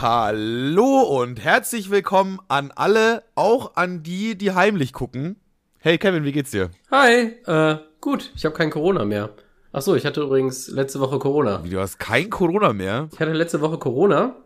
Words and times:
Hallo 0.00 1.02
und 1.02 1.44
herzlich 1.44 1.90
willkommen 1.90 2.38
an 2.48 2.72
alle, 2.74 3.22
auch 3.34 3.76
an 3.76 4.02
die, 4.02 4.34
die 4.34 4.52
heimlich 4.52 4.94
gucken. 4.94 5.36
Hey 5.76 5.98
Kevin, 5.98 6.24
wie 6.24 6.32
geht's 6.32 6.52
dir? 6.52 6.70
Hi, 6.90 7.34
äh, 7.44 7.76
gut, 8.00 8.32
ich 8.34 8.46
habe 8.46 8.54
kein 8.54 8.70
Corona 8.70 9.04
mehr. 9.04 9.28
Ach 9.72 9.82
so, 9.82 9.94
ich 9.94 10.06
hatte 10.06 10.22
übrigens 10.22 10.68
letzte 10.68 11.00
Woche 11.00 11.18
Corona. 11.18 11.62
Wie, 11.64 11.68
du 11.68 11.78
hast 11.78 11.98
kein 11.98 12.30
Corona 12.30 12.72
mehr? 12.72 13.10
Ich 13.12 13.20
hatte 13.20 13.34
letzte 13.34 13.60
Woche 13.60 13.76
Corona, 13.76 14.36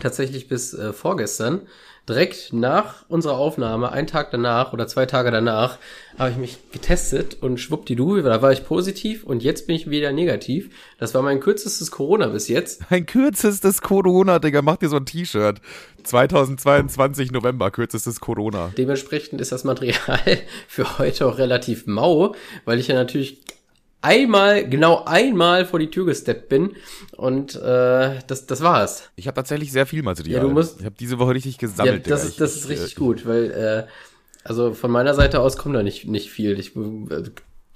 tatsächlich 0.00 0.48
bis 0.48 0.74
äh, 0.74 0.92
vorgestern. 0.92 1.62
Direkt 2.08 2.54
nach 2.54 3.04
unserer 3.08 3.36
Aufnahme, 3.36 3.92
einen 3.92 4.06
Tag 4.06 4.30
danach 4.30 4.72
oder 4.72 4.88
zwei 4.88 5.04
Tage 5.04 5.30
danach, 5.30 5.76
habe 6.18 6.30
ich 6.30 6.38
mich 6.38 6.58
getestet 6.72 7.36
und 7.42 7.60
schwuppdidu, 7.60 8.22
da 8.22 8.40
war 8.40 8.50
ich 8.50 8.64
positiv 8.64 9.24
und 9.24 9.42
jetzt 9.42 9.66
bin 9.66 9.76
ich 9.76 9.90
wieder 9.90 10.10
negativ. 10.10 10.70
Das 10.98 11.12
war 11.12 11.20
mein 11.20 11.38
kürzestes 11.38 11.90
Corona 11.90 12.28
bis 12.28 12.48
jetzt. 12.48 12.80
Ein 12.88 13.04
kürzestes 13.04 13.82
Corona, 13.82 14.38
Digga. 14.38 14.62
Mach 14.62 14.78
dir 14.78 14.88
so 14.88 14.96
ein 14.96 15.04
T-Shirt. 15.04 15.60
2022 16.04 17.30
November, 17.30 17.70
kürzestes 17.70 18.20
Corona. 18.20 18.72
Dementsprechend 18.78 19.42
ist 19.42 19.52
das 19.52 19.64
Material 19.64 20.20
für 20.66 20.98
heute 20.98 21.26
auch 21.26 21.36
relativ 21.36 21.86
mau, 21.86 22.34
weil 22.64 22.78
ich 22.78 22.88
ja 22.88 22.94
natürlich 22.94 23.42
einmal, 24.02 24.68
genau 24.68 25.04
einmal 25.04 25.64
vor 25.66 25.78
die 25.78 25.90
Tür 25.90 26.06
gesteppt 26.06 26.48
bin 26.48 26.72
und 27.16 27.56
äh, 27.56 28.18
das, 28.26 28.46
das 28.46 28.60
war's. 28.62 29.10
Ich 29.16 29.26
habe 29.26 29.34
tatsächlich 29.34 29.72
sehr 29.72 29.86
viel 29.86 30.02
Material. 30.02 30.36
Ja, 30.36 30.42
du 30.42 30.50
musst- 30.50 30.78
ich 30.80 30.86
habe 30.86 30.94
diese 30.98 31.18
Woche 31.18 31.34
richtig 31.34 31.58
gesammelt. 31.58 32.06
Ja, 32.06 32.12
das 32.12 32.24
ist, 32.24 32.40
das 32.40 32.56
ist 32.56 32.68
richtig 32.68 32.92
äh, 32.96 32.98
gut, 32.98 33.26
weil 33.26 33.50
äh, 33.50 33.86
also 34.44 34.72
von 34.74 34.90
meiner 34.90 35.14
Seite 35.14 35.40
aus 35.40 35.56
kommt 35.56 35.74
da 35.74 35.82
nicht, 35.82 36.06
nicht 36.06 36.30
viel. 36.30 36.58
Ich 36.58 36.72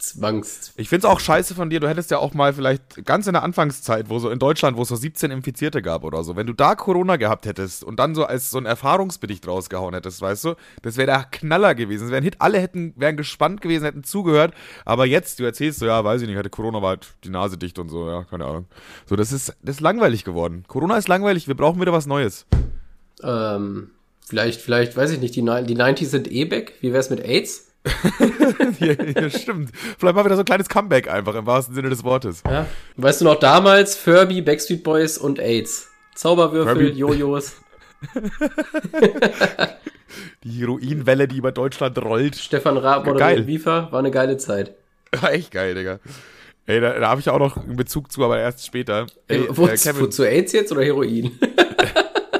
äh, 0.02 0.19
zwangs. 0.19 0.73
Ich 0.77 0.88
find's 0.88 1.05
auch 1.05 1.20
scheiße 1.20 1.55
von 1.55 1.70
dir. 1.70 1.80
Du 1.80 1.88
hättest 1.88 2.10
ja 2.10 2.19
auch 2.19 2.34
mal 2.34 2.52
vielleicht 2.52 3.05
ganz 3.05 3.27
in 3.27 3.33
der 3.34 3.43
Anfangszeit, 3.43 4.09
wo 4.09 4.19
so 4.19 4.30
in 4.30 4.38
Deutschland, 4.38 4.77
wo 4.77 4.83
es 4.83 4.88
so 4.88 4.97
17 4.97 5.30
Infizierte 5.30 5.83
gab 5.83 6.05
oder 6.05 6.24
so, 6.24 6.37
wenn 6.37 6.47
du 6.47 6.52
da 6.52 6.74
Corona 6.74 7.16
gehabt 7.16 7.47
hättest 7.47 7.84
und 7.84 7.98
dann 7.98 8.15
so 8.15 8.24
als 8.24 8.51
so 8.51 8.59
ein 8.59 8.66
Erfahrungsbericht 8.66 9.46
rausgehauen 9.46 9.95
hättest, 9.95 10.21
weißt 10.21 10.45
du, 10.45 10.54
das 10.82 10.96
wäre 10.96 11.07
der 11.07 11.24
Knaller 11.30 11.74
gewesen. 11.74 12.07
Es 12.07 12.10
wären 12.10 12.24
Hit, 12.24 12.37
alle 12.41 12.59
hätten, 12.59 12.95
wären 12.96 13.16
gespannt 13.16 13.60
gewesen, 13.60 13.85
hätten 13.85 14.04
zugehört. 14.04 14.54
Aber 14.85 15.07
jetzt, 15.07 15.41
du 15.41 15.45
erzählst 15.45 15.79
so, 15.79 15.87
ja, 15.87 16.04
weiß 16.04 16.23
ich 16.23 16.29
nicht, 16.29 16.37
hatte 16.37 16.51
Corona 16.51 16.82
war 16.82 16.91
halt 16.91 17.09
die 17.24 17.30
Nase 17.30 17.57
dicht 17.57 17.79
und 17.79 17.88
so, 17.88 18.09
ja, 18.09 18.24
keine 18.24 18.45
Ahnung. 18.45 18.66
So, 19.07 19.16
das 19.16 19.32
ist, 19.32 19.54
das 19.63 19.76
ist 19.76 19.80
langweilig 19.80 20.24
geworden. 20.24 20.65
Corona 20.69 20.96
ist 20.96 21.09
langweilig, 21.09 21.48
wir 21.48 21.57
brauchen 21.57 21.80
wieder 21.80 21.93
was 21.93 22.07
Neues. 22.07 22.46
Ähm, 23.23 23.91
vielleicht, 24.26 24.60
vielleicht, 24.60 24.96
weiß 24.96 25.13
ich 25.13 25.21
nicht, 25.21 25.37
die, 25.37 25.43
die 25.43 25.76
90s 25.76 26.07
sind 26.07 26.30
eh 26.30 26.45
back. 26.45 26.74
Wie 26.80 26.93
wär's 26.93 27.10
mit 27.10 27.21
AIDS? 27.21 27.71
Ja, 28.79 28.93
ja, 28.93 29.30
stimmt. 29.30 29.73
Vielleicht 29.99 30.15
mal 30.15 30.25
wieder 30.25 30.37
so 30.37 30.43
ein 30.43 30.47
kleines 30.47 30.69
Comeback 30.69 31.11
einfach 31.11 31.35
im 31.35 31.47
wahrsten 31.47 31.75
Sinne 31.75 31.91
des 31.91 32.05
Wortes. 32.05 32.43
Ja. 32.47 32.66
Weißt 32.97 33.21
du 33.21 33.25
noch 33.25 33.41
damals 33.41 33.97
Furby, 33.97 34.41
Backstreet 34.41 34.85
Boys 34.85 35.19
und 35.19 35.41
AIDS? 35.41 35.88
Zauberwürfel, 36.15 36.75
Furby. 36.75 36.99
Jojos, 36.99 37.57
Die 40.45 40.51
Heroinwelle, 40.51 41.29
die 41.29 41.37
über 41.37 41.53
Deutschland 41.53 41.99
rollt. 42.03 42.37
Stefan 42.37 42.77
Raab 42.77 43.07
moderiert 43.07 43.47
Viva, 43.47 43.88
war 43.91 44.01
eine 44.01 44.10
geile 44.10 44.37
Zeit. 44.37 44.75
War 45.13 45.33
echt 45.33 45.53
geil, 45.53 45.75
Digga. 45.75 46.01
Ey, 46.66 46.80
da, 46.80 46.99
da 46.99 47.09
habe 47.09 47.21
ich 47.21 47.29
auch 47.29 47.38
noch 47.38 47.57
einen 47.57 47.77
Bezug 47.77 48.13
zu, 48.13 48.25
aber 48.25 48.38
erst 48.38 48.66
später. 48.66 49.07
Ey, 49.27 49.38
Ey, 49.38 49.47
wo, 49.49 49.66
äh, 49.66 49.73
wo, 49.73 49.77
Kevin, 49.77 50.13
zu 50.13 50.29
AIDS 50.29 50.53
jetzt 50.53 50.73
oder 50.73 50.83
Heroin? 50.83 51.38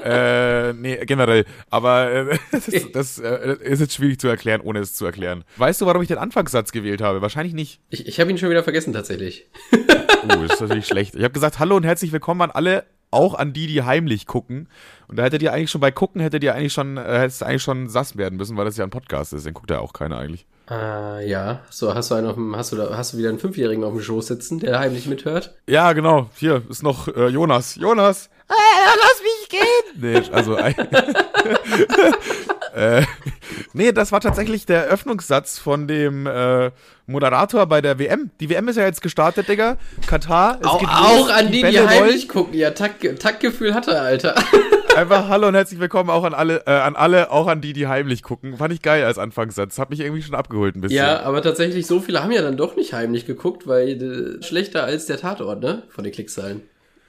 äh, 0.05 0.73
nee, 0.73 1.05
generell. 1.05 1.45
Aber 1.71 2.11
äh, 2.11 2.39
das, 2.53 2.93
das 2.93 3.19
äh, 3.19 3.57
ist 3.61 3.81
jetzt 3.81 3.95
schwierig 3.95 4.21
zu 4.21 4.29
erklären, 4.29 4.61
ohne 4.63 4.81
es 4.81 4.95
zu 4.95 5.05
erklären. 5.05 5.45
Weißt 5.57 5.81
du, 5.81 5.87
warum 5.87 6.03
ich 6.03 6.09
den 6.09 6.19
Anfangssatz 6.19 6.73
gewählt 6.73 7.01
habe? 7.01 7.23
Wahrscheinlich 7.23 7.55
nicht. 7.55 7.81
Ich, 7.91 8.07
ich 8.07 8.21
habe 8.21 8.31
ihn 8.31 8.39
schon 8.39 8.51
wieder 8.51 8.65
vergessen 8.65 8.93
tatsächlich. 8.93 9.49
Uh, 10.23 10.43
das 10.43 10.53
ist 10.53 10.61
natürlich 10.61 10.87
schlecht. 10.87 11.17
Ich 11.17 11.25
habe 11.25 11.33
gesagt, 11.33 11.59
hallo 11.59 11.75
und 11.75 11.83
herzlich 11.83 12.13
willkommen 12.13 12.43
an 12.43 12.53
alle, 12.53 12.85
auch 13.11 13.35
an 13.35 13.53
die, 13.53 13.67
die 13.67 13.83
heimlich 13.83 14.27
gucken. 14.27 14.69
Und 15.09 15.19
da 15.19 15.25
hättet 15.25 15.43
ihr 15.43 15.53
eigentlich 15.53 15.71
schon 15.71 15.81
bei 15.81 15.91
gucken, 15.91 16.21
hättet 16.21 16.45
ihr 16.45 16.55
eigentlich 16.55 16.73
schon, 16.73 16.97
äh, 16.97 17.19
hättest 17.19 17.41
du 17.41 17.47
eigentlich 17.47 17.63
schon 17.63 17.89
sass 17.89 18.17
werden 18.17 18.37
müssen, 18.39 18.57
weil 18.57 18.65
das 18.65 18.77
ja 18.77 18.85
ein 18.85 18.91
Podcast 18.91 19.33
ist. 19.33 19.47
Den 19.47 19.55
guckt 19.55 19.71
ja 19.71 19.81
auch 19.81 19.93
keiner 19.93 20.19
eigentlich. 20.19 20.47
Äh, 20.71 21.29
ja. 21.29 21.61
So, 21.71 21.95
hast 21.95 22.11
du 22.11 22.15
einen 22.15 22.27
auf 22.27 22.35
dem, 22.35 22.57
hast 22.57 22.73
du 22.73 22.77
da, 22.77 22.97
hast 22.97 23.13
du 23.13 23.19
wieder 23.19 23.29
einen 23.29 23.39
Fünfjährigen 23.39 23.85
auf 23.85 23.93
dem 23.93 24.03
Schoß 24.03 24.29
sitzen, 24.29 24.61
der 24.61 24.79
heimlich 24.79 25.07
mithört? 25.07 25.55
Ja, 25.69 25.93
genau. 25.93 26.31
Hier 26.37 26.63
ist 26.69 26.83
noch 26.83 27.09
äh, 27.09 27.29
Jonas. 27.29 27.77
Jonas! 27.77 28.27
Äh, 28.49 28.55
lass 29.01 29.23
mich 29.23 29.42
gehen! 29.53 30.01
Nee, 30.01 30.23
also. 30.33 30.57
äh, 32.75 33.03
nee, 33.73 33.93
das 33.93 34.13
war 34.13 34.21
tatsächlich 34.21 34.67
der 34.67 34.85
Öffnungssatz 34.85 35.59
von 35.59 35.87
dem 35.87 36.27
äh, 36.27 36.71
Moderator 37.07 37.67
bei 37.67 37.81
der 37.81 37.99
WM. 37.99 38.31
Die 38.41 38.51
WM 38.51 38.69
ist 38.69 38.77
ja 38.77 38.85
jetzt 38.85 39.03
gestartet, 39.03 39.49
Digga. 39.49 39.77
Katar. 40.07 40.59
Es 40.61 40.67
Auch, 40.67 40.81
geht 40.81 40.89
auch 40.89 41.19
los, 41.19 41.31
an 41.31 41.47
die, 41.47 41.53
die 41.53 41.63
Bälle 41.63 41.89
heimlich 41.89 42.29
gucken. 42.29 42.55
Ja, 42.55 42.71
Takt, 42.71 43.05
Taktgefühl 43.21 43.75
hat 43.75 43.89
er, 43.89 44.03
Alter. 44.03 44.35
Einfach 44.97 45.29
hallo 45.29 45.49
und 45.49 45.55
herzlich 45.55 45.81
willkommen 45.81 46.11
auch 46.11 46.25
an 46.25 46.35
alle, 46.35 46.65
äh, 46.67 46.71
an 46.71 46.97
alle, 46.97 47.31
auch 47.31 47.47
an 47.47 47.63
die, 47.63 47.73
die 47.73 47.87
heimlich 47.87 48.23
gucken. 48.23 48.59
Fand 48.59 48.75
ich 48.75 48.83
geil 48.83 49.05
als 49.05 49.17
Anfangssatz. 49.17 49.79
Hat 49.79 49.89
mich 49.89 50.01
irgendwie 50.01 50.23
schon 50.23 50.35
abgeholt 50.35 50.77
ein 50.77 50.83
bisschen. 50.83 50.99
Ja, 50.99 51.23
aber 51.23 51.41
tatsächlich, 51.41 51.87
so 51.87 52.01
viele 52.01 52.23
haben 52.23 52.31
ja 52.31 52.43
dann 52.43 52.59
doch 52.59 52.77
nicht 52.77 52.93
heimlich 52.93 53.25
geguckt, 53.25 53.67
weil 53.67 54.03
äh, 54.03 54.43
schlechter 54.43 54.85
als 54.85 55.07
der 55.07 55.17
Tatort, 55.17 55.61
ne? 55.61 55.85
Von 55.89 56.05
den 56.05 56.13
Klickzahlen. 56.13 56.63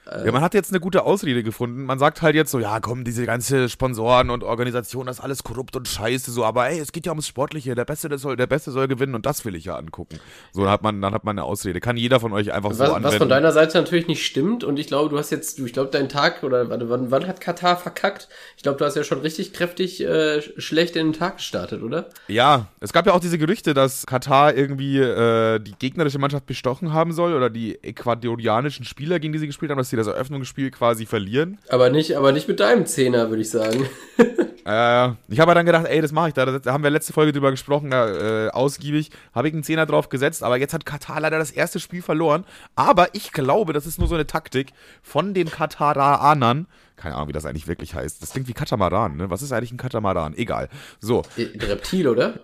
Ja, 0.06 0.32
man 0.32 0.42
hat 0.42 0.52
jetzt 0.52 0.70
eine 0.70 0.80
gute 0.80 1.04
Ausrede 1.04 1.42
gefunden. 1.42 1.84
Man 1.84 1.98
sagt 1.98 2.20
halt 2.20 2.34
jetzt 2.34 2.50
so, 2.50 2.58
ja, 2.58 2.78
komm, 2.80 3.04
diese 3.04 3.24
ganze 3.24 3.70
Sponsoren 3.70 4.28
und 4.28 4.44
Organisation, 4.44 5.06
das 5.06 5.18
ist 5.18 5.24
alles 5.24 5.42
korrupt 5.44 5.76
und 5.76 5.88
scheiße, 5.88 6.30
so, 6.30 6.44
aber 6.44 6.68
ey, 6.68 6.78
es 6.78 6.92
geht 6.92 7.06
ja 7.06 7.12
ums 7.12 7.26
Sportliche, 7.26 7.74
der 7.74 7.86
Beste, 7.86 8.10
der 8.10 8.18
soll, 8.18 8.36
der 8.36 8.46
Beste 8.46 8.70
soll 8.70 8.86
gewinnen 8.86 9.14
und 9.14 9.24
das 9.24 9.44
will 9.46 9.54
ich 9.54 9.64
ja 9.64 9.76
angucken. 9.76 10.20
So, 10.52 10.62
dann 10.62 10.70
hat 10.70 10.82
man, 10.82 11.00
dann 11.00 11.14
hat 11.14 11.24
man 11.24 11.38
eine 11.38 11.44
Ausrede. 11.44 11.80
Kann 11.80 11.96
jeder 11.96 12.20
von 12.20 12.34
euch 12.34 12.52
einfach 12.52 12.72
so 12.72 12.80
Was, 12.80 12.90
anwenden. 12.90 13.04
was 13.04 13.16
von 13.16 13.28
deiner 13.30 13.52
Seite 13.52 13.78
natürlich 13.78 14.06
nicht 14.06 14.26
stimmt 14.26 14.62
und 14.62 14.78
ich 14.78 14.88
glaube, 14.88 15.08
du 15.08 15.18
hast 15.18 15.30
jetzt, 15.30 15.58
ich 15.58 15.72
glaube, 15.72 15.90
dein 15.90 16.10
Tag 16.10 16.42
oder 16.42 16.68
wann, 16.68 17.10
wann 17.10 17.26
hat 17.26 17.40
Katar 17.40 17.78
verkackt? 17.78 18.28
Ich 18.58 18.62
glaube, 18.62 18.78
du 18.78 18.84
hast 18.84 18.96
ja 18.96 19.04
schon 19.04 19.20
richtig 19.20 19.54
kräftig 19.54 20.02
äh, 20.04 20.42
schlecht 20.60 20.96
in 20.96 21.08
den 21.08 21.12
Tag 21.14 21.38
gestartet, 21.38 21.82
oder? 21.82 22.10
Ja, 22.28 22.66
es 22.80 22.92
gab 22.92 23.06
ja 23.06 23.14
auch 23.14 23.20
diese 23.20 23.38
Gerüchte, 23.38 23.72
dass 23.72 24.04
Katar 24.04 24.54
irgendwie 24.54 24.98
äh, 24.98 25.60
die 25.60 25.72
gegnerische 25.78 26.18
Mannschaft 26.18 26.44
bestochen 26.44 26.92
haben 26.92 27.12
soll 27.12 27.32
oder 27.32 27.48
die 27.48 27.82
ecuadorianischen 27.82 28.84
Spieler, 28.84 29.18
gegen 29.18 29.32
die 29.32 29.38
sie 29.38 29.46
gespielt 29.46 29.70
haben, 29.70 29.78
dass 29.78 29.93
sie 29.94 29.96
das 29.96 30.06
Eröffnungsspiel 30.08 30.70
quasi 30.70 31.06
verlieren. 31.06 31.58
Aber 31.68 31.88
nicht, 31.90 32.16
aber 32.16 32.32
nicht 32.32 32.48
mit 32.48 32.60
deinem 32.60 32.84
Zehner, 32.86 33.30
würde 33.30 33.42
ich 33.42 33.50
sagen. 33.50 33.86
Äh, 34.66 35.10
ich 35.28 35.40
habe 35.40 35.54
dann 35.54 35.66
gedacht, 35.66 35.84
ey, 35.86 36.00
das 36.00 36.12
mache 36.12 36.28
ich 36.28 36.32
da. 36.32 36.46
Da 36.46 36.72
haben 36.72 36.82
wir 36.82 36.88
letzte 36.88 37.12
Folge 37.12 37.32
drüber 37.32 37.50
gesprochen, 37.50 37.90
da, 37.90 38.46
äh, 38.46 38.48
ausgiebig. 38.48 39.10
Habe 39.34 39.46
ich 39.48 39.52
einen 39.52 39.62
Zehner 39.62 39.84
drauf 39.84 40.08
gesetzt, 40.08 40.42
aber 40.42 40.56
jetzt 40.56 40.72
hat 40.72 40.86
Katar 40.86 41.20
leider 41.20 41.36
das 41.38 41.50
erste 41.50 41.78
Spiel 41.80 42.00
verloren. 42.00 42.46
Aber 42.74 43.14
ich 43.14 43.32
glaube, 43.32 43.74
das 43.74 43.84
ist 43.84 43.98
nur 43.98 44.08
so 44.08 44.14
eine 44.14 44.26
Taktik 44.26 44.72
von 45.02 45.34
den 45.34 45.50
Kataranern. 45.50 46.66
Keine 46.96 47.14
Ahnung, 47.14 47.28
wie 47.28 47.32
das 47.34 47.44
eigentlich 47.44 47.66
wirklich 47.68 47.94
heißt. 47.94 48.22
Das 48.22 48.30
klingt 48.30 48.48
wie 48.48 48.54
Katamaran, 48.54 49.18
ne? 49.18 49.28
Was 49.28 49.42
ist 49.42 49.52
eigentlich 49.52 49.72
ein 49.72 49.76
Katamaran? 49.76 50.32
Egal. 50.34 50.70
So, 50.98 51.24
Äh, 51.36 51.48
Ein 51.52 51.60
Reptil, 51.60 52.08
oder? 52.08 52.40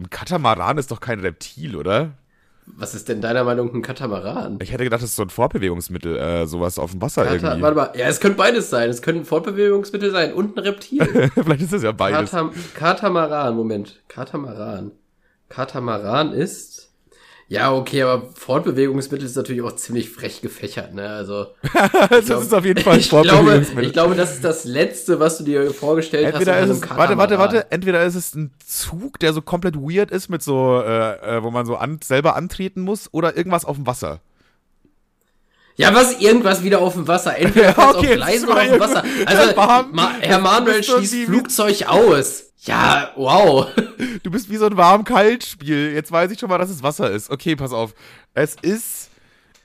ein 0.00 0.10
Katamaran 0.10 0.78
ist 0.78 0.90
doch 0.90 0.98
kein 0.98 1.20
Reptil, 1.20 1.76
oder? 1.76 2.10
Was 2.66 2.94
ist 2.94 3.08
denn 3.08 3.20
deiner 3.20 3.42
Meinung 3.44 3.74
ein 3.74 3.82
Katamaran? 3.82 4.58
Ich 4.62 4.72
hätte 4.72 4.84
gedacht, 4.84 5.02
das 5.02 5.10
ist 5.10 5.16
so 5.16 5.22
ein 5.22 5.30
Fortbewegungsmittel, 5.30 6.16
äh, 6.16 6.46
sowas 6.46 6.78
auf 6.78 6.92
dem 6.92 7.02
Wasser 7.02 7.24
Kata, 7.24 7.34
irgendwie. 7.34 7.62
warte 7.62 7.76
mal, 7.76 7.92
ja, 7.96 8.06
es 8.06 8.20
könnte 8.20 8.38
beides 8.38 8.70
sein. 8.70 8.88
Es 8.88 9.02
können 9.02 9.24
Fortbewegungsmittel 9.24 10.10
sein 10.12 10.32
und 10.32 10.56
ein 10.56 10.60
Reptil. 10.60 11.30
Vielleicht 11.34 11.62
ist 11.62 11.72
es 11.72 11.82
ja 11.82 11.92
beides. 11.92 12.30
Katam 12.30 12.52
Katamaran, 12.74 13.56
Moment. 13.56 14.00
Katamaran. 14.08 14.92
Katamaran 15.48 16.32
ist. 16.32 16.91
Ja, 17.48 17.72
okay, 17.72 18.02
aber 18.02 18.30
Fortbewegungsmittel 18.34 19.26
ist 19.26 19.36
natürlich 19.36 19.62
auch 19.62 19.76
ziemlich 19.76 20.08
frech 20.08 20.40
gefächert, 20.40 20.94
ne? 20.94 21.08
Also. 21.08 21.48
das 22.10 22.30
ist 22.30 22.54
auf 22.54 22.64
jeden 22.64 22.82
Fall 22.82 22.94
ein 22.94 23.00
ich 23.00 23.10
glaube, 23.10 23.28
Fortbewegungsmittel. 23.28 23.84
ich 23.84 23.92
glaube, 23.92 24.14
das 24.14 24.34
ist 24.34 24.44
das 24.44 24.64
Letzte, 24.64 25.20
was 25.20 25.38
du 25.38 25.44
dir 25.44 25.70
vorgestellt 25.72 26.32
Entweder 26.32 26.54
hast. 26.60 26.70
ist 26.70 26.84
es, 26.84 26.90
warte, 26.90 27.18
warte, 27.18 27.38
warte, 27.38 27.70
entweder 27.70 28.04
ist 28.04 28.14
es 28.14 28.34
ein 28.34 28.52
Zug, 28.66 29.18
der 29.18 29.32
so 29.32 29.42
komplett 29.42 29.76
weird 29.76 30.10
ist, 30.10 30.30
mit 30.30 30.42
so, 30.42 30.80
äh, 30.80 31.36
äh, 31.36 31.42
wo 31.42 31.50
man 31.50 31.66
so 31.66 31.76
an, 31.76 32.00
selber 32.02 32.36
antreten 32.36 32.80
muss, 32.80 33.08
oder 33.12 33.36
irgendwas 33.36 33.64
auf 33.64 33.76
dem 33.76 33.86
Wasser. 33.86 34.20
Ja, 35.76 35.94
was 35.94 36.20
irgendwas 36.20 36.62
wieder 36.62 36.80
auf 36.80 36.94
dem 36.94 37.08
Wasser. 37.08 37.36
Entweder 37.36 37.68
Ja, 37.76 37.90
okay, 37.90 38.10
auf 38.10 38.16
Gleisen 38.16 38.46
das 38.46 38.56
oder 38.56 38.62
auf 38.62 38.70
dem 38.70 38.80
Wasser. 38.80 39.04
Also, 39.26 39.60
Herr 39.60 39.86
Ma 39.90 40.12
Herr 40.20 40.38
Manuel 40.38 40.82
schießt 40.82 41.24
Flugzeug 41.24 41.84
aus. 41.86 42.51
Ja, 42.64 43.12
wow. 43.16 43.68
Du 44.22 44.30
bist 44.30 44.50
wie 44.50 44.56
so 44.56 44.66
ein 44.66 44.76
warm-kalt-Spiel. 44.76 45.92
Jetzt 45.92 46.12
weiß 46.12 46.30
ich 46.30 46.38
schon 46.38 46.48
mal, 46.48 46.58
dass 46.58 46.70
es 46.70 46.82
Wasser 46.82 47.10
ist. 47.10 47.30
Okay, 47.30 47.56
pass 47.56 47.72
auf. 47.72 47.94
Es 48.34 48.56
ist 48.60 49.10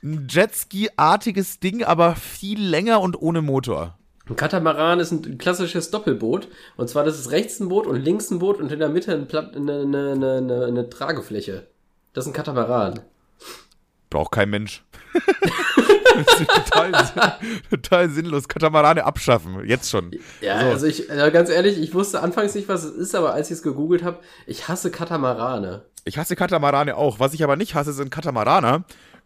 ein 0.02 0.26
Jetski-artiges 0.28 1.60
Ding, 1.60 1.84
aber 1.84 2.16
viel 2.16 2.60
länger 2.60 3.00
und 3.00 3.20
ohne 3.20 3.42
Motor. 3.42 3.98
Ein 4.28 4.36
Katamaran 4.36 5.00
ist 5.00 5.12
ein 5.12 5.38
klassisches 5.38 5.90
Doppelboot. 5.90 6.48
Und 6.76 6.88
zwar, 6.88 7.04
das 7.04 7.18
ist 7.18 7.30
rechts 7.30 7.60
ein 7.60 7.68
Boot 7.68 7.86
und 7.86 7.96
links 7.96 8.30
ein 8.30 8.40
Boot 8.40 8.58
und 8.58 8.72
in 8.72 8.78
der 8.78 8.88
Mitte 8.88 9.12
ein 9.12 9.28
Platt, 9.28 9.56
eine, 9.56 9.80
eine, 9.80 10.12
eine, 10.12 10.32
eine, 10.38 10.64
eine 10.66 10.90
Tragefläche. 10.90 11.66
Das 12.12 12.24
ist 12.24 12.30
ein 12.30 12.34
Katamaran. 12.34 13.00
Braucht 14.10 14.32
kein 14.32 14.50
Mensch. 14.50 14.82
das 16.24 16.40
ist 16.40 16.50
total, 16.50 16.92
total 17.70 18.10
sinnlos. 18.10 18.48
Katamarane 18.48 19.04
abschaffen. 19.04 19.64
Jetzt 19.66 19.90
schon. 19.90 20.10
Ja, 20.40 20.60
So. 20.60 20.66
also 20.66 20.86
ich, 20.86 21.08
ja, 21.08 21.28
ganz 21.30 21.50
ehrlich, 21.50 21.78
ich 21.80 21.94
wusste 21.94 22.22
anfangs 22.22 22.54
nicht, 22.54 22.68
was 22.68 22.84
es 22.84 22.94
ist, 22.94 23.14
aber 23.14 23.32
als 23.34 23.50
ich 23.50 23.56
es 23.58 23.62
gegoogelt 23.62 24.02
habe, 24.02 24.18
ich 24.46 24.68
hasse 24.68 24.90
Katamarane. 24.90 25.82
Ich 26.04 26.18
hasse 26.18 26.36
Katamarane 26.36 26.96
auch. 26.96 27.20
Was 27.20 27.34
ich 27.34 27.42
aber 27.44 27.56
nicht 27.56 27.74
hasse, 27.74 27.92
sind 27.92 28.10
Katamaraner. 28.10 28.84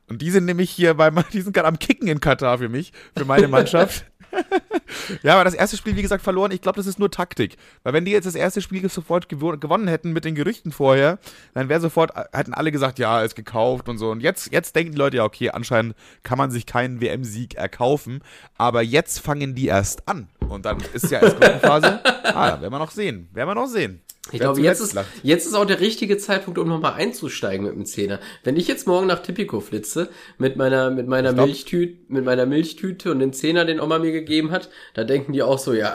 Und 0.08 0.20
die 0.20 0.30
sind 0.30 0.44
nämlich 0.44 0.70
hier 0.70 0.94
bei, 0.94 1.10
die 1.32 1.40
sind 1.40 1.52
gerade 1.52 1.68
am 1.68 1.78
Kicken 1.78 2.08
in 2.08 2.20
Katar 2.20 2.58
für 2.58 2.68
mich, 2.68 2.92
für 3.16 3.24
meine 3.24 3.48
Mannschaft. 3.48 4.04
Ja, 5.22 5.34
aber 5.34 5.44
das 5.44 5.54
erste 5.54 5.76
Spiel, 5.76 5.96
wie 5.96 6.02
gesagt, 6.02 6.22
verloren. 6.22 6.52
Ich 6.52 6.60
glaube, 6.60 6.76
das 6.76 6.86
ist 6.86 6.98
nur 6.98 7.10
Taktik. 7.10 7.56
Weil 7.82 7.92
wenn 7.92 8.04
die 8.04 8.12
jetzt 8.12 8.26
das 8.26 8.34
erste 8.34 8.60
Spiel 8.60 8.88
sofort 8.88 9.28
gew 9.28 9.56
gewonnen 9.58 9.88
hätten 9.88 10.12
mit 10.12 10.24
den 10.24 10.34
Gerüchten 10.34 10.72
vorher, 10.72 11.18
dann 11.54 11.68
wäre 11.68 11.80
sofort, 11.80 12.12
hätten 12.32 12.54
alle 12.54 12.72
gesagt, 12.72 12.98
ja, 12.98 13.22
ist 13.22 13.34
gekauft 13.34 13.88
und 13.88 13.98
so. 13.98 14.10
Und 14.10 14.20
jetzt, 14.20 14.52
jetzt 14.52 14.76
denken 14.76 14.92
die 14.92 14.98
Leute, 14.98 15.18
ja, 15.18 15.24
okay, 15.24 15.50
anscheinend 15.50 15.94
kann 16.22 16.38
man 16.38 16.50
sich 16.50 16.66
keinen 16.66 17.00
WM-Sieg 17.00 17.54
erkaufen. 17.54 18.22
Aber 18.58 18.82
jetzt 18.82 19.20
fangen 19.20 19.54
die 19.54 19.66
erst 19.66 20.08
an. 20.08 20.28
Und 20.48 20.66
dann 20.66 20.78
ist 20.92 21.10
ja 21.10 21.20
erst 21.20 21.40
Gruppenphase. 21.40 22.00
ah, 22.24 22.60
werden 22.60 22.72
wir 22.72 22.78
noch 22.78 22.90
sehen. 22.90 23.28
Werden 23.32 23.48
wir 23.48 23.54
noch 23.54 23.68
sehen. 23.68 24.02
Ich 24.30 24.38
glaube, 24.38 24.60
jetzt 24.60 24.80
ist, 24.80 24.96
jetzt 25.24 25.46
ist 25.46 25.54
auch 25.54 25.64
der 25.64 25.80
richtige 25.80 26.16
Zeitpunkt, 26.16 26.56
um 26.58 26.68
nochmal 26.68 26.94
einzusteigen 26.94 27.66
mit 27.66 27.74
dem 27.74 27.84
Zehner. 27.84 28.20
Wenn 28.44 28.56
ich 28.56 28.68
jetzt 28.68 28.86
morgen 28.86 29.08
nach 29.08 29.18
Tipico 29.18 29.58
flitze, 29.58 30.10
mit 30.38 30.56
meiner, 30.56 30.90
mit 30.90 31.08
meiner 31.08 31.32
Milchtüte, 31.32 31.96
mit 32.06 32.24
meiner 32.24 32.46
Milchtüte 32.46 33.10
und 33.10 33.18
den 33.18 33.32
Zehner, 33.32 33.64
den 33.64 33.80
Oma 33.80 33.98
mir 33.98 34.12
gegeben 34.12 34.52
hat, 34.52 34.70
da 34.94 35.02
denken 35.02 35.32
die 35.32 35.42
auch 35.42 35.58
so, 35.58 35.72
ja, 35.72 35.94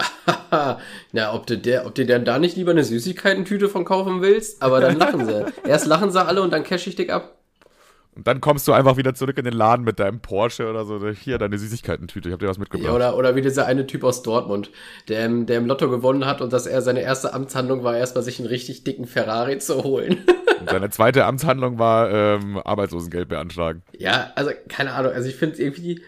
na, 1.14 1.34
ob 1.34 1.48
du 1.48 1.58
der, 1.58 1.86
ob 1.86 1.96
du 1.96 2.06
denn 2.06 2.26
da 2.26 2.38
nicht 2.38 2.58
lieber 2.58 2.72
eine 2.72 2.84
Süßigkeitentüte 2.84 3.70
von 3.70 3.86
kaufen 3.86 4.22
willst, 4.22 4.62
aber 4.62 4.82
dann 4.82 4.98
lachen 4.98 5.26
sie. 5.26 5.46
Erst 5.66 5.86
lachen 5.86 6.12
sie 6.12 6.24
alle 6.24 6.42
und 6.42 6.52
dann 6.52 6.66
cash 6.66 6.86
ich 6.88 6.98
dich 6.98 7.14
ab. 7.14 7.37
Und 8.18 8.26
dann 8.26 8.42
kommst 8.42 8.68
du 8.68 8.74
einfach 8.74 8.98
wieder 8.98 9.14
zurück 9.14 9.38
in 9.38 9.46
den 9.46 9.54
Laden 9.54 9.86
mit 9.86 10.00
deinem 10.00 10.22
Porsche 10.22 10.68
oder 10.68 10.86
so. 10.86 11.08
Hier, 11.10 11.38
deine 11.38 11.60
Süßigkeitentüte, 11.60 12.30
ich 12.30 12.34
hab 12.34 12.40
dir 12.40 12.48
was 12.48 12.58
mitgebracht. 12.58 12.90
Ja, 12.90 12.96
oder, 12.96 13.16
oder 13.16 13.36
wie 13.36 13.42
dieser 13.42 13.68
eine 13.68 13.86
Typ 13.86 14.04
aus 14.04 14.24
Dortmund, 14.24 14.72
der, 15.08 15.30
der 15.30 15.60
im 15.60 15.68
Lotto 15.68 15.88
gewonnen 15.88 16.26
hat 16.26 16.42
und 16.42 16.52
dass 16.52 16.66
er 16.66 16.82
seine 16.82 17.02
erste 17.02 17.36
Amtshandlung 17.36 17.84
war, 17.84 17.96
erstmal 17.96 18.24
sich 18.24 18.40
einen 18.40 18.48
richtig 18.48 18.84
dicken 18.84 19.06
Ferrari 19.06 19.60
zu 19.60 19.84
holen. 19.84 20.26
und 20.60 20.68
seine 20.68 20.90
zweite 20.90 21.26
Amtshandlung 21.26 21.78
war 21.78 22.10
ähm, 22.10 22.58
Arbeitslosengeld 22.58 23.30
beantragen. 23.30 23.84
Ja, 23.96 24.32
also 24.34 24.50
keine 24.68 24.94
Ahnung, 24.94 25.12
also 25.12 25.30
ich 25.30 25.36
finde 25.36 25.62
irgendwie, 25.62 26.02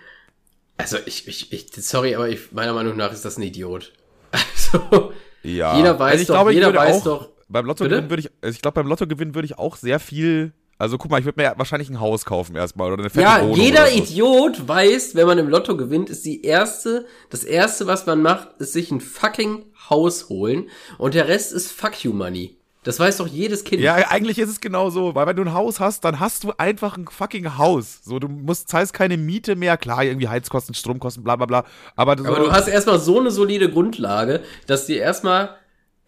also 0.78 0.98
ich, 1.06 1.28
ich, 1.28 1.54
ich, 1.54 1.68
sorry, 1.74 2.16
aber 2.16 2.28
ich, 2.28 2.52
meiner 2.52 2.74
Meinung 2.74 2.98
nach 2.98 3.14
ist 3.14 3.24
das 3.24 3.38
ein 3.38 3.44
Idiot. 3.44 3.94
Also, 4.72 5.14
ja. 5.42 5.78
jeder 5.78 5.98
weiß 5.98 6.12
also 6.12 6.22
ich 6.22 6.28
doch, 6.28 6.36
glaube, 6.36 6.54
jeder 6.54 6.74
weiß 6.74 6.98
auch, 6.98 7.04
doch. 7.04 7.30
Beim 7.48 7.66
Lottogewinn 7.66 8.10
würde 8.10 8.22
ich, 8.22 8.32
also 8.42 8.56
ich 8.56 8.62
glaube, 8.62 8.76
beim 8.76 8.88
Lottogewinn 8.88 9.34
würde 9.34 9.46
ich 9.46 9.58
auch 9.58 9.76
sehr 9.78 10.00
viel 10.00 10.54
also 10.80 10.98
guck 10.98 11.12
mal, 11.12 11.20
ich 11.20 11.26
würde 11.26 11.40
mir 11.42 11.54
wahrscheinlich 11.58 11.90
ein 11.90 12.00
Haus 12.00 12.24
kaufen 12.26 12.56
erstmal 12.56 12.92
oder 12.92 13.04
eine 13.04 13.10
fette 13.10 13.24
Ja, 13.26 13.42
Wohnung 13.42 13.58
jeder 13.58 13.86
so. 13.88 13.98
Idiot 13.98 14.68
weiß, 14.68 15.14
wenn 15.14 15.28
man 15.28 15.38
im 15.38 15.50
Lotto 15.50 15.76
gewinnt, 15.76 16.10
ist 16.10 16.26
die 16.26 16.44
erste, 16.44 17.06
das 17.30 17.44
erste, 17.44 17.86
was 17.86 18.06
man 18.06 18.22
macht, 18.22 18.48
ist 18.60 18.74
sich 18.74 18.90
ein 18.90 19.02
fucking 19.02 19.66
Haus 19.90 20.30
holen 20.30 20.70
und 20.98 21.14
der 21.14 21.28
Rest 21.28 21.52
ist 21.52 21.72
fuck 21.72 22.04
you 22.04 22.14
money. 22.14 22.56
Das 22.84 22.98
weiß 22.98 23.18
doch 23.18 23.28
jedes 23.28 23.66
Kind. 23.66 23.82
Ja, 23.82 23.96
eigentlich 23.96 24.40
ist 24.40 24.50
es 24.50 24.62
genau 24.62 24.90
so, 24.90 25.14
weil 25.14 25.28
wenn 25.28 25.36
du 25.36 25.42
ein 25.42 25.54
Haus 25.54 25.82
hast, 25.82 26.06
dann 26.06 26.22
hast 26.22 26.46
du 26.46 26.54
einfach 26.58 26.96
ein 26.96 27.08
fucking 27.10 27.58
Haus. 27.58 28.00
So, 28.06 28.20
du 28.20 28.30
musst, 28.30 28.70
zahlst 28.70 28.94
keine 28.94 29.18
Miete 29.18 29.58
mehr, 29.58 29.76
klar, 29.76 30.06
irgendwie 30.06 30.30
Heizkosten, 30.30 30.74
Stromkosten, 30.74 31.22
bla 31.22 31.36
bla 31.36 31.46
bla. 31.46 31.66
Aber, 31.98 32.18
so, 32.18 32.26
Aber 32.26 32.40
du 32.40 32.52
hast 32.54 32.70
erstmal 32.70 33.00
so 33.00 33.20
eine 33.20 33.32
solide 33.32 33.70
Grundlage, 33.70 34.44
dass 34.66 34.86
dir 34.86 35.02
erstmal 35.02 35.59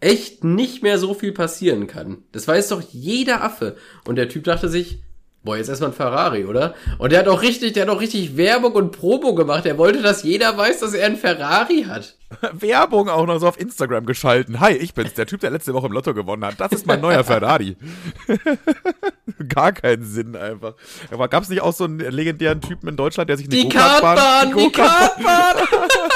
echt 0.02 0.44
nicht 0.44 0.82
mehr 0.82 0.98
so 0.98 1.14
viel 1.14 1.32
passieren 1.32 1.86
kann. 1.86 2.18
Das 2.32 2.48
weiß 2.48 2.68
doch 2.68 2.82
jeder 2.90 3.42
Affe. 3.42 3.76
Und 4.04 4.16
der 4.16 4.28
Typ 4.28 4.44
dachte 4.44 4.68
sich, 4.68 4.98
boah, 5.44 5.56
jetzt 5.56 5.68
erstmal 5.68 5.90
ein 5.90 5.96
Ferrari, 5.96 6.44
oder? 6.44 6.74
Und 6.98 7.12
der 7.12 7.20
hat 7.20 7.28
auch 7.28 7.42
richtig, 7.42 7.72
der 7.72 7.84
hat 7.84 7.88
auch 7.88 8.00
richtig 8.00 8.36
Werbung 8.36 8.72
und 8.72 8.92
Promo 8.92 9.34
gemacht. 9.34 9.64
Er 9.64 9.78
wollte, 9.78 10.02
dass 10.02 10.22
jeder 10.22 10.56
weiß, 10.56 10.80
dass 10.80 10.94
er 10.94 11.06
ein 11.06 11.16
Ferrari 11.16 11.84
hat. 11.88 12.16
Werbung 12.52 13.08
auch 13.08 13.26
noch 13.26 13.38
so 13.38 13.46
auf 13.46 13.60
Instagram 13.60 14.06
geschalten. 14.06 14.60
Hi, 14.60 14.72
ich 14.72 14.94
bin's, 14.94 15.14
der 15.14 15.26
Typ, 15.26 15.40
der 15.40 15.50
letzte 15.50 15.74
Woche 15.74 15.86
im 15.86 15.92
Lotto 15.92 16.14
gewonnen 16.14 16.44
hat. 16.44 16.60
Das 16.60 16.72
ist 16.72 16.86
mein 16.86 17.00
neuer 17.00 17.22
Ferrari. 17.24 17.76
Gar 19.48 19.72
keinen 19.72 20.04
Sinn 20.04 20.34
einfach. 20.36 20.74
Aber 21.10 21.28
gab's 21.28 21.48
nicht 21.48 21.62
auch 21.62 21.72
so 21.72 21.84
einen 21.84 21.98
legendären 21.98 22.60
Typen 22.60 22.88
in 22.88 22.96
Deutschland, 22.96 23.28
der 23.28 23.36
sich 23.36 23.46
eine 23.46 23.54
Die 23.54 23.68
Kartbahn, 23.68 24.56
die 24.56 24.72
Kartbahn! 24.72 25.56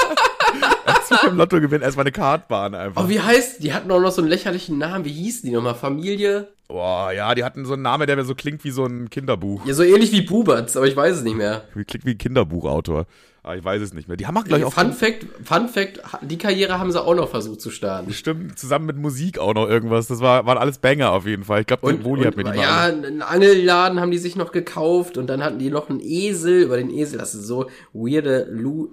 im 1.27 1.37
Lotto 1.37 1.59
gewinnen, 1.61 1.83
erstmal 1.83 2.03
eine 2.03 2.11
Kartbahn 2.11 2.75
einfach. 2.75 3.05
Oh, 3.05 3.09
wie 3.09 3.19
heißt, 3.19 3.63
die 3.63 3.73
hatten 3.73 3.91
auch 3.91 3.99
noch 3.99 4.11
so 4.11 4.21
einen 4.21 4.29
lächerlichen 4.29 4.77
Namen. 4.77 5.05
Wie 5.05 5.11
hießen 5.11 5.47
die 5.47 5.55
nochmal? 5.55 5.75
Familie? 5.75 6.49
Boah, 6.67 7.13
ja, 7.13 7.33
die 7.33 7.43
hatten 7.43 7.65
so 7.65 7.73
einen 7.73 7.83
Namen, 7.83 8.07
der 8.07 8.17
mir 8.17 8.25
so 8.25 8.35
klingt 8.35 8.63
wie 8.65 8.71
so 8.71 8.85
ein 8.85 9.09
Kinderbuch. 9.09 9.65
Ja, 9.65 9.73
so 9.73 9.83
ähnlich 9.83 10.11
wie 10.11 10.21
Buberts, 10.21 10.75
aber 10.75 10.87
ich 10.87 10.95
weiß 10.95 11.17
es 11.17 11.23
nicht 11.23 11.37
mehr. 11.37 11.63
Klingt 11.73 12.05
wie 12.05 12.11
ein 12.11 12.17
Kinderbuchautor. 12.17 13.05
Aber 13.47 13.55
ich 13.55 13.63
weiß 13.63 13.81
es 13.81 13.93
nicht 13.93 14.09
mehr. 14.09 14.17
Die 14.17 14.27
haben 14.27 14.35
auch 14.35 14.43
gleich 14.43 14.65
auch. 14.65 14.73
Fun 14.73 14.91
Fact, 14.91 15.25
Fun 15.41 15.69
Fact, 15.69 16.01
die 16.21 16.37
Karriere 16.37 16.79
haben 16.79 16.91
sie 16.91 17.01
auch 17.01 17.15
noch 17.15 17.29
versucht 17.29 17.61
zu 17.61 17.69
starten. 17.69 18.11
Stimmt, 18.11 18.59
zusammen 18.59 18.85
mit 18.85 18.97
Musik 18.97 19.39
auch 19.39 19.53
noch 19.53 19.69
irgendwas. 19.69 20.07
Das 20.07 20.19
war, 20.19 20.45
waren 20.45 20.57
alles 20.57 20.79
Banger 20.79 21.13
auf 21.13 21.25
jeden 21.25 21.45
Fall. 21.45 21.61
Ich 21.61 21.67
glaube, 21.67 21.85
und, 21.85 22.03
Woli 22.03 22.25
hat 22.25 22.35
mir 22.35 22.43
die 22.43 22.59
Ja, 22.59 22.87
einen 22.87 23.21
Angelladen 23.21 24.01
haben 24.01 24.11
die 24.11 24.17
sich 24.17 24.35
noch 24.35 24.51
gekauft 24.51 25.17
und 25.17 25.27
dann 25.27 25.41
hatten 25.41 25.59
die 25.59 25.69
noch 25.69 25.89
einen 25.89 26.01
Esel. 26.01 26.63
Über 26.63 26.75
den 26.75 26.89
Esel, 26.89 27.19
das 27.19 27.35
ist 27.35 27.47
so 27.47 27.69
weirde 27.93 28.49
Lu 28.51 28.89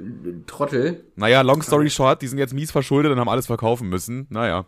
Trottel. 0.46 1.02
Naja, 1.16 1.40
long 1.40 1.60
story 1.60 1.90
short, 1.90 2.22
die 2.22 2.28
sind 2.28 2.38
jetzt 2.38 2.54
mies 2.54 2.70
verschuldet 2.70 3.10
und 3.10 3.18
haben 3.18 3.28
alles 3.28 3.46
verkaufen 3.46 3.88
müssen. 3.88 4.28
Naja. 4.30 4.66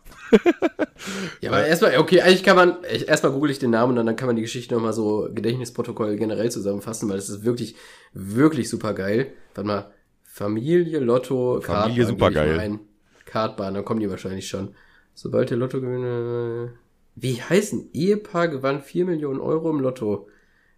ja, 1.41 1.50
aber 1.50 1.64
erstmal, 1.64 1.97
okay, 1.99 2.23
eigentlich 2.23 2.43
kann 2.43 2.56
man, 2.56 2.76
erstmal 3.03 3.33
google 3.33 3.51
ich 3.51 3.59
den 3.59 3.71
Namen 3.71 3.99
und 3.99 4.07
dann 4.07 4.17
kann 4.17 4.27
man 4.27 4.37
die 4.37 4.43
Geschichte 4.43 4.75
nochmal 4.75 4.93
so 4.93 5.29
Gedächtnisprotokoll 5.33 6.17
generell 6.17 6.51
zusammenfassen, 6.51 7.09
weil 7.09 7.17
das 7.17 7.29
ist 7.29 7.45
wirklich, 7.45 7.77
wirklich 8.13 8.69
super 8.69 8.95
geil. 8.95 9.33
Warte 9.55 9.67
mal, 9.67 9.93
Familie, 10.25 10.99
Lotto, 10.99 11.61
Familie, 11.61 12.07
super 12.07 12.31
geil. 12.31 12.79
Kartbahn, 13.25 13.75
dann 13.75 13.85
kommen 13.85 14.01
die 14.01 14.11
wahrscheinlich 14.11 14.49
schon. 14.49 14.75
Sobald 15.15 15.51
der 15.51 15.57
Lotto 15.57 15.81
gewinne, 15.81 16.73
wie 17.15 17.41
heißen? 17.41 17.91
Ehepaar 17.95 18.49
gewann 18.49 18.83
4 18.83 19.07
Millionen 19.07 19.41
Euro 19.41 19.71
im 19.71 19.81
Lotto. 19.81 20.29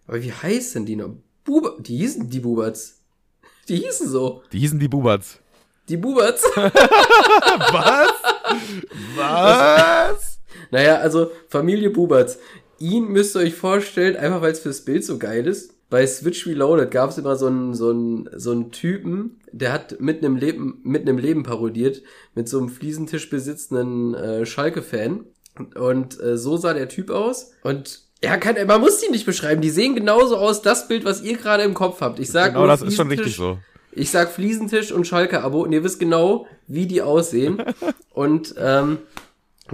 Aber 0.07 0.23
wie 0.23 0.31
heißen 0.31 0.85
die 0.85 0.95
noch? 0.95 1.15
Buba, 1.43 1.75
die 1.79 1.97
hießen 1.97 2.29
die 2.29 2.39
Buberts. 2.39 3.01
Die 3.67 3.75
hießen 3.75 4.07
so. 4.07 4.43
Die 4.51 4.59
hießen 4.59 4.79
die 4.79 4.87
Buberts. 4.87 5.39
Die 5.89 5.97
Buberts. 5.97 6.43
Was? 6.55 8.13
Was? 9.15 10.38
Naja, 10.71 10.97
also 10.97 11.31
Familie 11.47 11.89
Buberts. 11.89 12.37
Ihn 12.79 13.09
müsst 13.09 13.35
ihr 13.35 13.41
euch 13.41 13.55
vorstellen, 13.55 14.15
einfach 14.15 14.41
weil 14.41 14.53
es 14.53 14.59
fürs 14.59 14.85
Bild 14.85 15.03
so 15.03 15.17
geil 15.17 15.47
ist 15.47 15.73
bei 15.89 16.05
Switch 16.05 16.45
Reloaded 16.45 16.91
gab 16.91 17.09
es 17.09 17.17
immer 17.17 17.35
so 17.35 17.47
einen, 17.47 17.73
so 17.73 17.89
einen, 17.89 18.29
so 18.35 18.51
einen 18.51 18.71
Typen, 18.71 19.39
der 19.51 19.73
hat 19.73 19.99
mitten 19.99 20.23
im 20.23 20.35
Leben, 20.35 20.79
mitten 20.83 21.07
im 21.07 21.17
Leben 21.17 21.43
parodiert, 21.43 22.03
mit 22.35 22.47
so 22.47 22.59
einem 22.59 22.69
Fliesentisch 22.69 23.29
besitzenden 23.29 24.13
äh, 24.13 24.45
Schalke-Fan. 24.45 25.25
Und 25.75 26.21
äh, 26.21 26.37
so 26.37 26.57
sah 26.57 26.73
der 26.73 26.89
Typ 26.89 27.09
aus. 27.09 27.51
Und 27.63 28.01
ja, 28.23 28.37
kann, 28.37 28.55
man 28.67 28.81
muss 28.81 28.99
die 28.99 29.09
nicht 29.09 29.25
beschreiben. 29.25 29.61
Die 29.61 29.71
sehen 29.71 29.95
genauso 29.95 30.37
aus, 30.37 30.61
das 30.61 30.87
Bild, 30.87 31.05
was 31.05 31.21
ihr 31.23 31.37
gerade 31.37 31.63
im 31.63 31.73
Kopf 31.73 32.01
habt. 32.01 32.19
Ich 32.19 32.29
sag 32.29 32.53
genau, 32.53 32.67
das 32.67 32.81
ist 32.81 32.95
schon 32.95 33.09
richtig 33.09 33.35
so. 33.35 33.57
Ich 33.91 34.11
sag 34.11 34.31
Fliesentisch 34.31 34.91
und 34.91 35.07
Schalke-Abo 35.07 35.63
und 35.63 35.71
ihr 35.71 35.83
wisst 35.83 35.99
genau, 35.99 36.45
wie 36.67 36.85
die 36.85 37.01
aussehen. 37.01 37.63
und 38.13 38.53
ähm, 38.57 38.99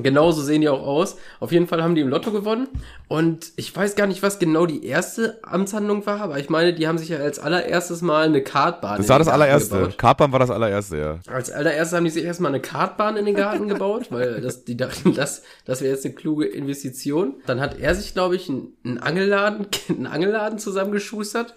Genauso 0.04 0.42
sehen 0.42 0.62
die 0.62 0.70
auch 0.70 0.86
aus. 0.86 1.18
Auf 1.40 1.52
jeden 1.52 1.68
Fall 1.68 1.84
haben 1.84 1.96
die 1.96 2.02
im 2.02 2.10
Lotto 2.10 2.32
gewonnen. 2.32 2.68
Und 3.08 3.52
ich 3.56 3.76
weiß 3.76 3.96
gar 3.96 4.08
nicht, 4.08 4.24
was 4.24 4.40
genau 4.40 4.66
die 4.66 4.86
erste 4.86 5.40
Amtshandlung 5.44 6.06
war, 6.06 6.22
aber 6.22 6.40
ich 6.40 6.50
meine, 6.50 6.74
die 6.74 6.88
haben 6.88 6.98
sich 6.98 7.10
ja 7.10 7.18
als 7.18 7.40
allererstes 7.40 8.02
mal 8.02 8.26
eine 8.26 8.42
Kartbahn. 8.42 8.98
Das 8.98 9.10
war 9.10 9.20
das 9.20 9.28
allererste. 9.28 9.78
Gebaut. 9.78 9.98
Kartbahn 9.98 10.32
war 10.32 10.40
das 10.40 10.50
allererste, 10.50 10.98
ja. 10.98 11.20
Als 11.28 11.52
allererstes 11.52 11.96
haben 11.96 12.06
die 12.06 12.12
sich 12.12 12.24
erstmal 12.24 12.52
eine 12.52 12.62
Kartbahn 12.62 13.18
in 13.18 13.26
den 13.26 13.36
Garten 13.36 13.68
gebaut, 13.68 14.08
weil 14.10 14.42
das, 14.42 14.66
die 14.66 14.78
dachten, 14.78 15.14
das, 15.14 15.44
das 15.66 15.82
wäre 15.82 15.94
jetzt 15.94 16.06
eine 16.06 16.16
kluge 16.16 16.46
Investition. 16.46 17.36
Dann 17.46 17.60
hat 17.60 17.80
er 17.80 17.96
sich, 17.96 18.14
glaube 18.14 18.36
ich, 18.36 18.50
einen 18.50 18.98
Angelladen, 19.00 19.68
einen 19.90 20.08
Angelladen 20.08 20.60
zusammengeschustert 20.60 21.56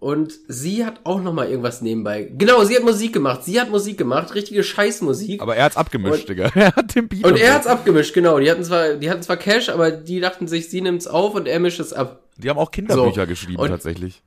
und 0.00 0.32
sie 0.48 0.84
hat 0.86 1.00
auch 1.04 1.20
noch 1.20 1.34
mal 1.34 1.48
irgendwas 1.48 1.82
nebenbei. 1.82 2.32
Genau, 2.36 2.64
sie 2.64 2.74
hat 2.74 2.82
Musik 2.82 3.12
gemacht. 3.12 3.44
Sie 3.44 3.60
hat 3.60 3.70
Musik 3.70 3.98
gemacht, 3.98 4.34
richtige 4.34 4.64
Scheißmusik. 4.64 5.42
Aber 5.42 5.54
er 5.54 5.64
hat's 5.64 5.76
abgemischt, 5.76 6.22
und, 6.22 6.28
Digga. 6.30 6.50
Er 6.54 6.74
hat 6.74 6.94
den 6.94 7.06
Beat. 7.06 7.24
Und 7.24 7.38
er 7.38 7.54
hat's 7.54 7.66
abgemischt, 7.66 8.14
genau. 8.14 8.38
Die 8.38 8.50
hatten 8.50 8.64
zwar, 8.64 8.94
die 8.94 9.10
hatten 9.10 9.22
zwar 9.22 9.36
Cash, 9.36 9.68
aber 9.68 9.90
die 9.90 10.20
dachten 10.20 10.48
sich, 10.48 10.70
sie 10.70 10.80
nimmt's 10.80 11.06
auf 11.06 11.34
und 11.34 11.46
er 11.46 11.60
mischt 11.60 11.80
es 11.80 11.92
ab. 11.92 12.22
Die 12.38 12.48
haben 12.48 12.58
auch 12.58 12.70
Kinderbücher 12.70 13.22
so. 13.22 13.26
geschrieben, 13.26 13.60
und, 13.60 13.68
tatsächlich. 13.68 14.22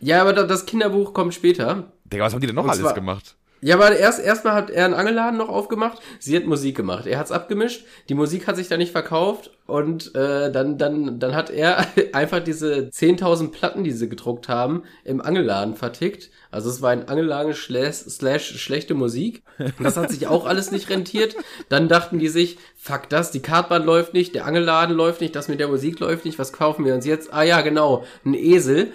Ja, 0.00 0.20
aber 0.20 0.32
das 0.32 0.66
Kinderbuch 0.66 1.14
kommt 1.14 1.32
später. 1.32 1.92
Digga, 2.04 2.24
was 2.24 2.34
haben 2.34 2.40
die 2.40 2.48
denn 2.48 2.56
noch 2.56 2.64
und 2.64 2.70
alles 2.70 2.82
zwar, 2.82 2.94
gemacht? 2.94 3.36
Ja, 3.64 3.76
aber 3.76 3.96
erst 3.96 4.18
erstmal 4.18 4.54
hat 4.54 4.70
er 4.70 4.84
einen 4.84 4.94
Angelladen 4.94 5.38
noch 5.38 5.48
aufgemacht. 5.48 6.00
Sie 6.18 6.36
hat 6.36 6.46
Musik 6.46 6.76
gemacht. 6.76 7.06
Er 7.06 7.20
hat's 7.20 7.30
abgemischt. 7.30 7.84
Die 8.08 8.14
Musik 8.14 8.48
hat 8.48 8.56
sich 8.56 8.66
dann 8.66 8.80
nicht 8.80 8.90
verkauft 8.90 9.52
und 9.66 10.16
äh, 10.16 10.50
dann 10.50 10.78
dann 10.78 11.20
dann 11.20 11.36
hat 11.36 11.48
er 11.48 11.86
einfach 12.12 12.40
diese 12.40 12.90
10.000 12.92 13.52
Platten, 13.52 13.84
die 13.84 13.92
sie 13.92 14.08
gedruckt 14.08 14.48
haben, 14.48 14.82
im 15.04 15.20
Angelladen 15.20 15.76
vertickt. 15.76 16.30
Also 16.50 16.70
es 16.70 16.82
war 16.82 16.90
ein 16.90 17.08
Angelladen 17.08 17.54
slash, 17.54 17.94
slash 17.94 18.58
schlechte 18.58 18.94
Musik. 18.94 19.44
Das 19.80 19.96
hat 19.96 20.10
sich 20.10 20.26
auch 20.26 20.44
alles 20.44 20.72
nicht 20.72 20.90
rentiert. 20.90 21.36
Dann 21.68 21.88
dachten 21.88 22.18
die 22.18 22.28
sich, 22.28 22.58
fuck 22.76 23.08
das, 23.10 23.30
die 23.30 23.42
Kartbahn 23.42 23.84
läuft 23.84 24.12
nicht, 24.12 24.34
der 24.34 24.44
Angelladen 24.44 24.96
läuft 24.96 25.20
nicht, 25.20 25.36
das 25.36 25.46
mit 25.46 25.60
der 25.60 25.68
Musik 25.68 26.00
läuft 26.00 26.24
nicht. 26.24 26.38
Was 26.40 26.52
kaufen 26.52 26.84
wir 26.84 26.94
uns 26.96 27.06
jetzt? 27.06 27.32
Ah 27.32 27.44
ja, 27.44 27.60
genau, 27.60 28.04
ein 28.24 28.34
Esel. 28.34 28.92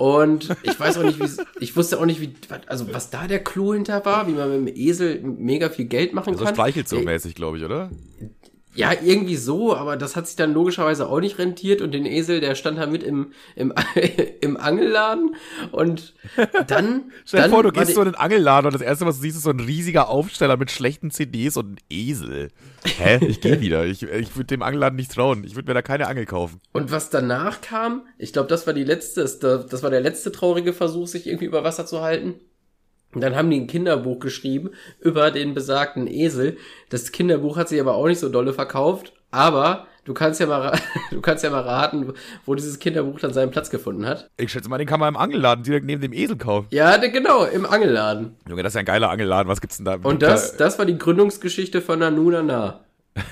Und 0.00 0.48
ich 0.62 0.80
weiß 0.80 0.96
auch 0.96 1.02
nicht, 1.02 1.20
wie, 1.20 1.42
ich 1.60 1.76
wusste 1.76 2.00
auch 2.00 2.06
nicht, 2.06 2.22
wie, 2.22 2.32
also 2.68 2.90
was 2.90 3.10
da 3.10 3.26
der 3.26 3.44
Clou 3.44 3.74
hinter 3.74 4.02
war, 4.06 4.26
wie 4.26 4.32
man 4.32 4.64
mit 4.64 4.74
dem 4.74 4.80
Esel 4.82 5.20
mega 5.20 5.68
viel 5.68 5.84
Geld 5.84 6.14
machen 6.14 6.30
also 6.30 6.42
kann. 6.42 6.54
So 6.54 6.62
streichelt 6.62 6.88
so 6.88 7.00
mäßig, 7.00 7.34
glaube 7.34 7.58
ich, 7.58 7.64
oder? 7.64 7.90
Ja, 8.72 8.92
irgendwie 8.92 9.34
so, 9.34 9.74
aber 9.74 9.96
das 9.96 10.14
hat 10.14 10.28
sich 10.28 10.36
dann 10.36 10.54
logischerweise 10.54 11.08
auch 11.08 11.18
nicht 11.18 11.38
rentiert 11.38 11.80
und 11.80 11.92
den 11.92 12.06
Esel, 12.06 12.40
der 12.40 12.54
stand 12.54 12.78
da 12.78 12.86
mit 12.86 13.02
im, 13.02 13.32
im, 13.56 13.74
im 14.40 14.56
Angelladen 14.56 15.34
und 15.72 16.14
dann. 16.68 17.10
Stell 17.24 17.44
dir 17.44 17.50
vor, 17.50 17.64
du 17.64 17.72
gehst 17.72 17.94
so 17.94 18.00
in 18.02 18.12
den 18.12 18.14
Angelladen 18.14 18.66
und 18.66 18.72
das 18.72 18.82
erste, 18.82 19.06
was 19.06 19.16
du 19.16 19.22
siehst, 19.22 19.38
ist 19.38 19.42
so 19.42 19.50
ein 19.50 19.58
riesiger 19.58 20.08
Aufsteller 20.08 20.56
mit 20.56 20.70
schlechten 20.70 21.10
CDs 21.10 21.56
und 21.56 21.72
ein 21.72 21.76
Esel. 21.90 22.50
Hä? 22.84 23.18
Ich 23.26 23.40
gehe 23.40 23.60
wieder. 23.60 23.86
Ich, 23.86 24.04
ich 24.04 24.36
würde 24.36 24.46
dem 24.46 24.62
Angelladen 24.62 24.96
nicht 24.96 25.12
trauen. 25.12 25.42
Ich 25.42 25.56
würde 25.56 25.68
mir 25.68 25.74
da 25.74 25.82
keine 25.82 26.06
Angel 26.06 26.26
kaufen. 26.26 26.60
Und 26.72 26.92
was 26.92 27.10
danach 27.10 27.60
kam, 27.62 28.06
ich 28.18 28.32
glaube, 28.32 28.48
das 28.48 28.68
war 28.68 28.74
die 28.74 28.84
letzte, 28.84 29.22
das 29.22 29.82
war 29.82 29.90
der 29.90 30.00
letzte 30.00 30.30
traurige 30.30 30.72
Versuch, 30.72 31.08
sich 31.08 31.26
irgendwie 31.26 31.46
über 31.46 31.64
Wasser 31.64 31.86
zu 31.86 32.02
halten. 32.02 32.34
Und 33.14 33.22
dann 33.22 33.34
haben 33.34 33.50
die 33.50 33.58
ein 33.60 33.66
Kinderbuch 33.66 34.20
geschrieben 34.20 34.70
über 35.00 35.30
den 35.30 35.52
besagten 35.54 36.06
Esel. 36.06 36.56
Das 36.90 37.10
Kinderbuch 37.12 37.56
hat 37.56 37.68
sich 37.68 37.80
aber 37.80 37.94
auch 37.94 38.06
nicht 38.06 38.20
so 38.20 38.28
dolle 38.28 38.52
verkauft, 38.52 39.12
aber 39.32 39.86
du 40.04 40.14
kannst 40.14 40.38
ja 40.40 40.46
mal, 40.46 40.78
du 41.10 41.20
kannst 41.20 41.42
ja 41.42 41.50
mal 41.50 41.62
raten, 41.62 42.12
wo 42.46 42.54
dieses 42.54 42.78
Kinderbuch 42.78 43.18
dann 43.18 43.32
seinen 43.32 43.50
Platz 43.50 43.70
gefunden 43.70 44.06
hat. 44.06 44.30
Ich 44.36 44.52
schätze 44.52 44.68
mal, 44.68 44.78
den 44.78 44.86
kann 44.86 45.00
man 45.00 45.08
im 45.08 45.16
Angelladen 45.16 45.64
direkt 45.64 45.86
neben 45.86 46.00
dem 46.00 46.12
Esel 46.12 46.36
kaufen. 46.36 46.68
Ja, 46.70 46.96
genau, 46.98 47.44
im 47.44 47.66
Angelladen. 47.66 48.36
Junge, 48.48 48.62
das 48.62 48.70
ist 48.72 48.74
ja 48.76 48.80
ein 48.80 48.86
geiler 48.86 49.10
Angelladen. 49.10 49.48
Was 49.48 49.60
gibt's 49.60 49.76
denn 49.78 49.86
da? 49.86 49.96
Und 50.02 50.22
das, 50.22 50.56
das 50.56 50.78
war 50.78 50.86
die 50.86 50.96
Gründungsgeschichte 50.98 51.80
von 51.80 51.98
Nanu 51.98 52.30
Nana. 52.30 52.80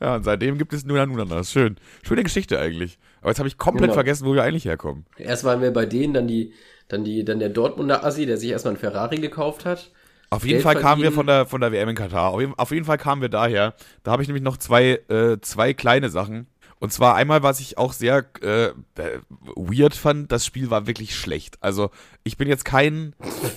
Ja, 0.00 0.14
und 0.14 0.24
seitdem 0.24 0.58
gibt 0.58 0.72
es 0.72 0.84
Nuna 0.84 1.06
Nuna. 1.06 1.24
Das 1.24 1.48
ist 1.48 1.52
schön. 1.52 1.76
Schöne 2.06 2.22
Geschichte 2.22 2.58
eigentlich. 2.58 2.98
Aber 3.20 3.30
jetzt 3.30 3.38
habe 3.38 3.48
ich 3.48 3.58
komplett 3.58 3.86
Genau. 3.86 3.94
vergessen, 3.94 4.26
wo 4.26 4.34
wir 4.34 4.44
eigentlich 4.44 4.64
herkommen. 4.64 5.06
Erst 5.16 5.42
waren 5.44 5.60
wir 5.60 5.72
bei 5.72 5.86
denen, 5.86 6.14
dann 6.14 6.28
die, 6.28 6.52
dann 6.88 7.04
die, 7.04 7.24
dann 7.24 7.38
der 7.38 7.50
Dortmunder 7.50 8.04
Assi, 8.04 8.26
der 8.26 8.36
sich 8.36 8.50
erstmal 8.50 8.72
einen 8.72 8.80
Ferrari 8.80 9.16
gekauft 9.16 9.64
hat. 9.64 9.90
Auf 10.30 10.44
jeden 10.44 10.56
Geld 10.56 10.62
Fall 10.64 10.76
kamen 10.76 11.02
wir 11.02 11.12
von 11.12 11.26
der, 11.26 11.46
von 11.46 11.60
der 11.60 11.72
WM 11.72 11.88
in 11.88 11.94
Katar. 11.94 12.30
Auf 12.30 12.40
jeden, 12.40 12.54
auf 12.58 12.70
jeden 12.70 12.84
Fall 12.84 12.98
kamen 12.98 13.22
wir 13.22 13.30
daher. 13.30 13.74
Da 14.02 14.10
habe 14.10 14.22
ich 14.22 14.28
nämlich 14.28 14.44
noch 14.44 14.58
zwei, 14.58 15.00
äh, 15.08 15.38
zwei 15.40 15.72
kleine 15.72 16.10
Sachen. 16.10 16.48
Und 16.80 16.92
zwar 16.92 17.16
einmal, 17.16 17.42
was 17.42 17.60
ich 17.60 17.76
auch 17.76 17.92
sehr 17.92 18.24
äh, 18.40 18.70
weird 19.56 19.94
fand, 19.94 20.30
das 20.30 20.46
Spiel 20.46 20.70
war 20.70 20.86
wirklich 20.86 21.16
schlecht. 21.16 21.56
Also 21.60 21.90
ich 22.24 22.36
bin 22.36 22.46
jetzt 22.46 22.64
kein 22.64 23.14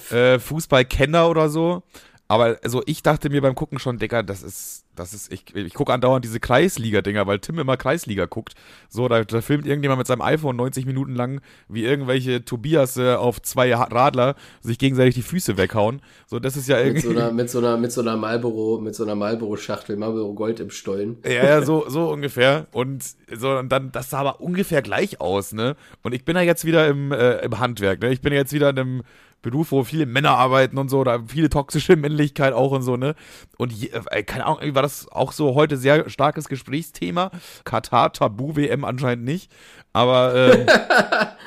äh, 0.10 0.40
Fußballkenner 0.40 1.30
oder 1.30 1.50
so, 1.50 1.84
aber 2.32 2.60
also 2.64 2.82
ich 2.86 3.04
dachte 3.04 3.30
mir 3.30 3.42
beim 3.42 3.56
Gucken 3.56 3.78
schon, 3.78 4.00
Digga, 4.00 4.24
das 4.24 4.42
ist, 4.42 4.86
das 4.96 5.14
ist, 5.14 5.34
ich, 5.34 5.54
ich 5.54 5.74
gucke 5.74 5.92
andauernd 5.92 6.24
diese 6.24 6.40
Kreisliga-Dinger, 6.40 7.28
weil 7.28 7.40
Tim 7.40 7.60
immer 7.60 7.76
Kreisliga 7.76 8.26
guckt. 8.26 8.54
So, 8.88 9.10
da, 9.10 9.26
da 9.26 9.42
filmt 9.42 9.68
irgendjemand 9.68 9.98
mit 9.98 10.08
seinem 10.08 10.22
iPhone 10.22 10.56
90 10.56 10.86
Minuten 10.86 11.14
lang, 11.14 11.42
wie 11.68 11.84
irgendwelche 11.84 12.46
Tobias 12.46 12.96
äh, 12.96 13.16
auf 13.16 13.42
zwei 13.42 13.74
Radler 13.74 14.36
sich 14.62 14.78
gegenseitig 14.78 15.16
die 15.16 15.24
Füße 15.24 15.58
weghauen. 15.58 16.02
So, 16.26 16.40
das 16.40 16.56
ist 16.56 16.70
ja 16.70 16.78
Mit 16.78 16.86
irgendwie. 16.86 17.08
so 17.08 17.10
einer, 17.10 17.32
mit 17.34 17.50
so 17.50 17.58
einer, 17.58 17.76
mit 17.76 17.92
so 17.92 18.00
einer 18.00 18.16
Marlboro, 18.16 18.80
mit 18.80 18.96
so 18.96 19.04
einer 19.04 19.16
Marlboro-Schachtel, 19.16 19.98
Marlboro 19.98 20.34
Gold 20.34 20.62
im 20.62 20.70
Stollen. 20.70 21.18
Ja, 21.26 21.32
ja, 21.32 21.62
so, 21.64 21.84
so 21.90 22.10
ungefähr. 22.10 22.68
Und 22.72 23.04
so, 23.36 23.58
und 23.58 23.70
dann, 23.70 23.92
das 23.92 24.10
sah 24.10 24.20
aber 24.20 24.40
ungefähr 24.40 24.82
gleich 24.82 25.20
aus, 25.20 25.52
ne? 25.52 25.76
Und 26.02 26.14
ich 26.14 26.24
bin 26.24 26.38
ja 26.38 26.44
jetzt 26.44 26.64
wieder 26.64 26.88
im, 26.88 27.12
äh, 27.12 27.40
im 27.40 27.60
Handwerk, 27.60 28.02
ne? 28.02 28.14
Ich 28.14 28.22
bin 28.22 28.32
ja 28.32 28.40
jetzt 28.40 28.54
wieder 28.54 28.70
in 28.70 28.80
einem 28.80 29.04
Beruf, 29.42 29.72
wo 29.72 29.84
viele 29.84 30.06
Männer 30.06 30.32
arbeiten 30.32 30.78
und 30.78 30.90
so, 30.90 31.04
da 31.04 31.20
viele 31.28 31.50
toxische 31.50 31.96
Männlichkeit 31.98 32.54
auch 32.54 32.72
und 32.72 32.84
so, 32.84 32.98
ne? 32.98 33.16
Und 33.58 33.72
je, 33.72 33.90
äh, 33.90 34.24
keine 34.24 34.46
Ahnung, 34.46 34.60
irgendwie 34.60 34.76
war 34.76 34.84
das 34.84 35.08
auch 35.12 35.32
so 35.32 35.56
heute 35.56 35.78
sehr 35.78 36.10
starkes 36.10 36.48
Gesprächsthema. 36.48 37.32
Katar, 37.64 38.14
Tabu, 38.14 38.56
WM 38.56 38.86
anscheinend 38.86 39.26
nicht. 39.26 39.52
Aber, 39.94 40.36
ähm, 40.36 40.68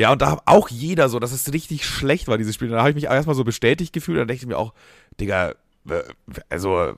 Ja, 0.00 0.12
und 0.12 0.22
da 0.22 0.38
auch 0.46 0.70
jeder 0.70 1.10
so, 1.10 1.18
dass 1.18 1.32
es 1.32 1.52
richtig 1.52 1.84
schlecht 1.84 2.26
war, 2.26 2.38
dieses 2.38 2.54
Spiel. 2.54 2.68
Und 2.68 2.74
da 2.74 2.80
habe 2.80 2.88
ich 2.88 2.94
mich 2.94 3.04
erstmal 3.04 3.36
so 3.36 3.44
bestätigt 3.44 3.92
gefühlt. 3.92 4.18
Dann 4.18 4.28
dachte 4.28 4.40
ich 4.40 4.46
mir 4.46 4.56
auch, 4.56 4.72
Digga, 5.20 5.50
äh, 5.86 6.02
also, 6.48 6.94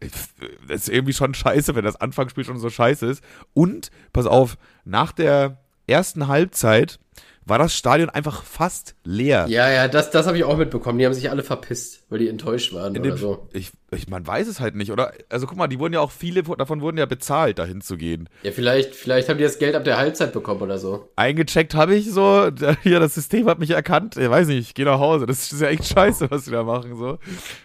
das 0.00 0.82
ist 0.82 0.88
irgendwie 0.90 1.14
schon 1.14 1.32
scheiße, 1.32 1.74
wenn 1.74 1.84
das 1.84 1.96
Anfangsspiel 1.96 2.44
schon 2.44 2.58
so 2.58 2.68
scheiße 2.68 3.06
ist. 3.06 3.24
Und, 3.54 3.90
pass 4.12 4.26
auf, 4.26 4.58
nach 4.84 5.12
der 5.12 5.62
ersten 5.86 6.28
Halbzeit 6.28 6.98
war 7.44 7.58
das 7.58 7.74
Stadion 7.74 8.08
einfach 8.08 8.44
fast 8.44 8.94
leer. 9.04 9.46
Ja, 9.48 9.68
ja, 9.70 9.88
das, 9.88 10.10
das 10.10 10.26
habe 10.26 10.36
ich 10.36 10.44
auch 10.44 10.56
mitbekommen. 10.56 10.98
Die 10.98 11.06
haben 11.06 11.14
sich 11.14 11.30
alle 11.30 11.42
verpisst, 11.42 12.04
weil 12.08 12.20
die 12.20 12.28
enttäuscht 12.28 12.72
waren 12.72 12.94
In 12.94 13.02
oder 13.02 13.10
dem, 13.10 13.18
so. 13.18 13.48
ich, 13.52 13.72
ich, 13.90 14.08
man 14.08 14.26
weiß 14.26 14.46
es 14.46 14.60
halt 14.60 14.76
nicht, 14.76 14.92
oder? 14.92 15.12
Also 15.28 15.46
guck 15.46 15.58
mal, 15.58 15.66
die 15.66 15.78
wurden 15.78 15.94
ja 15.94 16.00
auch 16.00 16.12
viele 16.12 16.42
davon 16.42 16.80
wurden 16.80 16.98
ja 16.98 17.06
bezahlt, 17.06 17.58
dahin 17.58 17.80
zu 17.80 17.96
gehen. 17.96 18.28
Ja, 18.42 18.52
vielleicht, 18.52 18.94
vielleicht 18.94 19.28
haben 19.28 19.38
die 19.38 19.44
das 19.44 19.58
Geld 19.58 19.74
ab 19.74 19.84
der 19.84 19.96
Halbzeit 19.96 20.32
bekommen 20.32 20.62
oder 20.62 20.78
so. 20.78 21.08
Eingecheckt 21.16 21.74
habe 21.74 21.94
ich 21.94 22.10
so, 22.10 22.50
hier, 22.82 23.00
das 23.00 23.14
System 23.14 23.48
hat 23.48 23.58
mich 23.58 23.70
erkannt. 23.70 24.16
Ich 24.16 24.30
weiß 24.30 24.46
nicht, 24.46 24.60
ich 24.60 24.74
gehe 24.74 24.84
nach 24.84 25.00
Hause. 25.00 25.26
Das 25.26 25.52
ist 25.52 25.60
ja 25.60 25.68
echt 25.68 25.86
scheiße, 25.86 26.30
was 26.30 26.44
die 26.44 26.50
da 26.50 26.62
machen, 26.62 26.96
so. 26.96 27.18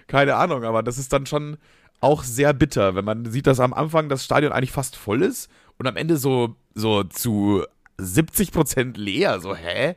Keine 0.07 0.35
Ahnung, 0.35 0.63
aber 0.63 0.81
das 0.81 0.97
ist 0.97 1.13
dann 1.13 1.25
schon 1.25 1.57
auch 1.99 2.23
sehr 2.23 2.53
bitter, 2.53 2.95
wenn 2.95 3.05
man 3.05 3.25
sieht, 3.25 3.47
dass 3.47 3.59
am 3.59 3.73
Anfang 3.73 4.09
das 4.09 4.23
Stadion 4.23 4.51
eigentlich 4.51 4.71
fast 4.71 4.95
voll 4.95 5.23
ist 5.23 5.49
und 5.77 5.87
am 5.87 5.97
Ende 5.97 6.17
so, 6.17 6.55
so 6.75 7.03
zu 7.03 7.63
70 7.97 8.51
Prozent 8.51 8.97
leer. 8.97 9.39
So, 9.39 9.55
hä? 9.55 9.95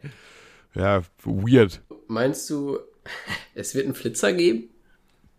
Ja, 0.75 1.03
weird. 1.25 1.83
Meinst 2.09 2.49
du, 2.51 2.79
es 3.55 3.75
wird 3.75 3.87
einen 3.87 3.95
Flitzer 3.95 4.33
geben? 4.33 4.71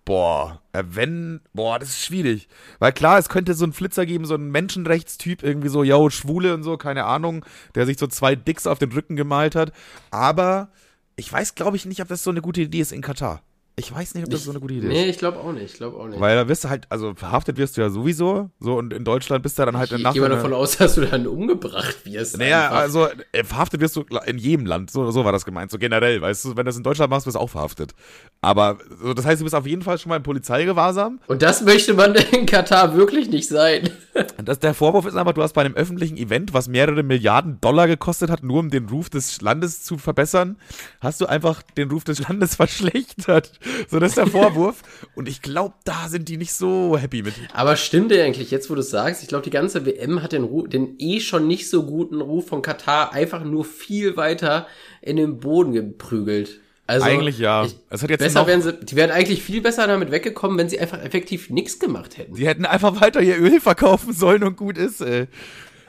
Boah, 0.04 0.62
äh, 0.74 0.84
wenn, 0.88 1.42
boah, 1.54 1.78
das 1.78 1.90
ist 1.90 2.06
schwierig. 2.06 2.48
Weil 2.80 2.92
klar, 2.92 3.20
es 3.20 3.30
könnte 3.30 3.54
so 3.54 3.64
einen 3.64 3.74
Flitzer 3.74 4.06
geben, 4.06 4.26
so 4.26 4.34
einen 4.34 4.50
Menschenrechtstyp, 4.50 5.44
irgendwie 5.44 5.70
so, 5.70 5.84
yo, 5.84 6.10
Schwule 6.10 6.54
und 6.54 6.64
so, 6.64 6.76
keine 6.78 7.06
Ahnung, 7.06 7.46
der 7.76 7.86
sich 7.86 8.00
so 8.00 8.08
zwei 8.08 8.36
Dicks 8.36 8.66
auf 8.66 8.80
den 8.80 8.92
Rücken 8.92 9.16
gemalt 9.16 9.56
hat. 9.56 9.72
Aber 10.10 10.72
ich 11.16 11.32
weiß, 11.32 11.54
glaube 11.56 11.78
ich, 11.78 11.86
nicht, 11.86 12.02
ob 12.02 12.08
das 12.08 12.24
so 12.24 12.32
eine 12.32 12.42
gute 12.42 12.62
Idee 12.62 12.80
ist 12.80 12.92
in 12.92 13.02
Katar. 13.02 13.44
Ich 13.78 13.94
weiß 13.94 14.14
nicht, 14.16 14.26
ob 14.26 14.30
das 14.30 14.44
so 14.44 14.52
eine 14.52 14.60
gute 14.60 14.74
Idee 14.74 14.88
Nee, 14.88 15.04
ist. 15.06 15.12
ich 15.12 15.18
glaube 15.18 15.40
auch 15.40 15.54
nicht. 15.54 15.66
Ich 15.72 15.74
glaube 15.76 15.98
auch 15.98 16.08
nicht. 16.08 16.20
Weil 16.20 16.36
da 16.36 16.48
wirst 16.48 16.66
du 16.66 16.70
halt, 16.70 16.86
also 16.90 17.16
verhaftet 17.16 17.58
wirst 17.58 17.78
du 17.78 17.82
ja 17.82 17.90
sowieso, 17.90 18.50
so 18.60 18.76
und 18.76 18.94
in 18.94 19.04
Deutschland 19.06 19.44
bist 19.44 19.58
du 19.58 19.66
dann 19.66 19.78
halt 19.78 19.92
ich 19.92 20.02
nach 20.04 20.14
gehe 20.14 20.22
mal 20.22 20.30
davon 20.30 20.54
aus, 20.54 20.78
dass 20.78 20.96
du 20.96 21.02
dann 21.06 21.26
umgebracht 21.26 22.06
wirst. 22.06 22.38
Naja, 22.38 22.66
einfach. 22.66 22.78
also 22.78 23.08
äh, 23.32 23.44
verhaftet 23.44 23.80
wirst 23.82 23.96
du 23.96 24.04
in 24.26 24.38
jedem 24.38 24.66
Land, 24.66 24.92
so, 24.92 25.10
so 25.12 25.24
war 25.26 25.32
das 25.32 25.46
gemeint, 25.46 25.72
so 25.72 25.78
generell, 25.78 26.22
weißt 26.22 26.46
du, 26.46 26.50
wenn 26.50 26.58
du 26.58 26.64
das 26.66 26.78
in 26.78 26.84
Deutschland 26.84 27.10
machst, 27.10 27.26
wirst 27.26 27.36
du 27.36 27.40
auch 27.40 27.50
verhaftet. 27.50 27.94
Aber 28.42 28.78
so, 29.02 29.14
das 29.14 29.26
heißt, 29.26 29.40
du 29.40 29.46
bist 29.46 29.56
auf 29.56 29.66
jeden 29.66 29.82
Fall 29.82 29.98
schon 29.98 30.10
mal 30.10 30.18
im 30.18 30.24
Polizeigewahrsam 30.24 31.20
Und 31.28 31.42
das 31.42 31.62
möchte 31.62 31.94
man 31.94 32.14
in 32.32 32.46
Katar 32.46 32.96
wirklich 32.96 33.30
nicht 33.30 33.48
sein. 33.48 33.90
Das, 34.44 34.60
der 34.60 34.74
Vorwurf 34.74 35.06
ist 35.06 35.16
einfach, 35.16 35.32
du 35.34 35.42
hast 35.42 35.54
bei 35.54 35.62
einem 35.62 35.76
öffentlichen 35.76 36.18
Event, 36.18 36.54
was 36.54 36.68
mehrere 36.68 37.02
Milliarden 37.02 37.62
Dollar 37.62 37.88
gekostet 37.88 38.30
hat, 38.30 38.44
nur 38.44 38.60
um 38.60 38.70
den 38.70 38.90
Ruf 38.90 39.10
des 39.10 39.40
Landes 39.40 39.84
zu 39.84 39.98
verbessern, 39.98 40.58
hast 41.00 41.22
du 41.22 41.28
einfach 41.28 41.62
den 41.78 41.90
Ruf 41.90 42.04
des 42.04 42.28
Landes 42.28 42.56
verschlechtert. 42.58 43.54
So, 43.90 44.00
das 44.00 44.10
ist 44.12 44.18
der 44.18 44.28
Vorwurf. 44.28 44.82
Und 45.16 45.28
ich 45.28 45.42
glaube, 45.42 45.76
da 45.84 46.08
sind 46.08 46.30
die 46.30 46.38
nicht 46.38 46.54
so 46.54 46.98
happy 46.98 47.24
mit. 47.24 47.34
Aber 47.54 47.76
stimmt 47.76 48.12
dir 48.12 48.24
eigentlich 48.24 48.52
jetzt, 48.52 48.70
wo 48.70 48.76
du 48.76 48.82
es 48.82 48.90
sagst? 48.90 49.22
Ich 49.22 49.30
glaube, 49.30 49.44
die 49.44 49.50
ganze 49.50 49.86
WM 49.86 50.24
hat 50.24 50.32
den, 50.32 50.70
den 50.70 50.96
eh 51.00 51.20
schon 51.20 51.48
nicht 51.48 51.70
so 51.70 51.86
guten 51.86 52.22
Ruf 52.22 52.48
von 52.48 52.62
Katar 52.62 53.14
einfach 53.14 53.44
nur 53.44 53.66
viel 53.66 54.18
weiter 54.18 54.68
in 55.02 55.18
den 55.18 55.40
Boden 55.40 55.74
geprügelt. 55.74 56.60
Also, 56.88 57.06
Eigentlich 57.06 57.40
ja. 57.40 57.64
Ich, 57.64 57.76
Es 57.90 58.04
hat 58.04 58.10
jetzt 58.10 58.20
besser 58.20 58.46
wären 58.48 58.62
sie, 58.62 58.74
die 58.74 58.96
wären 58.98 59.12
eigentlich 59.12 59.42
viel 59.44 59.62
besser 59.62 59.88
damit 59.88 60.12
weggekommen, 60.12 60.58
wenn 60.58 60.68
sie 60.68 60.78
einfach 60.80 61.02
effektiv 61.02 61.50
nichts 61.50 61.80
gemacht 61.80 62.18
hätten. 62.18 62.36
die 62.36 62.46
hätten 62.46 62.66
einfach 62.66 63.00
weiter 63.00 63.22
ihr 63.22 63.38
Öl 63.40 63.62
verkaufen 63.62 64.12
sollen 64.14 64.44
und 64.44 64.58
gut 64.58 64.78
ist, 64.78 65.00
ey. 65.00 65.28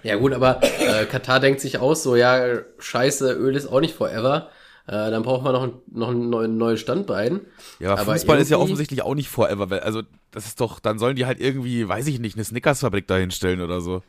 Ja 0.04 0.16
gut, 0.16 0.32
aber 0.32 0.60
äh, 0.62 1.04
Katar 1.06 1.40
denkt 1.40 1.60
sich 1.60 1.78
aus, 1.78 2.02
so 2.02 2.14
ja, 2.14 2.58
scheiße, 2.78 3.32
Öl 3.32 3.56
ist 3.56 3.66
auch 3.66 3.80
nicht 3.80 3.94
forever. 3.94 4.50
Äh, 4.86 5.10
dann 5.10 5.22
braucht 5.22 5.44
man 5.44 5.52
noch 5.52 5.62
ein, 5.62 5.72
noch 5.92 6.10
ein 6.10 6.28
neu- 6.28 6.48
neues 6.48 6.80
Standbein. 6.80 7.40
Ja, 7.78 7.92
aber 7.96 8.12
Fußball 8.14 8.38
ist 8.40 8.50
ja 8.50 8.56
offensichtlich 8.58 9.02
auch 9.02 9.14
nicht 9.14 9.28
forever. 9.28 9.70
weil- 9.70 9.80
Also, 9.80 10.02
das 10.32 10.46
ist 10.46 10.60
doch, 10.60 10.80
dann 10.80 10.98
sollen 10.98 11.14
die 11.16 11.24
halt 11.26 11.40
irgendwie, 11.40 11.88
weiß 11.88 12.06
ich 12.08 12.18
nicht, 12.18 12.36
eine 12.36 12.44
Snickers-Fabrik 12.44 13.06
dahinstellen 13.06 13.60
oder 13.60 13.80
so. 13.80 14.02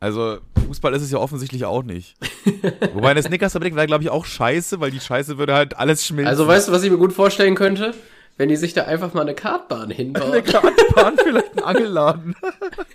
Also, 0.00 0.38
Fußball 0.66 0.94
ist 0.94 1.02
es 1.02 1.10
ja 1.10 1.18
offensichtlich 1.18 1.64
auch 1.64 1.82
nicht. 1.82 2.16
Wobei 2.94 3.10
eine 3.10 3.22
Snickers-Fabrik 3.22 3.74
wäre, 3.76 3.86
glaube 3.86 4.04
ich, 4.04 4.10
auch 4.10 4.24
scheiße, 4.24 4.80
weil 4.80 4.90
die 4.90 5.00
Scheiße 5.00 5.38
würde 5.38 5.54
halt 5.54 5.76
alles 5.76 6.06
schmilzen. 6.06 6.28
Also 6.28 6.46
weißt 6.46 6.68
du, 6.68 6.72
was 6.72 6.82
ich 6.82 6.90
mir 6.90 6.98
gut 6.98 7.12
vorstellen 7.12 7.54
könnte? 7.54 7.94
Wenn 8.38 8.50
die 8.50 8.56
sich 8.56 8.74
da 8.74 8.84
einfach 8.84 9.14
mal 9.14 9.22
eine 9.22 9.34
Kartbahn 9.34 9.84
eine 9.84 9.94
hinbauen. 9.94 10.44
Kartbahn, 10.44 11.16
vielleicht 11.22 11.56
ein 11.56 11.64
Angelladen. 11.64 12.36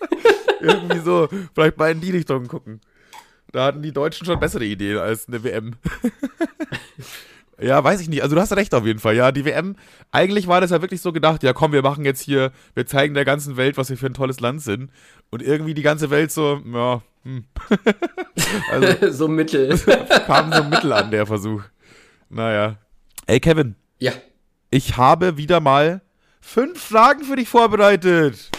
Irgendwie 0.60 1.00
so. 1.00 1.28
Vielleicht 1.56 1.78
mal 1.78 1.92
in 1.92 2.02
die 2.02 2.12
Richtung 2.12 2.48
gucken. 2.48 2.82
Da 3.52 3.66
hatten 3.66 3.82
die 3.82 3.92
Deutschen 3.92 4.26
schon 4.26 4.40
bessere 4.40 4.66
Ideen 4.66 4.98
als 4.98 5.28
eine 5.28 5.44
WM. 5.44 5.76
ja, 7.60 7.84
weiß 7.84 8.00
ich 8.02 8.10
nicht. 8.10 8.24
Also 8.24 8.36
du 8.36 8.42
hast 8.42 8.56
recht 8.56 8.74
auf 8.74 8.86
jeden 8.86 9.00
Fall. 9.00 9.16
Ja, 9.16 9.32
die 9.32 9.46
WM, 9.46 9.76
eigentlich 10.12 10.48
war 10.48 10.62
das 10.62 10.72
ja 10.72 10.82
wirklich 10.82 11.02
so 11.02 11.12
gedacht, 11.12 11.44
ja 11.44 11.54
komm, 11.54 11.74
wir 11.74 11.82
machen 11.82 12.06
jetzt 12.06 12.22
hier, 12.22 12.52
wir 12.74 12.86
zeigen 12.86 13.14
der 13.14 13.26
ganzen 13.26 13.58
Welt, 13.58 13.78
was 13.78 13.90
wir 13.90 13.98
für 13.98 14.06
ein 14.08 14.14
tolles 14.14 14.40
Land 14.40 14.62
sind. 14.62 14.90
Und 15.30 15.42
irgendwie 15.42 15.74
die 15.74 15.82
ganze 15.82 16.10
Welt 16.10 16.32
so, 16.32 16.62
ja, 16.66 17.02
hm. 17.24 17.46
also 18.72 19.12
so 19.12 19.28
mittel. 19.28 19.78
kam 20.26 20.52
so 20.54 20.64
mittel 20.64 20.94
an, 20.94 21.12
der 21.12 21.26
Versuch. 21.26 21.64
Naja. 22.30 22.78
Ey, 23.28 23.40
Kevin, 23.40 23.76
ja. 24.00 24.14
ich 24.70 24.98
habe 24.98 25.38
wieder 25.38 25.60
mal 25.60 26.02
fünf 26.40 26.82
Fragen 26.82 27.24
für 27.24 27.36
dich 27.36 27.50
vorbereitet. 27.50 28.50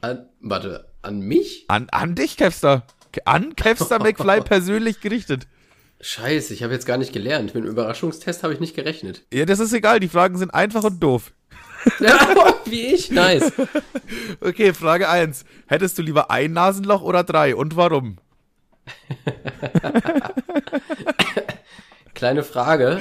An, 0.00 0.28
warte, 0.40 0.88
an 1.02 1.20
mich? 1.20 1.64
An, 1.68 1.88
an 1.90 2.14
dich, 2.14 2.36
Kevster. 2.36 2.84
An 3.26 3.56
Kevster 3.56 3.98
McFly 3.98 4.40
persönlich 4.44 5.00
gerichtet. 5.00 5.46
Scheiße, 6.00 6.54
ich 6.54 6.62
habe 6.62 6.72
jetzt 6.72 6.86
gar 6.86 6.96
nicht 6.96 7.12
gelernt. 7.12 7.54
Mit 7.54 7.64
dem 7.64 7.70
Überraschungstest 7.70 8.42
habe 8.42 8.54
ich 8.54 8.60
nicht 8.60 8.76
gerechnet. 8.76 9.24
Ja, 9.32 9.44
das 9.44 9.58
ist 9.58 9.72
egal, 9.72 9.98
die 10.00 10.08
Fragen 10.08 10.38
sind 10.38 10.54
einfach 10.54 10.84
und 10.84 11.02
doof. 11.02 11.32
Ja, 11.98 12.54
wie 12.66 12.86
ich, 12.86 13.10
nice. 13.10 13.52
Okay, 14.40 14.72
Frage 14.72 15.08
1. 15.08 15.44
Hättest 15.66 15.98
du 15.98 16.02
lieber 16.02 16.30
ein 16.30 16.52
Nasenloch 16.52 17.02
oder 17.02 17.24
drei 17.24 17.56
und 17.56 17.76
warum? 17.76 18.18
Kleine 22.14 22.42
Frage. 22.42 23.00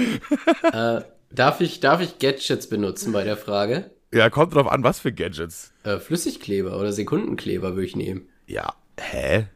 äh, 0.73 1.01
darf, 1.31 1.61
ich, 1.61 1.79
darf 1.79 2.01
ich 2.01 2.19
Gadgets 2.19 2.67
benutzen 2.67 3.13
bei 3.13 3.23
der 3.23 3.37
Frage? 3.37 3.91
Ja, 4.13 4.29
kommt 4.29 4.55
drauf 4.55 4.67
an, 4.67 4.83
was 4.83 4.99
für 4.99 5.11
Gadgets. 5.11 5.73
Äh, 5.83 5.97
Flüssigkleber 5.97 6.79
oder 6.79 6.93
Sekundenkleber 6.93 7.75
würde 7.75 7.85
ich 7.85 7.95
nehmen. 7.95 8.29
Ja, 8.45 8.73
hä? 8.99 9.47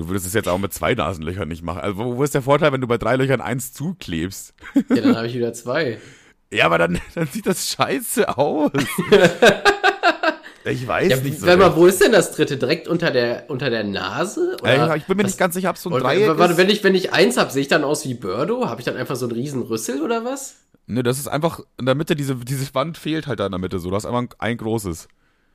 Du 0.00 0.08
würdest 0.08 0.24
es 0.26 0.32
jetzt 0.32 0.48
auch 0.48 0.56
mit 0.56 0.72
zwei 0.72 0.94
Nasenlöchern 0.94 1.46
nicht 1.46 1.62
machen. 1.62 1.80
Also, 1.82 1.98
wo 2.16 2.22
ist 2.24 2.32
der 2.34 2.40
Vorteil, 2.40 2.72
wenn 2.72 2.80
du 2.80 2.86
bei 2.86 2.96
drei 2.96 3.16
Löchern 3.16 3.42
eins 3.42 3.74
zuklebst? 3.74 4.54
Ja, 4.88 4.96
dann 5.02 5.14
habe 5.16 5.26
ich 5.26 5.34
wieder 5.34 5.52
zwei. 5.52 5.98
Ja, 6.52 6.66
aber 6.66 6.78
dann, 6.78 6.98
dann 7.14 7.28
sieht 7.28 7.46
das 7.46 7.68
scheiße 7.68 8.36
aus. 8.36 8.72
ich 10.64 10.86
weiß 10.86 11.08
Ja, 11.10 11.16
nicht 11.18 11.38
so. 11.38 11.46
mal, 11.56 11.76
wo 11.76 11.86
ist 11.86 12.02
denn 12.02 12.12
das 12.12 12.32
dritte? 12.32 12.56
Direkt 12.56 12.88
unter 12.88 13.10
der, 13.12 13.44
unter 13.48 13.70
der 13.70 13.84
Nase? 13.84 14.56
Äh, 14.64 14.96
ich 14.98 15.04
bin 15.04 15.16
mir 15.16 15.22
was- 15.22 15.30
nicht 15.30 15.38
ganz 15.38 15.54
sicher, 15.54 15.70
ob 15.70 15.76
es 15.76 15.82
so 15.82 15.90
ein 15.90 16.00
Dreieck 16.00 16.36
warte, 16.36 16.52
ist. 16.54 16.58
wenn 16.58 16.68
ich, 16.68 16.82
wenn 16.82 16.94
ich 16.96 17.12
eins 17.12 17.36
hab, 17.36 17.52
sehe 17.52 17.62
ich 17.62 17.68
dann 17.68 17.84
aus 17.84 18.04
wie 18.04 18.14
Birdo? 18.14 18.68
Habe 18.68 18.80
ich 18.80 18.84
dann 18.84 18.96
einfach 18.96 19.14
so 19.16 19.26
einen 19.26 19.32
riesen 19.36 19.62
Rüssel 19.62 20.02
oder 20.02 20.24
was? 20.24 20.56
Ne, 20.86 21.02
das 21.04 21.18
ist 21.20 21.28
einfach 21.28 21.60
in 21.78 21.86
der 21.86 21.94
Mitte, 21.94 22.16
diese, 22.16 22.34
diese 22.34 22.74
Wand 22.74 22.98
fehlt 22.98 23.28
halt 23.28 23.38
da 23.38 23.46
in 23.46 23.52
der 23.52 23.60
Mitte 23.60 23.78
so. 23.78 23.90
Du 23.90 23.94
hast 23.96 24.04
einfach 24.06 24.22
ein, 24.22 24.28
ein 24.38 24.56
großes. 24.56 25.06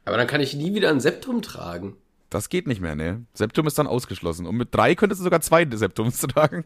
Aber 0.05 0.15
dann 0.17 0.27
kann 0.27 0.39
ich 0.39 0.53
nie 0.53 0.73
wieder 0.75 0.89
ein 0.91 1.01
Septum 1.01 1.41
tragen. 1.41 1.97
Das 2.35 2.49
geht 2.49 2.67
nicht 2.67 2.81
mehr, 2.81 2.97
ne? 2.97 3.25
Septum 3.33 3.65
ist 3.65 3.79
dann 3.79 3.87
ausgeschlossen. 3.87 4.45
Und 4.45 4.57
mit 4.57 4.75
drei 4.75 4.93
könntest 4.93 5.21
du 5.21 5.23
sogar 5.23 5.39
zwei 5.39 5.65
Septums 5.71 6.19
tragen. 6.33 6.65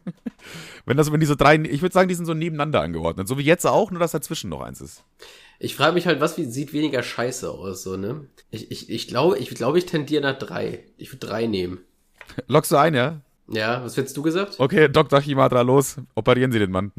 wenn 0.88 0.97
das, 0.97 1.11
wenn 1.11 1.19
diese 1.19 1.38
drei, 1.38 1.57
ich 1.57 1.83
würde 1.83 1.93
sagen, 1.93 2.09
die 2.09 2.15
sind 2.15 2.25
so 2.25 2.33
nebeneinander 2.33 2.81
angeordnet. 2.81 3.27
So 3.27 3.38
wie 3.38 3.43
jetzt 3.43 3.67
auch, 3.67 3.91
nur 3.91 3.99
dass 3.99 4.09
dazwischen 4.09 4.49
noch 4.49 4.61
eins 4.61 4.81
ist. 4.81 5.03
Ich 5.59 5.75
frage 5.75 5.93
mich 5.93 6.07
halt, 6.07 6.21
was 6.21 6.39
wie, 6.39 6.45
sieht 6.45 6.73
weniger 6.73 7.03
scheiße 7.03 7.51
aus, 7.51 7.83
so, 7.83 7.97
ne? 7.97 8.25
Ich, 8.49 8.71
ich, 8.71 8.89
ich 8.89 9.07
glaube, 9.07 9.38
ich 9.38 9.51
glaube, 9.51 9.77
ich 9.77 9.85
tendiere 9.85 10.23
nach 10.23 10.39
drei. 10.39 10.85
Ich 10.97 11.11
würde 11.11 11.27
drei 11.27 11.45
nehmen. 11.45 11.81
Lockst 12.47 12.71
du 12.71 12.77
ein, 12.77 12.95
ja? 12.95 13.21
Ja, 13.51 13.84
was 13.84 13.98
hättest 13.98 14.15
du 14.15 14.22
gesagt? 14.22 14.56
Okay, 14.60 14.89
Dr. 14.89 15.22
Chimatra, 15.22 15.62
los, 15.62 15.96
operieren 16.13 16.51
Sie 16.51 16.60
den 16.60 16.72
Mann. 16.72 16.91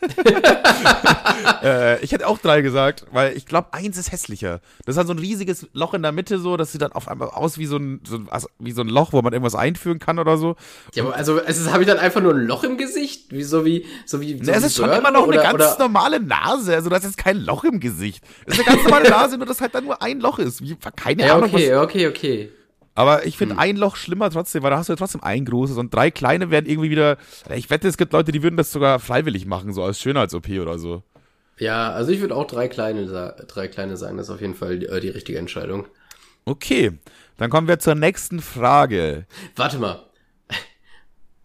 äh, 1.62 2.02
ich 2.02 2.12
hätte 2.12 2.26
auch 2.26 2.38
drei 2.38 2.62
gesagt, 2.62 3.04
weil 3.12 3.36
ich 3.36 3.44
glaube, 3.44 3.68
eins 3.72 3.98
ist 3.98 4.10
hässlicher. 4.10 4.60
Das 4.86 4.94
ist 4.94 4.98
halt 4.98 5.06
so 5.08 5.12
ein 5.12 5.18
riesiges 5.18 5.68
Loch 5.72 5.92
in 5.92 6.02
der 6.02 6.12
Mitte, 6.12 6.38
so, 6.38 6.56
das 6.56 6.72
sieht 6.72 6.80
dann 6.82 6.92
auf 6.92 7.08
einmal 7.08 7.28
aus 7.28 7.58
wie 7.58 7.66
so 7.66 7.76
ein, 7.76 8.00
so, 8.06 8.20
also 8.30 8.48
wie 8.58 8.72
so 8.72 8.80
ein 8.80 8.88
Loch, 8.88 9.12
wo 9.12 9.20
man 9.20 9.32
irgendwas 9.34 9.54
einführen 9.54 9.98
kann 9.98 10.18
oder 10.18 10.38
so. 10.38 10.56
Ja, 10.94 11.04
aber 11.04 11.14
also, 11.14 11.38
es 11.40 11.58
ist, 11.58 11.70
habe 11.70 11.82
ich 11.82 11.88
dann 11.88 11.98
einfach 11.98 12.22
nur 12.22 12.32
ein 12.32 12.46
Loch 12.46 12.64
im 12.64 12.78
Gesicht? 12.78 13.30
Wie, 13.30 13.42
so 13.42 13.64
wie, 13.66 13.84
so 14.06 14.20
wie, 14.20 14.38
so 14.38 14.44
Ne, 14.50 14.56
es 14.56 14.64
ist 14.64 14.76
schon 14.76 14.86
Birdo 14.86 15.00
immer 15.00 15.10
noch 15.10 15.24
eine 15.24 15.32
oder, 15.34 15.42
ganz 15.42 15.54
oder, 15.56 15.78
normale 15.78 16.20
Nase. 16.20 16.74
Also, 16.74 16.88
das 16.88 17.04
ist 17.04 17.18
kein 17.18 17.38
Loch 17.38 17.64
im 17.64 17.80
Gesicht. 17.80 18.24
Es 18.46 18.58
ist 18.58 18.66
eine 18.66 18.76
ganz 18.76 18.84
normale 18.88 19.10
Nase, 19.10 19.36
nur 19.36 19.46
dass 19.46 19.60
halt 19.60 19.74
dann 19.74 19.84
nur 19.84 20.00
ein 20.00 20.20
Loch 20.20 20.38
ist. 20.38 20.62
Wie, 20.62 20.74
keine 20.96 21.26
Ja, 21.26 21.34
Ahnung, 21.36 21.50
okay, 21.52 21.72
was. 21.74 21.84
okay, 21.84 22.06
okay. 22.08 22.52
Aber 22.98 23.26
ich 23.26 23.36
finde 23.38 23.58
ein 23.58 23.76
Loch 23.76 23.94
schlimmer 23.94 24.28
trotzdem, 24.28 24.64
weil 24.64 24.72
da 24.72 24.78
hast 24.78 24.88
du 24.88 24.92
ja 24.92 24.96
trotzdem 24.96 25.22
ein 25.22 25.44
großes 25.44 25.76
und 25.76 25.94
drei 25.94 26.10
kleine 26.10 26.50
werden 26.50 26.66
irgendwie 26.66 26.90
wieder. 26.90 27.16
Ich 27.54 27.70
wette, 27.70 27.86
es 27.86 27.96
gibt 27.96 28.12
Leute, 28.12 28.32
die 28.32 28.42
würden 28.42 28.56
das 28.56 28.72
sogar 28.72 28.98
freiwillig 28.98 29.46
machen, 29.46 29.72
so 29.72 29.84
als 29.84 30.00
Schönheits-OP 30.00 30.48
oder 30.60 30.80
so. 30.80 31.04
Ja, 31.58 31.92
also 31.92 32.10
ich 32.10 32.20
würde 32.20 32.34
auch 32.34 32.48
drei 32.48 32.66
kleine, 32.66 33.06
drei 33.46 33.68
kleine 33.68 33.96
sagen. 33.96 34.16
Das 34.16 34.26
ist 34.26 34.34
auf 34.34 34.40
jeden 34.40 34.56
Fall 34.56 34.80
die, 34.80 34.86
äh, 34.86 34.98
die 34.98 35.10
richtige 35.10 35.38
Entscheidung. 35.38 35.86
Okay, 36.44 36.98
dann 37.36 37.50
kommen 37.50 37.68
wir 37.68 37.78
zur 37.78 37.94
nächsten 37.94 38.40
Frage. 38.40 39.26
Warte 39.54 39.78
mal. 39.78 40.02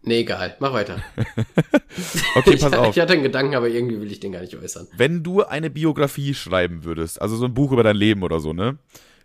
Nee, 0.01 0.21
egal. 0.21 0.57
Mach 0.59 0.73
weiter. 0.73 1.03
Okay, 2.35 2.53
ich, 2.55 2.61
pass 2.61 2.73
auf. 2.73 2.95
ich 2.97 2.99
hatte 2.99 3.13
einen 3.13 3.21
Gedanken, 3.21 3.53
aber 3.53 3.67
irgendwie 3.67 4.01
will 4.01 4.11
ich 4.11 4.19
den 4.19 4.31
gar 4.31 4.41
nicht 4.41 4.55
äußern. 4.55 4.87
Wenn 4.97 5.21
du 5.21 5.43
eine 5.43 5.69
Biografie 5.69 6.33
schreiben 6.33 6.83
würdest, 6.83 7.21
also 7.21 7.35
so 7.35 7.45
ein 7.45 7.53
Buch 7.53 7.71
über 7.71 7.83
dein 7.83 7.95
Leben 7.95 8.23
oder 8.23 8.39
so, 8.39 8.53
ne? 8.53 8.79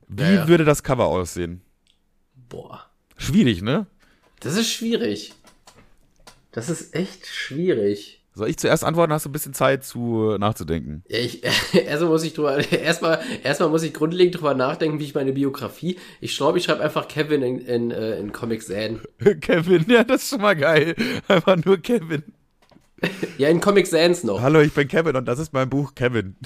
Wie 0.08 0.22
Ja, 0.24 0.30
ja. 0.30 0.48
würde 0.48 0.66
das 0.66 0.82
Cover 0.82 1.06
aussehen? 1.06 1.62
Boah. 2.48 2.86
Schwierig, 3.16 3.62
ne? 3.62 3.86
Das 4.40 4.56
ist 4.56 4.70
schwierig. 4.70 5.34
Das 6.52 6.70
ist 6.70 6.94
echt 6.94 7.26
schwierig. 7.26 8.18
Soll 8.32 8.48
ich 8.48 8.56
zuerst 8.56 8.84
antworten? 8.84 9.12
Hast 9.12 9.24
du 9.24 9.30
ein 9.30 9.32
bisschen 9.32 9.52
Zeit 9.52 9.84
zu 9.84 10.36
nachzudenken? 10.38 11.02
Ja, 11.08 11.18
ich, 11.18 11.42
erstmal 11.74 12.10
muss 12.10 12.22
ich 12.22 12.34
drüber, 12.34 12.58
erstmal, 12.72 13.20
erstmal 13.42 13.68
muss 13.68 13.82
ich 13.82 13.92
grundlegend 13.92 14.36
drüber 14.36 14.54
nachdenken, 14.54 15.00
wie 15.00 15.04
ich 15.04 15.14
meine 15.14 15.32
Biografie. 15.32 15.98
Ich 16.20 16.36
glaube, 16.36 16.58
ich 16.58 16.64
schreibe 16.64 16.82
einfach 16.82 17.08
Kevin 17.08 17.42
in, 17.42 17.58
in, 17.58 17.90
äh, 17.90 18.18
in 18.18 18.32
Comic 18.32 18.62
Sans. 18.62 19.00
Kevin, 19.40 19.84
ja, 19.88 20.04
das 20.04 20.22
ist 20.22 20.30
schon 20.30 20.40
mal 20.40 20.54
geil. 20.54 20.94
Einfach 21.26 21.56
nur 21.64 21.78
Kevin. 21.78 22.22
Ja, 23.38 23.48
in 23.48 23.60
Comic 23.60 23.88
Sans 23.88 24.22
noch. 24.24 24.40
Hallo, 24.40 24.60
ich 24.60 24.72
bin 24.72 24.86
Kevin 24.88 25.16
und 25.16 25.26
das 25.26 25.40
ist 25.40 25.52
mein 25.52 25.68
Buch 25.68 25.94
Kevin. 25.94 26.36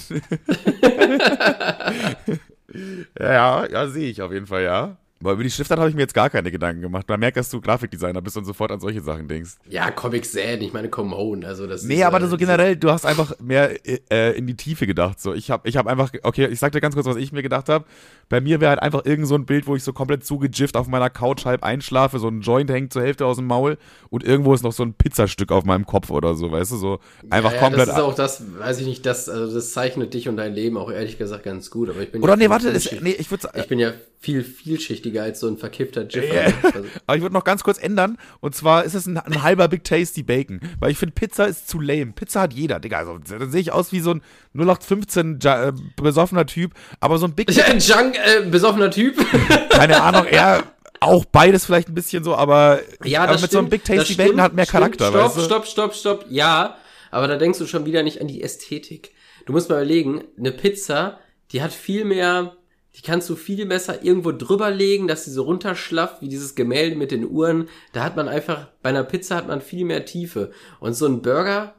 ja, 3.19 3.67
ja, 3.67 3.89
sehe 3.89 4.09
ich 4.09 4.23
auf 4.23 4.33
jeden 4.33 4.47
Fall, 4.47 4.63
ja. 4.63 4.97
Aber 5.23 5.35
über 5.35 5.45
die 5.45 5.51
Schriftart 5.51 5.79
habe 5.79 5.89
ich 5.89 5.95
mir 5.95 6.03
jetzt 6.03 6.15
gar 6.15 6.31
keine 6.31 6.51
Gedanken 6.51 6.83
gemacht. 6.83 7.09
Man 7.09 7.21
merkt, 7.21 7.37
dass 7.37 7.49
du 7.49 7.61
Grafikdesigner 7.61 8.21
bist 8.21 8.37
und 8.37 8.45
sofort 8.45 8.73
an 8.73 8.81
solche 8.81 9.01
Sachen 9.01 9.29
denkst. 9.29 9.53
Ja, 9.69 9.91
Comic 9.91 10.25
Sans, 10.25 10.61
ich 10.61 10.73
meine 10.73 10.89
Come 10.89 11.17
Home, 11.17 11.47
also 11.47 11.67
das 11.67 11.85
Nee, 11.85 11.97
ist, 12.01 12.05
aber 12.05 12.21
äh, 12.21 12.27
so 12.27 12.37
generell, 12.37 12.77
du 12.77 12.91
hast 12.91 13.07
einfach 13.07 13.39
mehr 13.41 13.71
äh, 13.87 14.37
in 14.37 14.47
die 14.47 14.57
Tiefe 14.57 14.87
gedacht. 14.87 15.21
So, 15.21 15.33
ich 15.33 15.51
habe 15.51 15.69
ich 15.69 15.77
hab 15.77 15.87
einfach, 15.87 16.11
okay, 16.23 16.47
ich 16.47 16.59
sag 16.59 16.73
dir 16.73 16.81
ganz 16.81 16.95
kurz, 16.95 17.07
was 17.07 17.17
ich 17.17 17.33
mir 17.33 17.43
gedacht 17.43 17.69
habe. 17.69 17.85
Bei 18.29 18.41
mir 18.41 18.61
wäre 18.61 18.71
halt 18.71 18.83
einfach 18.83 19.05
irgend 19.05 19.29
so 19.29 19.35
ein 19.35 19.47
Bild, 19.47 19.67
wo 19.67 19.77
ich 19.77 19.85
so 19.85 19.93
komplett 19.93 20.25
zugejifft 20.25 20.77
auf 20.77 20.89
meiner 20.89 21.11
Couch 21.11 21.45
halb 21.45 21.63
einschlafe, 21.63 22.19
so 22.19 22.29
ein 22.29 22.41
Joint 22.41 22.71
hängt 22.71 22.93
zur 22.93 23.03
Hälfte 23.03 23.27
aus 23.27 23.37
dem 23.37 23.47
Maul 23.47 23.79
und 24.11 24.25
irgendwo 24.25 24.55
ist 24.55 24.63
noch 24.63 24.73
so 24.73 24.83
ein 24.83 24.95
Pizzastück 24.95 25.53
auf 25.53 25.65
meinem 25.65 25.87
Kopf 25.87 26.11
oder 26.11 26.35
so, 26.35 26.51
weißt 26.51 26.73
du, 26.73 26.77
so 26.77 26.99
einfach 27.31 27.51
ja, 27.51 27.57
ja, 27.57 27.63
komplett. 27.63 27.89
Das 27.89 27.97
ist 27.97 28.03
auch 28.03 28.15
das, 28.15 28.43
weiß 28.59 28.81
ich 28.81 28.87
nicht, 28.87 29.07
das, 29.07 29.29
also 29.29 29.55
das 29.55 29.73
zeichnet 29.73 30.15
dich 30.15 30.29
und 30.29 30.37
dein 30.37 30.55
Leben 30.55 30.77
auch 30.77 30.91
ehrlich 30.91 31.19
gesagt 31.19 31.45
ganz 31.45 31.71
gut, 31.71 31.91
aber 31.91 32.01
ich 32.01 32.11
bin 32.11 32.23
oder 32.23 32.33
ja 32.33 32.37
nee, 32.37 32.49
warte, 32.49 32.69
ist, 32.71 33.01
nee, 33.03 33.11
ich 33.19 33.31
würde 33.31 33.49
ich 33.55 33.69
bin 33.69 33.79
ja 33.79 33.93
viel 34.19 34.45
vielschichtiger 34.45 35.12
als 35.21 35.41
so 35.41 35.49
ein 35.49 35.59
verkippter 35.59 36.07
Jiffer. 36.07 36.33
Yeah. 36.33 36.53
Also, 36.63 36.85
Aber 37.07 37.17
ich 37.17 37.23
würde 37.23 37.35
noch 37.35 37.45
ganz 37.45 37.63
kurz 37.63 37.79
ändern. 37.79 38.19
Und 38.41 38.55
zwar 38.55 38.85
ist 38.85 38.95
es 38.95 39.07
ein, 39.07 39.19
ein 39.19 39.43
halber 39.43 39.69
Big 39.69 39.85
Tasty 39.85 40.23
Bacon. 40.23 40.61
Weil 40.81 40.91
ich 40.91 40.99
finde, 40.99 41.15
Pizza 41.15 41.47
ist 41.47 41.69
zu 41.69 41.81
lame. 41.81 42.13
Pizza 42.13 42.43
hat 42.43 42.53
jeder, 42.53 42.81
Digga. 42.81 42.99
Also, 42.99 43.19
dann 43.19 43.51
sehe 43.51 43.61
ich 43.61 43.73
aus 43.73 43.93
wie 43.93 44.01
so 44.01 44.13
ein 44.13 44.23
0815 44.55 45.39
ja, 45.43 45.69
äh, 45.69 45.73
besoffener 45.97 46.47
Typ. 46.47 46.73
Aber 47.01 47.19
so 47.19 47.27
ein 47.27 47.35
Big 47.35 47.49
ein 47.69 47.79
Junk, 47.79 48.17
äh, 48.17 48.49
besoffener 48.49 48.91
Typ. 48.91 49.17
keine 49.71 50.03
Ahnung, 50.03 50.27
eher 50.27 50.65
auch 51.03 51.25
beides 51.25 51.67
vielleicht 51.67 51.89
ein 51.89 51.95
bisschen 51.95 52.23
so, 52.25 52.35
aber, 52.37 52.81
Ja, 53.05 53.25
aber 53.25 53.33
das 53.33 53.43
mit 53.43 53.51
stimmt, 53.51 53.53
so 53.53 53.59
einem 53.59 53.69
Big 53.71 53.85
Tasty 53.85 54.15
stimmt, 54.15 54.29
Bacon 54.29 54.41
hat 54.41 54.55
mehr 54.55 54.65
stimmt. 54.65 54.79
Charakter, 54.79 55.09
stopp, 55.09 55.25
weißt 55.25 55.37
du? 55.37 55.41
Stopp, 55.43 55.67
stopp, 55.67 55.95
stopp, 55.95 56.27
ja, 56.29 56.77
aber 57.11 57.29
da 57.29 57.37
denkst 57.37 57.59
du 57.59 57.67
schon 57.67 57.85
wieder 57.87 58.03
nicht 58.03 58.21
an 58.21 58.29
die 58.29 58.43
Ästhetik. 58.43 59.13
Du 59.47 59.53
musst 59.53 59.69
mal 59.69 59.77
überlegen, 59.77 60.25
eine 60.39 60.53
Pizza, 60.53 61.19
die 61.51 61.63
hat 61.63 61.73
viel 61.73 62.05
mehr, 62.05 62.57
die 62.97 63.03
kannst 63.03 63.29
du 63.31 63.37
viel 63.37 63.65
besser 63.67 64.03
irgendwo 64.05 64.33
drüber 64.33 64.71
legen, 64.71 65.09
dass 65.09 65.25
sie 65.25 65.31
so 65.31 65.45
runterschlafft, 65.45 66.21
wie 66.21 66.29
dieses 66.29 66.55
Gemälde 66.55 66.97
mit 66.97 67.11
den 67.11 67.29
Uhren. 67.29 67.69
Da 67.93 68.05
hat 68.05 68.17
man 68.17 68.29
einfach, 68.29 68.69
bei 68.83 68.91
einer 68.91 69.05
Pizza 69.05 69.37
hat 69.37 69.49
man 69.49 69.61
viel 69.63 69.85
mehr 69.87 70.05
Tiefe. 70.05 70.51
Und 70.79 70.95
so 70.95 71.07
ein 71.07 71.23
Burger, 71.23 71.75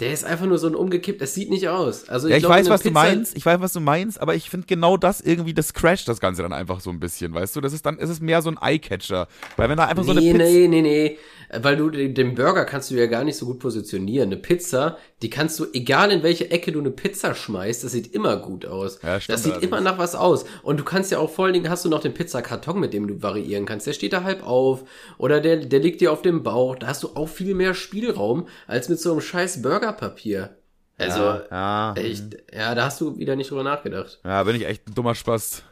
der 0.00 0.12
ist 0.12 0.24
einfach 0.24 0.46
nur 0.46 0.58
so 0.58 0.66
ein 0.68 0.74
umgekippt, 0.76 1.20
das 1.20 1.34
sieht 1.34 1.50
nicht 1.50 1.68
aus. 1.68 2.08
Also 2.08 2.28
Ja, 2.28 2.36
ich 2.36 2.42
glaub, 2.42 2.52
weiß, 2.52 2.68
was 2.68 2.82
du 2.82 2.90
Pizza- 2.90 3.00
meinst. 3.00 3.36
Ich 3.36 3.44
weiß, 3.44 3.60
was 3.60 3.72
du 3.72 3.80
meinst, 3.80 4.20
aber 4.20 4.34
ich 4.34 4.48
finde 4.50 4.66
genau 4.66 4.96
das 4.96 5.20
irgendwie, 5.20 5.54
das 5.54 5.72
crasht 5.74 6.06
das 6.06 6.20
Ganze 6.20 6.42
dann 6.42 6.52
einfach 6.52 6.80
so 6.80 6.90
ein 6.90 7.00
bisschen, 7.00 7.34
weißt 7.34 7.56
du? 7.56 7.60
Das 7.60 7.72
ist 7.72 7.84
dann, 7.86 7.98
ist 7.98 8.10
es 8.10 8.20
mehr 8.20 8.42
so 8.42 8.50
ein 8.50 8.58
Eye-Catcher. 8.60 9.26
Weil 9.56 9.68
wenn 9.70 9.76
da 9.78 9.86
einfach 9.86 10.04
so 10.04 10.12
eine 10.12 10.20
nee, 10.20 10.32
Pizza. 10.32 10.44
nee, 10.44 10.68
nee, 10.68 10.82
nee. 10.82 11.18
Weil 11.50 11.76
du 11.76 11.88
den 11.90 12.34
Burger 12.34 12.64
kannst 12.64 12.90
du 12.90 12.94
ja 12.94 13.06
gar 13.06 13.24
nicht 13.24 13.36
so 13.36 13.46
gut 13.46 13.58
positionieren. 13.58 14.28
Eine 14.28 14.36
Pizza, 14.36 14.98
die 15.22 15.30
kannst 15.30 15.58
du, 15.58 15.66
egal 15.72 16.10
in 16.10 16.22
welche 16.22 16.50
Ecke 16.50 16.72
du 16.72 16.80
eine 16.80 16.90
Pizza 16.90 17.34
schmeißt, 17.34 17.84
das 17.84 17.92
sieht 17.92 18.14
immer 18.14 18.36
gut 18.36 18.66
aus. 18.66 19.00
Ja, 19.02 19.20
stimmt 19.20 19.34
das 19.34 19.42
sieht 19.44 19.52
allerdings. 19.52 19.72
immer 19.72 19.80
nach 19.80 19.98
was 19.98 20.14
aus. 20.14 20.44
Und 20.62 20.78
du 20.78 20.84
kannst 20.84 21.10
ja 21.10 21.18
auch 21.18 21.30
vor 21.30 21.46
allen 21.46 21.54
Dingen 21.54 21.70
hast 21.70 21.84
du 21.84 21.88
noch 21.88 22.00
den 22.00 22.14
Pizzakarton, 22.14 22.78
mit 22.78 22.92
dem 22.92 23.08
du 23.08 23.22
variieren 23.22 23.64
kannst. 23.66 23.86
Der 23.86 23.92
steht 23.92 24.12
da 24.12 24.24
halb 24.24 24.46
auf 24.46 24.84
oder 25.16 25.40
der, 25.40 25.56
der 25.56 25.80
liegt 25.80 26.00
dir 26.00 26.12
auf 26.12 26.22
dem 26.22 26.42
Bauch. 26.42 26.76
Da 26.76 26.88
hast 26.88 27.02
du 27.02 27.10
auch 27.14 27.28
viel 27.28 27.54
mehr 27.54 27.74
Spielraum 27.74 28.46
als 28.66 28.88
mit 28.88 29.00
so 29.00 29.12
einem 29.12 29.20
scheiß 29.20 29.62
Burgerpapier. 29.62 30.56
Also, 30.98 31.20
ja, 31.50 31.94
echt, 31.94 32.36
ja, 32.52 32.74
da 32.74 32.86
hast 32.86 33.00
du 33.00 33.18
wieder 33.18 33.36
nicht 33.36 33.50
drüber 33.50 33.62
nachgedacht. 33.62 34.18
ja, 34.24 34.42
bin 34.42 34.56
ich 34.56 34.66
echt 34.66 34.88
ein 34.88 34.94
dummer 34.94 35.14
Spaß. 35.14 35.62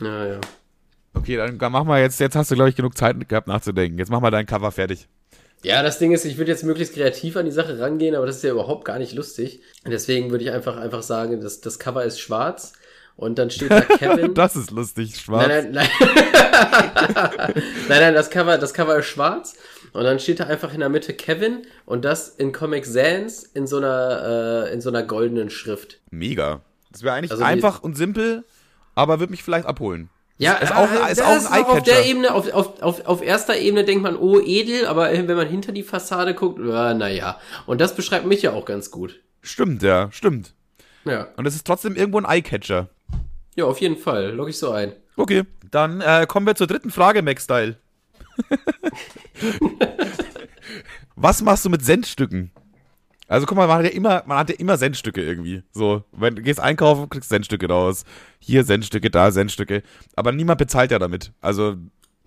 Ja, 0.00 0.26
ja. 0.26 0.40
Okay, 1.14 1.36
dann 1.36 1.72
mach 1.72 1.84
mal 1.84 2.00
jetzt, 2.00 2.20
jetzt 2.20 2.36
hast 2.36 2.50
du, 2.50 2.54
glaube 2.54 2.70
ich, 2.70 2.76
genug 2.76 2.96
Zeit 2.96 3.28
gehabt 3.28 3.46
nachzudenken. 3.46 3.98
Jetzt 3.98 4.10
mach 4.10 4.20
mal 4.20 4.30
dein 4.30 4.46
Cover 4.46 4.72
fertig. 4.72 5.08
Ja, 5.64 5.82
das 5.82 5.98
Ding 5.98 6.12
ist, 6.12 6.24
ich 6.24 6.38
würde 6.38 6.50
jetzt 6.50 6.64
möglichst 6.64 6.94
kreativ 6.94 7.36
an 7.36 7.44
die 7.44 7.52
Sache 7.52 7.78
rangehen, 7.78 8.16
aber 8.16 8.26
das 8.26 8.36
ist 8.36 8.42
ja 8.42 8.50
überhaupt 8.50 8.84
gar 8.84 8.98
nicht 8.98 9.12
lustig. 9.12 9.62
Deswegen 9.86 10.30
würde 10.30 10.44
ich 10.44 10.50
einfach, 10.50 10.76
einfach 10.76 11.02
sagen, 11.02 11.40
dass 11.40 11.60
das 11.60 11.78
Cover 11.78 12.02
ist 12.04 12.18
schwarz 12.18 12.72
und 13.14 13.38
dann 13.38 13.50
steht 13.50 13.70
da 13.70 13.80
Kevin. 13.98 14.34
Das 14.34 14.56
ist 14.56 14.72
lustig, 14.72 15.20
schwarz. 15.20 15.46
nein, 15.46 15.70
nein, 15.70 15.88
nein. 16.00 17.52
nein, 17.88 18.00
nein, 18.00 18.14
das 18.14 18.30
Cover, 18.30 18.58
das 18.58 18.74
Cover 18.74 18.98
ist 18.98 19.06
schwarz 19.06 19.54
und 19.92 20.02
dann 20.02 20.18
steht 20.18 20.40
da 20.40 20.46
einfach 20.46 20.74
in 20.74 20.80
der 20.80 20.88
Mitte 20.88 21.14
Kevin 21.14 21.62
und 21.86 22.04
das 22.04 22.28
in 22.28 22.50
Comic 22.50 22.84
Sans 22.84 23.44
in 23.44 23.68
so 23.68 23.76
einer, 23.76 24.66
äh, 24.66 24.72
in 24.72 24.80
so 24.80 24.88
einer 24.88 25.04
goldenen 25.04 25.50
Schrift. 25.50 26.00
Mega. 26.10 26.62
Das 26.90 27.04
wäre 27.04 27.14
eigentlich 27.14 27.30
Also 27.30 27.44
einfach 27.44 27.82
und 27.84 27.96
simpel, 27.96 28.44
aber 28.96 29.20
würde 29.20 29.30
mich 29.30 29.44
vielleicht 29.44 29.66
abholen. 29.66 30.10
Ja, 30.38 30.54
ist 30.54 30.74
auch, 30.74 30.90
äh, 30.90 31.12
ist 31.12 31.20
das 31.20 31.26
auch 31.26 31.36
ist 31.36 31.46
ein 31.46 31.64
auch 31.64 31.68
auf 31.68 31.82
der. 31.82 32.04
Ebene, 32.04 32.34
auf, 32.34 32.52
auf, 32.52 32.82
auf, 32.82 33.06
auf 33.06 33.22
erster 33.22 33.56
Ebene 33.56 33.84
denkt 33.84 34.02
man, 34.02 34.16
oh, 34.16 34.40
edel, 34.40 34.86
aber 34.86 35.12
wenn 35.12 35.36
man 35.36 35.46
hinter 35.46 35.72
die 35.72 35.82
Fassade 35.82 36.34
guckt, 36.34 36.58
äh, 36.58 36.94
naja. 36.94 37.38
Und 37.66 37.80
das 37.80 37.94
beschreibt 37.94 38.26
mich 38.26 38.42
ja 38.42 38.52
auch 38.52 38.64
ganz 38.64 38.90
gut. 38.90 39.20
Stimmt, 39.42 39.82
ja, 39.82 40.10
stimmt. 40.10 40.54
Ja. 41.04 41.28
Und 41.36 41.46
es 41.46 41.54
ist 41.54 41.66
trotzdem 41.66 41.96
irgendwo 41.96 42.18
ein 42.18 42.24
Eyecatcher. 42.24 42.88
Ja, 43.54 43.66
auf 43.66 43.80
jeden 43.80 43.96
Fall. 43.96 44.30
Log 44.32 44.48
ich 44.48 44.58
so 44.58 44.70
ein. 44.70 44.92
Okay, 45.16 45.44
dann 45.70 46.00
äh, 46.00 46.26
kommen 46.26 46.46
wir 46.46 46.54
zur 46.54 46.66
dritten 46.66 46.90
Frage, 46.90 47.22
Mac-Style. 47.22 47.76
Was 51.16 51.42
machst 51.42 51.64
du 51.64 51.70
mit 51.70 51.84
Centstücken? 51.84 52.50
Also 53.32 53.46
guck 53.46 53.56
mal, 53.56 53.66
man 53.66 53.78
hat 53.78 53.84
ja 53.86 53.92
immer, 53.92 54.22
man 54.26 54.36
hat 54.36 54.50
ja 54.50 54.56
immer 54.56 54.76
Centstücke 54.76 55.22
irgendwie. 55.22 55.62
So, 55.72 56.04
wenn 56.12 56.36
du 56.36 56.42
gehst 56.42 56.60
einkaufen, 56.60 57.08
kriegst 57.08 57.30
Centstücke 57.30 57.66
raus. 57.66 58.04
Hier 58.38 58.62
Centstücke, 58.66 59.08
da 59.08 59.32
Centstücke. 59.32 59.82
Aber 60.14 60.32
niemand 60.32 60.58
bezahlt 60.58 60.90
ja 60.90 60.98
damit. 60.98 61.32
Also 61.40 61.76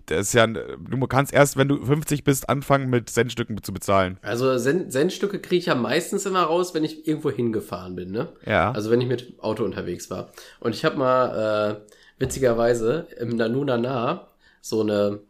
das 0.06 0.28
ist 0.28 0.32
ja, 0.32 0.48
du 0.48 1.06
kannst 1.06 1.32
erst, 1.32 1.56
wenn 1.56 1.68
du 1.68 1.84
50 1.84 2.24
bist, 2.24 2.48
anfangen 2.48 2.90
mit 2.90 3.08
Centstücken 3.08 3.62
zu 3.62 3.72
bezahlen. 3.72 4.18
Also 4.20 4.58
Centstücke 4.58 5.38
kriege 5.38 5.60
ich 5.60 5.66
ja 5.66 5.76
meistens 5.76 6.26
immer 6.26 6.42
raus, 6.42 6.74
wenn 6.74 6.82
ich 6.82 7.06
irgendwo 7.06 7.30
hingefahren 7.30 7.94
bin, 7.94 8.10
ne? 8.10 8.30
Ja. 8.44 8.72
Also 8.72 8.90
wenn 8.90 9.00
ich 9.00 9.06
mit 9.06 9.34
Auto 9.38 9.64
unterwegs 9.64 10.10
war. 10.10 10.30
Und 10.58 10.74
ich 10.74 10.84
habe 10.84 10.96
mal 10.96 11.78
äh, 11.86 11.92
witzigerweise 12.18 13.06
im 13.20 13.28
Nanunana 13.28 14.26
so 14.60 14.80
eine 14.80 15.20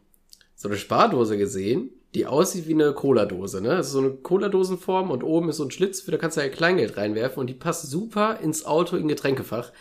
so 0.55 0.69
eine 0.69 0.77
Spardose 0.77 1.37
gesehen, 1.37 1.91
die 2.17 2.25
aussieht 2.25 2.67
wie 2.67 2.73
eine 2.73 2.93
Cola-Dose, 2.93 3.61
ne? 3.61 3.69
Das 3.69 3.87
ist 3.87 3.93
so 3.93 3.99
eine 3.99 4.09
Cola-Dosenform 4.11 5.11
und 5.11 5.23
oben 5.23 5.49
ist 5.49 5.57
so 5.57 5.63
ein 5.63 5.71
Schlitz, 5.71 6.03
da 6.05 6.17
kannst 6.17 6.37
du 6.37 6.41
ja 6.41 6.49
Kleingeld 6.49 6.97
reinwerfen 6.97 7.39
und 7.39 7.47
die 7.47 7.53
passt 7.53 7.89
super 7.89 8.39
ins 8.41 8.65
Auto 8.65 8.95
in 8.97 9.07
Getränkefach. 9.07 9.71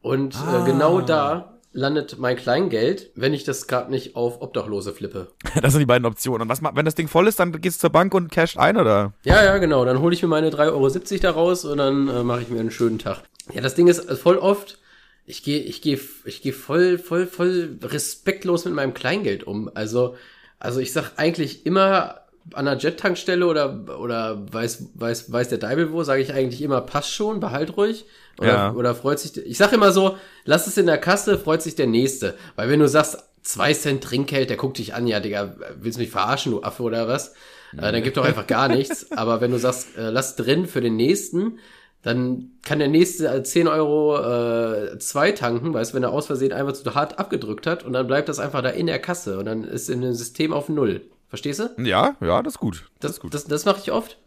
Und 0.00 0.34
Ah. 0.36 0.62
äh, 0.62 0.66
genau 0.66 1.00
da 1.00 1.58
landet 1.72 2.18
mein 2.18 2.36
Kleingeld, 2.36 3.10
wenn 3.16 3.34
ich 3.34 3.44
das 3.44 3.66
gerade 3.66 3.90
nicht 3.90 4.16
auf 4.16 4.40
Obdachlose 4.40 4.92
flippe. 4.92 5.28
Das 5.62 5.72
sind 5.72 5.80
die 5.80 5.86
beiden 5.86 6.06
Optionen. 6.06 6.42
Und 6.42 6.48
was 6.48 6.62
wenn 6.62 6.84
das 6.84 6.94
Ding 6.94 7.08
voll 7.08 7.28
ist, 7.28 7.38
dann 7.40 7.52
gehst 7.60 7.78
du 7.78 7.80
zur 7.82 7.90
Bank 7.90 8.14
und 8.14 8.30
casht 8.30 8.56
ein, 8.58 8.76
oder? 8.76 9.12
Ja, 9.24 9.44
ja, 9.44 9.58
genau. 9.58 9.84
Dann 9.84 10.00
hole 10.00 10.14
ich 10.14 10.22
mir 10.22 10.28
meine 10.28 10.50
3,70 10.50 10.70
Euro 10.72 11.18
da 11.22 11.30
raus 11.30 11.64
und 11.64 11.78
dann 11.78 12.08
äh, 12.08 12.22
mache 12.22 12.42
ich 12.42 12.48
mir 12.48 12.60
einen 12.60 12.70
schönen 12.70 12.98
Tag. 12.98 13.22
Ja, 13.52 13.60
das 13.60 13.74
Ding 13.74 13.88
ist 13.88 14.08
äh, 14.08 14.16
voll 14.16 14.38
oft, 14.38 14.78
ich 15.26 15.42
gehe 15.42 15.60
ich 15.60 15.80
geh, 15.82 15.98
ich 16.24 16.42
geh 16.42 16.52
voll, 16.52 16.98
voll, 16.98 17.26
voll 17.26 17.78
respektlos 17.82 18.64
mit 18.66 18.74
meinem 18.74 18.94
Kleingeld 18.94 19.44
um. 19.44 19.70
Also, 19.74 20.16
also 20.64 20.80
ich 20.80 20.92
sag 20.92 21.12
eigentlich 21.16 21.66
immer 21.66 22.20
an 22.52 22.66
der 22.66 22.76
Jet-Tankstelle 22.76 23.46
oder, 23.46 23.98
oder 23.98 24.42
weiß, 24.52 24.88
weiß, 24.94 25.32
weiß 25.32 25.48
der 25.48 25.58
Deibel 25.58 25.92
wo, 25.92 26.02
sage 26.02 26.20
ich 26.22 26.32
eigentlich 26.34 26.60
immer, 26.60 26.80
passt 26.82 27.12
schon, 27.12 27.40
behalt 27.40 27.76
ruhig. 27.76 28.04
Oder, 28.38 28.48
Ja. 28.52 28.72
oder 28.72 28.94
freut 28.94 29.18
sich, 29.20 29.36
ich 29.36 29.56
sag 29.56 29.72
immer 29.72 29.92
so, 29.92 30.18
lass 30.44 30.66
es 30.66 30.76
in 30.76 30.86
der 30.86 30.98
Kasse, 30.98 31.38
freut 31.38 31.62
sich 31.62 31.74
der 31.74 31.86
Nächste. 31.86 32.34
Weil 32.56 32.68
wenn 32.68 32.80
du 32.80 32.88
sagst, 32.88 33.18
zwei 33.42 33.72
Cent 33.72 34.02
Trinkgeld, 34.04 34.50
der 34.50 34.56
guckt 34.56 34.78
dich 34.78 34.92
an, 34.94 35.06
ja, 35.06 35.20
Digga, 35.20 35.54
willst 35.80 35.98
du 35.98 36.02
mich 36.02 36.10
verarschen, 36.10 36.52
du 36.52 36.62
Affe 36.62 36.82
oder 36.82 37.08
was? 37.08 37.34
Äh, 37.76 37.92
dann 37.92 38.02
gibt 38.02 38.16
doch 38.16 38.24
einfach 38.24 38.46
gar 38.46 38.68
nichts. 38.76 39.10
Aber 39.12 39.40
wenn 39.40 39.50
du 39.50 39.58
sagst, 39.58 39.96
äh, 39.96 40.10
lass 40.10 40.36
drin 40.36 40.66
für 40.66 40.80
den 40.80 40.96
Nächsten, 40.96 41.58
dann 42.04 42.50
kann 42.62 42.78
der 42.78 42.88
Nächste 42.88 43.28
äh, 43.28 43.42
10 43.42 43.66
Euro 43.66 44.18
äh, 44.18 44.98
zwei 44.98 45.32
tanken, 45.32 45.72
weißt 45.72 45.92
du, 45.92 45.96
wenn 45.96 46.02
er 46.02 46.12
aus 46.12 46.26
Versehen 46.26 46.52
einfach 46.52 46.74
zu 46.74 46.94
hart 46.94 47.18
abgedrückt 47.18 47.66
hat 47.66 47.82
und 47.82 47.94
dann 47.94 48.06
bleibt 48.06 48.28
das 48.28 48.38
einfach 48.38 48.62
da 48.62 48.68
in 48.68 48.86
der 48.86 48.98
Kasse 48.98 49.38
und 49.38 49.46
dann 49.46 49.64
ist 49.64 49.88
in 49.88 50.02
dem 50.02 50.12
System 50.12 50.52
auf 50.52 50.68
Null. 50.68 51.00
Verstehst 51.28 51.60
du? 51.60 51.82
Ja, 51.82 52.14
ja, 52.20 52.42
das 52.42 52.54
ist 52.54 52.60
gut. 52.60 52.84
Das, 53.00 53.18
das, 53.30 53.46
das 53.46 53.64
mache 53.64 53.80
ich 53.82 53.90
oft. 53.90 54.18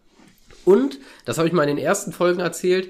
Und, 0.65 0.99
das 1.23 1.37
habe 1.37 1.47
ich 1.47 1.53
mal 1.53 1.63
in 1.63 1.77
den 1.77 1.85
ersten 1.85 2.11
Folgen 2.11 2.41
erzählt, 2.41 2.87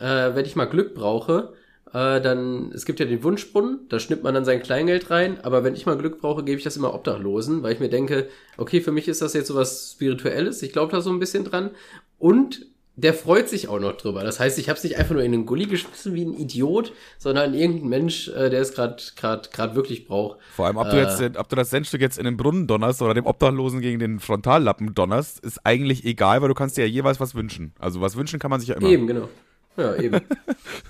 äh, 0.00 0.34
wenn 0.34 0.46
ich 0.46 0.56
mal 0.56 0.64
Glück 0.64 0.94
brauche, 0.94 1.52
äh, 1.92 2.20
dann, 2.20 2.72
es 2.72 2.86
gibt 2.86 2.98
ja 2.98 3.06
den 3.06 3.22
Wunschbrunnen, 3.22 3.80
da 3.88 4.00
schnippt 4.00 4.24
man 4.24 4.34
dann 4.34 4.44
sein 4.44 4.62
Kleingeld 4.62 5.10
rein, 5.10 5.38
aber 5.42 5.64
wenn 5.64 5.74
ich 5.74 5.86
mal 5.86 5.98
Glück 5.98 6.20
brauche, 6.20 6.44
gebe 6.44 6.58
ich 6.58 6.64
das 6.64 6.76
immer 6.76 6.94
Obdachlosen, 6.94 7.62
weil 7.62 7.74
ich 7.74 7.80
mir 7.80 7.90
denke, 7.90 8.28
okay, 8.56 8.80
für 8.80 8.90
mich 8.90 9.06
ist 9.06 9.22
das 9.22 9.34
jetzt 9.34 9.48
sowas 9.48 9.92
Spirituelles, 9.92 10.62
ich 10.62 10.72
glaube 10.72 10.92
da 10.92 11.02
so 11.02 11.10
ein 11.10 11.18
bisschen 11.18 11.44
dran. 11.44 11.70
Und 12.18 12.66
der 12.96 13.14
freut 13.14 13.48
sich 13.48 13.68
auch 13.68 13.80
noch 13.80 13.96
drüber. 13.96 14.24
Das 14.24 14.40
heißt, 14.40 14.58
ich 14.58 14.68
habe 14.68 14.76
es 14.76 14.84
nicht 14.84 14.98
einfach 14.98 15.14
nur 15.14 15.22
in 15.22 15.32
den 15.32 15.46
Gully 15.46 15.66
geschmissen 15.66 16.14
wie 16.14 16.24
ein 16.24 16.34
Idiot, 16.34 16.92
sondern 17.18 17.54
irgendein 17.54 17.88
Mensch, 17.88 18.28
äh, 18.28 18.50
der 18.50 18.60
es 18.60 18.74
gerade 18.74 19.74
wirklich 19.74 20.06
braucht. 20.06 20.38
Vor 20.54 20.66
allem, 20.66 20.76
ob 20.76 20.90
du 20.90 20.96
Äh. 20.96 21.02
jetzt, 21.02 21.36
ob 21.38 21.48
du 21.48 21.56
das 21.56 21.70
Centstück 21.70 22.00
jetzt 22.00 22.18
in 22.18 22.24
den 22.24 22.36
Brunnen 22.36 22.66
donnerst 22.66 23.00
oder 23.02 23.14
dem 23.14 23.26
Obdachlosen 23.26 23.80
gegen 23.80 23.98
den 23.98 24.20
Frontallappen 24.20 24.94
donnerst, 24.94 25.40
ist 25.40 25.64
eigentlich 25.64 26.04
egal, 26.04 26.42
weil 26.42 26.48
du 26.48 26.54
kannst 26.54 26.76
dir 26.76 26.82
ja 26.86 26.90
jeweils 26.90 27.20
was 27.20 27.34
wünschen. 27.34 27.72
Also 27.78 28.00
was 28.00 28.16
wünschen 28.16 28.38
kann 28.38 28.50
man 28.50 28.60
sich 28.60 28.68
ja 28.68 28.76
immer. 28.76 28.88
Eben, 28.88 29.06
genau. 29.06 29.28
Ja, 29.76 29.94
eben. 29.96 30.20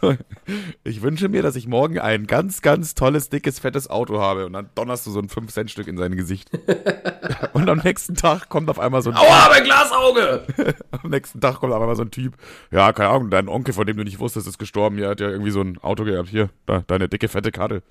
Ich 0.82 1.02
wünsche 1.02 1.28
mir, 1.28 1.42
dass 1.42 1.54
ich 1.54 1.68
morgen 1.68 1.98
ein 1.98 2.26
ganz, 2.26 2.62
ganz 2.62 2.94
tolles, 2.94 3.28
dickes, 3.28 3.58
fettes 3.58 3.88
Auto 3.90 4.18
habe 4.18 4.46
und 4.46 4.54
dann 4.54 4.70
donnerst 4.74 5.06
du 5.06 5.10
so 5.10 5.20
ein 5.20 5.28
5-Cent-Stück 5.28 5.86
in 5.86 5.96
sein 5.98 6.16
Gesicht. 6.16 6.50
und 7.61 7.68
am 7.68 7.79
nächsten 7.79 8.14
Tag 8.14 8.49
kommt 8.49 8.68
auf 8.70 8.79
einmal 8.79 9.03
so 9.03 9.11
ein 9.11 9.16
Aua, 9.16 9.49
mein 9.51 9.64
Glasauge! 9.64 10.42
Am 11.03 11.11
nächsten 11.11 11.40
Tag 11.40 11.57
kommt 11.61 11.73
auf 11.73 11.81
einmal 11.81 11.96
so 11.96 12.03
ein 12.03 12.11
Typ. 12.11 12.35
Ja, 12.70 12.92
keine 12.92 13.11
Ahnung, 13.11 13.31
dein 13.31 13.49
Onkel, 13.49 13.73
von 13.75 13.87
dem 13.87 13.96
du 13.96 14.05
nicht 14.05 14.18
wusstest, 14.18 14.46
ist 14.46 14.59
gestorben. 14.59 14.96
Der 14.96 15.11
hat 15.11 15.20
ja 15.20 15.29
irgendwie 15.29 15.51
so 15.51 15.61
ein 15.61 15.79
Auto 15.79 16.05
gehabt. 16.05 16.29
Hier, 16.29 16.51
da, 16.66 16.83
deine 16.87 17.09
dicke, 17.09 17.29
fette 17.29 17.51
Karte. 17.53 17.83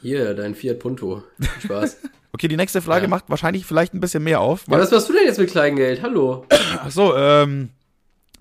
Hier, 0.00 0.34
dein 0.34 0.54
Fiat 0.54 0.78
Punto. 0.78 1.22
Spaß. 1.64 1.98
Okay, 2.30 2.46
die 2.46 2.58
nächste 2.58 2.82
Frage 2.82 3.04
Ja. 3.04 3.08
macht 3.08 3.24
wahrscheinlich 3.30 3.64
vielleicht 3.64 3.94
ein 3.94 4.00
bisschen 4.00 4.22
mehr 4.22 4.40
auf. 4.42 4.64
ja, 4.68 4.78
was 4.78 4.90
machst 4.90 5.08
du 5.08 5.14
denn 5.14 5.24
jetzt 5.24 5.38
mit 5.38 5.50
Kleingeld? 5.50 6.02
Hallo. 6.02 6.44
Ach 6.78 6.90
so, 6.90 7.16
ähm, 7.16 7.70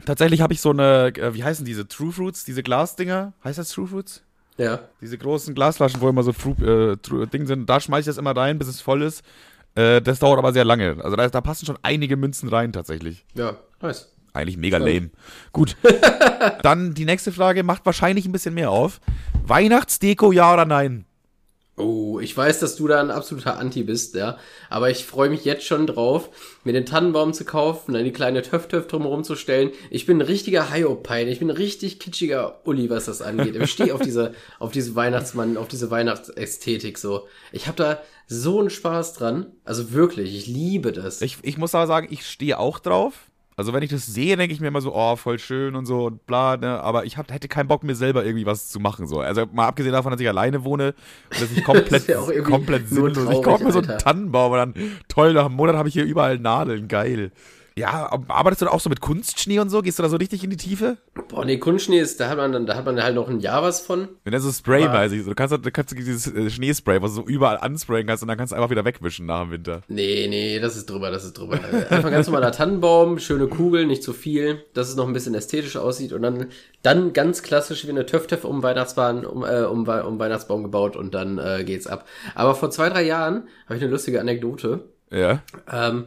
tatsächlich 0.06 0.42
habe 0.42 0.52
ich 0.54 0.60
so 0.60 0.72
eine, 0.72 1.14
äh, 1.16 1.34
wie 1.34 1.44
heißen 1.46 1.66
diese 1.66 1.88
True 1.88 2.12
Fruits, 2.12 2.44
diese 2.44 2.64
Glasdinger? 2.64 3.32
Heißt 3.46 3.58
das 3.58 3.70
True 3.70 3.88
Fruits? 3.88 4.24
Ja. 4.58 4.82
Diese 5.00 5.18
großen 5.18 5.56
Glasflaschen, 5.56 6.02
wo 6.02 6.10
immer 6.10 6.24
so 6.24 6.34
Fruit, 6.34 6.62
äh, 6.62 6.98
Ding 7.28 7.48
sind. 7.48 7.70
Da 7.70 7.80
schmeiße 7.80 8.02
ich 8.02 8.16
das 8.16 8.18
immer 8.18 8.36
rein, 8.36 8.60
bis 8.60 8.68
es 8.68 8.82
voll 8.82 9.02
ist. 9.02 9.24
Äh, 9.78 10.02
das 10.02 10.20
dauert 10.20 10.40
aber 10.40 10.54
sehr 10.54 10.66
lange. 10.66 10.98
Also 11.04 11.16
da, 11.16 11.28
da 11.28 11.42
passen 11.42 11.66
schon 11.66 11.78
einige 11.84 12.18
Münzen 12.18 12.50
rein 12.50 12.74
tatsächlich. 12.74 13.26
Ja, 13.36 13.58
nice. 13.82 14.12
Eigentlich 14.34 14.58
mega 14.58 14.78
lame. 14.78 15.10
Gut. 15.52 15.78
Dann 16.62 16.94
die 16.94 17.06
nächste 17.06 17.32
Frage 17.32 17.64
macht 17.64 17.86
wahrscheinlich 17.86 18.26
ein 18.26 18.32
bisschen 18.32 18.54
mehr 18.54 18.72
auf. 18.72 19.00
Weihnachtsdeko, 19.46 20.32
ja 20.32 20.54
oder 20.54 20.66
nein? 20.66 21.06
Oh, 21.80 22.20
ich 22.20 22.36
weiß, 22.36 22.60
dass 22.60 22.76
du 22.76 22.88
da 22.88 23.00
ein 23.00 23.12
absoluter 23.12 23.60
Anti 23.60 23.84
bist, 23.84 24.16
ja. 24.16 24.40
Aber 24.68 24.90
ich 24.90 25.06
freue 25.06 25.30
mich 25.30 25.46
jetzt 25.46 25.64
schon 25.64 25.86
drauf, 25.86 26.30
mir 26.64 26.74
den 26.74 26.88
Tannenbaum 26.88 27.34
zu 27.34 27.46
kaufen, 27.46 27.94
dann 27.94 28.04
die 28.04 28.12
kleine 28.12 28.42
Töff-Töff 28.42 28.88
drumherum 28.88 29.24
zu 29.24 29.36
stellen. 29.36 29.70
Ich 29.92 30.08
bin 30.08 30.18
ein 30.18 30.22
richtiger 30.22 30.74
Hyopein. 30.74 31.28
Ich 31.28 31.38
bin 31.38 31.52
ein 31.52 31.56
richtig 31.56 32.00
kitschiger 32.00 32.62
Uli, 32.66 32.90
was 32.90 33.06
das 33.06 33.22
angeht. 33.22 33.56
Ich 33.56 33.72
stehe 33.72 33.94
auf 33.94 34.02
diese, 34.02 34.34
auf 34.60 34.72
diese 34.72 34.96
Weihnachtsmann, 34.96 35.56
auf 35.56 35.68
diese 35.68 35.92
Weihnachtsästhetik 35.92 36.98
so. 36.98 37.28
Ich 37.52 37.68
habe 37.68 37.78
da 37.78 38.02
so 38.26 38.60
einen 38.60 38.72
Spaß 38.72 39.14
dran. 39.14 39.46
Also 39.64 39.92
wirklich, 39.92 40.36
ich 40.36 40.48
liebe 40.48 40.92
das. 40.92 41.22
Ich, 41.22 41.38
ich 41.44 41.60
muss 41.60 41.76
aber 41.76 41.86
sagen, 41.86 42.08
ich 42.10 42.26
stehe 42.26 42.58
auch 42.58 42.80
drauf. 42.80 43.27
Also 43.60 43.74
wenn 43.74 43.82
ich 43.82 43.90
das 43.90 44.06
sehe, 44.06 44.38
denke 44.38 44.54
ich 44.54 44.62
mir 44.62 44.68
immer 44.68 44.82
so, 44.82 44.94
oh, 44.94 45.16
voll 45.16 45.40
schön 45.40 45.76
und 45.76 45.88
so 45.88 46.06
und 46.06 46.28
bla, 46.28 46.58
ne? 46.58 46.80
Aber 46.80 47.06
ich 47.06 47.18
hab, 47.18 47.32
hätte 47.32 47.48
keinen 47.48 47.68
Bock, 47.68 47.84
mir 47.84 47.96
selber 47.96 48.24
irgendwie 48.24 48.46
was 48.46 48.70
zu 48.70 48.80
machen. 48.80 49.08
So. 49.08 49.20
Also 49.20 49.48
mal 49.52 49.68
abgesehen 49.68 49.94
davon, 49.94 50.12
dass 50.12 50.22
ich 50.22 50.28
alleine 50.28 50.64
wohne 50.64 50.94
und 51.32 51.42
dass 51.42 51.52
ich 51.52 51.64
komplett, 51.64 52.08
Das 52.08 52.30
irgendwie 52.30 52.52
komplett 52.52 52.88
sinnlos. 52.88 53.18
Ich 53.18 53.24
traurig, 53.24 53.44
kaufe 53.44 53.64
mir 53.64 53.72
so 53.72 53.80
einen. 53.80 53.98
Tannenbaum 53.98 54.52
und 54.52 54.58
dann, 54.60 54.74
toll, 55.08 55.34
nach 55.34 55.48
einem 55.48 55.56
Monat 55.56 55.76
habe 55.76 55.90
ich 55.90 55.96
hier 55.96 56.06
überall 56.06 56.38
Nadeln, 56.38 56.88
geil. 56.88 57.32
Ja, 57.78 58.10
arbeitest 58.28 58.62
du 58.62 58.66
da 58.66 58.72
auch 58.72 58.80
so 58.80 58.90
mit 58.90 59.02
Kunstschnee 59.02 59.60
und 59.60 59.70
so? 59.70 59.84
Gehst 59.84 60.00
du 60.00 60.04
da 60.04 60.10
so 60.10 60.18
richtig 60.18 60.44
in 60.44 60.50
die 60.50 60.58
Tiefe? 60.58 60.98
Boah, 61.28 61.46
nee, 61.46 61.60
Kunstschnee 61.60 62.00
ist, 62.00 62.20
da 62.20 62.28
hat 62.28 62.38
man 62.38 62.52
dann, 62.52 62.66
da 62.66 62.76
hat 62.76 62.86
man 62.86 63.02
halt 63.02 63.14
noch 63.14 63.30
ein 63.30 63.40
Jahr 63.40 63.62
was 63.62 63.82
von. 63.82 64.08
Wenn 64.24 64.34
er 64.34 64.40
so 64.40 64.52
spraymäßig 64.52 65.20
ist. 65.20 65.28
Du 65.28 65.36
kannst, 65.36 65.54
du 65.54 65.72
kannst 65.72 65.96
dieses 65.96 66.34
äh, 66.34 66.50
Schneespray, 66.50 67.04
was 67.04 67.12
du 67.12 67.22
so 67.22 67.28
überall 67.28 67.58
ansprayen 67.58 68.08
kannst 68.08 68.24
und 68.24 68.30
dann 68.30 68.38
kannst 68.38 68.52
du 68.52 68.56
einfach 68.56 68.72
wieder 68.72 68.84
wegwischen 68.84 69.28
nach 69.28 69.44
dem 69.44 69.52
Winter. 69.52 69.82
Nee, 69.90 70.26
nee, 70.28 70.60
das 70.60 70.76
ist 70.76 70.90
drüber, 70.90 71.12
das 71.12 71.24
ist 71.24 71.38
drüber. 71.38 71.60
Einfach 71.92 72.10
ganz 72.10 72.26
normaler 72.26 72.52
Tannenbaum, 72.52 73.20
schöne 73.20 73.46
Kugel, 73.46 73.86
nicht 73.86 74.02
zu 74.02 74.14
viel, 74.14 74.64
dass 74.74 74.90
es 74.90 74.96
noch 74.96 75.06
ein 75.06 75.14
bisschen 75.14 75.36
ästhetisch 75.36 75.78
aussieht 75.78 76.14
und 76.14 76.24
dann, 76.24 76.48
dann 76.82 77.14
ganz 77.14 77.44
klassisch 77.44 77.86
wie 77.86 77.92
eine 77.92 78.08
Töff-Töff 78.08 78.44
um 78.44 78.64
Weihnachtsbaum, 78.64 79.24
um, 79.24 79.44
äh, 79.44 79.66
um, 79.66 79.88
um 79.88 80.18
Weihnachtsbaum 80.18 80.64
gebaut 80.64 80.96
und 80.96 81.14
dann 81.14 81.38
äh, 81.38 81.64
geht's 81.64 81.86
ab. 81.86 82.08
Aber 82.34 82.56
vor 82.56 82.72
zwei, 82.72 82.90
drei 82.90 83.04
Jahren 83.04 83.44
habe 83.66 83.76
ich 83.76 83.84
eine 83.84 83.92
lustige 83.92 84.20
Anekdote. 84.20 84.86
Ja. 85.12 85.44
Ähm, 85.72 86.06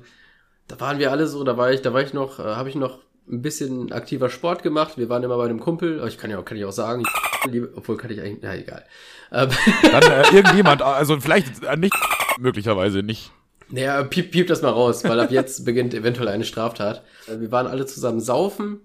da 0.71 0.81
waren 0.81 0.99
wir 0.99 1.11
alle 1.11 1.27
so, 1.27 1.43
da 1.45 1.57
war 1.57 1.73
ich, 1.73 1.83
da 1.83 1.93
war 1.93 2.03
ich 2.03 2.15
noch, 2.15 2.39
äh, 2.39 2.43
habe 2.43 2.69
ich 2.69 2.75
noch 2.75 2.99
ein 3.31 3.43
bisschen 3.43 3.93
aktiver 3.93 4.31
Sport 4.31 4.63
gemacht. 4.63 4.97
Wir 4.97 5.09
waren 5.09 5.23
immer 5.23 5.37
bei 5.37 5.45
einem 5.45 5.61
Kumpel, 5.61 6.03
ich 6.07 6.19
kann 6.19 6.31
ja 6.31 6.39
auch, 6.39 6.45
kann 6.45 6.57
ich 6.57 6.65
auch 6.65 6.73
sagen, 6.73 7.05
ich 7.45 7.51
liebe, 7.51 7.73
obwohl 7.77 7.97
kann 7.97 8.11
ich 8.11 8.21
eigentlich, 8.21 8.43
na 8.43 8.57
egal. 8.57 8.85
Ähm, 9.33 9.49
Dann 9.83 10.03
äh, 10.03 10.35
irgendjemand, 10.35 10.83
also 10.83 11.19
vielleicht 11.21 11.65
äh, 11.65 11.77
nicht, 11.77 11.95
möglicherweise 12.39 13.03
nicht. 13.03 13.31
Naja, 13.69 14.03
piep, 14.03 14.33
piep 14.33 14.49
das 14.49 14.63
mal 14.63 14.71
raus, 14.71 15.05
weil 15.05 15.21
ab 15.21 15.31
jetzt 15.31 15.65
beginnt 15.65 15.95
eventuell 15.95 16.29
eine 16.29 16.45
Straftat. 16.45 17.03
Äh, 17.29 17.41
Wir 17.41 17.53
waren 17.53 17.67
alle 17.67 17.87
zusammen 17.87 18.21
saufen. 18.21 18.81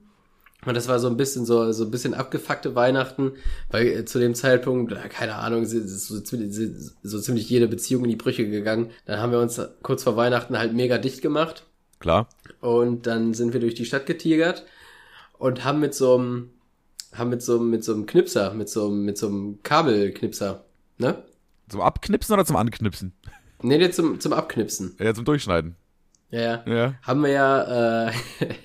Und 0.65 0.75
das 0.75 0.87
war 0.87 0.97
so 0.99 1.07
ein 1.07 1.17
bisschen 1.17 1.45
so, 1.45 1.71
so 1.71 1.83
ein 1.83 1.91
bisschen 1.91 2.15
abgefuckte 2.15 2.73
Weihnachten, 2.73 3.33
weil 3.69 3.85
äh, 3.87 4.05
zu 4.05 4.19
dem 4.19 4.33
Zeitpunkt, 4.33 4.91
äh, 4.91 5.09
keine 5.09 5.35
Ahnung, 5.35 5.65
so, 5.65 5.79
so 5.79 6.19
ziemlich 7.19 7.49
jede 7.49 7.67
Beziehung 7.67 8.03
in 8.03 8.09
die 8.09 8.15
Brüche 8.15 8.49
gegangen. 8.49 8.89
Dann 9.05 9.19
haben 9.19 9.31
wir 9.31 9.39
uns 9.39 9.61
kurz 9.83 10.03
vor 10.03 10.17
Weihnachten 10.17 10.57
halt 10.57 10.73
mega 10.73 10.97
dicht 10.97 11.21
gemacht. 11.21 11.65
Klar. 11.99 12.29
Und 12.61 13.07
dann 13.07 13.33
sind 13.33 13.53
wir 13.53 13.59
durch 13.59 13.75
die 13.75 13.85
Stadt 13.85 14.05
getigert 14.05 14.65
und 15.37 15.63
haben 15.63 15.79
mit 15.79 15.93
so 15.93 16.15
einem, 16.15 16.51
haben 17.13 17.29
mit 17.29 17.41
so 17.41 17.59
einem, 17.59 17.69
mit 17.69 17.83
so 17.83 17.93
einem 17.93 18.05
Knipser, 18.05 18.53
mit 18.53 18.69
so 18.69 18.87
einem, 18.87 19.05
mit 19.05 19.17
so 19.17 19.27
einem 19.27 19.59
Kabelknipser, 19.63 20.65
ne? 20.97 21.23
Zum 21.69 21.81
Abknipsen 21.81 22.33
oder 22.33 22.45
zum 22.45 22.57
Anknipsen? 22.57 23.13
Nee, 23.61 23.77
nee, 23.77 23.89
zum, 23.89 24.19
zum 24.19 24.33
Abknipsen. 24.33 24.95
Ja, 24.99 25.13
zum 25.13 25.25
Durchschneiden. 25.25 25.75
Ja, 26.29 26.41
ja. 26.41 26.73
Ja. 26.73 26.93
haben 27.01 27.23
wir 27.23 27.29
ja, 27.29 28.07
äh, 28.07 28.11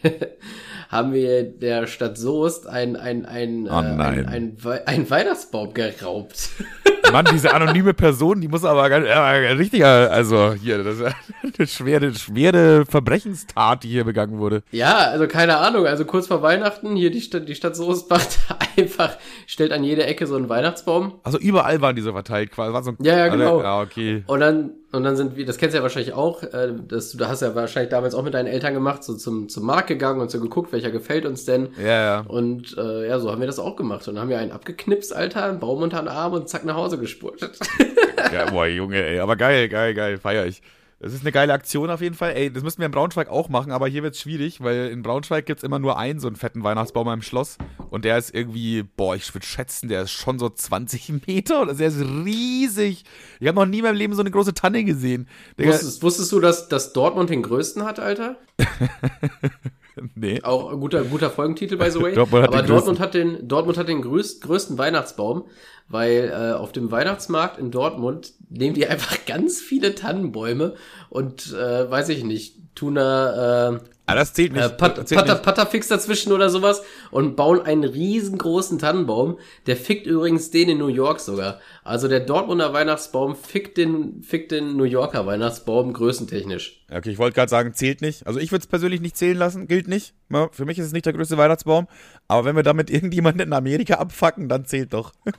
haben 0.88 1.12
wir 1.12 1.44
der 1.44 1.86
Stadt 1.86 2.18
Soest 2.18 2.66
ein, 2.66 2.96
ein, 2.96 3.24
ein, 3.24 3.68
Oh 3.68 3.80
äh, 3.80 3.84
ein, 3.84 4.26
ein, 4.26 4.58
ein 4.86 5.10
Weihnachtsbaum 5.10 5.72
geraubt. 5.72 6.50
Mann, 7.12 7.26
diese 7.32 7.52
anonyme 7.54 7.94
Person, 7.94 8.40
die 8.40 8.48
muss 8.48 8.64
aber 8.64 8.88
ganz, 8.88 9.06
ja, 9.06 9.30
richtiger, 9.30 10.10
also 10.10 10.52
hier, 10.52 10.82
das 10.82 10.98
ist 10.98 11.14
eine 11.58 11.66
schwere, 11.66 12.14
schwere 12.14 12.86
Verbrechenstat, 12.86 13.84
die 13.84 13.88
hier 13.88 14.04
begangen 14.04 14.38
wurde. 14.38 14.62
Ja, 14.72 14.96
also 14.96 15.26
keine 15.26 15.58
Ahnung, 15.58 15.86
also 15.86 16.04
kurz 16.04 16.26
vor 16.26 16.42
Weihnachten, 16.42 16.96
hier 16.96 17.10
die 17.10 17.20
Stadt, 17.20 17.48
die 17.48 17.54
Stadt 17.54 17.76
Soest 17.76 18.10
macht 18.10 18.38
einfach, 18.76 19.16
stellt 19.46 19.72
an 19.72 19.84
jede 19.84 20.06
Ecke 20.06 20.26
so 20.26 20.36
einen 20.36 20.48
Weihnachtsbaum. 20.48 21.14
Also 21.22 21.38
überall 21.38 21.80
waren 21.80 21.96
diese 21.96 22.12
verteilt 22.12 22.50
quasi. 22.52 22.72
War 22.72 22.82
so 22.82 22.90
ein, 22.90 22.96
Ja, 23.00 23.16
ja, 23.16 23.28
genau. 23.28 23.60
Ja, 23.62 23.80
okay. 23.80 24.24
Und 24.26 24.40
dann, 24.40 24.70
und 24.92 25.04
dann 25.04 25.16
sind 25.16 25.36
wir, 25.36 25.46
das 25.46 25.56
kennst 25.56 25.74
du 25.74 25.78
ja 25.78 25.82
wahrscheinlich 25.82 26.14
auch, 26.14 26.42
äh, 26.42 26.72
das, 26.88 27.12
du 27.12 27.28
hast 27.28 27.42
ja 27.42 27.54
wahrscheinlich 27.54 27.90
damals 27.90 28.14
auch 28.14 28.24
mit 28.24 28.34
deinen 28.34 28.48
Eltern 28.48 28.74
gemacht, 28.74 29.04
so 29.04 29.14
zum, 29.14 29.48
zum 29.48 29.64
Markt 29.64 29.86
gegangen 29.86 30.20
und 30.20 30.30
so 30.32 30.40
geguckt, 30.40 30.72
welcher 30.72 30.90
gefällt 30.90 31.26
uns 31.26 31.44
denn. 31.44 31.68
Ja, 31.78 31.86
ja. 31.86 32.20
Und 32.26 32.76
äh, 32.76 33.08
ja, 33.08 33.20
so 33.20 33.30
haben 33.30 33.40
wir 33.40 33.46
das 33.46 33.60
auch 33.60 33.76
gemacht. 33.76 34.08
Und 34.08 34.14
dann 34.14 34.22
haben 34.22 34.30
wir 34.30 34.38
einen 34.38 34.50
abgeknipst, 34.50 35.14
Alter, 35.14 35.44
einen 35.44 35.60
Baum 35.60 35.82
unter 35.82 36.00
den 36.00 36.08
Arm 36.08 36.32
und 36.32 36.48
zack 36.48 36.64
nach 36.64 36.74
Hause 36.74 36.98
gespurtet. 36.98 37.56
ja. 38.32 38.50
Boah, 38.50 38.66
Junge, 38.66 39.00
ey. 39.00 39.20
Aber 39.20 39.36
geil, 39.36 39.68
geil, 39.68 39.94
geil. 39.94 40.18
Feier 40.18 40.46
ich. 40.46 40.60
Das 41.02 41.14
ist 41.14 41.22
eine 41.22 41.32
geile 41.32 41.54
Aktion 41.54 41.88
auf 41.88 42.02
jeden 42.02 42.14
Fall. 42.14 42.32
Ey, 42.32 42.52
das 42.52 42.62
müssen 42.62 42.78
wir 42.80 42.84
in 42.84 42.92
Braunschweig 42.92 43.30
auch 43.30 43.48
machen, 43.48 43.72
aber 43.72 43.88
hier 43.88 44.02
wird's 44.02 44.20
schwierig, 44.20 44.62
weil 44.62 44.88
in 44.88 45.02
Braunschweig 45.02 45.46
gibt's 45.46 45.62
immer 45.62 45.78
nur 45.78 45.98
einen 45.98 46.20
so 46.20 46.26
einen 46.26 46.36
fetten 46.36 46.62
Weihnachtsbaum 46.62 47.08
im 47.08 47.22
Schloss. 47.22 47.56
Und 47.88 48.04
der 48.04 48.18
ist 48.18 48.34
irgendwie, 48.34 48.82
boah, 48.82 49.16
ich 49.16 49.32
würde 49.34 49.46
schätzen, 49.46 49.88
der 49.88 50.02
ist 50.02 50.10
schon 50.10 50.38
so 50.38 50.50
20 50.50 51.22
Meter 51.26 51.62
oder 51.62 51.72
der 51.72 51.88
ist 51.88 52.00
riesig. 52.00 53.04
Ich 53.40 53.48
habe 53.48 53.58
noch 53.58 53.64
nie 53.64 53.78
in 53.78 53.84
meinem 53.84 53.96
Leben 53.96 54.14
so 54.14 54.20
eine 54.20 54.30
große 54.30 54.52
Tanne 54.52 54.84
gesehen. 54.84 55.26
Digga, 55.58 55.70
Wusstest, 55.70 56.02
wusstest 56.02 56.32
du, 56.32 56.40
dass, 56.40 56.68
dass 56.68 56.92
Dortmund 56.92 57.30
den 57.30 57.42
größten 57.42 57.82
hat, 57.82 57.98
Alter? 57.98 58.36
nee. 60.14 60.42
Auch 60.42 60.72
ein 60.72 60.80
guter, 60.80 61.04
guter 61.04 61.30
Folgentitel, 61.30 61.76
by 61.76 61.90
the 61.90 62.00
way. 62.00 62.14
Dortmund 62.14 62.42
hat 62.42 62.48
Aber 62.52 62.62
den 62.62 62.68
Dortmund 62.68 63.00
hat 63.00 63.14
den, 63.14 63.48
Dortmund 63.48 63.78
hat 63.78 63.88
den 63.88 64.02
größt, 64.02 64.42
größten 64.42 64.78
Weihnachtsbaum, 64.78 65.44
weil 65.88 66.32
äh, 66.32 66.52
auf 66.54 66.72
dem 66.72 66.90
Weihnachtsmarkt 66.90 67.58
in 67.58 67.70
Dortmund 67.70 68.32
nehmen 68.48 68.74
die 68.74 68.86
einfach 68.86 69.16
ganz 69.26 69.60
viele 69.60 69.94
Tannenbäume 69.94 70.74
und 71.08 71.52
äh, 71.52 71.90
weiß 71.90 72.08
ich 72.10 72.24
nicht, 72.24 72.59
tun 72.74 72.94
da 72.96 73.72
äh, 73.74 73.78
Ah, 74.06 74.16
das 74.16 74.32
zählt 74.34 74.52
nicht. 74.52 74.64
äh, 74.64 74.70
Pat 74.70 74.98
das 74.98 75.04
zählt 75.06 75.20
Patter, 75.20 75.34
nicht. 75.34 75.44
Patterfix 75.44 75.86
dazwischen 75.86 76.32
oder 76.32 76.50
sowas 76.50 76.82
und 77.12 77.36
bauen 77.36 77.60
einen 77.62 77.84
riesengroßen 77.84 78.80
Tannenbaum. 78.80 79.38
Der 79.66 79.76
fickt 79.76 80.04
übrigens 80.08 80.50
den 80.50 80.68
in 80.68 80.78
New 80.78 80.88
York 80.88 81.20
sogar. 81.20 81.60
Also 81.84 82.08
der 82.08 82.18
Dortmunder 82.18 82.72
Weihnachtsbaum 82.72 83.36
fickt 83.36 83.76
den, 83.78 84.24
fickt 84.24 84.50
den 84.50 84.76
New 84.76 84.82
Yorker 84.82 85.26
Weihnachtsbaum 85.26 85.92
größentechnisch. 85.92 86.84
Okay, 86.90 87.10
ich 87.10 87.18
wollte 87.18 87.36
gerade 87.36 87.50
sagen, 87.50 87.72
zählt 87.72 88.00
nicht. 88.00 88.26
Also 88.26 88.40
ich 88.40 88.50
würde 88.50 88.62
es 88.62 88.66
persönlich 88.66 89.00
nicht 89.00 89.16
zählen 89.16 89.36
lassen, 89.38 89.68
gilt 89.68 89.86
nicht. 89.86 90.12
Ja, 90.28 90.48
Für 90.50 90.64
mich 90.64 90.76
ist 90.80 90.86
es 90.86 90.92
nicht 90.92 91.06
der 91.06 91.12
größte 91.12 91.38
Weihnachtsbaum. 91.38 91.86
Aber 92.26 92.44
wenn 92.44 92.56
wir 92.56 92.64
damit 92.64 92.90
irgendjemanden 92.90 93.42
in 93.46 93.52
Amerika 93.52 93.94
abfacken, 93.94 94.48
dann 94.48 94.64
zählt 94.64 94.92
doch. 94.92 95.12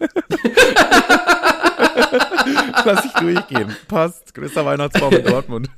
Lass 2.85 3.05
ich 3.05 3.11
durchgehen. 3.13 3.75
Passt. 3.89 4.33
Größter 4.33 4.65
Weihnachtsbaum 4.65 5.13
in 5.13 5.23
Dortmund. 5.25 5.69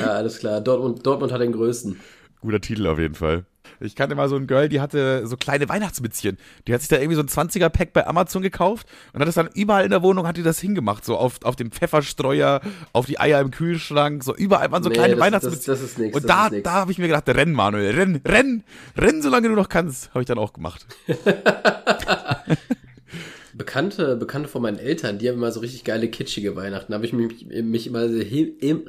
Ja, 0.00 0.06
alles 0.08 0.38
klar. 0.38 0.60
Dortmund, 0.60 1.04
Dortmund 1.06 1.32
hat 1.32 1.40
den 1.40 1.52
größten. 1.52 1.98
Guter 2.40 2.60
Titel 2.60 2.86
auf 2.86 2.98
jeden 2.98 3.14
Fall. 3.14 3.44
Ich 3.82 3.94
kannte 3.96 4.14
mal 4.14 4.28
so 4.28 4.36
ein 4.36 4.46
Girl, 4.46 4.68
die 4.68 4.80
hatte 4.80 5.26
so 5.26 5.36
kleine 5.36 5.68
Weihnachtsmützchen. 5.68 6.36
Die 6.66 6.74
hat 6.74 6.80
sich 6.80 6.88
da 6.90 6.96
irgendwie 6.96 7.14
so 7.14 7.22
ein 7.22 7.28
20er-Pack 7.28 7.92
bei 7.94 8.06
Amazon 8.06 8.42
gekauft 8.42 8.86
und 9.12 9.20
hat 9.20 9.28
das 9.28 9.36
dann 9.36 9.48
überall 9.54 9.84
in 9.84 9.90
der 9.90 10.02
Wohnung, 10.02 10.26
hat 10.26 10.36
die 10.36 10.42
das 10.42 10.58
hingemacht. 10.60 11.04
So 11.04 11.16
auf, 11.16 11.38
auf 11.44 11.56
dem 11.56 11.70
Pfefferstreuer, 11.70 12.60
auf 12.92 13.06
die 13.06 13.18
Eier 13.20 13.40
im 13.40 13.50
Kühlschrank, 13.50 14.22
so 14.24 14.34
überall 14.34 14.70
waren 14.70 14.82
so 14.82 14.88
Nee, 14.90 14.96
kleine 14.96 15.14
das- 15.16 15.20
Weihnachtsmützchen. 15.24 15.72
das- 15.72 15.80
das 15.80 15.90
ist 15.90 15.98
nix, 15.98 16.14
Und 16.16 16.28
da, 16.28 16.50
da 16.50 16.72
habe 16.72 16.92
ich 16.92 16.98
mir 16.98 17.06
gedacht, 17.08 17.28
renn, 17.28 17.52
Manuel, 17.52 17.94
renn, 17.94 18.20
renn, 18.26 18.64
renn, 18.98 19.22
solange 19.22 19.48
du 19.48 19.54
noch 19.54 19.68
kannst. 19.70 20.10
Habe 20.10 20.20
ich 20.20 20.26
dann 20.26 20.38
auch 20.38 20.52
gemacht. 20.52 20.86
Bekannte, 23.54 24.16
Bekannte 24.16 24.48
von 24.48 24.62
meinen 24.62 24.78
Eltern, 24.78 25.18
die 25.18 25.28
haben 25.28 25.36
immer 25.36 25.52
so 25.52 25.60
richtig 25.60 25.84
geile 25.84 26.08
kitschige 26.08 26.56
Weihnachten. 26.56 26.92
Da 26.92 26.96
habe 26.96 27.06
ich 27.06 27.12
mich, 27.12 27.46
mich 27.46 27.86
immer 27.86 28.04
im, 28.04 28.84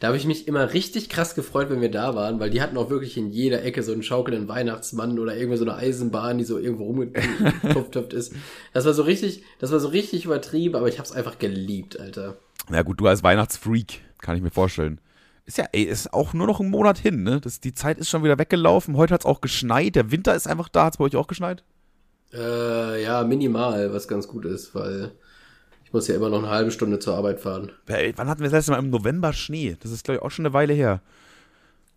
da 0.00 0.06
habe 0.08 0.16
ich 0.16 0.26
mich 0.26 0.48
immer 0.48 0.72
richtig 0.72 1.08
krass 1.08 1.34
gefreut, 1.34 1.70
wenn 1.70 1.80
wir 1.80 1.90
da 1.90 2.14
waren, 2.14 2.40
weil 2.40 2.50
die 2.50 2.60
hatten 2.60 2.76
auch 2.76 2.90
wirklich 2.90 3.16
in 3.16 3.30
jeder 3.30 3.62
Ecke 3.62 3.82
so 3.82 3.92
einen 3.92 4.02
schaukelnden 4.02 4.48
Weihnachtsmann 4.48 5.18
oder 5.18 5.36
irgendwie 5.36 5.58
so 5.58 5.64
eine 5.64 5.74
Eisenbahn, 5.74 6.38
die 6.38 6.44
so 6.44 6.58
irgendwo 6.58 6.84
rumgetupft 6.84 8.12
ist. 8.12 8.34
Das 8.72 8.84
war 8.84 8.94
so 8.94 9.02
richtig, 9.02 9.42
das 9.58 9.72
war 9.72 9.80
so 9.80 9.88
richtig 9.88 10.24
übertrieben, 10.24 10.76
aber 10.76 10.88
ich 10.88 10.98
habe 10.98 11.06
es 11.06 11.12
einfach 11.12 11.38
geliebt, 11.38 11.98
Alter. 11.98 12.38
Na 12.68 12.82
gut, 12.82 13.00
du 13.00 13.06
als 13.06 13.22
Weihnachtsfreak, 13.22 14.00
kann 14.20 14.36
ich 14.36 14.42
mir 14.42 14.50
vorstellen. 14.50 15.00
Ist 15.46 15.58
ja, 15.58 15.66
ey, 15.72 15.82
ist 15.82 16.12
auch 16.12 16.32
nur 16.32 16.46
noch 16.46 16.60
ein 16.60 16.70
Monat 16.70 16.98
hin, 16.98 17.22
ne? 17.22 17.40
Das, 17.40 17.58
die 17.58 17.74
Zeit 17.74 17.98
ist 17.98 18.08
schon 18.08 18.22
wieder 18.22 18.38
weggelaufen. 18.38 18.96
Heute 18.96 19.14
hat's 19.14 19.26
auch 19.26 19.40
geschneit. 19.40 19.96
Der 19.96 20.12
Winter 20.12 20.34
ist 20.34 20.46
einfach 20.46 20.68
da. 20.68 20.84
Hat's 20.84 20.98
bei 20.98 21.04
euch 21.04 21.16
auch 21.16 21.26
geschneit? 21.26 21.64
Äh, 22.32 23.02
ja, 23.02 23.24
minimal, 23.24 23.92
was 23.92 24.06
ganz 24.08 24.28
gut 24.28 24.44
ist, 24.44 24.74
weil 24.74 25.12
ich 25.84 25.92
muss 25.92 26.08
ja 26.08 26.14
immer 26.14 26.28
noch 26.30 26.38
eine 26.38 26.50
halbe 26.50 26.70
Stunde 26.70 26.98
zur 27.00 27.16
Arbeit 27.16 27.40
fahren. 27.40 27.72
Ey, 27.88 28.12
wann 28.16 28.28
hatten 28.28 28.40
wir 28.40 28.44
das 28.50 28.52
letzte 28.52 28.72
Mal 28.72 28.78
im 28.78 28.90
November 28.90 29.32
Schnee? 29.32 29.76
Das 29.80 29.90
ist, 29.92 30.04
glaube 30.04 30.18
ich, 30.18 30.22
auch 30.22 30.30
schon 30.30 30.46
eine 30.46 30.54
Weile 30.54 30.72
her. 30.74 31.02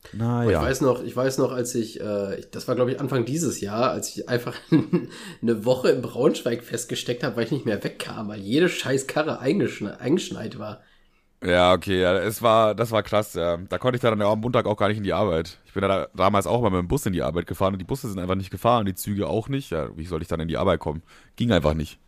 Ich 0.06 0.14
Naja. 0.20 0.62
weiß 0.62 0.82
noch, 0.82 1.02
ich 1.02 1.16
weiß 1.16 1.38
noch, 1.38 1.52
als 1.54 1.74
ich, 1.76 2.02
äh, 2.02 2.40
ich- 2.40 2.50
das 2.52 2.68
war 2.68 2.76
glaube 2.76 2.92
ich 2.92 3.00
Anfang 3.00 3.24
dieses 3.26 3.62
Jahr, 3.62 3.92
als 3.92 4.10
ich 4.10 4.28
einfach 4.28 4.56
eine 5.42 5.66
Woche 5.66 5.90
in 5.92 6.02
Braunschweig 6.02 6.64
festgesteckt 6.64 7.24
habe, 7.24 7.38
weil 7.38 7.46
ich 7.46 7.52
nicht 7.52 7.66
mehr 7.66 7.82
wegkam, 7.84 8.28
weil 8.28 8.42
jede 8.42 8.68
scheiß 8.68 9.08
Karre 9.08 9.40
eingeschneit, 9.40 10.02
eingeschneit 10.02 10.60
war. 10.60 10.82
Ja, 11.46 11.74
okay, 11.74 12.02
ja, 12.02 12.18
es 12.20 12.42
war, 12.42 12.74
das 12.74 12.92
war 12.92 13.04
krass, 13.04 13.34
ja. 13.34 13.58
Da 13.58 13.78
konnte 13.78 13.98
ich 13.98 14.02
dann 14.02 14.22
am 14.22 14.40
Montag 14.40 14.66
auch 14.66 14.78
gar 14.78 14.88
nicht 14.88 14.98
in 14.98 15.04
die 15.04 15.14
Arbeit. 15.14 15.58
Ich 15.66 15.74
bin 15.74 15.82
da 15.82 16.08
damals 16.14 16.48
auch 16.48 16.62
mal 16.62 16.70
mit 16.70 16.80
dem 16.80 16.88
Bus 16.88 17.06
in 17.06 17.14
die 17.14 17.22
Arbeit 17.22 17.48
gefahren 17.48 17.74
und 17.74 17.80
die 17.80 17.86
Busse 17.86 18.08
sind 18.08 18.20
einfach 18.20 18.36
nicht 18.36 18.52
gefahren, 18.52 18.86
die 18.86 18.96
Züge 18.96 19.28
auch 19.28 19.50
nicht. 19.50 19.72
Ja, 19.72 19.90
wie 19.98 20.06
soll 20.06 20.22
ich 20.22 20.28
dann 20.28 20.40
in 20.40 20.48
die 20.48 20.58
Arbeit 20.58 20.80
kommen? 20.80 21.04
Ging 21.36 21.52
einfach 21.52 21.74
nicht. 21.74 22.00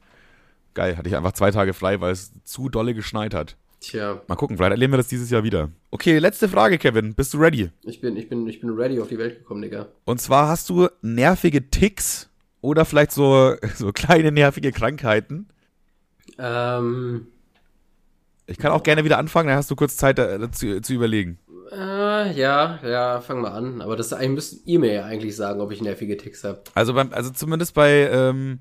Geil, 0.74 0.98
hatte 0.98 1.10
ich 1.10 1.16
einfach 1.16 1.34
zwei 1.34 1.52
Tage 1.52 1.74
frei, 1.74 2.00
weil 2.02 2.12
es 2.12 2.32
zu 2.44 2.70
dolle 2.70 2.94
geschneit 2.94 3.34
hat. 3.34 3.58
Tja, 3.82 4.22
Mal 4.28 4.36
gucken, 4.36 4.58
vielleicht 4.58 4.72
erleben 4.72 4.94
wir 4.94 4.98
das 4.98 5.10
dieses 5.10 5.30
Jahr 5.30 5.44
wieder. 5.44 5.70
Okay, 5.92 6.18
letzte 6.18 6.50
Frage, 6.50 6.78
Kevin. 6.78 7.14
Bist 7.14 7.34
du 7.34 7.38
ready? 7.38 7.70
ich 7.84 8.02
bin, 8.02 8.18
ich 8.18 8.30
bin, 8.30 8.48
ich 8.48 8.60
bin 8.60 8.70
ready 8.72 9.00
auf 9.00 9.10
die 9.10 9.18
Welt 9.18 9.40
gekommen, 9.40 9.62
Digga. 9.62 9.88
Und 10.06 10.20
zwar 10.20 10.48
hast 10.48 10.70
du 10.70 10.88
nervige 11.02 11.70
Ticks 11.70 12.30
oder 12.62 12.86
vielleicht 12.86 13.12
so, 13.12 13.56
so 13.76 13.92
kleine 13.92 14.32
nervige 14.32 14.72
Krankheiten. 14.72 15.48
Ähm, 16.40 17.28
Ich 18.48 18.58
kann 18.58 18.72
auch 18.72 18.84
gerne 18.84 19.04
wieder 19.04 19.18
anfangen, 19.18 19.48
dann 19.48 19.58
hast 19.58 19.72
du 19.72 19.76
kurz 19.76 19.98
Zeit 19.98 20.20
äh, 20.20 20.52
zu, 20.52 20.82
zu 20.82 20.94
überlegen. 20.94 21.40
äh, 21.72 22.32
ja, 22.34 22.80
ja, 22.84 23.22
fang 23.22 23.42
mal 23.42 23.52
an. 23.52 23.82
Aber 23.82 23.96
das 23.96 24.14
eigentlich 24.14 24.30
müsst 24.36 24.68
ihr 24.68 24.80
mir 24.80 24.94
ja 24.94 25.06
eigentlich 25.06 25.36
sagen, 25.36 25.62
ob 25.62 25.72
ich 25.72 25.82
nervige 25.82 26.16
Ticks 26.18 26.44
hab. 26.44 26.70
Also 26.76 26.94
beim, 26.94 27.12
also 27.12 27.32
zumindest 27.32 27.74
bei 27.74 28.08
ähm, 28.12 28.60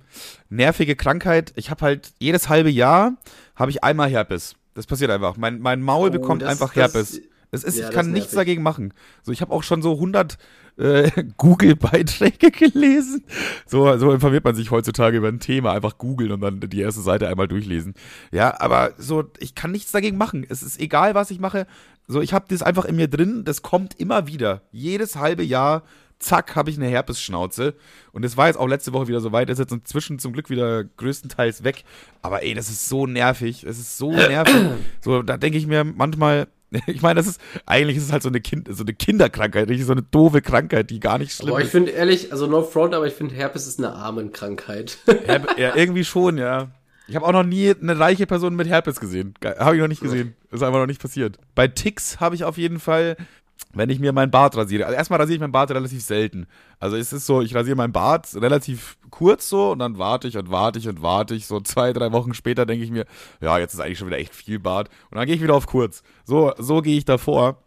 nervige 0.49 0.97
Krankheit, 0.97 1.53
ich 1.57 1.71
habe 1.71 1.83
halt 1.85 2.13
jedes 2.19 2.49
halbe 2.49 2.71
Jahr 2.71 3.13
habe 3.57 3.71
ich 3.71 3.85
einmal 3.85 4.09
Herpes. 4.09 4.55
Das 4.75 4.87
passiert 4.87 5.11
einfach. 5.11 5.37
Mein, 5.37 5.61
mein 5.61 5.83
Maul 5.83 6.09
Oh, 6.09 6.13
bekommt 6.13 6.43
das- 6.43 6.49
einfach 6.51 6.73
das- 6.73 6.77
Herpes. 6.95 7.21
Es 7.51 7.63
ist, 7.63 7.79
ja, 7.79 7.89
ich 7.89 7.95
kann 7.95 8.07
nichts 8.11 8.33
nervig. 8.33 8.37
dagegen 8.49 8.63
machen. 8.65 8.93
So, 9.23 9.31
ich 9.31 9.41
habe 9.41 9.53
auch 9.53 9.63
schon 9.63 9.81
so 9.81 9.93
100 9.95 10.39
äh, 10.77 11.11
Google-Beiträge 11.37 12.51
gelesen. 12.51 13.25
So, 13.67 13.97
so 13.99 14.13
informiert 14.13 14.45
man 14.45 14.55
sich 14.55 14.71
heutzutage 14.71 15.17
über 15.19 15.29
ein 15.29 15.41
Thema. 15.41 15.73
Einfach 15.73 15.99
googeln 15.99 16.33
und 16.33 16.41
dann 16.41 16.61
die 16.61 16.81
erste 16.81 17.01
Seite 17.01 17.29
einmal 17.29 17.49
durchlesen. 17.49 17.95
Ja, 18.33 18.61
aber 18.61 18.93
so, 18.99 19.25
ich 19.39 19.55
kann 19.55 19.73
nichts 19.73 19.93
dagegen 19.93 20.17
machen. 20.17 20.47
Es 20.49 20.63
ist 20.63 20.81
egal, 20.81 21.15
was 21.15 21.31
ich 21.31 21.41
mache. 21.41 21.67
So, 22.07 22.21
ich 22.21 22.35
habe 22.35 22.47
das 22.49 22.63
einfach 22.63 22.85
in 22.85 22.97
mir 22.97 23.09
drin. 23.09 23.45
Das 23.45 23.63
kommt 23.63 23.99
immer 23.99 24.27
wieder. 24.27 24.63
Jedes 24.73 25.17
halbe 25.17 25.43
Jahr 25.43 25.83
zack, 26.19 26.57
habe 26.57 26.71
ich 26.71 26.77
eine 26.77 26.89
Herpesschnauze. 26.89 27.75
Und 28.13 28.25
es 28.25 28.37
war 28.37 28.47
jetzt 28.47 28.57
auch 28.57 28.69
letzte 28.69 28.93
Woche 28.93 29.09
wieder 29.09 29.21
so 29.21 29.33
weit. 29.33 29.51
Ist 29.51 29.59
jetzt 29.59 29.73
inzwischen 29.73 30.19
zum 30.19 30.33
Glück 30.33 30.51
wieder 30.51 30.85
größtenteils 30.85 31.65
weg. 31.65 31.85
Aber 32.23 32.43
ey, 32.43 32.55
das 32.55 32.69
ist 32.69 32.89
so 32.89 33.07
nervig. 33.07 33.65
Es 33.65 33.79
ist 33.79 33.99
so 33.99 34.13
nervig. 34.13 34.55
so, 35.01 35.23
da 35.23 35.37
denke 35.37 35.59
ich 35.59 35.67
mir 35.67 35.85
manchmal, 35.85 36.49
ich 36.87 37.03
meine, 37.03 37.19
das 37.19 37.27
ist, 37.27 37.41
eigentlich 37.67 37.97
ist 37.97 38.05
es 38.05 38.13
halt 38.13 38.23
so 38.23 38.29
eine, 38.29 38.41
kind, 38.41 38.69
so 38.71 38.83
eine 38.83 38.95
Kinderkrankheit, 38.95 39.69
richtig 39.69 39.87
so 39.87 39.93
eine 39.93 40.03
doofe 40.03 40.43
Krankheit, 40.43 40.91
die 40.91 41.01
gar 41.01 41.19
nicht 41.19 41.33
schlimm 41.33 41.51
Aber 41.51 41.63
ich 41.63 41.69
finde 41.69 41.93
ehrlich, 41.93 42.33
also 42.33 42.47
no 42.47 42.63
front, 42.63 42.95
aber 42.95 43.07
ich 43.07 43.15
finde 43.15 43.35
Herpes 43.35 43.67
ist 43.67 43.79
eine 43.79 43.93
Armenkrankheit. 43.93 44.99
Ja, 45.57 45.75
irgendwie 45.77 46.05
schon, 46.05 46.39
ja. 46.39 46.69
Ich 47.07 47.17
habe 47.17 47.27
auch 47.27 47.33
noch 47.33 47.45
nie 47.45 47.71
eine 47.71 47.99
reiche 47.99 48.27
Person 48.27 48.57
mit 48.57 48.69
Herpes 48.69 49.01
gesehen. 49.01 49.35
Habe 49.59 49.77
ich 49.77 49.81
noch 49.81 49.89
nicht 49.89 50.01
gesehen. 50.03 50.35
Ist 50.51 50.63
einfach 50.63 50.79
noch 50.79 50.87
nicht 50.87 51.01
passiert. 51.01 51.39
Bei 51.55 51.69
Ticks 51.69 52.21
habe 52.21 52.35
ich 52.35 52.45
auf 52.45 52.57
jeden 52.57 52.81
Fall, 52.81 53.17
wenn 53.73 53.91
ich 53.91 53.99
mir 53.99 54.13
meinen 54.13 54.31
Bart 54.31 54.57
rasiere. 54.57 54.87
Also 54.87 54.97
erstmal 54.97 55.21
rasiere 55.21 55.37
ich 55.37 55.41
meinen 55.41 55.53
Bart 55.53 55.71
relativ 55.71 56.03
selten. 56.03 56.47
Also 56.79 56.97
es 56.97 57.13
ist 57.13 57.27
so, 57.27 57.43
ich 57.43 57.55
rasiere 57.55 57.77
meinen 57.77 57.93
Bart 57.93 58.29
relativ 58.35 58.97
kurz 59.11 59.49
so 59.49 59.73
und 59.73 59.79
dann 59.79 59.99
warte 59.99 60.29
ich 60.29 60.37
und 60.37 60.51
warte 60.51 60.79
ich 60.79 60.89
und 60.89 61.03
warte 61.03 61.35
ich. 61.35 61.47
So 61.47 61.61
zwei, 61.61 61.93
drei 61.93 62.13
Wochen 62.13 62.35
später 62.35 62.67
denke 62.67 62.85
ich 62.85 62.91
mir, 62.91 63.05
ja, 63.41 63.59
jetzt 63.59 63.75
ist 63.75 63.81
eigentlich 63.81 63.99
schon 63.99 64.09
wieder 64.09 64.19
echt 64.19 64.35
viel 64.35 64.59
Bart. 64.59 64.89
Und 65.11 65.19
dann 65.19 65.27
gehe 65.27 65.35
ich 65.35 65.43
wieder 65.43 65.55
auf 65.55 65.67
kurz. 65.67 66.03
So, 66.25 66.53
so 66.59 66.83
gehe 66.83 66.99
ich 66.99 67.05
davor. 67.05 67.63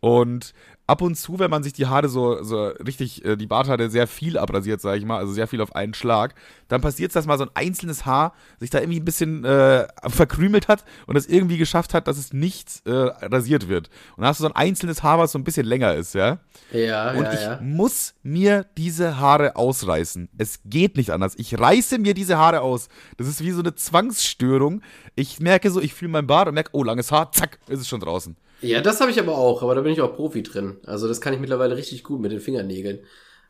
Und 0.00 0.52
ab 0.86 1.00
und 1.00 1.14
zu, 1.14 1.38
wenn 1.38 1.50
man 1.50 1.62
sich 1.62 1.72
die 1.72 1.86
Haare 1.86 2.08
so, 2.08 2.42
so 2.42 2.66
richtig, 2.66 3.24
äh, 3.24 3.36
die 3.36 3.46
Barthaare 3.46 3.88
sehr 3.88 4.06
viel 4.06 4.36
abrasiert, 4.36 4.80
sage 4.80 4.98
ich 4.98 5.04
mal, 5.04 5.18
also 5.18 5.32
sehr 5.32 5.46
viel 5.46 5.60
auf 5.60 5.74
einen 5.74 5.94
Schlag, 5.94 6.34
dann 6.68 6.80
passiert 6.80 7.10
es, 7.10 7.14
dass 7.14 7.26
mal 7.26 7.38
so 7.38 7.44
ein 7.44 7.50
einzelnes 7.54 8.04
Haar 8.04 8.34
sich 8.58 8.70
da 8.70 8.80
irgendwie 8.80 9.00
ein 9.00 9.04
bisschen 9.04 9.44
äh, 9.44 9.86
verkrümelt 10.08 10.68
hat 10.68 10.84
und 11.06 11.16
es 11.16 11.26
irgendwie 11.26 11.56
geschafft 11.56 11.94
hat, 11.94 12.08
dass 12.08 12.18
es 12.18 12.32
nicht 12.32 12.82
äh, 12.86 12.90
rasiert 12.90 13.68
wird. 13.68 13.88
Und 14.16 14.22
dann 14.22 14.28
hast 14.28 14.40
du 14.40 14.42
so 14.42 14.48
ein 14.48 14.56
einzelnes 14.56 15.02
Haar, 15.02 15.18
was 15.18 15.32
so 15.32 15.38
ein 15.38 15.44
bisschen 15.44 15.66
länger 15.66 15.94
ist, 15.94 16.14
ja? 16.14 16.38
Ja, 16.72 17.12
Und 17.12 17.24
ja, 17.24 17.32
ich 17.32 17.40
ja. 17.40 17.58
muss 17.62 18.14
mir 18.22 18.66
diese 18.76 19.18
Haare 19.18 19.56
ausreißen. 19.56 20.28
Es 20.36 20.60
geht 20.64 20.96
nicht 20.96 21.10
anders. 21.10 21.34
Ich 21.36 21.58
reiße 21.58 21.98
mir 21.98 22.14
diese 22.14 22.38
Haare 22.38 22.60
aus. 22.60 22.88
Das 23.16 23.28
ist 23.28 23.42
wie 23.42 23.52
so 23.52 23.60
eine 23.60 23.74
Zwangsstörung. 23.74 24.82
Ich 25.14 25.38
merke 25.40 25.70
so, 25.70 25.80
ich 25.80 25.94
fühle 25.94 26.10
meinen 26.10 26.26
Bart 26.26 26.48
und 26.48 26.54
merke, 26.54 26.70
oh, 26.72 26.82
langes 26.82 27.12
Haar, 27.12 27.30
zack, 27.32 27.58
ist 27.68 27.80
es 27.80 27.88
schon 27.88 28.00
draußen. 28.00 28.36
Ja, 28.62 28.80
das 28.80 29.00
habe 29.00 29.10
ich 29.10 29.18
aber 29.18 29.36
auch, 29.36 29.62
aber 29.62 29.74
da 29.74 29.80
bin 29.80 29.92
ich 29.92 30.00
auch 30.00 30.14
Profi 30.14 30.42
drin. 30.42 30.78
Also 30.86 31.08
das 31.08 31.20
kann 31.20 31.34
ich 31.34 31.40
mittlerweile 31.40 31.76
richtig 31.76 32.04
gut 32.04 32.20
mit 32.20 32.32
den 32.32 32.40
Fingernägeln. 32.40 33.00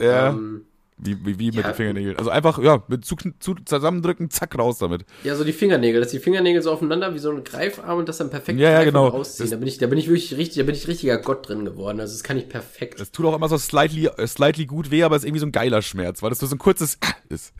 Ja. 0.00 0.30
Ähm, 0.30 0.66
Wie, 0.98 1.16
wie, 1.24 1.38
wie 1.38 1.46
mit 1.46 1.56
Ja. 1.56 1.62
den 1.62 1.74
Fingernägeln. 1.74 2.16
Also 2.18 2.30
einfach, 2.30 2.58
ja, 2.62 2.82
mit 2.86 3.04
zu, 3.04 3.16
zu, 3.40 3.54
zusammendrücken, 3.64 4.30
zack, 4.30 4.56
raus 4.56 4.78
damit. 4.78 5.04
ja, 5.24 5.34
so 5.34 5.42
die 5.42 5.52
Fingernägel, 5.52 6.00
dass 6.00 6.10
die 6.12 6.18
Fingernägel 6.20 6.62
so 6.62 6.70
aufeinander 6.70 7.12
wie 7.14 7.18
so 7.18 7.30
ein 7.30 7.42
Greifarm 7.42 7.98
und 7.98 8.08
das 8.08 8.18
dann 8.18 8.30
perfekt 8.30 8.60
Ja, 8.60 8.70
ja, 8.70 8.84
genau. 8.84 9.06
und 9.06 9.12
ausziehen. 9.14 9.44
Das- 9.46 9.50
Da 9.50 9.56
bin 9.56 9.66
ich, 9.68 9.78
da 9.78 9.86
bin 9.88 9.98
ich 9.98 10.06
wirklich 10.08 10.36
richtig, 10.36 10.58
da 10.58 10.62
bin 10.64 10.74
ich 10.74 10.86
richtiger 10.86 11.18
Gott 11.18 11.48
drin 11.48 11.64
geworden. 11.64 11.98
Also 11.98 12.12
das 12.14 12.22
kann 12.22 12.36
ich 12.38 12.48
perfekt. 12.48 13.00
Das 13.00 13.10
tut 13.10 13.26
auch 13.26 13.34
immer 13.34 13.48
so 13.48 13.58
slightly, 13.58 14.06
äh, 14.06 14.26
slightly 14.26 14.66
gut 14.66 14.90
weh, 14.90 15.02
aber 15.02 15.16
es 15.16 15.22
ist 15.22 15.26
irgendwie 15.28 15.40
so 15.40 15.46
ein 15.46 15.52
geiler 15.52 15.82
Schmerz, 15.82 16.22
weil 16.22 16.30
das 16.30 16.38
so 16.38 16.46
ein 16.46 16.58
kurzes 16.58 16.98
ist. 17.28 17.52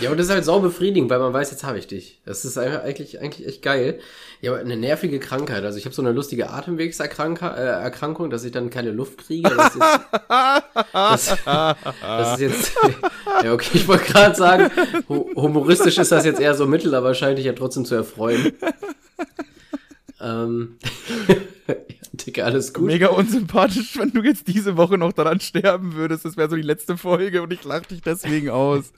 Ja, 0.00 0.10
und 0.10 0.16
das 0.18 0.26
ist 0.26 0.32
halt 0.32 0.44
sau 0.44 0.60
befriedigend, 0.60 1.10
weil 1.10 1.18
man 1.20 1.32
weiß, 1.32 1.50
jetzt 1.52 1.62
habe 1.64 1.78
ich 1.78 1.86
dich. 1.86 2.20
Das 2.24 2.44
ist 2.44 2.56
eigentlich, 2.58 3.20
eigentlich 3.20 3.46
echt 3.46 3.62
geil. 3.62 4.00
Ja, 4.40 4.52
aber 4.52 4.60
eine 4.60 4.76
nervige 4.76 5.20
Krankheit. 5.20 5.62
Also 5.64 5.76
ich 5.78 5.84
habe 5.84 5.94
so 5.94 6.00
eine 6.02 6.12
lustige 6.12 6.48
Atemwegserkrankung, 6.50 8.26
äh, 8.26 8.30
dass 8.30 8.44
ich 8.44 8.52
dann 8.52 8.70
keine 8.70 8.90
Luft 8.90 9.18
kriege. 9.26 9.50
Das 9.50 9.74
ist, 9.74 9.82
das, 10.92 11.38
das 11.44 12.29
ist 12.34 12.40
jetzt. 12.40 12.72
Ja, 13.44 13.54
okay, 13.54 13.70
ich 13.74 13.88
wollte 13.88 14.04
gerade 14.12 14.34
sagen, 14.36 14.70
hu- 15.08 15.30
humoristisch 15.34 15.96
ist 15.98 16.12
das 16.12 16.24
jetzt 16.26 16.40
eher 16.40 16.54
so 16.54 16.66
mittel, 16.66 16.94
aber 16.94 17.14
scheint 17.14 17.38
dich 17.38 17.46
ja 17.46 17.52
trotzdem 17.54 17.84
zu 17.86 17.94
erfreuen. 17.94 18.52
ähm, 20.20 20.76
ja, 21.66 21.74
Dicke, 22.12 22.44
alles 22.44 22.74
gut. 22.74 22.84
Mega 22.84 23.08
unsympathisch, 23.08 23.96
wenn 23.98 24.10
du 24.12 24.22
jetzt 24.22 24.46
diese 24.48 24.76
Woche 24.76 24.98
noch 24.98 25.12
daran 25.12 25.40
sterben 25.40 25.94
würdest. 25.94 26.24
Das 26.24 26.36
wäre 26.36 26.50
so 26.50 26.56
die 26.56 26.62
letzte 26.62 26.96
Folge 26.98 27.40
und 27.42 27.52
ich 27.52 27.64
lach 27.64 27.80
dich 27.86 28.02
deswegen 28.02 28.50
aus. 28.50 28.92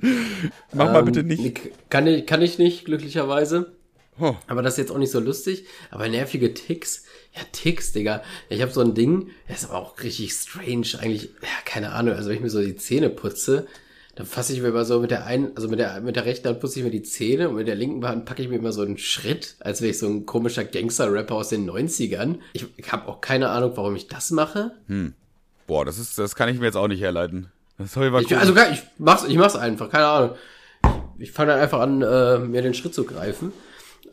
Mach 0.73 0.87
mal 0.93 1.01
Ähm, 1.01 1.05
bitte 1.05 1.23
nicht. 1.23 1.61
Kann 1.89 2.07
ich, 2.09 2.27
kann 2.27 2.43
ich 2.43 2.59
nicht, 2.59 2.85
glücklicherweise. 2.87 3.73
Oh. 4.19 4.35
Aber 4.49 4.63
das 4.63 4.75
ist 4.75 4.79
jetzt 4.79 4.91
auch 4.91 4.99
nicht 4.99 5.13
so 5.13 5.21
lustig. 5.21 5.67
Aber 5.91 6.09
nervige 6.09 6.53
Ticks. 6.53 7.05
Ja, 7.35 7.41
Ticks, 7.53 7.93
Digga. 7.93 8.23
Ich 8.51 8.61
habe 8.61 8.71
so 8.73 8.81
ein 8.83 8.95
Ding, 8.95 9.31
das 9.49 9.63
ist 9.63 9.71
aber 9.71 9.79
auch 9.79 9.99
richtig 10.03 10.33
strange. 10.33 10.87
Eigentlich, 11.01 11.31
ja, 11.43 11.49
keine 11.65 11.93
Ahnung. 11.93 12.15
Also 12.15 12.29
wenn 12.29 12.37
ich 12.37 12.43
mir 12.43 12.51
so 12.51 12.61
die 12.61 12.77
Zähne 12.77 13.09
putze, 13.09 13.67
dann 14.17 14.27
fasse 14.27 14.53
ich 14.53 14.61
mir 14.61 14.69
immer 14.69 14.85
so 14.85 15.01
mit 15.01 15.11
der 15.11 15.25
einen, 15.25 15.57
also 15.57 15.69
mit 15.69 15.79
der, 15.79 16.01
mit 16.03 16.17
der 16.17 16.27
rechten 16.27 16.47
Hand 16.49 16.61
putze 16.61 16.81
ich 16.81 16.85
mir 16.85 16.91
die 16.91 17.03
Zähne 17.03 17.49
und 17.49 17.55
mit 17.55 17.67
der 17.69 17.75
linken 17.75 18.07
Hand 18.07 18.27
packe 18.27 18.43
ich 18.43 18.49
mir 18.51 18.57
immer 18.57 18.73
so 18.73 18.83
einen 18.83 18.99
Schritt, 18.99 19.57
als 19.61 19.81
wäre 19.81 19.91
ich 19.93 19.99
so 19.99 20.07
ein 20.07 20.27
komischer 20.27 20.65
Gangster-Rapper 20.65 21.35
aus 21.35 21.49
den 21.49 21.69
90ern. 21.71 22.37
Ich, 22.53 22.67
ich 22.77 22.93
habe 22.93 23.09
auch 23.09 23.23
keine 23.23 23.49
Ahnung, 23.49 23.73
warum 23.77 23.97
ich 23.97 24.09
das 24.09 24.31
mache. 24.31 24.73
Boah, 25.67 25.87
das 25.87 25.99
ist, 25.99 26.19
das 26.19 26.35
kann 26.37 26.51
ich 26.51 26.59
mir 26.59 26.67
jetzt 26.67 26.77
auch 26.77 26.89
nicht 26.89 27.01
herleiten. 27.01 27.51
Das 27.79 27.95
soll 27.95 28.15
Ich, 28.21 28.37
also 28.37 28.53
gar- 28.53 28.71
ich 28.71 28.83
mach's, 28.99 29.25
ich 29.27 29.37
mach's 29.37 29.57
einfach, 29.57 29.89
keine 29.89 30.07
Ahnung. 30.07 30.37
Ich 31.19 31.33
fange 31.33 31.53
dann 31.53 31.61
einfach 31.61 31.81
an, 31.81 32.03
äh, 32.03 32.39
mir 32.41 32.61
den 32.61 32.75
Schritt 32.75 32.95
zu 32.95 33.05
greifen. 33.05 33.53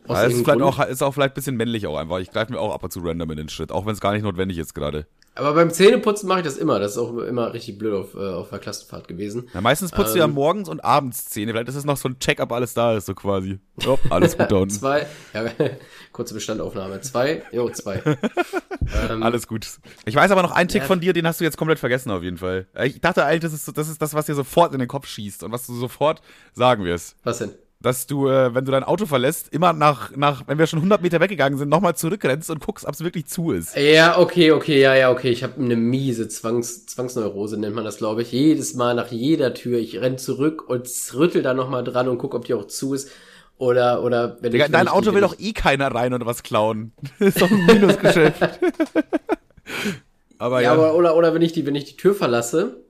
Ja, 0.07 0.23
ist 0.23 0.37
vielleicht 0.43 0.61
auch, 0.61 0.79
ist 0.87 1.03
auch 1.03 1.13
vielleicht 1.13 1.33
ein 1.33 1.35
bisschen 1.35 1.55
männlich 1.55 1.85
auch 1.85 1.95
einfach. 1.97 2.17
Ich 2.19 2.31
greife 2.31 2.51
mir 2.51 2.59
auch 2.59 2.73
ab 2.73 2.83
und 2.83 2.91
zu 2.91 2.99
random 3.01 3.29
in 3.31 3.37
den 3.37 3.49
Schritt, 3.49 3.71
auch 3.71 3.85
wenn 3.85 3.93
es 3.93 4.01
gar 4.01 4.13
nicht 4.13 4.23
notwendig 4.23 4.57
ist 4.57 4.73
gerade. 4.73 5.05
Aber 5.35 5.53
beim 5.53 5.69
Zähneputzen 5.71 6.27
mache 6.27 6.39
ich 6.39 6.45
das 6.45 6.57
immer. 6.57 6.79
Das 6.79 6.93
ist 6.93 6.97
auch 6.97 7.15
immer 7.19 7.53
richtig 7.53 7.77
blöd 7.77 7.93
auf, 7.93 8.13
äh, 8.15 8.17
auf 8.33 8.49
der 8.49 8.59
Klassenfahrt 8.59 9.07
gewesen. 9.07 9.47
Ja, 9.53 9.61
meistens 9.61 9.91
putzt 9.91 10.09
Ähm. 10.09 10.13
du 10.15 10.19
ja 10.19 10.27
morgens 10.27 10.67
und 10.67 10.83
abends 10.83 11.25
Zähne. 11.29 11.51
Vielleicht 11.51 11.69
ist 11.69 11.75
es 11.75 11.85
noch 11.85 11.95
so 11.95 12.09
ein 12.09 12.19
Check, 12.19 12.41
ob 12.41 12.51
alles 12.51 12.73
da 12.73 12.97
ist, 12.97 13.05
so 13.05 13.13
quasi. 13.13 13.59
Ja, 13.81 13.97
alles 14.09 14.37
gut 14.37 14.47
da 14.51 14.55
unten. 14.57 14.69
Zwei, 14.71 15.05
ja, 15.33 15.45
kurze 16.11 16.33
Bestandaufnahme. 16.33 16.99
Zwei, 17.01 17.43
jo, 17.51 17.69
zwei. 17.69 18.01
ähm, 19.09 19.23
Alles 19.23 19.47
gut. 19.47 19.67
Ich 20.05 20.15
weiß 20.15 20.31
aber 20.31 20.41
noch 20.41 20.51
einen 20.51 20.67
Tick 20.69 20.81
Ja. 20.81 20.87
von 20.87 20.99
dir, 20.99 21.13
den 21.13 21.27
hast 21.27 21.39
du 21.39 21.43
jetzt 21.45 21.57
komplett 21.57 21.79
vergessen 21.79 22.11
auf 22.11 22.23
jeden 22.23 22.37
Fall. 22.37 22.67
Ich 22.83 22.99
dachte 22.99 23.23
eigentlich, 23.25 23.41
das 23.41 23.53
ist, 23.53 23.65
so- 23.65 23.71
das 23.71 23.87
ist 23.89 24.01
das, 24.01 24.13
was 24.13 24.25
dir 24.25 24.35
sofort 24.35 24.73
in 24.73 24.79
den 24.79 24.87
Kopf 24.89 25.07
schießt 25.07 25.43
und 25.43 25.51
was 25.51 25.65
du 25.67 25.73
sofort 25.75 26.21
sagen 26.53 26.83
wirst. 26.83 27.15
was 27.23 27.37
denn? 27.39 27.51
Dass 27.81 28.07
du, 28.07 28.27
äh, 28.27 28.53
wenn 28.53 28.65
du 28.65 28.73
dein 28.73 28.83
Auto 28.83 29.05
verlässt, 29.05 29.53
immer 29.53 29.71
nach, 29.71 30.13
nach, 30.13 30.43
wenn 30.47 30.59
wir 30.59 30.67
schon 30.67 30.79
100 30.79 31.01
Meter 31.01 31.21
weggegangen 31.21 31.57
sind, 31.57 31.69
nochmal 31.69 31.95
zurückrennst 31.95 32.49
und 32.49 32.59
guckst, 32.59 32.85
ob 32.85 32.93
es 32.93 33.01
wirklich 33.01 33.27
zu 33.27 33.51
ist. 33.51 33.73
Ja, 33.77 34.19
okay, 34.19 34.51
okay, 34.51 34.81
ja, 34.81 34.95
ja, 34.95 35.11
okay. 35.11 35.29
Ich 35.29 35.43
habe 35.43 35.61
eine 35.61 35.77
miese 35.77 36.27
Zwangs 36.27 36.87
Zwangsneurose, 36.87 37.57
nennt 37.57 37.75
man 37.75 37.85
das, 37.85 37.97
glaube 37.97 38.21
ich. 38.21 38.33
Jedes 38.33 38.73
Mal 38.73 38.95
nach 38.95 39.11
jeder 39.11 39.53
Tür, 39.53 39.79
ich 39.79 40.01
renn 40.01 40.17
zurück 40.17 40.67
und 40.67 40.89
rüttel 41.13 41.41
da 41.41 41.53
nochmal 41.53 41.85
dran 41.85 42.09
und 42.09 42.17
guck, 42.17 42.33
ob 42.33 42.43
die 42.43 42.53
auch 42.53 42.67
zu 42.67 42.93
ist. 42.93 43.11
Oder, 43.57 44.03
oder 44.03 44.37
wenn 44.41 44.51
Digga, 44.51 44.65
ich, 44.65 44.69
in 44.69 44.73
dein 44.73 44.89
Auto 44.89 45.13
will 45.13 45.21
doch 45.21 45.39
eh 45.39 45.53
keiner 45.53 45.93
rein 45.93 46.13
und 46.13 46.25
was 46.25 46.43
klauen. 46.43 46.91
Das 47.17 47.27
ist 47.35 47.41
doch 47.41 47.49
ein 47.49 47.65
Minusgeschäft. 47.65 48.41
aber 50.37 50.61
ja, 50.61 50.67
ja, 50.67 50.73
aber, 50.73 50.95
oder, 50.95 51.15
oder 51.15 51.33
wenn 51.33 51.41
ich 51.41 51.53
die, 51.53 51.65
wenn 51.65 51.75
ich 51.75 51.85
die 51.85 51.95
Tür 51.95 52.13
verlasse, 52.13 52.83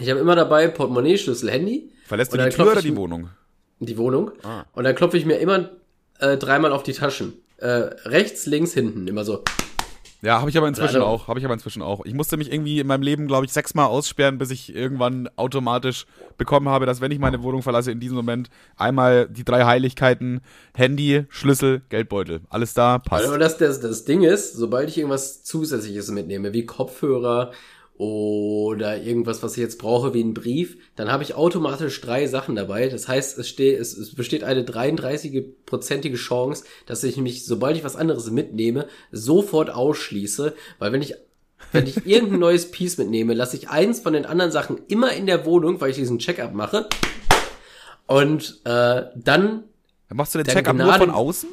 ich 0.00 0.10
habe 0.10 0.18
immer 0.18 0.34
dabei 0.34 0.66
Portemonnaie, 0.66 1.16
Schlüssel, 1.16 1.48
Handy. 1.48 1.92
verlässt 2.06 2.32
du 2.32 2.38
die 2.38 2.48
Tür 2.48 2.72
oder 2.72 2.82
die 2.82 2.96
Wohnung? 2.96 3.30
Die 3.78 3.98
Wohnung. 3.98 4.30
Ah. 4.42 4.64
Und 4.74 4.84
dann 4.84 4.94
klopfe 4.94 5.18
ich 5.18 5.26
mir 5.26 5.36
immer 5.36 5.70
äh, 6.18 6.36
dreimal 6.36 6.72
auf 6.72 6.82
die 6.82 6.92
Taschen. 6.92 7.34
Äh, 7.58 7.68
rechts, 8.04 8.46
links, 8.46 8.72
hinten. 8.74 9.06
Immer 9.08 9.24
so. 9.24 9.42
Ja, 10.22 10.40
habe 10.40 10.48
ich 10.50 10.56
aber 10.56 10.66
inzwischen 10.66 10.96
Also- 10.96 11.06
auch. 11.06 11.28
Habe 11.28 11.38
ich 11.38 11.44
aber 11.44 11.54
inzwischen 11.54 11.82
auch. 11.82 12.04
Ich 12.04 12.14
musste 12.14 12.36
mich 12.36 12.50
irgendwie 12.50 12.80
in 12.80 12.86
meinem 12.86 13.02
Leben, 13.02 13.26
glaube 13.26 13.44
ich, 13.46 13.52
sechsmal 13.52 13.86
aussperren, 13.86 14.38
bis 14.38 14.50
ich 14.50 14.74
irgendwann 14.74 15.28
automatisch 15.36 16.06
bekommen 16.38 16.68
habe, 16.68 16.86
dass 16.86 17.00
wenn 17.00 17.12
ich 17.12 17.18
meine 17.18 17.42
Wohnung 17.42 17.62
verlasse, 17.62 17.92
in 17.92 18.00
diesem 18.00 18.16
Moment 18.16 18.48
einmal 18.76 19.28
die 19.28 19.44
drei 19.44 19.64
Heiligkeiten, 19.66 20.40
Handy, 20.74 21.26
Schlüssel, 21.28 21.82
Geldbeutel. 21.90 22.40
Alles 22.48 22.72
da, 22.74 22.98
passt. 22.98 23.26
Aber 23.26 23.38
das, 23.38 23.58
das, 23.58 23.80
das 23.80 24.04
Ding 24.04 24.22
ist, 24.22 24.54
sobald 24.54 24.88
ich 24.88 24.96
irgendwas 24.98 25.44
Zusätzliches 25.44 26.10
mitnehme, 26.10 26.52
wie 26.54 26.64
Kopfhörer 26.66 27.52
oder 27.98 29.00
irgendwas, 29.00 29.42
was 29.42 29.52
ich 29.52 29.62
jetzt 29.62 29.78
brauche, 29.78 30.12
wie 30.12 30.22
ein 30.22 30.34
Brief, 30.34 30.76
dann 30.96 31.10
habe 31.10 31.22
ich 31.22 31.34
automatisch 31.34 32.00
drei 32.00 32.26
Sachen 32.26 32.54
dabei. 32.54 32.88
Das 32.88 33.08
heißt, 33.08 33.38
es, 33.38 33.48
steht, 33.48 33.80
es, 33.80 33.96
es 33.96 34.14
besteht 34.14 34.44
eine 34.44 34.62
33-prozentige 34.62 36.16
Chance, 36.16 36.64
dass 36.86 37.02
ich 37.04 37.16
mich, 37.16 37.46
sobald 37.46 37.76
ich 37.76 37.84
was 37.84 37.96
anderes 37.96 38.30
mitnehme, 38.30 38.86
sofort 39.12 39.70
ausschließe. 39.70 40.54
Weil 40.78 40.92
wenn 40.92 41.02
ich 41.02 41.14
wenn 41.72 41.86
ich 41.86 42.06
irgendein 42.06 42.40
neues 42.40 42.70
Piece 42.70 42.98
mitnehme, 42.98 43.34
lasse 43.34 43.56
ich 43.56 43.70
eins 43.70 44.00
von 44.00 44.12
den 44.12 44.26
anderen 44.26 44.52
Sachen 44.52 44.78
immer 44.88 45.12
in 45.12 45.26
der 45.26 45.44
Wohnung, 45.46 45.80
weil 45.80 45.90
ich 45.90 45.96
diesen 45.96 46.18
Check-up 46.18 46.52
mache. 46.54 46.88
Und 48.06 48.60
äh, 48.64 49.04
dann, 49.14 49.64
Dann 50.08 50.16
machst 50.16 50.34
du 50.34 50.38
den 50.38 50.46
Check-up 50.46 50.76
nur 50.76 50.92
von 50.94 51.10
außen? 51.10 51.48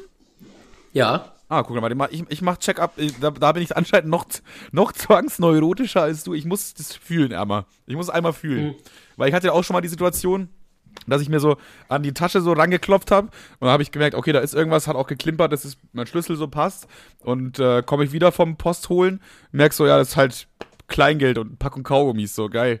ja, 0.92 1.33
Ah, 1.48 1.62
guck 1.62 1.80
mal, 1.80 2.08
ich, 2.10 2.24
ich 2.28 2.42
mach 2.42 2.56
Check-up, 2.56 2.98
äh, 2.98 3.10
da, 3.20 3.30
da 3.30 3.52
bin 3.52 3.62
ich 3.62 3.76
anscheinend 3.76 4.10
noch, 4.10 4.26
noch 4.72 4.92
zwangsneurotischer 4.92 6.02
als 6.02 6.24
du. 6.24 6.34
Ich 6.34 6.44
muss 6.44 6.74
das 6.74 6.94
fühlen, 6.94 7.32
Emma. 7.32 7.66
Ich 7.86 7.96
muss 7.96 8.06
es 8.06 8.10
einmal 8.10 8.32
fühlen. 8.32 8.68
Mhm. 8.68 8.74
Weil 9.16 9.28
ich 9.28 9.34
hatte 9.34 9.48
ja 9.48 9.52
auch 9.52 9.62
schon 9.62 9.74
mal 9.74 9.80
die 9.80 9.88
Situation, 9.88 10.48
dass 11.06 11.20
ich 11.20 11.28
mir 11.28 11.40
so 11.40 11.56
an 11.88 12.02
die 12.02 12.14
Tasche 12.14 12.40
so 12.40 12.52
rangeklopft 12.52 13.10
habe 13.10 13.28
und 13.58 13.68
habe 13.68 13.82
ich 13.82 13.92
gemerkt, 13.92 14.14
okay, 14.14 14.32
da 14.32 14.40
ist 14.40 14.54
irgendwas, 14.54 14.86
hat 14.86 14.96
auch 14.96 15.06
geklimpert, 15.06 15.52
dass 15.52 15.64
es 15.64 15.76
mein 15.92 16.06
Schlüssel 16.06 16.36
so 16.36 16.48
passt 16.48 16.86
und 17.20 17.58
äh, 17.58 17.82
komme 17.82 18.04
ich 18.04 18.12
wieder 18.12 18.32
vom 18.32 18.56
Post 18.56 18.88
holen, 18.88 19.20
merk 19.52 19.72
so, 19.72 19.86
ja, 19.86 19.98
das 19.98 20.10
ist 20.10 20.16
halt 20.16 20.48
Kleingeld 20.86 21.38
und 21.38 21.58
Packung 21.58 21.82
Kaugummis, 21.82 22.34
so 22.34 22.48
geil. 22.48 22.80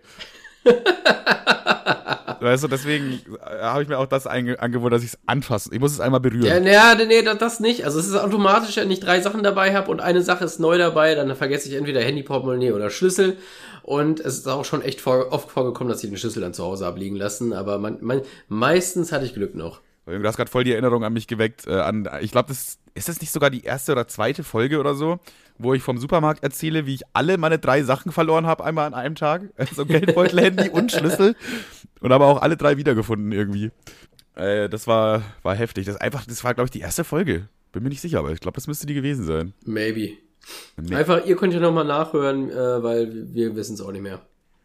Weißt 2.44 2.64
du, 2.64 2.68
deswegen 2.68 3.20
äh, 3.44 3.62
habe 3.62 3.82
ich 3.82 3.88
mir 3.88 3.98
auch 3.98 4.06
das 4.06 4.26
angeboten, 4.26 4.90
dass 4.92 5.02
ich 5.02 5.10
es 5.10 5.18
anfasse. 5.26 5.70
Ich 5.72 5.80
muss 5.80 5.92
es 5.92 6.00
einmal 6.00 6.20
berühren. 6.20 6.46
Ja, 6.46 6.60
naja, 6.60 6.94
nee, 6.94 7.22
das, 7.22 7.60
nicht. 7.60 7.84
Also 7.84 7.98
es 7.98 8.06
ist 8.06 8.16
automatisch, 8.16 8.76
wenn 8.76 8.90
ich 8.90 9.00
drei 9.00 9.20
Sachen 9.20 9.42
dabei 9.42 9.74
habe 9.74 9.90
und 9.90 10.00
eine 10.00 10.22
Sache 10.22 10.44
ist 10.44 10.60
neu 10.60 10.78
dabei, 10.78 11.14
dann 11.14 11.34
vergesse 11.34 11.68
ich 11.68 11.74
entweder 11.74 12.00
Handy, 12.00 12.22
Portemonnaie 12.22 12.72
oder 12.72 12.90
Schlüssel. 12.90 13.36
Und 13.82 14.20
es 14.20 14.38
ist 14.38 14.48
auch 14.48 14.64
schon 14.64 14.82
echt 14.82 15.00
vor, 15.00 15.32
oft 15.32 15.50
vorgekommen, 15.50 15.90
dass 15.90 16.02
ich 16.02 16.10
den 16.10 16.16
Schlüssel 16.16 16.40
dann 16.40 16.54
zu 16.54 16.64
Hause 16.64 16.86
abliegen 16.86 17.16
lassen. 17.16 17.52
Aber 17.52 17.78
man, 17.78 17.98
man, 18.00 18.22
meistens 18.48 19.12
hatte 19.12 19.26
ich 19.26 19.34
Glück 19.34 19.54
noch. 19.54 19.80
Du 20.06 20.22
hast 20.22 20.36
gerade 20.36 20.50
voll 20.50 20.64
die 20.64 20.72
Erinnerung 20.72 21.04
an 21.04 21.12
mich 21.12 21.26
geweckt. 21.26 21.66
Äh, 21.66 21.80
an, 21.80 22.08
ich 22.20 22.30
glaube, 22.30 22.48
das 22.48 22.78
ist 22.94 23.08
das 23.08 23.20
nicht 23.20 23.32
sogar 23.32 23.50
die 23.50 23.64
erste 23.64 23.92
oder 23.92 24.06
zweite 24.06 24.44
Folge 24.44 24.78
oder 24.78 24.94
so, 24.94 25.18
wo 25.58 25.74
ich 25.74 25.82
vom 25.82 25.98
Supermarkt 25.98 26.42
erzähle, 26.42 26.86
wie 26.86 26.94
ich 26.94 27.02
alle 27.12 27.38
meine 27.38 27.58
drei 27.58 27.82
Sachen 27.82 28.12
verloren 28.12 28.46
habe, 28.46 28.64
einmal 28.64 28.86
an 28.86 28.94
einem 28.94 29.14
Tag. 29.14 29.42
Also 29.56 29.84
Geldbeutel, 29.84 30.40
Handy 30.40 30.68
und 30.68 30.92
Schlüssel. 30.92 31.34
Und 32.00 32.12
aber 32.12 32.26
auch 32.26 32.40
alle 32.40 32.56
drei 32.56 32.76
wiedergefunden 32.76 33.32
irgendwie. 33.32 33.70
Äh, 34.36 34.68
das 34.68 34.86
war, 34.86 35.22
war 35.42 35.54
heftig. 35.54 35.86
Das, 35.86 35.96
einfach, 35.96 36.24
das 36.26 36.44
war, 36.44 36.54
glaube 36.54 36.66
ich, 36.66 36.70
die 36.70 36.80
erste 36.80 37.02
Folge. 37.04 37.48
Bin 37.72 37.82
mir 37.82 37.88
nicht 37.88 38.00
sicher, 38.00 38.20
aber 38.20 38.30
ich 38.30 38.40
glaube, 38.40 38.54
das 38.54 38.66
müsste 38.66 38.86
die 38.86 38.94
gewesen 38.94 39.24
sein. 39.24 39.52
Maybe. 39.64 40.12
Nee. 40.76 40.94
Einfach, 40.94 41.24
ihr 41.24 41.36
könnt 41.36 41.54
ja 41.54 41.60
nochmal 41.60 41.84
nachhören, 41.84 42.50
äh, 42.50 42.82
weil 42.82 43.34
wir 43.34 43.56
wissen 43.56 43.74
es 43.74 43.80
auch 43.80 43.90
nicht 43.90 44.02
mehr. 44.02 44.20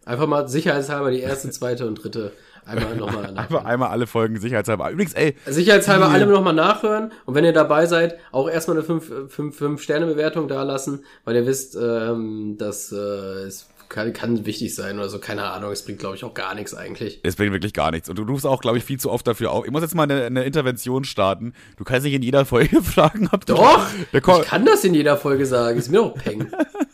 Einfach 0.05 0.27
mal 0.27 0.47
sicherheitshalber 0.47 1.11
die 1.11 1.21
erste, 1.21 1.49
zweite 1.49 1.88
und 1.88 1.95
dritte 1.95 2.32
Einmal 2.70 2.95
nochmal 2.95 3.26
Einfach 3.36 3.65
einmal 3.65 3.89
alle 3.89 4.07
Folgen 4.07 4.39
sicherheitshalber. 4.39 4.91
Übrigens, 4.91 5.13
ey. 5.13 5.36
Sicherheitshalber 5.45 6.09
alle 6.09 6.28
nochmal 6.28 6.53
nachhören. 6.53 7.11
Und 7.26 7.36
wenn 7.36 7.45
ihr 7.45 7.53
dabei 7.53 7.86
seid, 7.86 8.17
auch 8.32 8.49
erstmal 8.49 8.78
eine 8.78 8.86
5-Sterne-Bewertung 8.86 10.47
da 10.47 10.63
lassen, 10.63 11.03
weil 11.26 11.36
ihr 11.36 11.45
wisst, 11.45 11.76
ähm, 11.76 12.55
dass 12.57 12.91
äh, 12.91 12.95
es 12.95 13.70
kann, 13.89 14.13
kann 14.13 14.45
wichtig 14.45 14.76
sein 14.76 14.97
oder 14.97 15.09
so, 15.09 15.20
keine 15.20 15.43
Ahnung. 15.45 15.72
Es 15.72 15.84
bringt, 15.84 15.99
glaube 15.99 16.15
ich, 16.15 16.24
auch 16.24 16.34
gar 16.34 16.53
nichts 16.53 16.74
eigentlich. 16.74 17.20
Es 17.24 17.36
bringt 17.36 17.51
wirklich 17.51 17.74
gar 17.74 17.91
nichts. 17.91 18.07
Und 18.07 18.17
du 18.17 18.24
rufst 18.24 18.45
auch, 18.45 18.61
glaube 18.61 18.78
ich, 18.78 18.84
viel 18.84 18.99
zu 18.99 19.09
oft 19.11 19.28
dafür 19.28 19.51
auf. 19.51 19.65
Ich 19.65 19.72
muss 19.72 19.82
jetzt 19.82 19.95
mal 19.95 20.03
eine, 20.03 20.26
eine 20.26 20.43
Intervention 20.43 21.03
starten. 21.03 21.53
Du 21.78 21.84
kannst 21.84 22.05
nicht 22.05 22.13
in 22.13 22.22
jeder 22.22 22.45
Folge 22.45 22.82
fragen, 22.84 23.30
ob 23.32 23.45
du. 23.45 23.55
Doch! 23.55 23.88
ich 24.13 24.22
kann 24.22 24.65
das 24.65 24.84
in 24.84 24.93
jeder 24.93 25.17
Folge 25.17 25.45
sagen. 25.45 25.80
Ist 25.80 25.89
mir 25.89 25.97
doch 25.97 26.13
peng. 26.13 26.51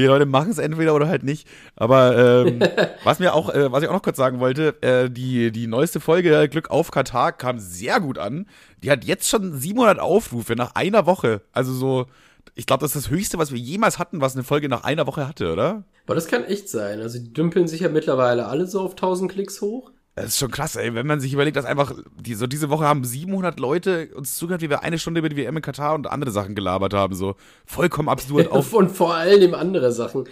Die 0.00 0.06
Leute 0.06 0.26
machen 0.26 0.50
es 0.50 0.58
entweder 0.58 0.94
oder 0.94 1.08
halt 1.08 1.22
nicht. 1.22 1.48
Aber 1.74 2.44
ähm, 2.46 2.60
was 3.04 3.18
mir 3.18 3.34
auch, 3.34 3.50
äh, 3.50 3.72
was 3.72 3.82
ich 3.82 3.88
auch 3.88 3.94
noch 3.94 4.02
kurz 4.02 4.16
sagen 4.16 4.40
wollte, 4.40 4.80
äh, 4.82 5.10
die, 5.10 5.50
die 5.50 5.66
neueste 5.66 6.00
Folge 6.00 6.48
Glück 6.48 6.70
auf 6.70 6.90
Katar 6.90 7.32
kam 7.32 7.58
sehr 7.58 8.00
gut 8.00 8.18
an. 8.18 8.46
Die 8.82 8.90
hat 8.90 9.04
jetzt 9.04 9.28
schon 9.28 9.58
700 9.58 9.98
Aufrufe 9.98 10.54
nach 10.54 10.74
einer 10.74 11.06
Woche. 11.06 11.40
Also 11.52 11.72
so, 11.72 12.06
ich 12.54 12.66
glaube, 12.66 12.82
das 12.82 12.94
ist 12.94 13.06
das 13.06 13.10
Höchste, 13.10 13.38
was 13.38 13.52
wir 13.52 13.58
jemals 13.58 13.98
hatten, 13.98 14.20
was 14.20 14.34
eine 14.34 14.44
Folge 14.44 14.68
nach 14.68 14.84
einer 14.84 15.06
Woche 15.06 15.26
hatte, 15.26 15.52
oder? 15.52 15.84
Aber 16.04 16.14
das 16.14 16.26
kann 16.26 16.44
echt 16.44 16.68
sein. 16.68 17.00
Also 17.00 17.18
die 17.18 17.32
dümpeln 17.32 17.66
sich 17.66 17.80
ja 17.80 17.88
mittlerweile 17.88 18.46
alle 18.46 18.66
so 18.66 18.80
auf 18.80 18.92
1000 18.92 19.30
Klicks 19.32 19.60
hoch. 19.60 19.90
Das 20.16 20.28
ist 20.28 20.38
schon 20.38 20.50
krass, 20.50 20.76
ey, 20.76 20.94
wenn 20.94 21.06
man 21.06 21.20
sich 21.20 21.34
überlegt, 21.34 21.58
dass 21.58 21.66
einfach, 21.66 21.92
die, 22.18 22.34
so 22.34 22.46
diese 22.46 22.70
Woche 22.70 22.86
haben 22.86 23.04
700 23.04 23.60
Leute 23.60 24.08
uns 24.14 24.34
zugehört, 24.34 24.62
wie 24.62 24.70
wir 24.70 24.82
eine 24.82 24.98
Stunde 24.98 25.18
über 25.18 25.28
die 25.28 25.36
WM 25.36 25.56
in 25.56 25.62
Katar 25.62 25.94
und 25.94 26.06
andere 26.06 26.30
Sachen 26.30 26.54
gelabert 26.54 26.94
haben, 26.94 27.14
so 27.14 27.34
vollkommen 27.66 28.08
absurd. 28.08 28.50
Auf, 28.50 28.72
und 28.72 28.90
vor 28.90 29.14
allem 29.14 29.52
andere 29.52 29.92
Sachen. 29.92 30.24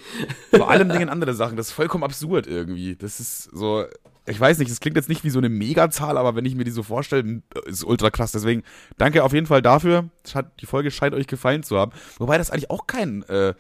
Vor 0.51 0.71
allem 0.71 0.89
Dingen 0.89 1.11
andere 1.11 1.35
Sachen, 1.35 1.59
das 1.59 1.69
ist 1.69 1.73
vollkommen 1.75 2.03
absurd 2.03 2.47
irgendwie. 2.47 2.97
Das 2.97 3.21
ist 3.21 3.45
so, 3.53 3.85
ich 4.27 4.41
weiß 4.41 4.59
nicht, 4.59 4.71
das 4.71 4.81
klingt 4.81 4.97
jetzt 4.97 5.11
nicht 5.11 5.23
wie 5.23 5.29
so 5.29 5.39
eine 5.39 5.51
Megazahl, 5.51 6.17
aber 6.17 6.35
wenn 6.35 6.47
ich 6.47 6.55
mir 6.55 6.65
die 6.65 6.71
so 6.71 6.83
vorstelle, 6.83 7.43
ist 7.67 7.85
ultra 7.85 8.09
krass. 8.09 8.33
Deswegen 8.33 8.63
danke 8.97 9.23
auf 9.23 9.35
jeden 9.35 9.47
Fall 9.47 9.61
dafür. 9.61 10.09
Die 10.61 10.67
Folge 10.67 10.91
scheint 10.91 11.15
euch 11.15 11.27
gefallen 11.27 11.63
zu 11.63 11.79
haben. 11.79 11.93
Wobei 12.19 12.39
das 12.39 12.51
eigentlich 12.51 12.71
auch 12.71 12.87
kein, 12.87 13.23
äh, 13.25 13.53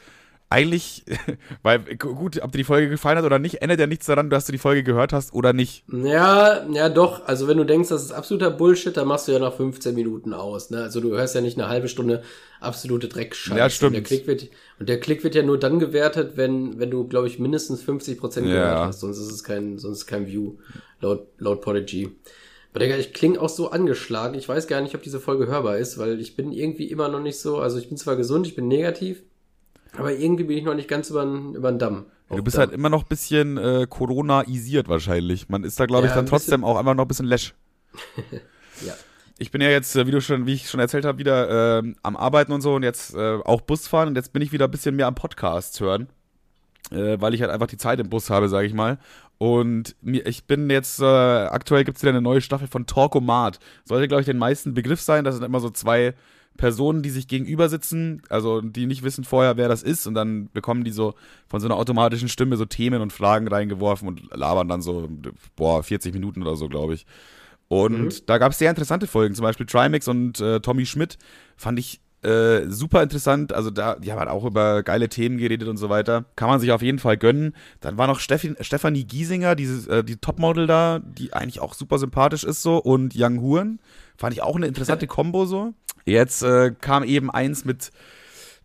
eigentlich, 0.50 1.04
weil, 1.62 1.80
gut, 1.96 2.40
ob 2.42 2.52
dir 2.52 2.58
die 2.58 2.64
Folge 2.64 2.88
gefallen 2.88 3.18
hat 3.18 3.24
oder 3.24 3.38
nicht, 3.38 3.62
ändert 3.62 3.80
ja 3.80 3.86
nichts 3.86 4.06
daran, 4.06 4.30
dass 4.30 4.46
du 4.46 4.52
die 4.52 4.58
Folge 4.58 4.82
gehört 4.82 5.12
hast 5.12 5.34
oder 5.34 5.52
nicht. 5.52 5.84
Ja, 5.92 6.64
ja, 6.70 6.88
doch. 6.88 7.26
Also, 7.26 7.48
wenn 7.48 7.56
du 7.56 7.64
denkst, 7.64 7.88
das 7.88 8.04
ist 8.04 8.12
absoluter 8.12 8.50
Bullshit, 8.50 8.96
dann 8.96 9.08
machst 9.08 9.26
du 9.28 9.32
ja 9.32 9.38
nach 9.38 9.54
15 9.54 9.94
Minuten 9.94 10.32
aus. 10.32 10.70
Ne? 10.70 10.82
Also, 10.82 11.00
du 11.00 11.10
hörst 11.10 11.34
ja 11.34 11.40
nicht 11.40 11.58
eine 11.58 11.68
halbe 11.68 11.88
Stunde 11.88 12.22
absolute 12.60 13.08
Dreckscheiße. 13.08 13.58
Ja, 13.58 13.70
stimmt. 13.70 13.88
Und 13.88 13.94
der 13.94 14.02
Klick 14.02 14.26
wird, 14.26 14.48
und 14.78 14.88
der 14.88 15.00
Klick 15.00 15.24
wird 15.24 15.34
ja 15.34 15.42
nur 15.42 15.58
dann 15.58 15.78
gewertet, 15.78 16.36
wenn, 16.36 16.78
wenn 16.78 16.90
du, 16.90 17.06
glaube 17.06 17.26
ich, 17.26 17.38
mindestens 17.38 17.82
50 17.82 18.18
Prozent 18.18 18.46
gehört 18.46 18.78
ja. 18.78 18.86
hast. 18.86 19.00
Sonst 19.00 19.18
ist 19.18 19.30
es 19.30 19.44
kein, 19.44 19.78
sonst 19.78 19.98
ist 19.98 20.06
kein 20.06 20.26
View, 20.26 20.54
laut, 21.00 21.26
laut 21.38 21.60
Podigy. 21.60 22.10
Aber 22.72 22.80
Digga, 22.80 22.96
ich 22.96 23.12
klinge 23.12 23.40
auch 23.40 23.48
so 23.48 23.70
angeschlagen. 23.70 24.34
Ich 24.34 24.48
weiß 24.48 24.66
gar 24.66 24.80
nicht, 24.80 24.96
ob 24.96 25.02
diese 25.02 25.20
Folge 25.20 25.46
hörbar 25.46 25.78
ist, 25.78 25.96
weil 25.98 26.20
ich 26.20 26.34
bin 26.34 26.50
irgendwie 26.52 26.90
immer 26.90 27.08
noch 27.08 27.20
nicht 27.20 27.38
so, 27.38 27.58
also 27.58 27.78
ich 27.78 27.88
bin 27.88 27.96
zwar 27.96 28.16
gesund, 28.16 28.46
ich 28.48 28.56
bin 28.56 28.66
negativ, 28.66 29.22
aber 29.96 30.12
irgendwie 30.12 30.44
bin 30.44 30.58
ich 30.58 30.64
noch 30.64 30.74
nicht 30.74 30.88
ganz 30.88 31.10
über 31.10 31.24
den 31.24 31.78
Damm. 31.78 32.06
Du 32.28 32.42
bist 32.42 32.56
Damm. 32.56 32.62
halt 32.62 32.72
immer 32.72 32.88
noch 32.88 33.02
ein 33.02 33.08
bisschen 33.08 33.58
äh, 33.58 33.86
Corona-isiert 33.88 34.88
wahrscheinlich. 34.88 35.48
Man 35.48 35.64
ist 35.64 35.78
da, 35.78 35.86
glaube 35.86 36.06
ich, 36.06 36.10
ja, 36.10 36.16
dann 36.16 36.26
trotzdem 36.26 36.64
auch 36.64 36.76
einfach 36.76 36.94
noch 36.94 37.04
ein 37.04 37.08
bisschen 37.08 37.26
läsch. 37.26 37.54
ja. 38.84 38.94
Ich 39.38 39.50
bin 39.50 39.60
ja 39.60 39.68
jetzt, 39.68 39.94
äh, 39.96 40.06
wie 40.06 40.10
du 40.10 40.20
schon, 40.20 40.46
wie 40.46 40.54
ich 40.54 40.68
schon 40.68 40.80
erzählt 40.80 41.04
habe, 41.04 41.18
wieder 41.18 41.78
äh, 41.78 41.92
am 42.02 42.16
Arbeiten 42.16 42.52
und 42.52 42.60
so 42.60 42.74
und 42.74 42.82
jetzt 42.82 43.14
äh, 43.14 43.38
auch 43.44 43.60
Bus 43.60 43.86
fahren 43.88 44.08
und 44.08 44.16
jetzt 44.16 44.32
bin 44.32 44.42
ich 44.42 44.52
wieder 44.52 44.66
ein 44.66 44.70
bisschen 44.70 44.96
mehr 44.96 45.06
am 45.06 45.14
Podcast 45.14 45.80
hören, 45.80 46.08
äh, 46.90 47.20
weil 47.20 47.34
ich 47.34 47.42
halt 47.42 47.50
einfach 47.50 47.66
die 47.66 47.76
Zeit 47.76 48.00
im 48.00 48.08
Bus 48.08 48.30
habe, 48.30 48.48
sage 48.48 48.66
ich 48.66 48.74
mal. 48.74 48.98
Und 49.38 49.96
ich 50.02 50.44
bin 50.44 50.70
jetzt, 50.70 51.00
äh, 51.00 51.04
aktuell 51.04 51.84
gibt 51.84 51.96
es 51.98 52.02
wieder 52.02 52.12
eine 52.12 52.22
neue 52.22 52.40
Staffel 52.40 52.68
von 52.68 52.86
Talkomat. 52.86 53.58
Sollte, 53.84 54.08
glaube 54.08 54.20
ich, 54.20 54.26
den 54.26 54.38
meisten 54.38 54.74
Begriff 54.74 55.00
sein. 55.00 55.24
Das 55.24 55.34
sind 55.34 55.44
immer 55.44 55.60
so 55.60 55.70
zwei 55.70 56.14
Personen, 56.56 57.02
die 57.02 57.10
sich 57.10 57.26
gegenüber 57.26 57.68
sitzen, 57.68 58.22
also 58.28 58.60
die 58.60 58.86
nicht 58.86 59.02
wissen 59.02 59.24
vorher, 59.24 59.56
wer 59.56 59.68
das 59.68 59.82
ist, 59.82 60.06
und 60.06 60.14
dann 60.14 60.50
bekommen 60.52 60.84
die 60.84 60.92
so 60.92 61.14
von 61.48 61.60
so 61.60 61.66
einer 61.66 61.76
automatischen 61.76 62.28
Stimme 62.28 62.56
so 62.56 62.64
Themen 62.64 63.00
und 63.00 63.12
Fragen 63.12 63.48
reingeworfen 63.48 64.06
und 64.08 64.34
labern 64.34 64.68
dann 64.68 64.82
so, 64.82 65.08
boah, 65.56 65.82
40 65.82 66.14
Minuten 66.14 66.42
oder 66.42 66.56
so, 66.56 66.68
glaube 66.68 66.94
ich. 66.94 67.06
Und 67.68 68.04
mhm. 68.04 68.26
da 68.26 68.38
gab 68.38 68.52
es 68.52 68.58
sehr 68.58 68.70
interessante 68.70 69.06
Folgen, 69.06 69.34
zum 69.34 69.42
Beispiel 69.42 69.66
Trimax 69.66 70.06
und 70.06 70.40
äh, 70.40 70.60
Tommy 70.60 70.86
Schmidt 70.86 71.18
fand 71.56 71.78
ich 71.78 72.00
äh, 72.24 72.70
super 72.70 73.02
interessant. 73.02 73.52
Also 73.52 73.70
da, 73.70 73.96
die 73.96 74.10
haben 74.10 74.18
halt 74.18 74.30
auch 74.30 74.44
über 74.44 74.82
geile 74.82 75.08
Themen 75.08 75.36
geredet 75.38 75.68
und 75.68 75.76
so 75.76 75.90
weiter. 75.90 76.24
Kann 76.36 76.48
man 76.48 76.58
sich 76.58 76.72
auf 76.72 76.82
jeden 76.82 76.98
Fall 76.98 77.16
gönnen. 77.16 77.54
Dann 77.80 77.98
war 77.98 78.06
noch 78.06 78.18
Steffi, 78.18 78.54
Stefanie 78.60 79.04
Giesinger, 79.04 79.54
diese, 79.54 79.90
äh, 79.90 80.04
die 80.04 80.16
Topmodel 80.16 80.66
da, 80.66 81.00
die 81.00 81.32
eigentlich 81.32 81.60
auch 81.60 81.74
super 81.74 81.98
sympathisch 81.98 82.44
ist 82.44 82.62
so, 82.62 82.78
und 82.78 83.14
Young 83.14 83.40
Huren. 83.40 83.78
Fand 84.16 84.32
ich 84.32 84.42
auch 84.42 84.56
eine 84.56 84.66
interessante 84.66 85.06
Kombo 85.08 85.44
so. 85.44 85.74
Jetzt 86.04 86.42
äh, 86.42 86.72
kam 86.80 87.04
eben 87.04 87.30
eins 87.30 87.64
mit 87.64 87.90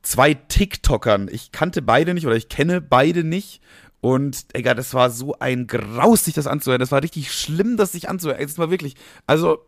zwei 0.02 0.34
TikTokern. 0.34 1.30
Ich 1.32 1.52
kannte 1.52 1.82
beide 1.82 2.14
nicht 2.14 2.28
oder 2.28 2.36
ich 2.36 2.50
kenne 2.50 2.82
beide 2.82 3.24
nicht. 3.24 3.62
Und, 4.02 4.56
Digga, 4.56 4.74
das 4.74 4.94
war 4.94 5.10
so 5.10 5.38
ein 5.40 5.68
Graus, 5.68 6.26
sich 6.26 6.34
das 6.34 6.48
anzuhören. 6.48 6.80
Das 6.80 6.92
war 6.92 7.04
richtig 7.04 7.34
schlimm, 7.34 7.76
das 7.76 7.92
sich 7.92 8.10
anzuhören. 8.10 8.42
Es 8.42 8.58
war 8.58 8.72
wirklich, 8.72 8.96
also, 9.28 9.66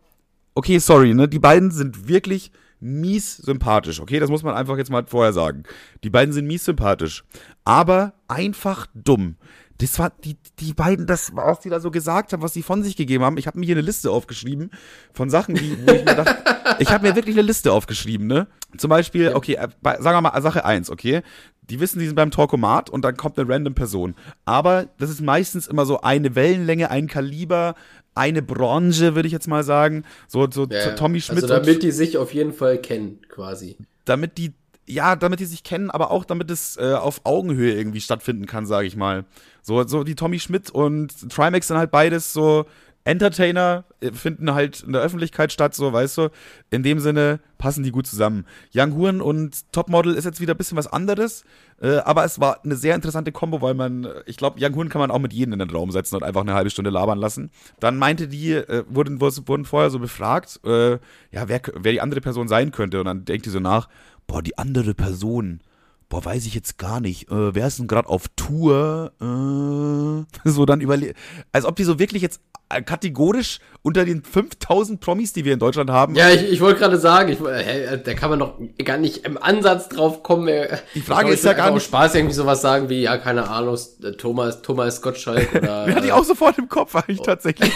okay, 0.54 0.78
sorry, 0.78 1.12
ne? 1.12 1.28
Die 1.28 1.38
beiden 1.38 1.70
sind 1.70 2.08
wirklich 2.08 2.50
mies 2.80 3.36
sympathisch, 3.36 4.00
okay? 4.00 4.18
Das 4.18 4.30
muss 4.30 4.42
man 4.42 4.54
einfach 4.54 4.76
jetzt 4.76 4.90
mal 4.90 5.04
vorher 5.06 5.32
sagen. 5.32 5.64
Die 6.02 6.10
beiden 6.10 6.32
sind 6.32 6.46
mies 6.46 6.64
sympathisch, 6.64 7.24
aber 7.64 8.14
einfach 8.26 8.86
dumm. 8.94 9.36
Das 9.82 9.98
war 9.98 10.12
die, 10.24 10.36
die 10.60 10.74
beiden, 10.74 11.06
das, 11.08 11.34
was 11.34 11.58
die 11.58 11.68
da 11.68 11.80
so 11.80 11.90
gesagt 11.90 12.32
haben, 12.32 12.40
was 12.40 12.54
sie 12.54 12.62
von 12.62 12.84
sich 12.84 12.94
gegeben 12.94 13.24
haben. 13.24 13.36
Ich 13.36 13.48
habe 13.48 13.58
mir 13.58 13.66
hier 13.66 13.74
eine 13.74 13.82
Liste 13.82 14.12
aufgeschrieben 14.12 14.70
von 15.12 15.28
Sachen, 15.28 15.56
die, 15.56 15.76
wo 15.84 15.90
ich 15.90 16.04
mir 16.04 16.14
dachte, 16.14 16.36
ich 16.78 16.90
habe 16.90 17.08
mir 17.08 17.16
wirklich 17.16 17.34
eine 17.34 17.42
Liste 17.42 17.72
aufgeschrieben, 17.72 18.28
ne? 18.28 18.46
Zum 18.76 18.90
Beispiel, 18.90 19.32
okay, 19.34 19.54
äh, 19.54 19.68
sagen 19.82 20.16
wir 20.16 20.20
mal 20.20 20.40
Sache 20.40 20.64
1, 20.64 20.88
okay? 20.88 21.22
Die 21.62 21.80
wissen, 21.80 21.98
die 21.98 22.06
sind 22.06 22.14
beim 22.14 22.30
Talkomat 22.30 22.90
und 22.90 23.04
dann 23.04 23.16
kommt 23.16 23.36
eine 23.40 23.48
random 23.48 23.74
Person. 23.74 24.14
Aber 24.44 24.86
das 24.98 25.10
ist 25.10 25.20
meistens 25.20 25.66
immer 25.66 25.84
so 25.84 26.00
eine 26.00 26.36
Wellenlänge, 26.36 26.88
ein 26.90 27.08
Kaliber, 27.08 27.74
eine 28.14 28.40
Branche, 28.40 29.16
würde 29.16 29.26
ich 29.26 29.32
jetzt 29.32 29.48
mal 29.48 29.64
sagen. 29.64 30.04
So, 30.28 30.48
so 30.48 30.66
ja, 30.66 30.90
Tommy 30.92 31.20
Schmidt. 31.20 31.42
Also 31.42 31.54
damit 31.54 31.82
die 31.82 31.90
sich 31.90 32.18
auf 32.18 32.32
jeden 32.32 32.52
Fall 32.52 32.78
kennen, 32.78 33.18
quasi. 33.28 33.78
Damit 34.04 34.38
die 34.38 34.52
ja, 34.86 35.16
damit 35.16 35.40
die 35.40 35.44
sich 35.44 35.62
kennen, 35.62 35.90
aber 35.90 36.10
auch 36.10 36.24
damit 36.24 36.50
es 36.50 36.76
äh, 36.76 36.94
auf 36.94 37.20
Augenhöhe 37.24 37.74
irgendwie 37.74 38.00
stattfinden 38.00 38.46
kann, 38.46 38.66
sage 38.66 38.86
ich 38.86 38.96
mal. 38.96 39.24
So, 39.62 39.86
so 39.86 40.04
die 40.04 40.16
Tommy 40.16 40.38
Schmidt 40.38 40.70
und 40.70 41.30
Trimax 41.30 41.68
sind 41.68 41.78
halt 41.78 41.90
beides 41.90 42.32
so 42.32 42.66
Entertainer, 43.04 43.84
äh, 44.00 44.12
finden 44.12 44.54
halt 44.54 44.82
in 44.82 44.92
der 44.92 45.02
Öffentlichkeit 45.02 45.52
statt, 45.52 45.74
so, 45.74 45.92
weißt 45.92 46.18
du. 46.18 46.28
In 46.70 46.82
dem 46.82 47.00
Sinne 47.00 47.40
passen 47.58 47.82
die 47.82 47.90
gut 47.90 48.06
zusammen. 48.06 48.46
Young 48.74 48.94
Huren 48.94 49.20
und 49.20 49.72
Topmodel 49.72 50.14
ist 50.14 50.24
jetzt 50.24 50.40
wieder 50.40 50.54
ein 50.54 50.56
bisschen 50.56 50.78
was 50.78 50.86
anderes, 50.86 51.44
äh, 51.80 51.96
aber 51.98 52.24
es 52.24 52.38
war 52.40 52.64
eine 52.64 52.76
sehr 52.76 52.94
interessante 52.94 53.32
Kombo, 53.32 53.60
weil 53.60 53.74
man, 53.74 54.08
ich 54.26 54.36
glaube, 54.36 54.58
Young 54.60 54.74
Huren 54.76 54.88
kann 54.88 55.00
man 55.00 55.10
auch 55.10 55.18
mit 55.18 55.32
jedem 55.32 55.52
in 55.54 55.58
den 55.58 55.70
Raum 55.70 55.90
setzen 55.90 56.16
und 56.16 56.22
einfach 56.22 56.42
eine 56.42 56.54
halbe 56.54 56.70
Stunde 56.70 56.90
labern 56.90 57.18
lassen. 57.18 57.50
Dann 57.80 57.96
meinte 57.96 58.28
die, 58.28 58.52
äh, 58.52 58.84
wurden, 58.88 59.20
wurden 59.20 59.64
vorher 59.64 59.90
so 59.90 59.98
befragt, 59.98 60.60
äh, 60.64 60.92
ja, 60.92 61.48
wer, 61.48 61.60
wer 61.74 61.92
die 61.92 62.00
andere 62.00 62.20
Person 62.20 62.46
sein 62.46 62.70
könnte. 62.70 63.00
Und 63.00 63.06
dann 63.06 63.24
denkt 63.24 63.46
die 63.46 63.50
so 63.50 63.60
nach, 63.60 63.88
boah, 64.32 64.42
die 64.42 64.56
andere 64.56 64.94
Person, 64.94 65.60
boah, 66.08 66.24
weiß 66.24 66.46
ich 66.46 66.54
jetzt 66.54 66.78
gar 66.78 67.00
nicht, 67.00 67.30
äh, 67.30 67.54
wer 67.54 67.66
ist 67.66 67.78
denn 67.78 67.86
gerade 67.86 68.08
auf 68.08 68.28
Tour? 68.34 69.12
Äh, 69.20 70.48
so 70.48 70.64
dann 70.64 70.80
überlegt, 70.80 71.18
als 71.52 71.66
ob 71.66 71.76
die 71.76 71.84
so 71.84 71.98
wirklich 71.98 72.22
jetzt 72.22 72.40
kategorisch 72.80 73.58
unter 73.82 74.04
den 74.04 74.22
5000 74.22 75.00
Promis, 75.00 75.32
die 75.32 75.44
wir 75.44 75.52
in 75.52 75.58
Deutschland 75.58 75.90
haben. 75.90 76.14
Ja, 76.14 76.30
ich, 76.30 76.50
ich 76.50 76.60
wollte 76.60 76.78
gerade 76.78 76.98
sagen, 76.98 77.32
ich, 77.32 77.40
äh, 77.40 77.98
da 78.02 78.14
kann 78.14 78.30
man 78.30 78.38
doch 78.38 78.54
gar 78.84 78.96
nicht 78.96 79.26
im 79.26 79.42
Ansatz 79.42 79.88
drauf 79.88 80.22
kommen. 80.22 80.48
Äh, 80.48 80.78
die 80.94 81.00
Frage 81.00 81.32
ist 81.32 81.44
ja 81.44 81.52
gar 81.52 81.72
nicht. 81.72 81.84
Spaß 81.84 82.14
irgendwie 82.14 82.34
sowas 82.34 82.62
sagen 82.62 82.88
wie, 82.88 83.02
ja, 83.02 83.18
keine 83.18 83.48
Ahnung, 83.48 83.76
Thomas, 84.18 84.62
Thomas 84.62 85.02
Gottschalk 85.02 85.54
oder. 85.54 85.86
Hatten 85.86 86.02
die 86.04 86.12
auch 86.12 86.24
sofort 86.24 86.58
im 86.58 86.68
Kopf 86.68 86.94
eigentlich 86.94 87.20
oh. 87.20 87.24
tatsächlich. 87.24 87.72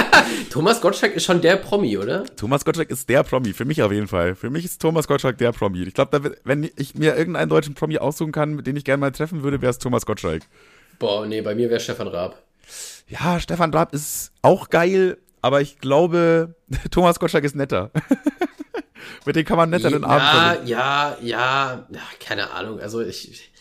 Thomas 0.50 0.80
Gottschalk 0.80 1.14
ist 1.14 1.24
schon 1.24 1.40
der 1.40 1.56
Promi, 1.56 1.98
oder? 1.98 2.24
Thomas 2.36 2.64
Gottschalk 2.64 2.90
ist 2.90 3.08
der 3.08 3.22
Promi, 3.22 3.52
für 3.52 3.66
mich 3.66 3.82
auf 3.82 3.92
jeden 3.92 4.08
Fall. 4.08 4.34
Für 4.34 4.50
mich 4.50 4.64
ist 4.64 4.80
Thomas 4.80 5.06
Gottschalk 5.06 5.36
der 5.38 5.52
Promi. 5.52 5.82
Ich 5.82 5.94
glaube, 5.94 6.36
wenn 6.44 6.70
ich 6.76 6.94
mir 6.94 7.16
irgendeinen 7.16 7.50
deutschen 7.50 7.74
Promi 7.74 7.98
aussuchen 7.98 8.32
kann, 8.32 8.54
mit 8.54 8.66
dem 8.66 8.76
ich 8.76 8.84
gerne 8.84 9.00
mal 9.00 9.12
treffen 9.12 9.42
würde, 9.42 9.60
wäre 9.60 9.70
es 9.70 9.78
Thomas 9.78 10.06
Gottschalk. 10.06 10.42
Boah, 10.98 11.26
nee, 11.26 11.42
bei 11.42 11.54
mir 11.54 11.70
wäre 11.70 11.80
Stefan 11.80 12.08
Raab 12.08 12.36
ja, 13.08 13.40
Stefan 13.40 13.72
Raab 13.72 13.92
ist 13.92 14.32
auch 14.42 14.70
geil, 14.70 15.18
aber 15.42 15.60
ich 15.60 15.78
glaube, 15.78 16.54
Thomas 16.90 17.18
Gottschalk 17.18 17.44
ist 17.44 17.56
netter. 17.56 17.90
Mit 19.26 19.36
dem 19.36 19.44
kann 19.44 19.56
man 19.56 19.70
netter 19.70 19.90
den 19.90 20.04
Abend 20.04 20.28
verbringen. 20.28 20.66
Ja, 20.68 21.16
ja, 21.20 21.86
ja, 21.90 22.00
keine 22.20 22.50
Ahnung. 22.50 22.80
Also 22.80 23.00
ich, 23.00 23.52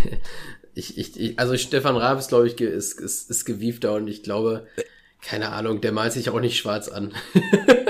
ich, 0.74 0.98
ich, 0.98 1.20
ich 1.20 1.38
also 1.38 1.56
Stefan 1.56 1.96
Raab 1.96 2.18
ist, 2.18 2.28
glaube 2.28 2.48
ich, 2.48 2.60
ist, 2.60 3.00
ist, 3.00 3.30
ist 3.30 3.44
gewiefter 3.44 3.94
und 3.94 4.08
ich 4.08 4.22
glaube, 4.22 4.66
keine 5.20 5.50
Ahnung, 5.50 5.80
der 5.80 5.92
malt 5.92 6.12
sich 6.12 6.30
auch 6.30 6.40
nicht 6.40 6.56
schwarz 6.56 6.88
an. 6.88 7.12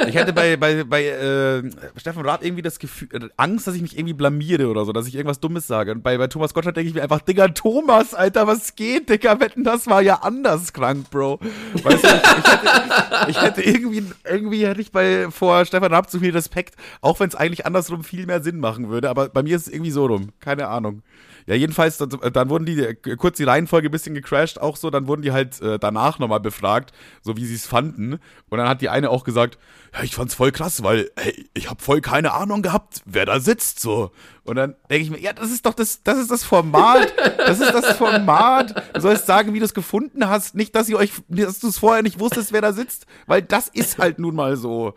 Ich 0.06 0.14
hätte 0.14 0.32
bei, 0.32 0.56
bei, 0.56 0.84
bei 0.84 1.04
äh, 1.04 1.62
Stefan 1.96 2.24
Raab 2.24 2.42
irgendwie 2.42 2.62
das 2.62 2.78
Gefühl, 2.78 3.08
äh, 3.12 3.28
Angst, 3.36 3.66
dass 3.66 3.74
ich 3.74 3.82
mich 3.82 3.98
irgendwie 3.98 4.14
blamiere 4.14 4.68
oder 4.68 4.86
so, 4.86 4.92
dass 4.92 5.06
ich 5.06 5.14
irgendwas 5.14 5.40
Dummes 5.40 5.66
sage. 5.66 5.92
Und 5.92 6.02
bei, 6.02 6.16
bei 6.16 6.28
Thomas 6.28 6.54
Gottschalk 6.54 6.74
denke 6.74 6.88
ich 6.88 6.94
mir 6.94 7.02
einfach, 7.02 7.20
Digga, 7.20 7.48
Thomas, 7.48 8.14
Alter, 8.14 8.46
was 8.46 8.74
geht, 8.74 9.10
Digga? 9.10 9.38
Wetten, 9.40 9.64
das 9.64 9.86
war 9.86 10.00
ja 10.00 10.20
anders 10.22 10.72
krank, 10.72 11.10
Bro. 11.10 11.40
Weißt 11.82 12.04
du, 12.04 12.08
ich, 12.08 12.14
ich, 12.14 12.52
hätte, 12.52 13.30
ich 13.30 13.42
hätte 13.42 13.62
irgendwie, 13.62 14.04
irgendwie 14.24 14.66
hätte 14.66 14.80
ich 14.80 14.92
bei 14.92 15.30
vor 15.30 15.64
Stefan 15.66 15.92
Raab 15.92 16.08
zu 16.08 16.20
viel 16.20 16.32
Respekt, 16.32 16.74
auch 17.02 17.20
wenn 17.20 17.28
es 17.28 17.34
eigentlich 17.34 17.66
andersrum 17.66 18.02
viel 18.02 18.24
mehr 18.24 18.42
Sinn 18.42 18.60
machen 18.60 18.88
würde. 18.88 19.10
Aber 19.10 19.28
bei 19.28 19.42
mir 19.42 19.56
ist 19.56 19.66
es 19.66 19.72
irgendwie 19.72 19.90
so 19.90 20.06
rum. 20.06 20.30
Keine 20.40 20.68
Ahnung. 20.68 21.02
Ja, 21.48 21.54
jedenfalls, 21.54 21.96
dann, 21.96 22.10
dann 22.10 22.50
wurden 22.50 22.66
die, 22.66 22.78
äh, 22.78 22.94
kurz 23.16 23.38
die 23.38 23.44
Reihenfolge 23.44 23.88
ein 23.88 23.90
bisschen 23.90 24.14
gecrashed, 24.14 24.60
auch 24.60 24.76
so, 24.76 24.90
dann 24.90 25.06
wurden 25.06 25.22
die 25.22 25.32
halt 25.32 25.58
äh, 25.62 25.78
danach 25.78 26.18
nochmal 26.18 26.40
befragt, 26.40 26.92
so 27.22 27.38
wie 27.38 27.46
sie 27.46 27.54
es 27.54 27.66
fanden. 27.66 28.18
Und 28.50 28.58
dann 28.58 28.68
hat 28.68 28.82
die 28.82 28.90
eine 28.90 29.08
auch 29.08 29.24
gesagt, 29.24 29.56
ja, 29.94 30.02
ich 30.02 30.14
fand's 30.14 30.34
voll 30.34 30.52
krass, 30.52 30.82
weil, 30.82 31.10
hey, 31.16 31.48
ich 31.54 31.70
habe 31.70 31.82
voll 31.82 32.02
keine 32.02 32.34
Ahnung 32.34 32.60
gehabt, 32.60 33.00
wer 33.06 33.24
da 33.24 33.40
sitzt, 33.40 33.80
so. 33.80 34.10
Und 34.44 34.56
dann 34.56 34.76
denke 34.90 35.04
ich 35.04 35.10
mir, 35.10 35.20
ja, 35.20 35.32
das 35.32 35.50
ist 35.50 35.64
doch 35.64 35.72
das, 35.72 36.02
das 36.02 36.18
ist 36.18 36.30
das 36.30 36.44
Format, 36.44 37.14
das 37.38 37.60
ist 37.60 37.72
das 37.72 37.96
Format. 37.96 38.82
Du 38.94 39.00
sollst 39.00 39.24
sagen, 39.24 39.54
wie 39.54 39.58
du 39.58 39.64
es 39.64 39.72
gefunden 39.72 40.28
hast, 40.28 40.54
nicht, 40.54 40.74
dass 40.76 40.90
ihr 40.90 40.98
euch, 40.98 41.12
dass 41.28 41.60
du 41.60 41.68
es 41.68 41.78
vorher 41.78 42.02
nicht 42.02 42.20
wusstest, 42.20 42.52
wer 42.52 42.60
da 42.60 42.74
sitzt, 42.74 43.06
weil 43.26 43.40
das 43.40 43.68
ist 43.68 43.96
halt 43.96 44.18
nun 44.18 44.34
mal 44.34 44.58
so. 44.58 44.92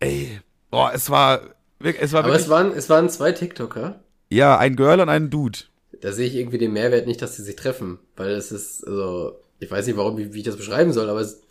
Ey, 0.00 0.40
boah, 0.70 0.92
es 0.94 1.10
war, 1.10 1.40
es 1.78 2.14
war 2.14 2.24
Aber 2.24 2.34
es 2.34 2.48
waren, 2.48 2.72
es 2.72 2.88
waren 2.88 3.10
zwei 3.10 3.32
TikToker. 3.32 4.00
ja, 4.30 4.56
ein 4.56 4.76
Girl 4.76 5.00
und 5.00 5.10
ein 5.10 5.28
Dude. 5.28 5.58
Da 6.00 6.12
sehe 6.12 6.26
ich 6.26 6.34
irgendwie 6.34 6.58
den 6.58 6.72
Mehrwert 6.72 7.06
nicht, 7.06 7.20
dass 7.22 7.36
sie 7.36 7.42
sich 7.42 7.56
treffen. 7.56 7.98
Weil 8.16 8.30
es 8.30 8.52
ist, 8.52 8.86
also, 8.86 9.38
ich 9.60 9.70
weiß 9.70 9.86
nicht, 9.86 9.96
warum, 9.96 10.16
wie, 10.18 10.32
wie 10.34 10.38
ich 10.38 10.44
das 10.44 10.56
beschreiben 10.56 10.92
soll, 10.92 11.08
aber 11.10 11.20
es, 11.20 11.42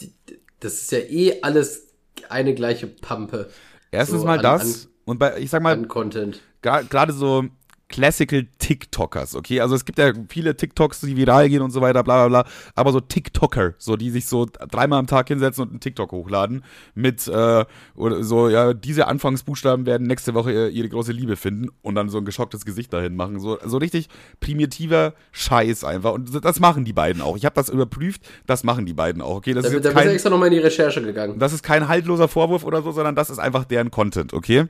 die, 0.00 0.12
die, 0.28 0.38
das 0.60 0.74
ist 0.74 0.92
ja 0.92 0.98
eh 0.98 1.40
alles 1.42 1.88
eine 2.28 2.54
gleiche 2.54 2.86
Pampe. 2.86 3.50
Erstens 3.90 4.20
So 4.20 4.26
mal 4.26 4.38
an- 4.38 4.42
das. 4.42 4.88
und 5.04 5.18
bei, 5.18 5.38
ich 5.38 5.50
sag 5.50 5.62
mal, 5.62 5.72
An 5.74 5.88
Content. 5.88 6.40
gerade 6.62 7.12
so 7.12 7.44
Classical 7.88 8.46
TikTokers, 8.58 9.36
okay? 9.36 9.60
Also 9.60 9.74
es 9.74 9.84
gibt 9.84 9.98
ja 9.98 10.12
viele 10.28 10.56
TikToks, 10.56 11.00
die 11.02 11.16
viral 11.16 11.48
gehen 11.48 11.62
und 11.62 11.70
so 11.70 11.80
weiter, 11.80 12.02
bla 12.02 12.26
bla 12.26 12.42
bla. 12.42 12.50
Aber 12.74 12.92
so 12.92 13.00
TikToker, 13.00 13.74
so 13.78 13.96
die 13.96 14.10
sich 14.10 14.26
so 14.26 14.46
dreimal 14.70 14.98
am 14.98 15.06
Tag 15.06 15.28
hinsetzen 15.28 15.62
und 15.64 15.70
einen 15.70 15.80
TikTok 15.80 16.10
hochladen 16.12 16.64
mit 16.94 17.28
äh, 17.28 17.64
oder 17.94 18.24
so, 18.24 18.48
ja, 18.48 18.72
diese 18.74 19.06
Anfangsbuchstaben 19.06 19.86
werden 19.86 20.06
nächste 20.06 20.34
Woche 20.34 20.50
ihr- 20.52 20.68
ihre 20.70 20.88
große 20.88 21.12
Liebe 21.12 21.36
finden 21.36 21.68
und 21.82 21.94
dann 21.94 22.08
so 22.08 22.18
ein 22.18 22.24
geschocktes 22.24 22.64
Gesicht 22.64 22.92
dahin 22.92 23.16
machen. 23.16 23.38
So, 23.38 23.58
so 23.64 23.76
richtig 23.76 24.08
primitiver 24.40 25.14
Scheiß 25.32 25.84
einfach. 25.84 26.12
Und 26.14 26.44
das 26.44 26.60
machen 26.60 26.84
die 26.84 26.92
beiden 26.92 27.20
auch. 27.22 27.36
Ich 27.36 27.44
habe 27.44 27.54
das 27.54 27.68
überprüft, 27.68 28.22
das 28.46 28.64
machen 28.64 28.86
die 28.86 28.94
beiden 28.94 29.20
auch, 29.22 29.36
okay? 29.36 29.52
Das 29.52 29.62
Da, 29.64 29.68
ist 29.68 29.72
da 29.72 29.76
jetzt 29.76 29.82
bist 29.84 29.94
du 29.96 30.00
kein, 30.00 30.08
extra 30.14 30.30
nochmal 30.30 30.48
in 30.48 30.54
die 30.54 30.60
Recherche 30.60 31.02
gegangen. 31.02 31.38
das 31.38 31.52
ist 31.52 31.62
kein 31.62 31.86
haltloser 31.86 32.28
Vorwurf 32.28 32.64
oder 32.64 32.82
so, 32.82 32.92
sondern 32.92 33.14
das 33.14 33.30
ist 33.30 33.38
einfach 33.38 33.64
deren 33.64 33.90
Content, 33.90 34.32
okay? 34.32 34.64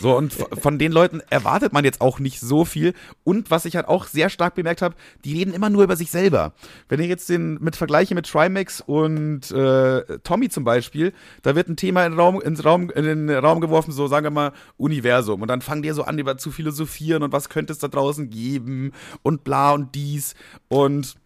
So, 0.00 0.16
und 0.16 0.32
von 0.32 0.78
den 0.78 0.92
Leuten 0.92 1.20
erwartet 1.28 1.72
man 1.72 1.84
jetzt 1.84 2.00
auch 2.00 2.18
nicht 2.18 2.40
so 2.40 2.64
viel. 2.64 2.94
Und 3.24 3.50
was 3.50 3.64
ich 3.64 3.76
halt 3.76 3.88
auch 3.88 4.06
sehr 4.06 4.30
stark 4.30 4.54
bemerkt 4.54 4.82
habe, 4.82 4.94
die 5.24 5.38
reden 5.38 5.52
immer 5.52 5.70
nur 5.70 5.84
über 5.84 5.96
sich 5.96 6.10
selber. 6.10 6.52
Wenn 6.88 7.00
ich 7.00 7.08
jetzt 7.08 7.28
den 7.28 7.58
mit 7.60 7.76
vergleiche 7.76 8.14
mit 8.14 8.26
Trimax 8.26 8.80
und 8.80 9.50
äh, 9.50 10.18
Tommy 10.20 10.48
zum 10.48 10.64
Beispiel, 10.64 11.12
da 11.42 11.54
wird 11.54 11.68
ein 11.68 11.76
Thema 11.76 12.04
in 12.06 12.12
den, 12.12 12.20
Raum, 12.20 12.40
ins 12.40 12.64
Raum, 12.64 12.90
in 12.90 13.04
den 13.04 13.30
Raum 13.30 13.60
geworfen, 13.60 13.92
so 13.92 14.06
sagen 14.06 14.26
wir 14.26 14.30
mal 14.30 14.52
Universum. 14.76 15.42
Und 15.42 15.48
dann 15.48 15.60
fangen 15.60 15.82
die 15.82 15.90
so 15.90 16.04
an, 16.04 16.18
über 16.18 16.38
zu 16.38 16.50
philosophieren 16.50 17.22
und 17.22 17.32
was 17.32 17.48
könnte 17.48 17.72
es 17.72 17.78
da 17.78 17.88
draußen 17.88 18.30
geben 18.30 18.92
und 19.22 19.44
bla 19.44 19.72
und 19.72 19.94
dies. 19.94 20.34
Und 20.68 21.16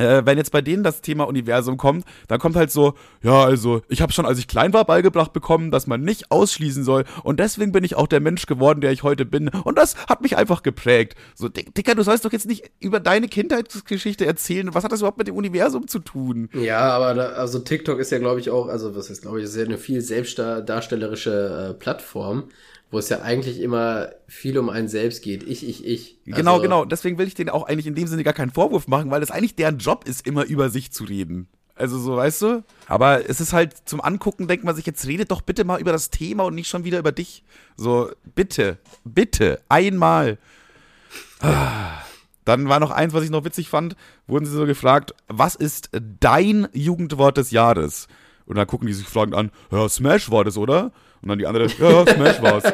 äh, 0.00 0.26
wenn 0.26 0.38
jetzt 0.38 0.52
bei 0.52 0.60
denen 0.62 0.82
das 0.82 1.00
Thema 1.00 1.24
Universum 1.28 1.76
kommt, 1.76 2.04
dann 2.28 2.38
kommt 2.40 2.56
halt 2.56 2.70
so, 2.70 2.94
ja, 3.22 3.44
also 3.44 3.82
ich 3.88 4.02
habe 4.02 4.12
schon, 4.12 4.26
als 4.26 4.38
ich 4.38 4.48
klein 4.48 4.72
war, 4.72 4.84
beigebracht 4.84 5.32
bekommen, 5.32 5.70
dass 5.70 5.86
man 5.86 6.02
nicht 6.02 6.30
ausschließen 6.30 6.84
soll 6.84 7.04
und 7.22 7.40
deswegen 7.40 7.72
bin 7.72 7.84
ich 7.84 7.94
auch 7.96 8.06
der 8.06 8.20
Mensch 8.20 8.46
geworden, 8.46 8.80
der 8.80 8.92
ich 8.92 9.02
heute 9.02 9.24
bin 9.24 9.48
und 9.48 9.76
das 9.78 9.96
hat 10.08 10.22
mich 10.22 10.36
einfach 10.36 10.62
geprägt. 10.62 11.14
So, 11.34 11.48
Dick- 11.48 11.74
Dicker, 11.74 11.94
du 11.94 12.02
sollst 12.02 12.24
doch 12.24 12.32
jetzt 12.32 12.46
nicht 12.46 12.70
über 12.80 13.00
deine 13.00 13.28
Kindheitsgeschichte 13.28 14.26
erzählen. 14.26 14.74
Was 14.74 14.84
hat 14.84 14.92
das 14.92 15.00
überhaupt 15.00 15.18
mit 15.18 15.28
dem 15.28 15.36
Universum 15.36 15.88
zu 15.88 15.98
tun? 15.98 16.48
Ja, 16.54 16.90
aber 16.90 17.14
da, 17.14 17.26
also 17.30 17.58
TikTok 17.58 17.98
ist 18.00 18.10
ja, 18.10 18.18
glaube 18.18 18.40
ich, 18.40 18.50
auch, 18.50 18.68
also 18.68 18.94
was 18.94 19.10
heißt, 19.10 19.22
glaube 19.22 19.38
ich, 19.38 19.44
ist 19.44 19.56
ja 19.56 19.64
eine 19.64 19.78
viel 19.78 20.00
selbstdarstellerische 20.00 21.70
äh, 21.70 21.74
Plattform, 21.74 22.44
wo 22.90 22.98
es 22.98 23.08
ja 23.08 23.22
eigentlich 23.22 23.60
immer 23.60 24.10
viel 24.26 24.58
um 24.58 24.68
einen 24.68 24.88
selbst 24.88 25.22
geht. 25.22 25.42
Ich, 25.44 25.66
ich, 25.66 25.86
ich. 25.86 26.18
genau, 26.24 26.52
Also, 26.54 26.62
genau. 26.62 26.84
Deswegen 26.84 27.18
will 27.18 27.28
ich 27.28 27.34
denen 27.34 27.50
auch 27.50 27.64
eigentlich 27.64 27.86
in 27.86 27.94
dem 27.94 28.08
Sinne 28.08 28.24
gar 28.24 28.34
keinen 28.34 28.50
Vorwurf 28.50 28.88
machen, 28.88 29.10
weil 29.10 29.22
es 29.22 29.30
eigentlich 29.30 29.54
deren 29.54 29.78
Job 29.78 30.06
ist, 30.08 30.26
immer 30.26 30.44
über 30.44 30.70
sich 30.70 30.90
zu 30.90 31.04
reden. 31.04 31.48
Also 31.76 31.98
so, 31.98 32.16
weißt 32.16 32.42
du? 32.42 32.64
Aber 32.88 33.28
es 33.28 33.40
ist 33.40 33.52
halt 33.52 33.74
zum 33.88 34.00
Angucken, 34.00 34.48
denkt 34.48 34.64
man 34.64 34.74
sich, 34.74 34.84
jetzt 34.84 35.06
redet 35.06 35.30
doch 35.30 35.40
bitte 35.40 35.64
mal 35.64 35.80
über 35.80 35.92
das 35.92 36.10
Thema 36.10 36.44
und 36.44 36.54
nicht 36.54 36.68
schon 36.68 36.84
wieder 36.84 36.98
über 36.98 37.12
dich. 37.12 37.42
So, 37.76 38.10
bitte, 38.34 38.78
bitte, 39.04 39.60
einmal. 39.68 40.38
Ah. 41.40 42.02
Dann 42.44 42.68
war 42.68 42.80
noch 42.80 42.90
eins, 42.90 43.12
was 43.12 43.22
ich 43.22 43.30
noch 43.30 43.44
witzig 43.44 43.68
fand, 43.68 43.96
wurden 44.26 44.44
sie 44.44 44.52
so 44.52 44.66
gefragt, 44.66 45.14
was 45.28 45.54
ist 45.54 45.90
dein 45.92 46.68
Jugendwort 46.72 47.36
des 47.36 47.50
Jahres? 47.50 48.08
Und 48.46 48.56
dann 48.56 48.66
gucken 48.66 48.88
die 48.88 48.92
sich 48.92 49.06
fragend 49.06 49.34
an, 49.34 49.50
ja, 49.70 49.88
Smash 49.88 50.30
war 50.30 50.44
das, 50.44 50.56
oder? 50.56 50.90
Und 51.22 51.28
dann 51.28 51.38
die 51.38 51.46
andere, 51.46 51.66
ja, 51.66 52.06
Smash 52.06 52.42
war's. 52.42 52.64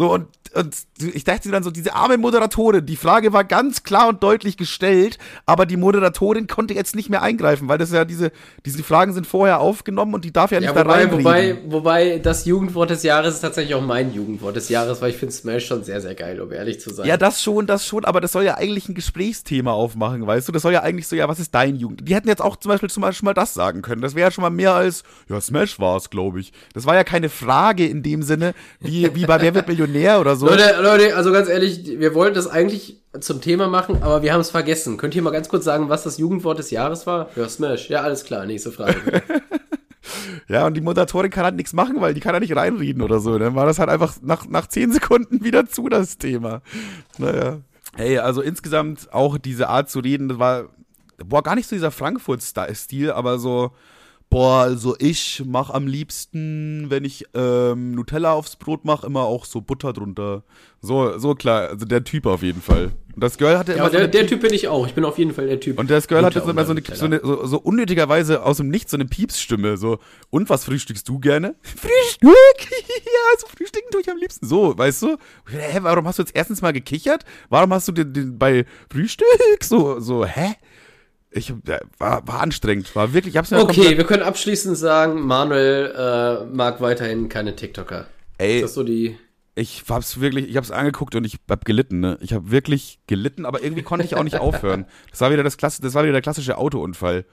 So, 0.00 0.14
und, 0.14 0.28
und 0.54 0.74
ich 1.14 1.24
dachte 1.24 1.46
mir 1.46 1.52
dann 1.52 1.62
so, 1.62 1.70
diese 1.70 1.94
arme 1.94 2.16
Moderatorin, 2.16 2.86
die 2.86 2.96
Frage 2.96 3.34
war 3.34 3.44
ganz 3.44 3.82
klar 3.82 4.08
und 4.08 4.22
deutlich 4.22 4.56
gestellt, 4.56 5.18
aber 5.44 5.66
die 5.66 5.76
Moderatorin 5.76 6.46
konnte 6.46 6.72
jetzt 6.72 6.96
nicht 6.96 7.10
mehr 7.10 7.20
eingreifen, 7.20 7.68
weil 7.68 7.76
das 7.76 7.92
ja 7.92 8.06
diese, 8.06 8.32
diese 8.64 8.82
Fragen 8.82 9.12
sind 9.12 9.26
vorher 9.26 9.60
aufgenommen 9.60 10.14
und 10.14 10.24
die 10.24 10.32
darf 10.32 10.52
ja 10.52 10.60
nicht 10.60 10.68
Ja, 10.68 10.72
da 10.72 10.86
wobei, 10.86 10.94
reinreden. 10.94 11.22
wobei, 11.22 11.58
wobei 11.66 12.18
das 12.18 12.46
Jugendwort 12.46 12.88
des 12.88 13.02
Jahres 13.02 13.34
ist 13.34 13.40
tatsächlich 13.42 13.74
auch 13.74 13.82
mein 13.82 14.14
Jugendwort 14.14 14.56
des 14.56 14.70
Jahres, 14.70 15.02
weil 15.02 15.10
ich 15.10 15.18
finde 15.18 15.34
Smash 15.34 15.66
schon 15.66 15.84
sehr, 15.84 16.00
sehr 16.00 16.14
geil, 16.14 16.40
um 16.40 16.50
ehrlich 16.50 16.80
zu 16.80 16.94
sein. 16.94 17.06
Ja, 17.06 17.18
das 17.18 17.42
schon, 17.42 17.66
das 17.66 17.84
schon, 17.86 18.06
aber 18.06 18.22
das 18.22 18.32
soll 18.32 18.44
ja 18.44 18.54
eigentlich 18.56 18.88
ein 18.88 18.94
Gesprächsthema 18.94 19.72
aufmachen, 19.72 20.26
weißt 20.26 20.48
du? 20.48 20.52
Das 20.52 20.62
soll 20.62 20.72
ja 20.72 20.80
eigentlich 20.80 21.08
so, 21.08 21.14
ja, 21.14 21.28
was 21.28 21.40
ist 21.40 21.54
dein 21.54 21.76
Jugend? 21.76 22.08
Die 22.08 22.14
hätten 22.14 22.28
jetzt 22.28 22.40
auch 22.40 22.56
zum 22.56 22.70
Beispiel 22.70 22.88
zum 22.88 23.02
Beispiel 23.02 23.26
mal 23.26 23.34
das 23.34 23.52
sagen 23.52 23.82
können. 23.82 24.00
Das 24.00 24.14
wäre 24.14 24.28
ja 24.28 24.30
schon 24.30 24.40
mal 24.40 24.48
mehr 24.48 24.72
als, 24.74 25.02
ja, 25.28 25.38
Smash 25.38 25.78
war 25.78 25.98
es, 25.98 26.08
glaube 26.08 26.40
ich. 26.40 26.54
Das 26.72 26.86
war 26.86 26.94
ja 26.94 27.04
keine 27.04 27.28
Frage 27.28 27.86
in 27.86 28.02
dem 28.02 28.22
Sinne, 28.22 28.54
wie, 28.80 29.14
wie 29.14 29.26
bei 29.26 29.38
Wer 29.42 29.54
wird 29.54 29.68
Millionär 29.68 29.89
oder 30.20 30.36
so. 30.36 30.46
Leute, 30.46 30.80
Leute, 30.82 31.16
also 31.16 31.32
ganz 31.32 31.48
ehrlich, 31.48 31.98
wir 31.98 32.14
wollten 32.14 32.34
das 32.34 32.46
eigentlich 32.46 32.96
zum 33.20 33.40
Thema 33.40 33.68
machen, 33.68 34.02
aber 34.02 34.22
wir 34.22 34.32
haben 34.32 34.40
es 34.40 34.50
vergessen. 34.50 34.96
Könnt 34.96 35.14
ihr 35.14 35.22
mal 35.22 35.30
ganz 35.30 35.48
kurz 35.48 35.64
sagen, 35.64 35.88
was 35.88 36.04
das 36.04 36.18
Jugendwort 36.18 36.58
des 36.58 36.70
Jahres 36.70 37.06
war? 37.06 37.28
Ja, 37.36 37.48
Smash. 37.48 37.90
Ja, 37.90 38.02
alles 38.02 38.24
klar, 38.24 38.46
nächste 38.46 38.72
Frage. 38.72 39.22
Ja, 40.48 40.66
und 40.66 40.74
die 40.74 40.80
Moderatorin 40.80 41.30
kann 41.30 41.44
halt 41.44 41.54
nichts 41.54 41.72
machen, 41.72 42.00
weil 42.00 42.12
die 42.12 42.20
kann 42.20 42.34
ja 42.34 42.40
nicht 42.40 42.56
reinreden 42.56 43.02
oder 43.02 43.20
so. 43.20 43.38
Dann 43.38 43.54
war 43.54 43.66
das 43.66 43.78
halt 43.78 43.88
einfach 43.88 44.16
nach, 44.20 44.48
nach 44.48 44.66
zehn 44.66 44.90
Sekunden 44.92 45.44
wieder 45.44 45.66
zu, 45.66 45.88
das 45.88 46.18
Thema. 46.18 46.62
Naja. 47.18 47.60
Hey, 47.94 48.18
also 48.18 48.40
insgesamt 48.40 49.12
auch 49.12 49.38
diese 49.38 49.68
Art 49.68 49.90
zu 49.90 50.00
reden, 50.00 50.28
das 50.28 50.38
war, 50.40 50.64
boah, 51.24 51.44
gar 51.44 51.54
nicht 51.54 51.68
so 51.68 51.76
dieser 51.76 51.92
Frankfurt-Stil, 51.92 53.12
aber 53.12 53.38
so, 53.38 53.70
boah, 54.30 54.62
also 54.62 54.96
ich 54.98 55.42
mach 55.44 55.70
am 55.70 55.86
liebsten, 55.86 56.86
wenn 56.88 57.04
ich 57.04 57.26
ähm, 57.34 57.92
Nutella 57.92 58.32
aufs 58.32 58.56
Brot 58.56 58.84
mache, 58.84 59.06
immer 59.06 59.24
auch 59.24 59.44
so 59.44 59.60
Butter 59.60 59.92
drunter. 59.92 60.44
So, 60.80 61.18
so 61.18 61.34
klar, 61.34 61.68
also 61.68 61.84
der 61.84 62.04
Typ 62.04 62.24
auf 62.26 62.42
jeden 62.42 62.62
Fall. 62.62 62.92
Und 63.14 63.24
das 63.24 63.36
Girl 63.36 63.58
hatte 63.58 63.72
ja, 63.72 63.78
immer 63.78 63.86
aber 63.86 63.92
so 63.92 63.98
der, 63.98 64.08
der 64.08 64.26
Typ 64.26 64.40
bin 64.40 64.54
ich 64.54 64.68
auch. 64.68 64.86
Ich 64.86 64.94
bin 64.94 65.04
auf 65.04 65.18
jeden 65.18 65.34
Fall 65.34 65.46
der 65.46 65.60
Typ. 65.60 65.78
und 65.78 65.90
das 65.90 66.06
Girl 66.06 66.24
hat 66.24 66.32
Butter 66.32 66.46
jetzt 66.46 66.50
immer 66.50 66.64
so 66.64 66.72
eine, 66.72 66.82
so, 66.94 67.04
eine 67.04 67.20
so, 67.22 67.44
so 67.44 67.58
unnötigerweise 67.58 68.42
aus 68.44 68.58
dem 68.58 68.68
Nichts 68.68 68.92
so 68.92 68.96
eine 68.96 69.04
Piepsstimme. 69.04 69.76
So, 69.76 69.98
und 70.30 70.48
was 70.48 70.64
frühstückst 70.64 71.06
du 71.08 71.18
gerne? 71.18 71.56
Frühstück! 71.62 72.30
ja, 72.70 73.38
so 73.38 73.48
frühstücken 73.48 73.90
tue 73.90 74.00
ich 74.00 74.10
am 74.10 74.16
liebsten. 74.16 74.46
So, 74.46 74.78
weißt 74.78 75.02
du? 75.02 75.16
Hä, 75.48 75.80
warum 75.82 76.06
hast 76.06 76.18
du 76.18 76.22
jetzt 76.22 76.34
erstens 76.34 76.62
mal 76.62 76.72
gekichert? 76.72 77.24
Warum 77.48 77.74
hast 77.74 77.88
du 77.88 77.92
den, 77.92 78.12
den 78.12 78.38
bei 78.38 78.64
Frühstück 78.90 79.26
so, 79.62 79.98
so, 79.98 80.24
hä? 80.24 80.54
Ich 81.32 81.52
war, 81.98 82.26
war 82.26 82.40
anstrengend, 82.40 82.94
war 82.96 83.12
wirklich, 83.12 83.34
ich 83.34 83.38
hab's 83.38 83.50
mir 83.52 83.60
Okay, 83.60 83.96
wir 83.96 84.04
können 84.04 84.22
abschließend 84.24 84.76
sagen, 84.76 85.20
Manuel 85.26 85.94
äh, 85.96 86.44
mag 86.46 86.80
weiterhin 86.80 87.28
keine 87.28 87.54
TikToker. 87.54 88.06
Ey, 88.38 88.56
Ist 88.56 88.62
das 88.62 88.74
so 88.74 88.82
die. 88.82 89.16
ich 89.54 89.84
hab's 89.88 90.20
wirklich, 90.20 90.48
ich 90.48 90.56
hab's 90.56 90.70
angeguckt 90.72 91.14
und 91.14 91.24
ich 91.24 91.38
hab 91.48 91.64
gelitten, 91.64 92.00
ne? 92.00 92.18
Ich 92.20 92.32
hab 92.32 92.50
wirklich 92.50 92.98
gelitten, 93.06 93.46
aber 93.46 93.62
irgendwie 93.62 93.82
konnte 93.82 94.04
ich 94.04 94.16
auch 94.16 94.24
nicht 94.24 94.38
aufhören. 94.40 94.86
Das 95.10 95.20
war 95.20 95.30
wieder 95.30 95.44
das 95.44 95.56
Klasse, 95.56 95.82
das 95.82 95.94
war 95.94 96.02
wieder 96.02 96.12
der 96.12 96.22
klassische 96.22 96.58
Autounfall. 96.58 97.24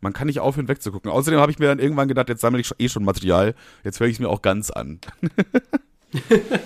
Man 0.00 0.12
kann 0.12 0.28
nicht 0.28 0.40
aufhören 0.40 0.68
wegzugucken. 0.68 1.10
Außerdem 1.10 1.40
habe 1.40 1.50
ich 1.50 1.58
mir 1.58 1.66
dann 1.66 1.78
irgendwann 1.80 2.08
gedacht, 2.08 2.28
jetzt 2.28 2.40
sammle 2.40 2.60
ich 2.60 2.70
eh 2.78 2.88
schon 2.88 3.04
Material, 3.04 3.54
jetzt 3.84 3.98
höre 4.00 4.06
ich 4.06 4.14
es 4.14 4.20
mir 4.20 4.28
auch 4.28 4.42
ganz 4.42 4.70
an. 4.70 5.00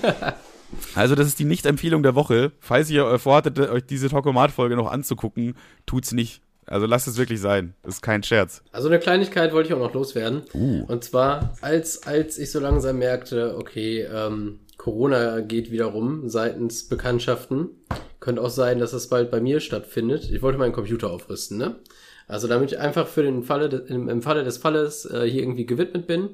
also 0.94 1.14
das 1.14 1.26
ist 1.26 1.38
die 1.38 1.44
Nicht-Empfehlung 1.44 2.02
der 2.02 2.14
Woche. 2.14 2.52
Falls 2.60 2.90
ihr 2.90 3.04
äh, 3.06 3.18
vorhattet, 3.18 3.58
euch 3.58 3.86
diese 3.86 4.08
Tokomat-Folge 4.08 4.76
noch 4.76 4.90
anzugucken, 4.90 5.54
tut's 5.86 6.12
nicht. 6.12 6.42
Also 6.66 6.86
lasst 6.86 7.08
es 7.08 7.16
wirklich 7.16 7.40
sein. 7.40 7.74
Das 7.82 7.96
ist 7.96 8.02
kein 8.02 8.22
Scherz. 8.22 8.62
Also 8.72 8.88
eine 8.88 8.98
Kleinigkeit 8.98 9.52
wollte 9.52 9.68
ich 9.68 9.74
auch 9.74 9.78
noch 9.80 9.94
loswerden. 9.94 10.42
Uh. 10.54 10.84
Und 10.86 11.04
zwar, 11.04 11.54
als, 11.60 12.06
als 12.06 12.38
ich 12.38 12.50
so 12.50 12.60
langsam 12.60 12.98
merkte, 12.98 13.56
okay, 13.58 14.02
ähm, 14.02 14.60
Corona 14.76 15.40
geht 15.40 15.70
wieder 15.70 15.86
rum 15.86 16.28
seitens 16.28 16.88
Bekanntschaften. 16.88 17.70
Könnte 18.20 18.42
auch 18.42 18.50
sein, 18.50 18.78
dass 18.78 18.92
es 18.92 19.08
bald 19.08 19.30
bei 19.30 19.40
mir 19.40 19.60
stattfindet. 19.60 20.30
Ich 20.30 20.42
wollte 20.42 20.58
meinen 20.58 20.72
Computer 20.72 21.10
aufrüsten, 21.10 21.58
ne? 21.58 21.76
Also 22.26 22.48
damit 22.48 22.72
ich 22.72 22.78
einfach 22.78 23.06
für 23.06 23.22
den 23.22 23.42
Falle, 23.42 23.66
im, 23.88 24.08
im 24.08 24.22
Falle 24.22 24.44
des 24.44 24.56
Falles 24.56 25.04
äh, 25.04 25.28
hier 25.28 25.42
irgendwie 25.42 25.66
gewidmet 25.66 26.06
bin, 26.06 26.30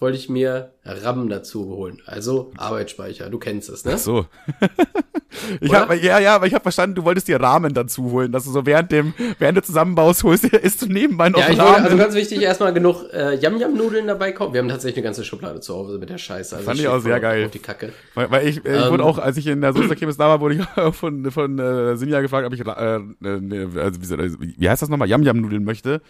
wollte 0.00 0.16
ich 0.16 0.28
mir 0.28 0.72
RAM 0.84 1.28
dazu 1.28 1.66
holen. 1.66 2.00
Also 2.06 2.50
Arbeitsspeicher. 2.56 3.28
Du 3.28 3.38
kennst 3.38 3.68
es, 3.68 3.84
ne? 3.84 3.92
Ach 3.94 3.98
so. 3.98 4.26
ich 5.60 5.72
hab, 5.74 5.94
ja, 6.02 6.18
ja, 6.18 6.34
aber 6.34 6.46
ich 6.46 6.54
habe 6.54 6.62
verstanden, 6.62 6.94
du 6.96 7.04
wolltest 7.04 7.28
dir 7.28 7.38
Rahmen 7.38 7.74
dazu 7.74 8.10
holen, 8.10 8.32
dass 8.32 8.44
du 8.44 8.50
so 8.50 8.64
während 8.64 8.90
dem, 8.90 9.12
während 9.38 9.58
du 9.58 9.62
zusammenbaust, 9.62 10.24
holst, 10.24 10.44
isst 10.44 10.80
du 10.82 10.86
nebenbei 10.86 11.28
noch 11.28 11.38
Ja, 11.38 11.50
ich 11.50 11.58
Ramen. 11.58 11.72
wollte, 11.72 11.84
also 11.84 11.96
ganz 11.98 12.14
wichtig, 12.14 12.40
erstmal 12.40 12.72
genug 12.72 13.04
äh, 13.12 13.36
Yam-Yam-Nudeln 13.36 14.06
dabei 14.06 14.32
kaufen. 14.32 14.54
Wir 14.54 14.62
haben 14.62 14.68
tatsächlich 14.70 14.96
eine 14.98 15.04
ganze 15.04 15.22
Schublade 15.22 15.60
zu 15.60 15.74
Hause 15.74 15.98
mit 15.98 16.08
der 16.08 16.18
Scheiße. 16.18 16.56
Also 16.56 16.66
Fand 16.66 16.80
ich 16.80 16.88
auch 16.88 17.00
sehr 17.00 17.20
geil. 17.20 17.44
Auf 17.44 17.50
die 17.50 17.58
Kacke. 17.58 17.92
Weil, 18.14 18.30
weil 18.30 18.48
ich, 18.48 18.64
äh, 18.64 18.78
ich 18.78 18.84
Ähm. 18.86 18.90
wurde 18.90 19.04
auch, 19.04 19.18
als 19.18 19.36
ich 19.36 19.46
in 19.46 19.60
der 19.60 19.74
Soße-Kirmes 19.74 20.16
da 20.16 20.28
war, 20.28 20.40
wurde 20.40 20.54
ich 20.54 20.94
von, 20.96 21.30
von 21.30 21.58
äh, 21.58 21.96
Sinja 21.96 22.22
gefragt, 22.22 22.46
ob 22.46 22.54
ich, 22.54 22.60
äh, 22.60 22.70
äh, 22.70 23.78
also 23.78 24.00
wie, 24.00 24.54
wie 24.58 24.68
heißt 24.68 24.80
das 24.80 24.88
nochmal, 24.88 25.08
Yam-Yam-Nudeln 25.08 25.62
möchte. 25.62 26.00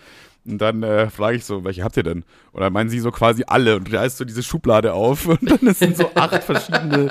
Und 0.47 0.59
dann 0.59 0.83
äh, 0.83 1.11
frage 1.11 1.37
ich 1.37 1.45
so, 1.45 1.65
welche 1.65 1.85
habt 1.85 1.97
ihr 1.97 2.03
denn? 2.03 2.25
Und 2.53 2.63
dann 2.63 2.73
meinen 2.73 2.89
sie 2.89 3.01
so 3.01 3.11
quasi 3.11 3.45
alle. 3.47 3.77
Und 3.77 3.93
ist 3.93 4.17
so 4.17 4.25
diese 4.25 4.43
Schublade 4.43 4.95
auf. 4.95 5.27
Und 5.27 5.51
dann 5.51 5.75
sind 5.75 5.97
so 5.97 6.11
acht 6.15 6.43
verschiedene 6.43 7.11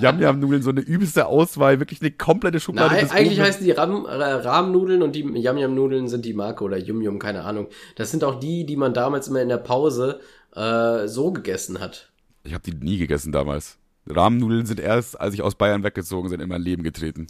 Yam-Yam-Nudeln, 0.00 0.62
so 0.62 0.70
eine 0.70 0.80
übelste 0.80 1.26
Auswahl, 1.26 1.78
wirklich 1.78 2.00
eine 2.00 2.10
komplette 2.10 2.58
Schublade. 2.58 2.94
Nein, 2.94 3.10
eigentlich 3.10 3.38
oben. 3.38 3.46
heißen 3.46 3.64
die 3.64 3.72
Ram, 3.72 4.06
äh, 4.06 4.12
Rahmnudeln 4.12 5.02
und 5.02 5.14
die 5.14 5.22
Yam-Yam-Nudeln 5.22 6.08
sind 6.08 6.24
die 6.24 6.32
Marke 6.32 6.64
oder 6.64 6.78
Yum-Yum, 6.78 7.18
keine 7.18 7.44
Ahnung. 7.44 7.68
Das 7.96 8.10
sind 8.10 8.24
auch 8.24 8.40
die, 8.40 8.64
die 8.64 8.76
man 8.76 8.94
damals 8.94 9.28
immer 9.28 9.42
in 9.42 9.48
der 9.48 9.58
Pause 9.58 10.20
äh, 10.56 11.06
so 11.06 11.32
gegessen 11.32 11.80
hat. 11.80 12.10
Ich 12.44 12.54
habe 12.54 12.62
die 12.64 12.72
nie 12.74 12.98
gegessen 12.98 13.32
damals. 13.32 13.76
Rahmennudeln 14.06 14.66
sind 14.66 14.80
erst, 14.80 15.20
als 15.20 15.34
ich 15.34 15.42
aus 15.42 15.54
Bayern 15.54 15.84
weggezogen 15.84 16.30
bin, 16.30 16.40
in 16.40 16.48
mein 16.48 16.62
Leben 16.62 16.82
getreten. 16.82 17.26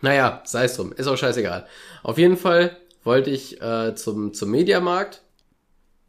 Naja, 0.00 0.42
sei 0.44 0.64
es 0.64 0.76
drum, 0.76 0.92
ist 0.92 1.06
auch 1.06 1.16
scheißegal. 1.16 1.66
Auf 2.02 2.18
jeden 2.18 2.36
Fall 2.36 2.76
wollte 3.04 3.30
ich 3.30 3.60
äh, 3.60 3.94
zum, 3.94 4.32
zum 4.34 4.50
Mediamarkt 4.50 5.22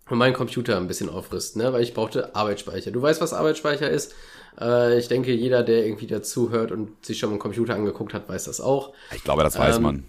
und 0.10 0.18
meinen 0.18 0.34
Computer 0.34 0.78
ein 0.78 0.88
bisschen 0.88 1.10
aufrüsten, 1.10 1.62
ne? 1.62 1.74
weil 1.74 1.82
ich 1.84 1.94
brauchte 1.94 2.36
Arbeitsspeicher. 2.36 2.92
Du 2.92 3.02
weißt, 3.02 3.22
was 3.22 3.34
Arbeitsspeicher 3.34 3.90
ist. 3.90 4.14
Äh, 4.60 5.00
ich 5.00 5.08
denke, 5.08 5.34
jeder, 5.34 5.64
der 5.64 5.86
irgendwie 5.86 6.08
dazu 6.08 6.52
hört 6.52 6.72
und 6.72 7.06
sich 7.06 7.20
schon 7.20 7.30
mal 7.30 7.36
einen 7.36 7.40
Computer 7.42 7.74
angeguckt 7.76 8.14
hat, 8.14 8.28
weiß 8.30 8.44
das 8.46 8.62
auch. 8.62 8.94
Ich 9.16 9.24
glaube, 9.24 9.44
das 9.44 9.58
weiß 9.58 9.78
Ähm, 9.78 9.82
man. 9.84 10.04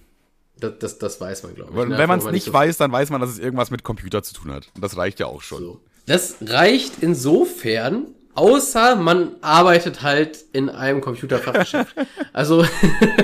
Das, 0.59 0.73
das, 0.79 0.99
das 0.99 1.21
weiß 1.21 1.43
man, 1.45 1.55
glaube 1.55 1.73
ich. 1.73 1.79
Und 1.79 1.89
ne? 1.91 1.99
wenn 1.99 2.09
man 2.09 2.19
es 2.21 2.27
nicht 2.27 2.45
so- 2.47 2.53
weiß, 2.53 2.77
dann 2.77 2.93
weiß 2.93 3.11
man, 3.11 3.21
dass 3.21 3.31
es 3.31 3.39
irgendwas 3.39 3.71
mit 3.71 3.83
Computer 3.83 4.23
zu 4.23 4.35
tun 4.35 4.53
hat. 4.53 4.69
Und 4.75 4.83
das 4.85 4.97
reicht 4.97 5.19
ja 5.21 5.27
auch 5.27 5.43
schon. 5.43 5.59
So. 5.61 5.81
Das 6.07 6.37
reicht 6.43 6.95
insofern, 7.01 8.07
außer 8.35 8.97
man 8.97 9.37
arbeitet 9.41 10.03
halt 10.03 10.45
in 10.53 10.69
einem 10.69 11.01
Computerfachgeschäft. 11.01 11.95
also 12.33 12.65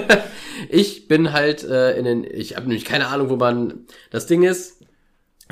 ich 0.68 1.08
bin 1.08 1.32
halt 1.32 1.64
äh, 1.64 1.96
in 1.98 2.04
den, 2.04 2.24
ich 2.24 2.56
habe 2.56 2.66
nämlich 2.66 2.84
keine 2.84 3.08
Ahnung, 3.08 3.30
wo 3.30 3.36
man. 3.36 3.86
Das 4.10 4.26
Ding 4.26 4.42
ist, 4.42 4.80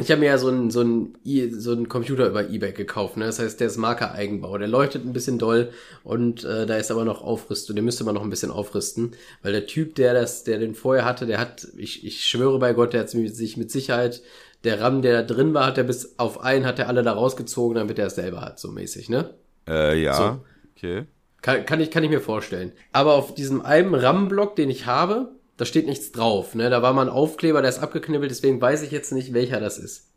ich 0.01 0.11
habe 0.11 0.21
mir 0.21 0.27
ja 0.27 0.39
so 0.39 0.49
einen 0.49 0.71
so 0.71 0.81
einen 0.81 1.15
so 1.53 1.73
einen 1.73 1.89
Computer 1.89 2.29
über 2.29 2.49
eBay 2.49 2.73
gekauft. 2.73 3.17
Ne? 3.17 3.27
Das 3.27 3.39
heißt, 3.39 3.59
der 3.59 3.67
ist 3.67 3.77
Marker 3.77 4.13
Eigenbau. 4.13 4.57
Der 4.59 4.69
leuchtet 4.69 5.05
ein 5.05 5.13
bisschen 5.13 5.39
doll 5.39 5.71
und 6.05 6.45
äh, 6.45 6.67
da 6.67 6.77
ist 6.77 6.91
aber 6.91 7.05
noch 7.05 7.23
Aufrüstung. 7.23 7.75
Den 7.75 7.85
müsste 7.85 8.05
man 8.05 8.15
noch 8.15 8.23
ein 8.23 8.31
bisschen 8.31 8.51
aufrüsten, 8.51 9.13
weil 9.43 9.53
der 9.53 9.67
Typ, 9.67 9.97
der 9.97 10.15
das, 10.15 10.45
der 10.45 10.59
den 10.59 10.75
vorher 10.75 11.05
hatte, 11.05 11.27
der 11.27 11.39
hat, 11.41 11.67
ich, 11.77 12.05
ich 12.05 12.25
schwöre 12.25 12.59
bei 12.59 12.73
Gott, 12.73 12.93
der 12.93 13.01
hat 13.01 13.11
sich 13.11 13.57
mit 13.57 13.71
Sicherheit 13.71 14.23
der 14.65 14.81
RAM, 14.81 15.03
der 15.03 15.23
da 15.23 15.35
drin 15.35 15.55
war, 15.55 15.67
hat 15.67 15.79
er 15.79 15.85
bis 15.85 16.19
auf 16.19 16.41
einen, 16.41 16.67
hat 16.67 16.79
er 16.79 16.89
alle 16.89 17.03
da 17.03 17.13
rausgezogen, 17.13 17.77
damit 17.77 17.99
er 17.99 18.07
es 18.07 18.17
selber 18.17 18.41
hat, 18.41 18.59
so 18.59 18.71
mäßig, 18.71 19.09
ne? 19.09 19.35
Äh, 19.69 20.03
ja. 20.03 20.15
So. 20.15 20.41
Okay. 20.77 21.05
Kann, 21.43 21.65
kann, 21.67 21.81
ich, 21.81 21.91
kann 21.91 22.05
ich 22.05 22.11
mir 22.11 22.21
vorstellen. 22.21 22.73
Aber 22.93 23.15
auf 23.15 23.35
diesem 23.35 23.61
einen 23.63 23.95
RAM-Block, 23.95 24.57
den 24.57 24.71
ich 24.71 24.87
habe, 24.87 25.33
da 25.57 25.65
steht 25.65 25.87
nichts 25.87 26.13
drauf. 26.13 26.55
Ne? 26.55 26.71
Da 26.71 26.83
war 26.83 26.93
mal 26.93 27.03
ein 27.03 27.09
Aufkleber, 27.09 27.61
der 27.61 27.69
ist 27.69 27.81
abgeknibbelt, 27.81 28.31
deswegen 28.31 28.61
weiß 28.61 28.83
ich 28.83 28.91
jetzt 28.91 29.13
nicht, 29.13 29.33
welcher 29.35 29.61
das 29.61 29.79
ist. 29.79 30.09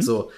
So. 0.00 0.30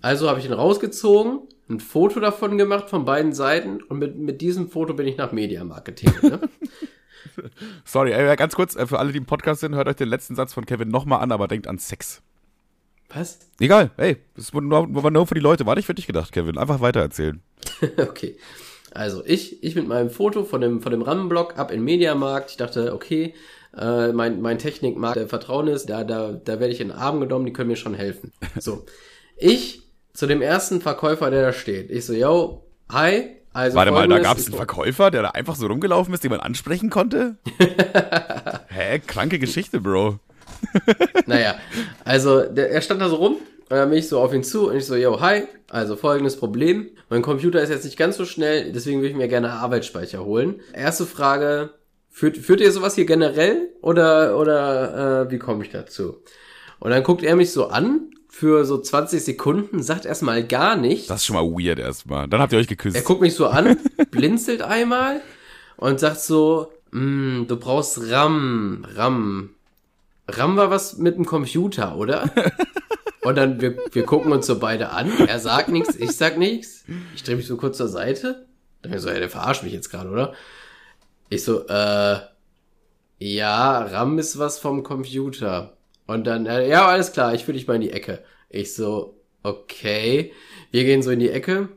Also 0.00 0.28
habe 0.28 0.38
ich 0.40 0.46
ihn 0.46 0.52
rausgezogen, 0.52 1.40
ein 1.68 1.80
Foto 1.80 2.20
davon 2.20 2.58
gemacht 2.58 2.90
von 2.90 3.04
beiden 3.04 3.32
Seiten 3.32 3.82
und 3.82 3.98
mit, 3.98 4.16
mit 4.16 4.40
diesem 4.40 4.68
Foto 4.68 4.94
bin 4.94 5.06
ich 5.06 5.16
nach 5.16 5.32
Media 5.32 5.64
Marketing. 5.64 6.12
Ne? 6.22 6.40
Sorry, 7.84 8.10
ganz 8.36 8.54
kurz, 8.54 8.76
äh, 8.76 8.86
für 8.86 8.98
alle, 8.98 9.12
die 9.12 9.18
im 9.18 9.26
Podcast 9.26 9.60
sind, 9.60 9.74
hört 9.74 9.88
euch 9.88 9.96
den 9.96 10.08
letzten 10.08 10.34
Satz 10.34 10.52
von 10.52 10.66
Kevin 10.66 10.88
nochmal 10.88 11.20
an, 11.20 11.32
aber 11.32 11.48
denkt 11.48 11.66
an 11.66 11.78
Sex. 11.78 12.22
Was? 13.12 13.38
Egal, 13.60 13.90
ey, 13.96 14.16
das 14.36 14.52
war 14.54 14.60
nur, 14.60 15.26
für 15.26 15.34
die 15.34 15.40
Leute, 15.40 15.66
war 15.66 15.76
nicht 15.76 15.86
für 15.86 15.94
dich 15.94 16.06
gedacht, 16.06 16.32
Kevin. 16.32 16.58
Einfach 16.58 16.80
weitererzählen. 16.80 17.42
okay. 17.98 18.36
Also 18.92 19.22
ich, 19.26 19.62
ich 19.62 19.74
mit 19.74 19.88
meinem 19.88 20.10
Foto 20.10 20.44
von 20.44 20.60
dem, 20.60 20.80
von 20.80 20.92
dem 20.92 21.02
RAM-Block 21.02 21.58
ab 21.58 21.70
in 21.70 21.82
Mediamarkt. 21.82 22.52
Ich 22.52 22.56
dachte, 22.56 22.94
okay, 22.94 23.34
äh, 23.76 24.12
mein, 24.12 24.40
mein 24.40 24.58
Technikmarkt 24.58 25.16
der 25.16 25.28
Vertrauen 25.28 25.68
ist, 25.68 25.86
da, 25.86 26.04
da, 26.04 26.32
da 26.32 26.60
werde 26.60 26.72
ich 26.72 26.80
in 26.80 26.88
den 26.88 26.96
Arm 26.96 27.20
genommen, 27.20 27.46
die 27.46 27.52
können 27.52 27.68
mir 27.68 27.76
schon 27.76 27.94
helfen. 27.94 28.32
So. 28.58 28.84
Ich 29.36 29.82
zu 30.12 30.28
dem 30.28 30.40
ersten 30.40 30.80
Verkäufer, 30.80 31.28
der 31.28 31.42
da 31.42 31.52
steht. 31.52 31.90
Ich 31.90 32.06
so, 32.06 32.12
yo, 32.12 32.64
hi. 32.88 33.30
Also 33.52 33.76
Warte 33.76 33.90
mal, 33.90 34.08
da 34.08 34.20
gab 34.20 34.38
es 34.38 34.46
einen 34.46 34.56
Verkäufer, 34.56 35.10
der 35.10 35.22
da 35.22 35.30
einfach 35.30 35.56
so 35.56 35.66
rumgelaufen 35.66 36.14
ist, 36.14 36.22
den 36.22 36.30
man 36.30 36.40
ansprechen 36.40 36.88
konnte? 36.88 37.36
Hä, 38.68 39.00
kranke 39.00 39.40
Geschichte, 39.40 39.80
Bro. 39.80 40.20
Naja, 41.26 41.56
also 42.04 42.42
der, 42.42 42.70
er 42.70 42.80
stand 42.80 43.00
da 43.00 43.08
so 43.08 43.16
rum 43.16 43.34
und 43.34 43.70
dann 43.76 43.88
bin 43.90 43.98
ich 43.98 44.08
so 44.08 44.20
auf 44.20 44.32
ihn 44.34 44.44
zu 44.44 44.68
und 44.68 44.76
ich 44.76 44.86
so, 44.86 44.94
yo, 44.94 45.20
hi, 45.20 45.44
also 45.70 45.96
folgendes 45.96 46.36
Problem. 46.36 46.90
Mein 47.08 47.22
Computer 47.22 47.62
ist 47.62 47.70
jetzt 47.70 47.84
nicht 47.84 47.96
ganz 47.96 48.16
so 48.16 48.24
schnell, 48.24 48.72
deswegen 48.72 49.00
würde 49.00 49.10
ich 49.10 49.16
mir 49.16 49.28
gerne 49.28 49.50
Arbeitsspeicher 49.52 50.24
holen. 50.24 50.60
Erste 50.72 51.06
Frage, 51.06 51.70
führt, 52.10 52.36
führt 52.36 52.60
ihr 52.60 52.72
sowas 52.72 52.94
hier 52.94 53.06
generell 53.06 53.68
oder, 53.80 54.38
oder 54.38 55.26
äh, 55.26 55.30
wie 55.30 55.38
komme 55.38 55.64
ich 55.64 55.70
dazu? 55.70 56.22
Und 56.80 56.90
dann 56.90 57.02
guckt 57.02 57.22
er 57.22 57.36
mich 57.36 57.52
so 57.52 57.68
an 57.68 58.10
für 58.28 58.64
so 58.64 58.78
20 58.78 59.24
Sekunden, 59.24 59.82
sagt 59.82 60.06
erstmal 60.06 60.44
gar 60.44 60.76
nichts. 60.76 61.06
Das 61.06 61.20
ist 61.20 61.26
schon 61.26 61.36
mal 61.36 61.44
weird 61.44 61.78
erstmal. 61.78 62.28
Dann 62.28 62.40
habt 62.40 62.52
ihr 62.52 62.58
euch 62.58 62.66
geküsst. 62.66 62.96
Er 62.96 63.02
guckt 63.02 63.20
mich 63.20 63.34
so 63.34 63.46
an, 63.46 63.76
blinzelt 64.10 64.60
einmal 64.60 65.20
und 65.76 66.00
sagt 66.00 66.20
so, 66.20 66.72
"Mm, 66.90 67.44
du 67.46 67.56
brauchst 67.56 68.10
RAM, 68.10 68.84
RAM. 68.94 69.50
RAM 70.28 70.56
war 70.56 70.70
was 70.70 70.96
mit 70.96 71.16
dem 71.16 71.26
Computer, 71.26 71.96
oder? 71.96 72.30
Und 73.22 73.36
dann, 73.36 73.60
wir, 73.60 73.76
wir 73.92 74.04
gucken 74.04 74.32
uns 74.32 74.46
so 74.46 74.58
beide 74.58 74.90
an. 74.90 75.10
Er 75.26 75.38
sagt 75.38 75.70
nichts, 75.70 75.96
ich 75.96 76.12
sag 76.12 76.36
nichts. 76.36 76.84
Ich 77.14 77.22
drehe 77.22 77.36
mich 77.36 77.46
so 77.46 77.56
kurz 77.56 77.78
zur 77.78 77.88
Seite. 77.88 78.46
Dann 78.82 78.98
so, 78.98 79.08
ja, 79.08 79.18
der 79.18 79.30
verarscht 79.30 79.62
mich 79.62 79.72
jetzt 79.72 79.88
gerade, 79.88 80.10
oder? 80.10 80.34
Ich 81.30 81.42
so, 81.42 81.66
äh, 81.66 82.18
ja, 83.18 83.78
RAM 83.78 84.18
ist 84.18 84.38
was 84.38 84.58
vom 84.58 84.82
Computer. 84.82 85.76
Und 86.06 86.26
dann, 86.26 86.44
äh, 86.44 86.68
ja, 86.68 86.86
alles 86.86 87.12
klar, 87.12 87.34
ich 87.34 87.44
führe 87.44 87.56
dich 87.56 87.66
mal 87.66 87.76
in 87.76 87.80
die 87.80 87.92
Ecke. 87.92 88.22
Ich 88.50 88.74
so, 88.74 89.18
okay. 89.42 90.32
Wir 90.70 90.84
gehen 90.84 91.02
so 91.02 91.10
in 91.10 91.20
die 91.20 91.30
Ecke. 91.30 91.70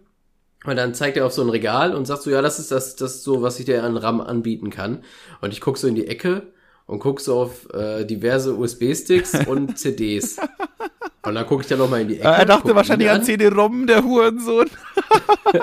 Und 0.66 0.76
dann 0.76 0.94
zeigt 0.94 1.16
er 1.16 1.26
auf 1.26 1.32
so 1.32 1.42
ein 1.44 1.50
Regal 1.50 1.96
und 1.96 2.06
sagt 2.06 2.24
so, 2.24 2.30
ja, 2.30 2.42
das 2.42 2.60
ist 2.60 2.72
das, 2.72 2.98
das 2.98 3.16
ist 3.16 3.24
so, 3.24 3.42
was 3.42 3.58
ich 3.58 3.66
dir 3.66 3.86
an 3.86 3.96
RAM 3.96 4.20
anbieten 4.20 4.70
kann. 4.70 5.04
Und 5.40 5.54
ich 5.54 5.62
guck 5.62 5.78
so 5.78 5.88
in 5.88 5.96
die 5.96 6.08
Ecke 6.08 6.52
und 6.88 7.00
guck 7.00 7.22
so 7.22 7.40
auf 7.40 7.72
äh, 7.74 8.06
diverse 8.06 8.56
USB-Sticks 8.56 9.34
und 9.48 9.78
CDs. 9.78 10.38
Und 11.22 11.36
dann 11.36 11.46
gucke 11.46 11.62
ich 11.62 11.68
dann 11.68 11.80
nochmal 11.80 12.02
in 12.02 12.08
die 12.08 12.20
Ecke. 12.20 12.28
Äh, 12.28 12.40
er 12.40 12.46
dachte 12.46 12.74
wahrscheinlich 12.74 13.10
an 13.10 13.24
CD-ROM, 13.24 13.86
der 13.86 14.04
Hurensohn. 14.04 14.70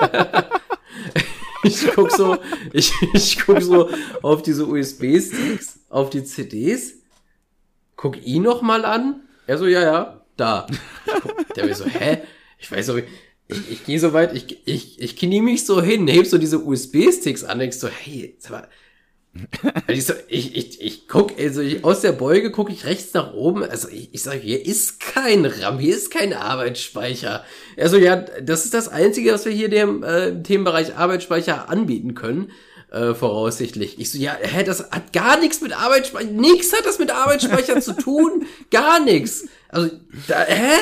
Ich 1.65 1.87
guck 1.95 2.11
so, 2.11 2.37
ich, 2.73 2.93
ich 3.13 3.39
guck 3.43 3.59
so 3.59 3.89
auf 4.21 4.43
diese 4.43 4.67
USB-Sticks, 4.67 5.79
auf 5.89 6.11
die 6.11 6.23
CDs, 6.23 6.93
guck 7.95 8.23
ihn 8.23 8.43
noch 8.43 8.61
mal 8.61 8.85
an. 8.85 9.21
Er 9.47 9.57
so, 9.57 9.65
ja, 9.65 9.81
ja, 9.81 10.21
da. 10.37 10.67
Ich 10.69 11.13
guck, 11.21 11.53
der 11.55 11.65
mir 11.65 11.73
so, 11.73 11.85
hä? 11.85 12.19
Ich 12.59 12.71
weiß 12.71 12.85
so, 12.85 12.97
ich, 12.97 13.05
ich 13.71 13.83
gehe 13.83 13.99
so 13.99 14.13
weit, 14.13 14.35
ich, 14.35 14.67
ich, 14.67 15.01
ich 15.01 15.17
knie 15.17 15.41
mich 15.41 15.65
so 15.65 15.81
hin, 15.81 16.07
heb 16.07 16.27
so 16.27 16.37
diese 16.37 16.59
USB-Sticks 16.59 17.43
an, 17.43 17.57
denk 17.57 17.73
so, 17.73 17.87
hey, 17.87 18.35
sag 18.37 18.51
mal, 18.51 18.67
ich, 19.87 20.05
so, 20.05 20.13
ich, 20.27 20.55
ich, 20.55 20.81
ich 20.81 21.07
guck, 21.07 21.37
also 21.37 21.61
ich, 21.61 21.83
aus 21.83 22.01
der 22.01 22.13
Beuge 22.13 22.51
gucke 22.51 22.71
ich 22.71 22.85
rechts 22.85 23.13
nach 23.13 23.33
oben. 23.33 23.63
Also 23.63 23.89
ich, 23.89 24.09
ich 24.13 24.23
sage, 24.23 24.39
hier 24.39 24.65
ist 24.65 24.99
kein 24.99 25.45
RAM, 25.45 25.77
hier 25.77 25.95
ist 25.95 26.09
kein 26.09 26.33
Arbeitsspeicher. 26.33 27.43
Also 27.77 27.97
ja, 27.97 28.15
das 28.15 28.63
ist 28.63 28.73
das 28.73 28.87
Einzige, 28.87 29.33
was 29.33 29.45
wir 29.45 29.51
hier 29.51 29.69
dem 29.69 30.03
äh, 30.03 30.41
Themenbereich 30.41 30.95
Arbeitsspeicher 30.95 31.69
anbieten 31.69 32.15
können, 32.15 32.51
äh, 32.91 33.13
voraussichtlich. 33.13 33.99
Ich 33.99 34.11
so, 34.11 34.17
ja, 34.17 34.37
hä, 34.39 34.63
das 34.63 34.89
hat 34.91 35.11
gar 35.11 35.37
nichts 35.37 35.61
mit 35.61 35.77
Arbeitsspeicher, 35.77 36.31
nichts 36.31 36.71
hat 36.71 36.85
das 36.85 36.99
mit 36.99 37.11
Arbeitsspeicher 37.11 37.81
zu 37.81 37.93
tun, 37.93 38.45
gar 38.71 39.01
nichts. 39.01 39.45
Also, 39.67 39.89
da, 40.27 40.43
hä? 40.43 40.77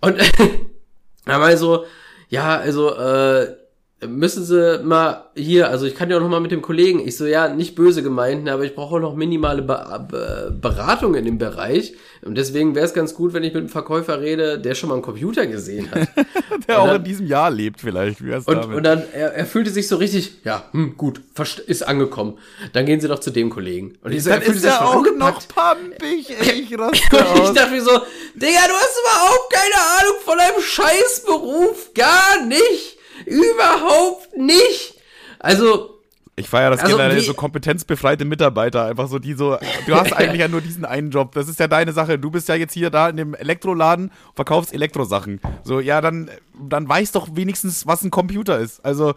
Und 0.00 0.18
dann 1.26 1.40
mal 1.40 1.58
so, 1.58 1.84
ja, 2.30 2.56
also, 2.56 2.94
äh, 2.94 3.65
müssen 4.06 4.44
Sie 4.44 4.80
mal 4.84 5.30
hier, 5.34 5.70
also 5.70 5.86
ich 5.86 5.94
kann 5.94 6.10
ja 6.10 6.16
auch 6.18 6.20
noch 6.20 6.28
mal 6.28 6.40
mit 6.40 6.50
dem 6.50 6.60
Kollegen, 6.60 7.00
ich 7.06 7.16
so, 7.16 7.24
ja, 7.24 7.48
nicht 7.48 7.74
böse 7.74 8.02
gemeint, 8.02 8.44
ne, 8.44 8.52
aber 8.52 8.64
ich 8.64 8.74
brauche 8.74 8.96
auch 8.96 9.00
noch 9.00 9.14
minimale 9.16 9.62
Be 9.62 10.06
Be 10.10 10.56
Beratung 10.60 11.14
in 11.14 11.24
dem 11.24 11.38
Bereich. 11.38 11.94
Und 12.22 12.34
deswegen 12.36 12.74
wäre 12.74 12.84
es 12.84 12.92
ganz 12.92 13.14
gut, 13.14 13.32
wenn 13.32 13.42
ich 13.42 13.54
mit 13.54 13.60
einem 13.60 13.68
Verkäufer 13.70 14.20
rede, 14.20 14.58
der 14.58 14.74
schon 14.74 14.88
mal 14.90 14.96
einen 14.96 15.02
Computer 15.02 15.46
gesehen 15.46 15.90
hat. 15.90 16.08
Der 16.68 16.80
auch 16.80 16.86
dann- 16.86 16.96
in 16.96 17.04
diesem 17.04 17.26
Jahr 17.26 17.50
lebt 17.50 17.80
vielleicht. 17.80 18.24
Wie 18.24 18.32
Und, 18.32 18.46
damit? 18.46 18.76
und 18.76 18.82
dann, 18.82 19.02
er, 19.12 19.34
er 19.34 19.46
fühlte 19.46 19.70
sich 19.70 19.86
so 19.88 19.96
richtig, 19.96 20.38
ja, 20.42 20.64
hm, 20.72 20.96
gut, 20.96 21.20
ist 21.66 21.86
angekommen. 21.86 22.38
Dann 22.72 22.86
gehen 22.86 22.98
Sie 23.00 23.06
doch 23.08 23.18
zu 23.20 23.30
dem 23.30 23.50
Kollegen. 23.50 23.96
Und 24.02 24.12
ich 24.12 24.24
so, 24.24 24.30
dann 24.30 24.40
er 24.40 24.44
fühlte 24.46 24.58
ist 24.58 24.64
sich 24.64 24.72
schon 24.74 24.86
auch 24.86 25.16
noch 25.16 25.46
pampig. 25.48 26.30
ey, 26.40 26.62
Ich 26.62 26.78
raste 26.78 27.16
Und 27.16 27.42
ich 27.44 27.50
dachte 27.50 27.70
mir 27.70 27.82
so, 27.82 27.90
Digga, 28.34 28.60
du 28.66 28.74
hast 28.74 28.98
überhaupt 29.00 29.52
keine 29.52 29.74
Ahnung 30.00 30.16
von 30.24 30.38
deinem 30.38 30.60
Scheißberuf 30.62 31.92
gar 31.94 32.44
nicht. 32.46 32.95
Überhaupt 33.24 34.36
nicht. 34.36 34.94
Also, 35.38 36.00
Ich 36.36 36.48
feiere 36.48 36.70
das 36.70 36.80
Also, 36.80 36.96
generell 36.96 37.20
so 37.22 37.34
kompetenzbefreite 37.34 38.24
Mitarbeiter, 38.24 38.84
einfach 38.84 39.08
so 39.08 39.18
die 39.18 39.34
so, 39.34 39.56
du 39.86 39.94
hast 39.94 40.12
eigentlich 40.16 40.40
ja 40.40 40.48
nur 40.48 40.60
diesen 40.60 40.84
einen 40.84 41.10
Job, 41.10 41.32
das 41.32 41.48
ist 41.48 41.58
ja 41.58 41.68
deine 41.68 41.92
Sache, 41.92 42.18
du 42.18 42.30
bist 42.30 42.48
ja 42.48 42.54
jetzt 42.54 42.74
hier 42.74 42.90
da 42.90 43.08
in 43.08 43.16
dem 43.16 43.34
Elektroladen, 43.34 44.12
verkaufst 44.34 44.74
Elektrosachen. 44.74 45.40
So, 45.64 45.80
ja, 45.80 46.00
dann, 46.00 46.30
dann 46.68 46.88
weiß 46.88 47.12
doch 47.12 47.28
wenigstens, 47.32 47.86
was 47.86 48.02
ein 48.02 48.10
Computer 48.10 48.58
ist. 48.58 48.84
Also, 48.84 49.14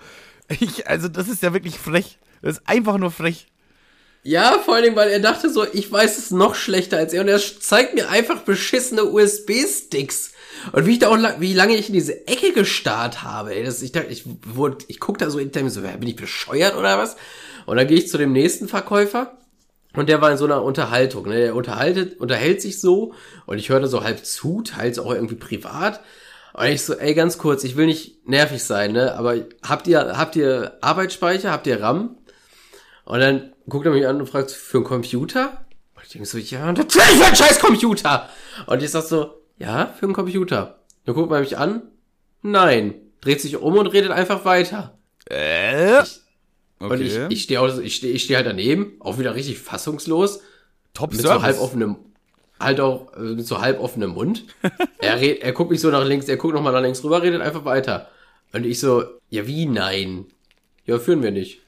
ich, 0.47 0.88
also 0.88 1.08
das 1.08 1.28
ist 1.28 1.43
ja 1.43 1.54
wirklich 1.54 1.78
frech. 1.78 2.18
Das 2.41 2.58
ist 2.58 2.70
einfach 2.70 2.97
nur 2.97 3.12
frech. 3.12 3.47
Ja, 4.24 4.60
vor 4.64 4.82
Dingen, 4.82 4.95
weil 4.95 5.10
er 5.10 5.20
dachte 5.20 5.50
so, 5.50 5.66
ich 5.72 5.91
weiß 5.91 6.18
es 6.18 6.32
noch 6.32 6.56
schlechter 6.56 6.97
als 6.97 7.14
er 7.14 7.22
und 7.22 7.30
er 7.30 7.39
zeigt 7.39 7.95
mir 7.95 8.10
einfach 8.10 8.41
beschissene 8.41 9.06
USB-Sticks. 9.06 10.34
Und 10.72 10.86
wie 10.86 10.93
ich 10.93 10.99
da 10.99 11.09
auch, 11.09 11.17
wie 11.39 11.53
lange 11.53 11.76
ich 11.76 11.88
in 11.88 11.93
diese 11.93 12.28
Ecke 12.28 12.53
gestarrt 12.53 13.24
habe, 13.24 13.55
ey, 13.55 13.63
das, 13.63 13.82
ich 13.82 13.91
dachte, 13.91 14.07
ich 14.11 14.24
wurde, 14.45 14.78
ich 14.88 14.99
guck 14.99 15.17
da 15.17 15.30
so 15.30 15.39
hinter 15.39 15.63
mir 15.63 15.70
so, 15.70 15.82
ja, 15.82 15.95
bin 15.97 16.09
ich 16.09 16.15
bescheuert 16.15 16.76
oder 16.76 16.97
was? 16.97 17.15
Und 17.65 17.78
dann 17.78 17.88
gehe 17.88 17.97
ich 17.97 18.09
zu 18.09 18.17
dem 18.17 18.32
nächsten 18.32 18.67
Verkäufer 18.67 19.38
und 19.93 20.09
der 20.09 20.22
war 20.22 20.32
in 20.32 20.38
so 20.38 20.45
einer 20.45 20.63
Unterhaltung, 20.63 21.28
ne, 21.28 21.36
der 21.36 21.55
unterhaltet, 21.55 22.20
unterhält 22.20 22.61
sich 22.61 22.80
so 22.80 23.13
und 23.45 23.57
ich 23.57 23.70
hörte 23.70 23.88
so 23.88 24.03
halb 24.03 24.26
zu, 24.26 24.61
teils 24.61 24.99
auch 24.99 25.11
irgendwie 25.13 25.36
privat. 25.36 26.01
Und 26.53 26.65
ich 26.67 26.84
so, 26.84 26.93
ey, 26.95 27.13
ganz 27.13 27.38
kurz, 27.38 27.63
ich 27.63 27.76
will 27.76 27.86
nicht 27.86 28.28
nervig 28.28 28.63
sein, 28.63 28.91
ne, 28.91 29.15
aber 29.15 29.36
habt 29.67 29.88
ihr, 29.88 30.17
habt 30.17 30.36
ihr 30.36 30.78
Arbeitsspeicher, 30.82 31.51
habt 31.51 31.67
ihr 31.67 31.82
RAM? 31.82 32.17
Und 33.05 33.20
dann 33.20 33.53
guckt 33.67 33.86
er 33.86 33.91
mich 33.91 34.05
an 34.05 34.20
und 34.20 34.28
fragt, 34.28 34.51
für 34.51 34.78
einen 34.78 34.86
Computer? 34.86 35.65
Und 35.95 36.03
ich 36.03 36.09
denke 36.09 36.28
so, 36.28 36.38
ja, 36.38 36.72
natürlich 36.72 37.17
für 37.17 37.26
einen 37.26 37.36
scheiß 37.36 37.59
Computer! 37.59 38.30
Und 38.67 38.84
ich 38.84 38.91
sag 38.91 39.03
so, 39.03 39.41
ja, 39.60 39.93
für 39.97 40.05
einen 40.05 40.14
Computer. 40.14 40.80
Dann 41.05 41.16
guckt 41.16 41.30
man 41.30 41.41
mich 41.41 41.57
an, 41.57 41.84
nein. 42.41 42.95
Dreht 43.22 43.41
sich 43.41 43.57
um 43.57 43.78
und 43.78 43.88
redet 43.88 44.12
einfach 44.12 44.45
weiter. 44.45 44.97
Äh? 45.26 46.03
Und 46.80 47.01
ich, 47.01 47.18
ich 47.30 47.43
stehe 47.43 47.82
ich 47.82 47.95
stehe 47.97 48.14
ich 48.14 48.24
steh 48.24 48.38
halt 48.38 48.45
daneben, 48.45 48.93
auch 49.01 49.20
wieder 49.20 49.36
richtig 49.36 49.60
fassungslos, 49.60 50.41
Top 50.93 51.12
mit 51.12 51.22
so 51.22 51.41
halb 51.41 51.60
offenem, 51.60 51.97
halt 52.60 52.80
auch, 52.80 53.14
äh, 53.18 53.36
mit 53.36 53.45
so 53.45 53.62
halb 53.62 53.82
offenem 53.82 54.12
Mund. 54.12 54.45
er, 54.99 55.20
red, 55.20 55.41
er 55.41 55.51
guckt 55.51 55.72
mich 55.72 55.82
so 55.82 55.89
nach 55.89 56.05
links, 56.05 56.30
er 56.30 56.38
guckt 56.38 56.53
nochmal 56.53 56.72
nach 56.72 56.82
links 56.82 57.03
rüber, 57.03 57.22
redet 57.22 57.41
einfach 57.41 57.66
weiter. 57.66 58.07
Und 58.53 58.66
ich 58.66 58.80
so, 58.80 59.03
ja, 59.30 59.45
wie 59.45 59.66
nein? 59.66 60.26
Ja, 60.86 60.97
führen 60.97 61.22
wir 61.22 61.32
nicht. 61.32 61.62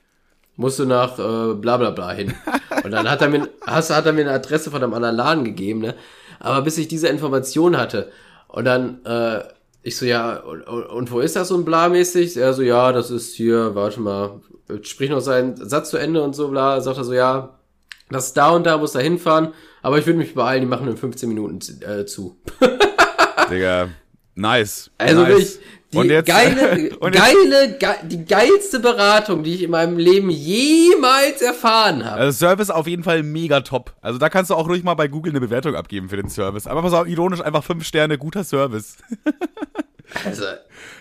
Musst 0.55 0.79
du 0.79 0.85
nach 0.85 1.19
äh, 1.19 1.53
bla 1.55 1.77
bla 1.77 1.91
bla 1.91 2.13
hin. 2.13 2.33
Und 2.83 2.91
dann 2.91 3.09
hat 3.09 3.21
er 3.21 3.29
mir, 3.29 3.49
hast, 3.67 3.89
hat 3.89 4.05
er 4.05 4.13
mir 4.13 4.21
eine 4.21 4.31
Adresse 4.31 4.71
von 4.71 4.81
einem 4.81 4.93
anderen 4.93 5.15
Laden 5.15 5.43
gegeben, 5.43 5.81
ne? 5.81 5.95
Aber 6.41 6.63
bis 6.63 6.77
ich 6.77 6.87
diese 6.87 7.07
Information 7.07 7.77
hatte 7.77 8.11
und 8.47 8.65
dann, 8.65 9.05
äh, 9.05 9.43
ich 9.83 9.97
so, 9.97 10.05
ja, 10.05 10.37
und, 10.37 10.61
und, 10.61 10.85
und 10.85 11.11
wo 11.11 11.19
ist 11.19 11.35
das 11.35 11.47
so 11.47 11.55
ein 11.55 11.65
bla-mäßig? 11.65 12.37
Er 12.37 12.53
so, 12.53 12.61
ja, 12.61 12.91
das 12.91 13.09
ist 13.09 13.33
hier, 13.33 13.75
warte 13.75 13.99
mal, 13.99 14.41
sprich 14.81 15.09
noch 15.09 15.21
seinen 15.21 15.55
Satz 15.55 15.89
zu 15.89 15.97
Ende 15.97 16.21
und 16.21 16.35
so, 16.35 16.49
bla, 16.49 16.81
sagt 16.81 16.97
er 16.97 17.03
so, 17.03 17.13
ja, 17.13 17.57
das 18.09 18.27
ist 18.27 18.37
da 18.37 18.49
und 18.49 18.65
da, 18.65 18.77
muss 18.77 18.91
da 18.91 18.99
hinfahren, 18.99 19.53
aber 19.81 19.97
ich 19.97 20.05
würde 20.05 20.19
mich 20.19 20.33
beeilen, 20.33 20.61
die 20.61 20.67
machen 20.67 20.87
in 20.87 20.97
15 20.97 21.29
Minuten 21.29 21.59
äh, 21.81 22.05
zu. 22.05 22.37
Digga, 23.49 23.89
nice. 24.35 24.91
Also 24.97 25.21
nice. 25.21 25.29
wirklich, 25.29 25.59
die 25.93 25.97
Und 25.97 26.05
jetzt- 26.09 26.27
geile, 26.27 26.89
geile, 27.01 27.77
ge 27.77 27.89
die 28.03 28.25
geilste 28.25 28.79
Beratung, 28.79 29.43
die 29.43 29.55
ich 29.55 29.63
in 29.63 29.71
meinem 29.71 29.97
Leben 29.97 30.29
jemals 30.29 31.41
erfahren 31.41 32.05
habe. 32.05 32.19
Also 32.21 32.37
Service 32.47 32.69
auf 32.69 32.87
jeden 32.87 33.03
Fall 33.03 33.23
mega 33.23 33.61
top. 33.61 33.93
Also 34.01 34.17
da 34.19 34.29
kannst 34.29 34.51
du 34.51 34.55
auch 34.55 34.67
ruhig 34.69 34.83
mal 34.83 34.93
bei 34.93 35.07
Google 35.07 35.31
eine 35.33 35.41
Bewertung 35.41 35.75
abgeben 35.75 36.09
für 36.09 36.17
den 36.17 36.29
Service. 36.29 36.67
Aber 36.67 36.81
auf, 36.83 37.05
ironisch 37.07 37.41
einfach 37.41 37.63
fünf 37.63 37.85
Sterne, 37.85 38.17
guter 38.17 38.43
Service. 38.43 38.97
Also, 40.25 40.43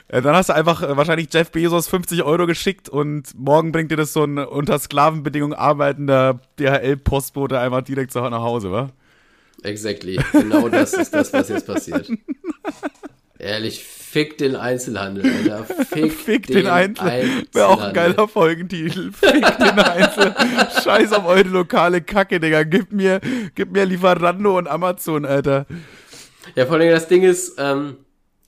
Äh, 0.06 0.22
Dann 0.22 0.36
hast 0.36 0.50
du 0.50 0.54
einfach 0.54 0.82
äh, 0.84 0.96
wahrscheinlich 0.96 1.26
Jeff 1.34 1.50
Bezos 1.50 1.88
50 1.88 2.22
Euro 2.22 2.46
geschickt 2.46 2.88
und 2.88 3.36
morgen 3.36 3.72
bringt 3.72 3.90
dir 3.90 3.96
das 3.96 4.12
so 4.12 4.22
ein 4.22 4.38
unter 4.38 4.78
Sklavenbedingungen 4.78 5.58
arbeitender 5.58 6.38
DHL-Postbote 6.60 7.58
einfach 7.58 7.82
direkt 7.82 8.12
zu 8.12 8.20
nach 8.30 8.42
Hause, 8.42 8.70
wa? 8.70 8.90
exactly. 9.64 10.20
Genau 10.30 10.68
das 10.68 10.92
ist 10.92 11.12
das, 11.12 11.32
was 11.32 11.48
jetzt 11.48 11.66
passiert. 11.66 12.08
Ehrlich, 13.40 13.84
fick 14.10 14.38
den 14.38 14.56
Einzelhandel, 14.56 15.24
Alter. 15.24 15.64
Fick, 15.84 16.12
Fick 16.24 16.46
den, 16.48 16.66
Einzel. 16.66 17.06
Einzelhandel. 17.06 17.46
Wäre 17.52 17.68
auch 17.68 17.80
ein 17.80 17.94
geiler 17.94 18.26
Folgentitel. 18.26 19.12
Fick 19.12 19.58
den 19.58 19.78
Einzel. 19.78 20.34
Scheiß 20.82 21.12
auf 21.12 21.26
eure 21.26 21.48
lokale 21.48 22.00
Kacke, 22.00 22.40
Digga. 22.40 22.64
Gib 22.64 22.92
mir, 22.92 23.20
gib 23.54 23.70
mir 23.70 23.84
Lieferando 23.84 24.58
und 24.58 24.66
Amazon, 24.66 25.24
Alter. 25.24 25.66
Ja, 26.56 26.66
vor 26.66 26.76
allem 26.76 26.90
das 26.90 27.06
Ding 27.06 27.22
ist, 27.22 27.54
ähm, 27.58 27.98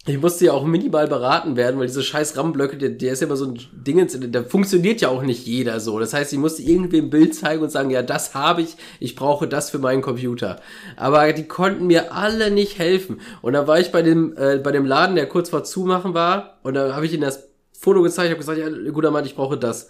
ich 0.05 0.21
musste 0.21 0.47
ja 0.47 0.53
auch 0.53 0.65
minimal 0.65 1.07
beraten 1.07 1.55
werden, 1.55 1.79
weil 1.79 1.87
diese 1.87 2.03
scheiß 2.03 2.37
RAM-Blöcke, 2.37 2.77
der, 2.77 2.89
der 2.91 3.13
ist 3.13 3.21
ja 3.21 3.29
immer 3.29 3.37
so 3.37 3.47
ein 3.47 3.61
Ding, 3.73 4.05
da 4.33 4.43
funktioniert 4.43 5.01
ja 5.01 5.09
auch 5.09 5.23
nicht 5.23 5.47
jeder 5.47 5.79
so. 5.79 6.01
Das 6.01 6.13
heißt, 6.13 6.33
ich 6.33 6.41
musste 6.41 6.63
irgendwie 6.63 6.99
ein 6.99 7.11
Bild 7.11 7.37
zeigen 7.37 7.63
und 7.63 7.71
sagen, 7.71 7.91
ja, 7.91 8.03
das 8.03 8.35
habe 8.35 8.63
ich, 8.63 8.77
ich 8.99 9.15
brauche 9.15 9.47
das 9.47 9.71
für 9.71 9.79
meinen 9.79 10.03
Computer. 10.03 10.61
Aber 10.97 11.33
die 11.33 11.47
konnten 11.47 11.87
mir 11.87 12.13
alle 12.13 12.51
nicht 12.51 12.81
helfen. 12.81 13.21
Und 13.43 13.53
dann 13.53 13.69
war 13.69 13.79
ich 13.79 13.93
bei 13.93 14.03
dem, 14.03 14.37
äh, 14.37 14.59
bei 14.59 14.73
dem 14.73 14.87
Laden, 14.87 15.15
der 15.15 15.29
kurz 15.29 15.51
vor 15.51 15.63
Zumachen 15.63 16.15
war, 16.15 16.59
und 16.65 16.75
da 16.75 16.97
habe 16.97 17.07
ich 17.07 17.13
ihnen 17.13 17.23
das 17.23 17.49
Foto 17.73 18.03
gezeigt, 18.03 18.31
habe 18.31 18.39
gesagt, 18.39 18.59
ja, 18.59 18.69
guter 18.91 19.13
Mann, 19.13 19.25
ich 19.25 19.37
brauche 19.37 19.57
das. 19.57 19.89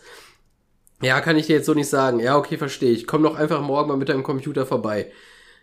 Ja, 1.01 1.23
kann 1.23 1.37
ich 1.37 1.47
dir 1.47 1.57
jetzt 1.57 1.67
so 1.67 1.73
nicht 1.73 1.89
sagen. 1.89 2.21
Ja, 2.21 2.37
okay, 2.37 2.59
verstehe 2.59 2.93
ich. 2.93 3.07
Komm 3.07 3.23
doch 3.23 3.37
einfach 3.37 3.63
morgen 3.63 3.89
mal 3.89 3.97
mit 3.97 4.11
deinem 4.11 4.23
Computer 4.23 4.67
vorbei. 4.67 5.11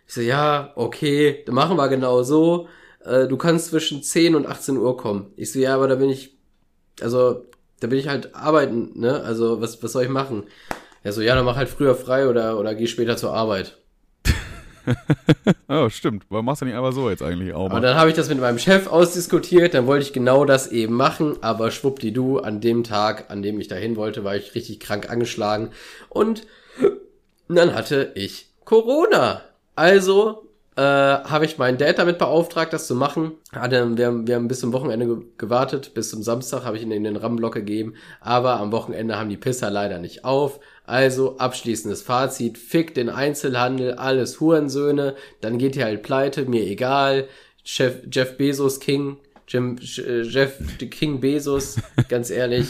Ich 0.08 0.14
so, 0.14 0.20
ja, 0.20 0.72
okay, 0.74 1.44
dann 1.46 1.54
machen 1.54 1.76
wir 1.76 1.88
genau 1.88 2.24
so. 2.24 2.68
Äh, 3.04 3.26
du 3.28 3.36
kannst 3.36 3.68
zwischen 3.68 4.02
10 4.02 4.34
und 4.34 4.46
18 4.46 4.76
Uhr 4.76 4.96
kommen. 4.96 5.32
Ich 5.36 5.52
so, 5.52 5.58
ja, 5.58 5.74
aber 5.74 5.88
da 5.88 5.94
bin 5.96 6.10
ich, 6.10 6.36
also, 7.00 7.44
da 7.80 7.86
bin 7.86 7.98
ich 7.98 8.08
halt 8.08 8.34
arbeiten, 8.34 8.90
ne? 8.98 9.22
Also, 9.22 9.60
was, 9.60 9.82
was 9.82 9.92
soll 9.92 10.04
ich 10.04 10.08
machen? 10.10 10.44
Er 11.02 11.12
so, 11.12 11.22
ja, 11.22 11.34
dann 11.34 11.44
mach 11.46 11.56
halt 11.56 11.68
früher 11.70 11.94
frei 11.94 12.28
oder, 12.28 12.58
oder 12.58 12.74
geh 12.74 12.86
später 12.86 13.16
zur 13.16 13.32
Arbeit. 13.32 13.78
Oh, 15.68 15.88
stimmt. 15.88 16.24
Warum 16.30 16.46
machst 16.46 16.62
du 16.62 16.66
nicht 16.66 16.74
einfach 16.74 16.92
so 16.92 17.10
jetzt 17.10 17.22
eigentlich 17.22 17.52
auch 17.54 17.70
Und 17.70 17.72
mal? 17.72 17.80
dann 17.80 17.96
habe 17.96 18.10
ich 18.10 18.16
das 18.16 18.28
mit 18.28 18.40
meinem 18.40 18.58
Chef 18.58 18.86
ausdiskutiert, 18.88 19.74
dann 19.74 19.86
wollte 19.86 20.04
ich 20.04 20.12
genau 20.12 20.44
das 20.44 20.66
eben 20.68 20.94
machen, 20.94 21.36
aber 21.42 21.70
schwuppdidu, 21.70 22.38
an 22.38 22.60
dem 22.60 22.82
Tag, 22.82 23.30
an 23.30 23.42
dem 23.42 23.60
ich 23.60 23.68
dahin 23.68 23.94
wollte, 23.96 24.24
war 24.24 24.34
ich 24.36 24.54
richtig 24.54 24.80
krank 24.80 25.08
angeschlagen 25.08 25.70
und 26.08 26.46
dann 27.48 27.74
hatte 27.74 28.12
ich 28.14 28.48
Corona. 28.64 29.42
Also 29.76 30.48
äh, 30.80 31.28
habe 31.28 31.44
ich 31.44 31.58
meinen 31.58 31.76
Dad 31.78 31.98
damit 31.98 32.16
beauftragt, 32.18 32.72
das 32.72 32.86
zu 32.86 32.94
machen. 32.94 33.32
Hatte, 33.52 33.96
wir, 33.98 34.06
haben- 34.06 34.26
wir 34.26 34.36
haben 34.36 34.48
bis 34.48 34.60
zum 34.60 34.72
Wochenende 34.72 35.06
ge 35.06 35.16
gewartet, 35.36 35.92
bis 35.94 36.10
zum 36.10 36.22
Samstag 36.22 36.64
habe 36.64 36.76
ich 36.76 36.82
ihn 36.82 36.90
in 36.92 37.04
den 37.04 37.16
RAM-Block 37.16 37.52
gegeben, 37.54 37.94
aber 38.20 38.58
am 38.60 38.72
Wochenende 38.72 39.16
haben 39.18 39.28
die 39.28 39.36
Pisser 39.36 39.70
leider 39.70 39.98
nicht 39.98 40.24
auf. 40.24 40.60
Also 40.86 41.36
abschließendes 41.38 42.02
Fazit, 42.02 42.56
fick 42.58 42.94
den 42.94 43.10
Einzelhandel, 43.10 43.94
alles 43.94 44.40
Hurensöhne, 44.40 45.14
dann 45.40 45.58
geht 45.58 45.76
ihr 45.76 45.84
halt 45.84 46.02
pleite, 46.02 46.46
mir 46.46 46.64
egal. 46.66 47.28
Chef, 47.62 47.96
Jeff 48.10 48.36
Bezos 48.38 48.80
King, 48.80 49.18
Jim, 49.46 49.76
äh, 49.98 50.22
Jeff 50.22 50.54
King 50.90 51.20
Bezos, 51.20 51.76
ganz 52.08 52.30
ehrlich, 52.30 52.68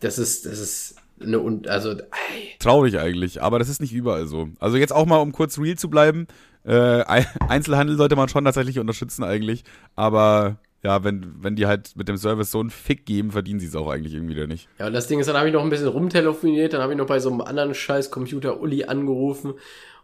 das 0.00 0.18
ist, 0.18 0.46
das 0.46 0.58
ist 0.58 0.96
eine, 1.20 1.38
und 1.38 1.68
also, 1.68 1.90
ey, 1.90 2.54
Traurig 2.58 2.98
eigentlich, 2.98 3.40
aber 3.42 3.58
das 3.58 3.68
ist 3.68 3.80
nicht 3.80 3.92
überall 3.92 4.26
so. 4.26 4.48
Also 4.58 4.76
jetzt 4.76 4.92
auch 4.92 5.06
mal, 5.06 5.18
um 5.18 5.32
kurz 5.32 5.58
real 5.58 5.76
zu 5.76 5.88
bleiben, 5.90 6.26
äh, 6.64 6.72
Ei- 7.06 7.26
Einzelhandel 7.48 7.96
sollte 7.96 8.16
man 8.16 8.28
schon 8.28 8.44
tatsächlich 8.44 8.78
unterstützen 8.78 9.24
eigentlich, 9.24 9.64
aber 9.96 10.56
ja, 10.82 11.04
wenn, 11.04 11.34
wenn 11.40 11.54
die 11.54 11.66
halt 11.66 11.94
mit 11.96 12.08
dem 12.08 12.16
Service 12.16 12.50
so 12.50 12.58
einen 12.60 12.70
Fick 12.70 13.06
geben, 13.06 13.30
verdienen 13.30 13.60
sie 13.60 13.66
es 13.66 13.76
auch 13.76 13.88
eigentlich 13.88 14.14
irgendwie 14.14 14.34
wieder 14.34 14.48
nicht. 14.48 14.68
Ja, 14.78 14.86
und 14.88 14.92
das 14.92 15.06
Ding 15.06 15.20
ist, 15.20 15.28
dann 15.28 15.36
habe 15.36 15.46
ich 15.48 15.54
noch 15.54 15.62
ein 15.62 15.70
bisschen 15.70 15.86
rumtelefoniert, 15.88 16.72
dann 16.72 16.80
habe 16.82 16.92
ich 16.92 16.98
noch 16.98 17.06
bei 17.06 17.20
so 17.20 17.30
einem 17.30 17.40
anderen 17.40 17.74
scheiß 17.74 18.10
Computer 18.10 18.60
Uli 18.60 18.84
angerufen 18.84 19.54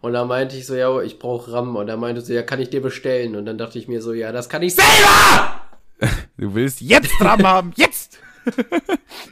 und 0.00 0.12
da 0.12 0.24
meinte 0.24 0.56
ich 0.56 0.66
so, 0.66 0.76
ja, 0.76 1.00
ich 1.02 1.18
brauche 1.18 1.52
RAM 1.52 1.74
und 1.74 1.88
er 1.88 1.96
meinte 1.96 2.20
so, 2.20 2.32
ja, 2.32 2.42
kann 2.42 2.60
ich 2.60 2.70
dir 2.70 2.80
bestellen? 2.80 3.34
Und 3.34 3.46
dann 3.46 3.58
dachte 3.58 3.78
ich 3.78 3.88
mir 3.88 4.00
so, 4.00 4.12
ja, 4.12 4.30
das 4.30 4.48
kann 4.48 4.62
ich 4.62 4.74
selber! 4.74 5.62
Du 6.36 6.54
willst 6.54 6.80
jetzt 6.80 7.10
dran 7.18 7.42
haben, 7.42 7.72
jetzt! 7.74 8.20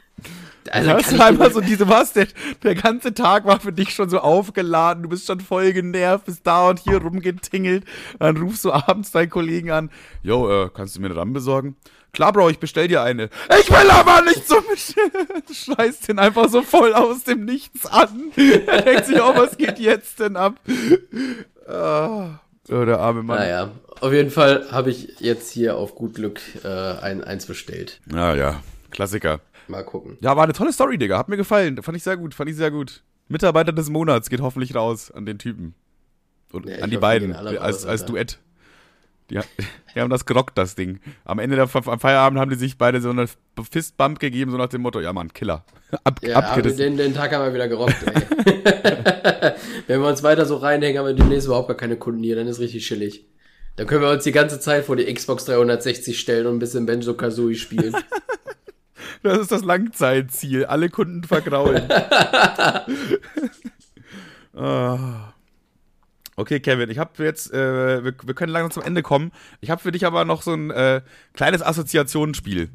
Also 0.71 1.17
kann 1.17 1.37
du 1.37 1.43
dir, 1.43 1.51
so 1.51 1.61
diese 1.61 1.87
was, 1.87 2.13
der, 2.13 2.27
der 2.63 2.75
ganze 2.75 3.13
Tag 3.13 3.45
war 3.45 3.59
für 3.59 3.71
dich 3.71 3.91
schon 3.91 4.09
so 4.09 4.19
aufgeladen, 4.19 5.03
du 5.03 5.09
bist 5.09 5.27
schon 5.27 5.39
voll 5.39 5.73
genervt, 5.73 6.25
bist 6.25 6.45
da 6.45 6.69
und 6.69 6.79
hier 6.79 7.01
rumgetingelt, 7.01 7.85
dann 8.19 8.37
rufst 8.37 8.65
du 8.65 8.71
abends 8.71 9.11
deinen 9.11 9.29
Kollegen 9.29 9.71
an, 9.71 9.89
yo, 10.23 10.65
äh, 10.65 10.69
kannst 10.73 10.95
du 10.95 11.01
mir 11.01 11.07
eine 11.07 11.15
RAM 11.15 11.33
besorgen? 11.33 11.75
Klar, 12.13 12.33
Bro, 12.33 12.49
ich 12.49 12.59
bestell 12.59 12.87
dir 12.87 13.03
eine. 13.03 13.29
Ich 13.59 13.69
will 13.69 13.89
aber 13.91 14.23
nicht 14.23 14.47
so. 14.47 14.55
Du 14.55 15.53
scheißt 15.53 16.07
den 16.07 16.17
einfach 16.17 16.49
so 16.49 16.63
voll 16.63 16.93
aus 16.93 17.23
dem 17.25 17.45
Nichts 17.45 17.85
an. 17.85 18.31
Er 18.65 18.81
denkt 18.81 19.05
sich, 19.05 19.21
oh, 19.21 19.33
was 19.35 19.57
geht 19.57 19.77
jetzt 19.77 20.19
denn 20.19 20.35
ab? 20.35 20.55
Ah, 21.67 22.39
oh, 22.69 22.85
der 22.85 22.99
arme 22.99 23.21
Mann. 23.23 23.37
naja, 23.37 23.71
auf 23.99 24.13
jeden 24.13 24.31
Fall 24.31 24.67
habe 24.71 24.89
ich 24.89 25.19
jetzt 25.19 25.51
hier 25.51 25.75
auf 25.77 25.95
gut 25.95 26.15
Glück 26.15 26.39
äh, 26.63 26.67
ein, 26.67 27.23
eins 27.23 27.45
bestellt. 27.45 27.99
Ja, 28.11 28.33
ja, 28.33 28.63
Klassiker. 28.89 29.39
Mal 29.67 29.83
gucken. 29.83 30.17
Ja, 30.21 30.35
war 30.35 30.43
eine 30.43 30.53
tolle 30.53 30.71
Story, 30.71 30.97
Digga. 30.97 31.17
Hat 31.17 31.29
mir 31.29 31.37
gefallen. 31.37 31.81
Fand 31.81 31.97
ich 31.97 32.03
sehr 32.03 32.17
gut, 32.17 32.33
fand 32.33 32.49
ich 32.49 32.55
sehr 32.55 32.71
gut. 32.71 33.03
Mitarbeiter 33.27 33.73
des 33.73 33.89
Monats 33.89 34.29
geht 34.29 34.41
hoffentlich 34.41 34.75
raus 34.75 35.11
an 35.11 35.25
den 35.25 35.37
Typen. 35.37 35.75
Und 36.51 36.65
Ja, 36.67 36.79
an 36.79 36.89
die 36.89 36.97
beiden, 36.97 37.33
als, 37.33 37.85
als. 37.85 38.05
Duett. 38.05 38.39
Die, 39.29 39.39
die 39.95 39.99
haben 39.99 40.09
das 40.09 40.25
gerockt, 40.25 40.57
das 40.57 40.75
Ding. 40.75 40.99
Am 41.25 41.39
Ende 41.39 41.57
der 41.57 41.69
am 41.73 41.99
Feierabend 41.99 42.39
haben 42.39 42.49
die 42.49 42.55
sich 42.55 42.77
beide 42.77 43.01
so 43.01 43.09
eine 43.09 43.27
Fistbump 43.69 44.19
gegeben, 44.19 44.51
so 44.51 44.57
nach 44.57 44.69
dem 44.69 44.81
Motto, 44.81 45.01
ja 45.01 45.11
Mann, 45.11 45.33
Killer. 45.33 45.65
Ab, 46.03 46.21
ja, 46.23 46.37
abgerissen. 46.37 46.77
Den, 46.77 46.97
den 46.97 47.13
Tag 47.13 47.33
haben 47.33 47.45
wir 47.45 47.53
wieder 47.53 47.67
gerockt, 47.67 47.95
ey. 48.05 48.13
Wenn 49.87 50.01
wir 50.01 50.07
uns 50.07 50.23
weiter 50.23 50.45
so 50.45 50.57
reinhängen, 50.57 50.99
haben 50.99 51.07
wir 51.07 51.13
demnächst 51.13 51.47
überhaupt 51.47 51.67
gar 51.67 51.77
keine 51.77 51.97
Kunden 51.97 52.23
hier, 52.23 52.35
dann 52.35 52.47
ist 52.47 52.59
richtig 52.59 52.85
chillig. 52.85 53.25
Dann 53.77 53.87
können 53.87 54.01
wir 54.01 54.09
uns 54.09 54.23
die 54.23 54.31
ganze 54.31 54.59
Zeit 54.59 54.85
vor 54.85 54.95
die 54.95 55.11
Xbox 55.13 55.45
360 55.45 56.19
stellen 56.19 56.47
und 56.47 56.55
ein 56.55 56.59
bisschen 56.59 56.85
Benjo-Kazooie 56.85 57.55
spielen. 57.55 57.95
Das 59.27 59.39
ist 59.39 59.51
das 59.51 59.63
Langzeitziel. 59.63 60.65
Alle 60.65 60.89
Kunden 60.89 61.23
vergraulen. 61.23 61.89
oh. 64.53 64.97
Okay, 66.39 66.59
Kevin, 66.59 66.91
ich 66.91 66.99
habe 66.99 67.23
jetzt, 67.23 67.51
äh, 67.51 68.03
wir, 68.03 68.13
wir, 68.23 68.33
können 68.35 68.51
langsam 68.51 68.69
zum 68.69 68.83
Ende 68.83 69.01
kommen. 69.01 69.31
Ich 69.59 69.71
habe 69.71 69.81
für 69.81 69.91
dich 69.91 70.05
aber 70.05 70.23
noch 70.23 70.43
so 70.43 70.53
ein 70.53 70.69
äh, 70.69 71.01
kleines 71.33 71.63
Assoziationsspiel. 71.63 72.69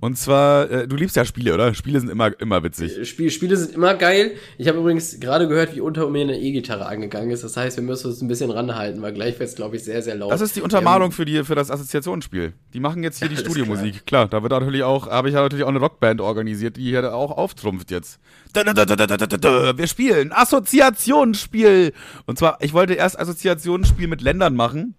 Und 0.00 0.16
zwar, 0.16 0.70
äh, 0.70 0.86
du 0.86 0.94
liebst 0.94 1.16
ja 1.16 1.24
Spiele, 1.24 1.54
oder? 1.54 1.74
Spiele 1.74 1.98
sind 1.98 2.08
immer, 2.08 2.30
immer 2.40 2.62
witzig. 2.62 3.08
Spiel, 3.08 3.30
Spiele 3.30 3.56
sind 3.56 3.74
immer 3.74 3.94
geil. 3.94 4.32
Ich 4.56 4.68
habe 4.68 4.78
übrigens 4.78 5.18
gerade 5.18 5.48
gehört, 5.48 5.74
wie 5.74 5.80
unter 5.80 6.08
mir 6.08 6.22
eine 6.22 6.38
E-Gitarre 6.38 6.86
angegangen 6.86 7.30
ist. 7.30 7.42
Das 7.42 7.56
heißt, 7.56 7.78
wir 7.78 7.82
müssen 7.82 8.06
uns 8.06 8.22
ein 8.22 8.28
bisschen 8.28 8.50
ranhalten, 8.50 9.02
weil 9.02 9.12
gleich 9.12 9.40
wird 9.40 9.48
es, 9.48 9.56
glaube 9.56 9.74
ich, 9.74 9.82
sehr, 9.82 10.00
sehr 10.02 10.14
laut. 10.14 10.30
Das 10.30 10.40
ist 10.40 10.54
die 10.54 10.62
Untermalung 10.62 11.08
ähm, 11.08 11.12
für, 11.12 11.24
die, 11.24 11.42
für 11.42 11.56
das 11.56 11.70
Assoziationsspiel. 11.70 12.52
Die 12.74 12.80
machen 12.80 13.02
jetzt 13.02 13.18
hier 13.18 13.28
die 13.28 13.36
Studiomusik. 13.36 14.06
Klar. 14.06 14.28
klar, 14.28 14.40
da 14.40 14.42
wird 14.42 14.52
natürlich 14.52 14.84
auch, 14.84 15.08
habe 15.08 15.28
ich 15.28 15.34
ja 15.34 15.42
natürlich 15.42 15.64
auch 15.64 15.68
eine 15.68 15.80
Rockband 15.80 16.20
organisiert, 16.20 16.76
die 16.76 16.82
hier 16.84 17.12
auch 17.12 17.32
auftrumpft 17.32 17.90
jetzt. 17.90 18.20
Wir 18.54 19.86
spielen 19.88 20.32
Assoziationsspiel. 20.32 21.92
Und 22.26 22.38
zwar, 22.38 22.58
ich 22.60 22.72
wollte 22.72 22.94
erst 22.94 23.18
Assoziationsspiel 23.18 24.06
mit 24.06 24.20
Ländern 24.20 24.54
machen. 24.54 24.94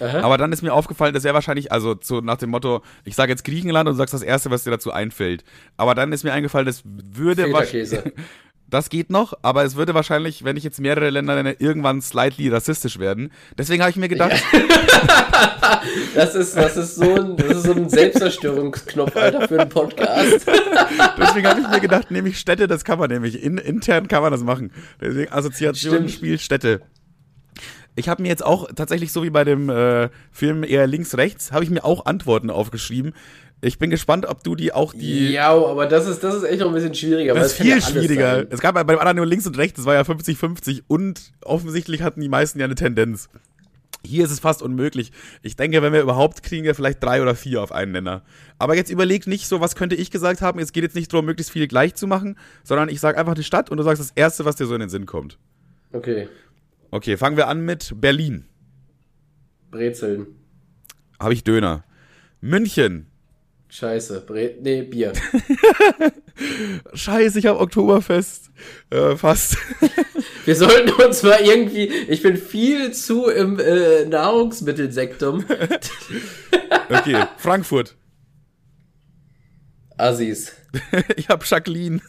Aha. 0.00 0.20
Aber 0.20 0.38
dann 0.38 0.52
ist 0.52 0.62
mir 0.62 0.72
aufgefallen, 0.72 1.14
dass 1.14 1.24
er 1.24 1.34
wahrscheinlich, 1.34 1.72
also 1.72 1.96
so 2.00 2.20
nach 2.20 2.36
dem 2.36 2.50
Motto, 2.50 2.82
ich 3.04 3.14
sage 3.14 3.30
jetzt 3.30 3.44
Griechenland 3.44 3.88
und 3.88 3.94
du 3.94 3.98
sagst 3.98 4.14
das 4.14 4.22
Erste, 4.22 4.50
was 4.50 4.64
dir 4.64 4.70
dazu 4.70 4.92
einfällt. 4.92 5.44
Aber 5.76 5.94
dann 5.94 6.12
ist 6.12 6.24
mir 6.24 6.32
eingefallen, 6.32 6.66
das 6.66 6.82
würde 6.84 7.52
wahrscheinlich. 7.52 8.00
Das 8.72 8.88
geht 8.88 9.10
noch, 9.10 9.34
aber 9.42 9.64
es 9.64 9.76
würde 9.76 9.92
wahrscheinlich, 9.92 10.44
wenn 10.44 10.56
ich 10.56 10.64
jetzt 10.64 10.80
mehrere 10.80 11.10
Länder 11.10 11.34
nenne, 11.34 11.56
irgendwann 11.58 12.00
slightly 12.00 12.48
rassistisch 12.48 12.98
werden. 12.98 13.30
Deswegen 13.58 13.82
habe 13.82 13.90
ich 13.90 13.98
mir 13.98 14.08
gedacht. 14.08 14.42
Ja. 14.50 15.82
das, 16.14 16.34
ist, 16.34 16.56
das, 16.56 16.78
ist 16.78 16.94
so 16.94 17.14
ein, 17.16 17.36
das 17.36 17.58
ist 17.58 17.64
so 17.64 17.72
ein 17.72 17.90
Selbstzerstörungsknopf, 17.90 19.14
Alter, 19.14 19.46
für 19.46 19.60
einen 19.60 19.68
Podcast. 19.68 20.46
Deswegen 21.18 21.48
habe 21.48 21.60
ich 21.60 21.68
mir 21.68 21.80
gedacht, 21.80 22.10
nämlich 22.10 22.38
Städte, 22.38 22.66
das 22.66 22.82
kann 22.82 22.98
man 22.98 23.10
nämlich. 23.10 23.42
In, 23.42 23.58
intern 23.58 24.08
kann 24.08 24.22
man 24.22 24.32
das 24.32 24.42
machen. 24.42 24.72
Deswegen 24.98 25.30
Assoziation, 25.30 26.08
Spiel, 26.08 26.38
Städte 26.38 26.80
ich 27.94 28.08
habe 28.08 28.22
mir 28.22 28.28
jetzt 28.28 28.44
auch 28.44 28.68
tatsächlich 28.74 29.12
so 29.12 29.22
wie 29.22 29.30
bei 29.30 29.44
dem 29.44 29.68
äh, 29.68 30.08
Film 30.30 30.64
eher 30.64 30.86
links 30.86 31.16
rechts 31.16 31.52
habe 31.52 31.64
ich 31.64 31.70
mir 31.70 31.84
auch 31.84 32.06
Antworten 32.06 32.50
aufgeschrieben. 32.50 33.12
Ich 33.64 33.78
bin 33.78 33.90
gespannt, 33.90 34.26
ob 34.26 34.42
du 34.42 34.56
die 34.56 34.72
auch 34.72 34.92
die. 34.92 35.30
Ja, 35.30 35.50
aber 35.50 35.86
das 35.86 36.08
ist, 36.08 36.24
das 36.24 36.34
ist 36.34 36.42
echt 36.42 36.60
noch 36.60 36.68
ein 36.68 36.74
bisschen 36.74 36.94
schwieriger. 36.94 37.34
Das 37.34 37.52
ist 37.52 37.52
viel 37.58 37.68
ja 37.68 37.80
schwieriger. 37.80 38.36
Sein. 38.36 38.46
Es 38.50 38.60
gab 38.60 38.74
bei 38.74 38.82
dem 38.82 38.98
anderen 38.98 39.18
nur 39.18 39.26
links 39.26 39.46
und 39.46 39.56
rechts, 39.56 39.76
das 39.76 39.86
war 39.86 39.94
ja 39.94 40.02
50-50 40.02 40.82
und 40.88 41.32
offensichtlich 41.42 42.02
hatten 42.02 42.20
die 42.20 42.28
meisten 42.28 42.58
ja 42.58 42.64
eine 42.64 42.74
Tendenz. 42.74 43.28
Hier 44.04 44.24
ist 44.24 44.32
es 44.32 44.40
fast 44.40 44.62
unmöglich. 44.62 45.12
Ich 45.42 45.54
denke, 45.54 45.80
wenn 45.80 45.92
wir 45.92 46.00
überhaupt 46.00 46.42
kriegen 46.42 46.64
wir 46.64 46.74
vielleicht 46.74 47.04
drei 47.04 47.22
oder 47.22 47.36
vier 47.36 47.62
auf 47.62 47.70
einen 47.70 47.92
Nenner. 47.92 48.22
Aber 48.58 48.74
jetzt 48.74 48.90
überleg 48.90 49.28
nicht 49.28 49.46
so, 49.46 49.60
was 49.60 49.76
könnte 49.76 49.94
ich 49.94 50.10
gesagt 50.10 50.42
haben. 50.42 50.58
Es 50.58 50.72
geht 50.72 50.82
jetzt 50.82 50.96
nicht 50.96 51.12
darum, 51.12 51.26
möglichst 51.26 51.52
viele 51.52 51.68
gleich 51.68 51.94
zu 51.94 52.08
machen, 52.08 52.36
sondern 52.64 52.88
ich 52.88 52.98
sage 52.98 53.16
einfach 53.16 53.34
die 53.34 53.44
Stadt 53.44 53.70
und 53.70 53.76
du 53.76 53.84
sagst 53.84 54.00
das 54.00 54.10
Erste, 54.16 54.44
was 54.44 54.56
dir 54.56 54.66
so 54.66 54.74
in 54.74 54.80
den 54.80 54.88
Sinn 54.88 55.06
kommt. 55.06 55.38
Okay. 55.92 56.28
Okay, 56.92 57.16
fangen 57.16 57.38
wir 57.38 57.48
an 57.48 57.64
mit 57.64 57.94
Berlin. 58.02 58.44
Brezeln. 59.70 60.26
Habe 61.18 61.32
ich 61.32 61.42
Döner. 61.42 61.84
München. 62.42 63.06
Scheiße, 63.70 64.20
Bre 64.26 64.56
nee, 64.60 64.82
Bier. 64.82 65.14
Scheiße, 66.92 67.38
ich 67.38 67.46
habe 67.46 67.60
Oktoberfest. 67.60 68.50
Äh, 68.90 69.16
fast. 69.16 69.56
Wir 70.44 70.54
sollten 70.54 70.90
uns 71.02 71.22
mal 71.22 71.40
irgendwie. 71.40 71.86
Ich 71.86 72.20
bin 72.20 72.36
viel 72.36 72.92
zu 72.92 73.24
im 73.24 73.58
äh, 73.58 74.04
Nahrungsmittelsektum. 74.04 75.46
okay, 76.90 77.24
Frankfurt. 77.38 77.96
Assis. 79.96 80.52
ich 81.16 81.30
habe 81.30 81.42
Jacqueline. 81.46 82.02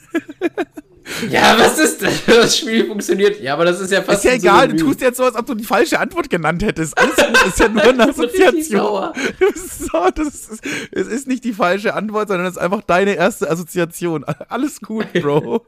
Ja, 1.29 1.55
was 1.57 1.79
ist 1.79 2.01
das? 2.01 2.13
Das 2.25 2.57
Spiel 2.57 2.87
funktioniert. 2.87 3.41
Ja, 3.41 3.53
aber 3.53 3.65
das 3.65 3.79
ist 3.79 3.91
ja 3.91 4.01
fast. 4.01 4.23
Ist 4.23 4.31
ja 4.31 4.37
egal, 4.37 4.69
du 4.69 4.77
tust 4.77 5.01
jetzt 5.01 5.17
so, 5.17 5.23
als 5.23 5.35
ob 5.35 5.45
du 5.45 5.55
die 5.55 5.63
falsche 5.63 5.99
Antwort 5.99 6.29
genannt 6.29 6.63
hättest. 6.63 6.97
Alles 6.97 7.15
gut, 7.15 7.47
ist 7.47 7.59
ja 7.59 7.67
nur 7.67 7.83
eine 7.87 8.09
Assoziation. 8.09 9.11
so, 9.55 10.09
das 10.15 10.27
ist, 10.27 10.61
es 10.91 11.07
ist 11.07 11.27
nicht 11.27 11.43
die 11.43 11.53
falsche 11.53 11.93
Antwort, 11.93 12.29
sondern 12.29 12.47
es 12.47 12.53
ist 12.53 12.61
einfach 12.61 12.81
deine 12.81 13.15
erste 13.15 13.49
Assoziation. 13.49 14.23
Alles 14.23 14.81
gut, 14.81 15.11
Bro. 15.13 15.65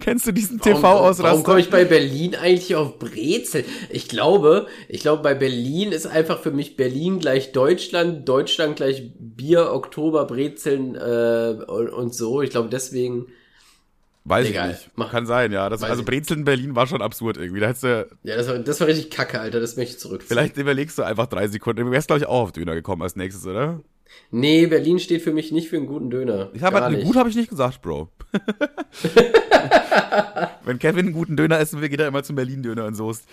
Kennst 0.00 0.26
du 0.26 0.32
diesen 0.32 0.60
TV-Ausraster? 0.60 1.22
Warum 1.22 1.42
komme 1.44 1.60
ich 1.60 1.70
bei 1.70 1.84
Berlin 1.84 2.34
eigentlich 2.34 2.74
auf 2.74 2.98
Brezel? 2.98 3.64
Ich 3.90 4.08
glaube, 4.08 4.66
ich 4.88 5.00
glaube, 5.00 5.22
bei 5.22 5.34
Berlin 5.34 5.92
ist 5.92 6.06
einfach 6.06 6.40
für 6.40 6.50
mich 6.50 6.76
Berlin 6.76 7.18
gleich 7.18 7.52
Deutschland, 7.52 8.28
Deutschland 8.28 8.76
gleich 8.76 9.12
Bier, 9.18 9.72
Oktober, 9.72 10.24
Brezeln 10.26 10.94
äh, 10.94 11.62
und 11.68 12.14
so. 12.14 12.42
Ich 12.42 12.50
glaube, 12.50 12.68
deswegen. 12.70 13.26
Weiß 14.24 14.48
Egal. 14.48 14.70
ich 14.70 14.76
nicht. 14.76 14.90
Mach. 14.94 15.10
Kann 15.10 15.26
sein, 15.26 15.50
ja. 15.50 15.68
Das, 15.68 15.82
also 15.82 16.04
Brezel 16.04 16.38
in 16.38 16.44
Berlin 16.44 16.76
war 16.76 16.86
schon 16.86 17.02
absurd 17.02 17.36
irgendwie. 17.38 17.60
Da 17.60 17.68
hättest 17.68 17.84
du, 17.84 18.08
ja, 18.22 18.36
das 18.36 18.46
war, 18.48 18.58
das 18.58 18.80
war 18.80 18.86
richtig 18.86 19.10
kacke, 19.10 19.40
Alter. 19.40 19.58
Das 19.58 19.76
möchte 19.76 19.94
ich 19.94 20.00
zurück. 20.00 20.22
Vielleicht 20.24 20.56
überlegst 20.56 20.96
du 20.98 21.02
einfach 21.02 21.26
drei 21.26 21.48
Sekunden. 21.48 21.84
Du 21.84 21.90
wärst, 21.90 22.06
glaube 22.06 22.20
ich, 22.20 22.26
auch 22.26 22.42
auf 22.42 22.52
Döner 22.52 22.74
gekommen 22.74 23.02
als 23.02 23.16
nächstes, 23.16 23.46
oder? 23.46 23.80
Nee, 24.30 24.66
Berlin 24.66 24.98
steht 24.98 25.22
für 25.22 25.32
mich 25.32 25.52
nicht 25.52 25.68
für 25.68 25.76
einen 25.76 25.86
guten 25.86 26.10
Döner. 26.10 26.50
Ich 26.54 26.62
habe 26.62 26.80
halt, 26.80 27.02
gut 27.02 27.16
habe 27.16 27.30
ich 27.30 27.36
nicht 27.36 27.50
gesagt, 27.50 27.82
Bro. 27.82 28.08
Wenn 30.64 30.78
Kevin 30.78 31.06
einen 31.06 31.14
guten 31.14 31.36
Döner 31.36 31.58
essen 31.58 31.80
will, 31.80 31.88
geht 31.88 32.00
er 32.00 32.08
immer 32.08 32.22
zum 32.22 32.36
Berlin-Döner 32.36 32.84
und 32.86 32.94
Soest. 32.94 33.24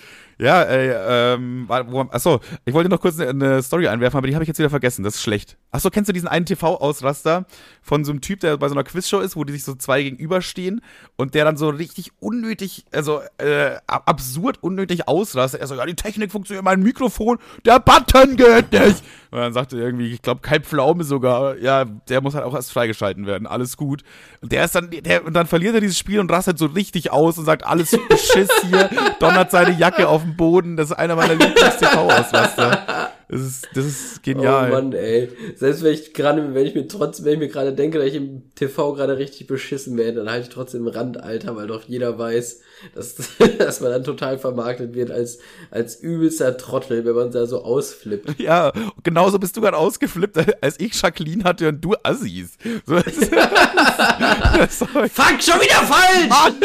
Ja, 0.41 0.63
äh, 0.63 1.33
ähm, 1.33 1.65
wo, 1.67 1.99
achso, 1.99 2.39
ich 2.63 2.73
wollte 2.73 2.89
noch 2.89 3.01
kurz 3.01 3.19
eine, 3.19 3.29
eine 3.29 3.61
Story 3.61 3.89
einwerfen, 3.89 4.17
aber 4.17 4.27
die 4.27 4.35
habe 4.35 4.43
ich 4.43 4.47
jetzt 4.47 4.57
wieder 4.57 4.69
vergessen. 4.69 5.03
Das 5.03 5.15
ist 5.15 5.21
schlecht. 5.21 5.57
Achso, 5.71 5.89
kennst 5.89 6.07
du 6.07 6.13
diesen 6.13 6.29
einen 6.29 6.45
TV-Ausraster 6.45 7.45
von 7.81 8.05
so 8.05 8.11
einem 8.11 8.21
Typ, 8.21 8.39
der 8.39 8.55
bei 8.55 8.69
so 8.69 8.73
einer 8.73 8.85
Quizshow 8.85 9.19
ist, 9.19 9.35
wo 9.35 9.43
die 9.43 9.51
sich 9.51 9.65
so 9.65 9.75
zwei 9.75 10.01
gegenüberstehen 10.01 10.81
und 11.17 11.35
der 11.35 11.43
dann 11.43 11.57
so 11.57 11.67
richtig 11.67 12.13
unnötig, 12.21 12.85
also 12.93 13.19
äh, 13.37 13.75
absurd 13.85 14.63
unnötig 14.63 15.09
ausrastet. 15.09 15.59
Er 15.59 15.67
so, 15.67 15.75
ja, 15.75 15.85
die 15.85 15.95
Technik 15.95 16.31
funktioniert, 16.31 16.63
mein 16.63 16.81
Mikrofon, 16.81 17.37
der 17.65 17.79
Button 17.81 18.37
geht 18.37 18.71
nicht. 18.71 19.03
Und 19.31 19.39
dann 19.39 19.53
sagte 19.53 19.77
er 19.77 19.85
irgendwie, 19.85 20.11
ich 20.11 20.21
glaube, 20.21 20.41
Kai 20.41 20.59
Pflaume 20.59 21.03
sogar, 21.03 21.57
ja, 21.57 21.85
der 21.85 22.21
muss 22.21 22.33
halt 22.33 22.45
auch 22.45 22.55
erst 22.55 22.71
freigeschalten 22.71 23.27
werden, 23.27 23.45
alles 23.45 23.77
gut. 23.77 24.03
Und 24.41 24.51
der 24.51 24.65
ist 24.65 24.73
dann, 24.73 24.89
der, 24.89 25.25
und 25.25 25.33
dann 25.33 25.45
verliert 25.45 25.75
er 25.75 25.81
dieses 25.81 25.99
Spiel 25.99 26.19
und 26.19 26.31
rastet 26.31 26.57
so 26.57 26.65
richtig 26.65 27.11
aus 27.11 27.37
und 27.37 27.45
sagt, 27.45 27.65
alles 27.65 27.91
Beschiss 28.09 28.49
hier, 28.67 28.89
donnert 29.19 29.51
seine 29.51 29.77
Jacke 29.77 30.07
auf 30.07 30.23
den 30.23 30.28
Boden. 30.35 30.77
Das 30.77 30.91
ist 30.91 30.97
einer 30.97 31.15
meiner 31.15 31.35
Lieblings-TV-Ausraster. 31.35 32.98
Das 33.31 33.41
ist, 33.41 33.69
das 33.75 33.85
ist 33.85 34.23
genial. 34.23 34.71
Oh 34.71 34.73
Mann, 34.73 34.91
ey. 34.93 35.29
Selbst 35.55 35.83
wenn 35.83 35.93
ich 35.93 36.15
gerade, 36.15 36.55
wenn 36.55 36.65
ich 36.65 36.73
mir 36.73 36.87
trotzdem, 36.87 37.25
wenn 37.25 37.33
ich 37.33 37.39
mir 37.39 37.47
gerade 37.47 37.73
denke, 37.73 37.99
dass 37.99 38.07
ich 38.07 38.15
im 38.15 38.55
TV 38.55 38.93
gerade 38.93 39.19
richtig 39.19 39.45
beschissen 39.45 39.95
werde, 39.97 40.17
dann 40.17 40.31
halte 40.31 40.47
ich 40.47 40.53
trotzdem 40.53 40.87
Rand, 40.87 41.21
Alter, 41.21 41.55
weil 41.55 41.67
doch 41.67 41.83
jeder 41.83 42.17
weiß, 42.17 42.61
dass, 42.95 43.15
dass 43.59 43.81
man 43.81 43.91
dann 43.91 44.03
total 44.03 44.39
vermarktet 44.39 44.95
wird 44.95 45.11
als, 45.11 45.37
als 45.69 45.97
übelster 45.97 46.57
Trottel, 46.57 47.05
wenn 47.05 47.13
man 47.13 47.29
da 47.29 47.45
so 47.45 47.63
ausflippt. 47.63 48.39
Ja, 48.49 48.71
genauso 49.03 49.37
bist 49.37 49.55
du 49.57 49.61
gerade 49.61 49.77
ausgeflippt, 49.77 50.37
als 50.61 50.79
ich 50.79 50.99
Jacqueline 50.99 51.43
hatte 51.43 51.67
und 51.67 51.81
du 51.81 51.93
Assis. 52.01 52.57
So, 52.85 52.95
das, 52.95 53.29
das, 53.29 54.77
Fuck, 54.77 55.43
schon 55.43 55.59
wieder 55.59 55.83
falsch! 55.85 56.29
Mann, 56.29 56.55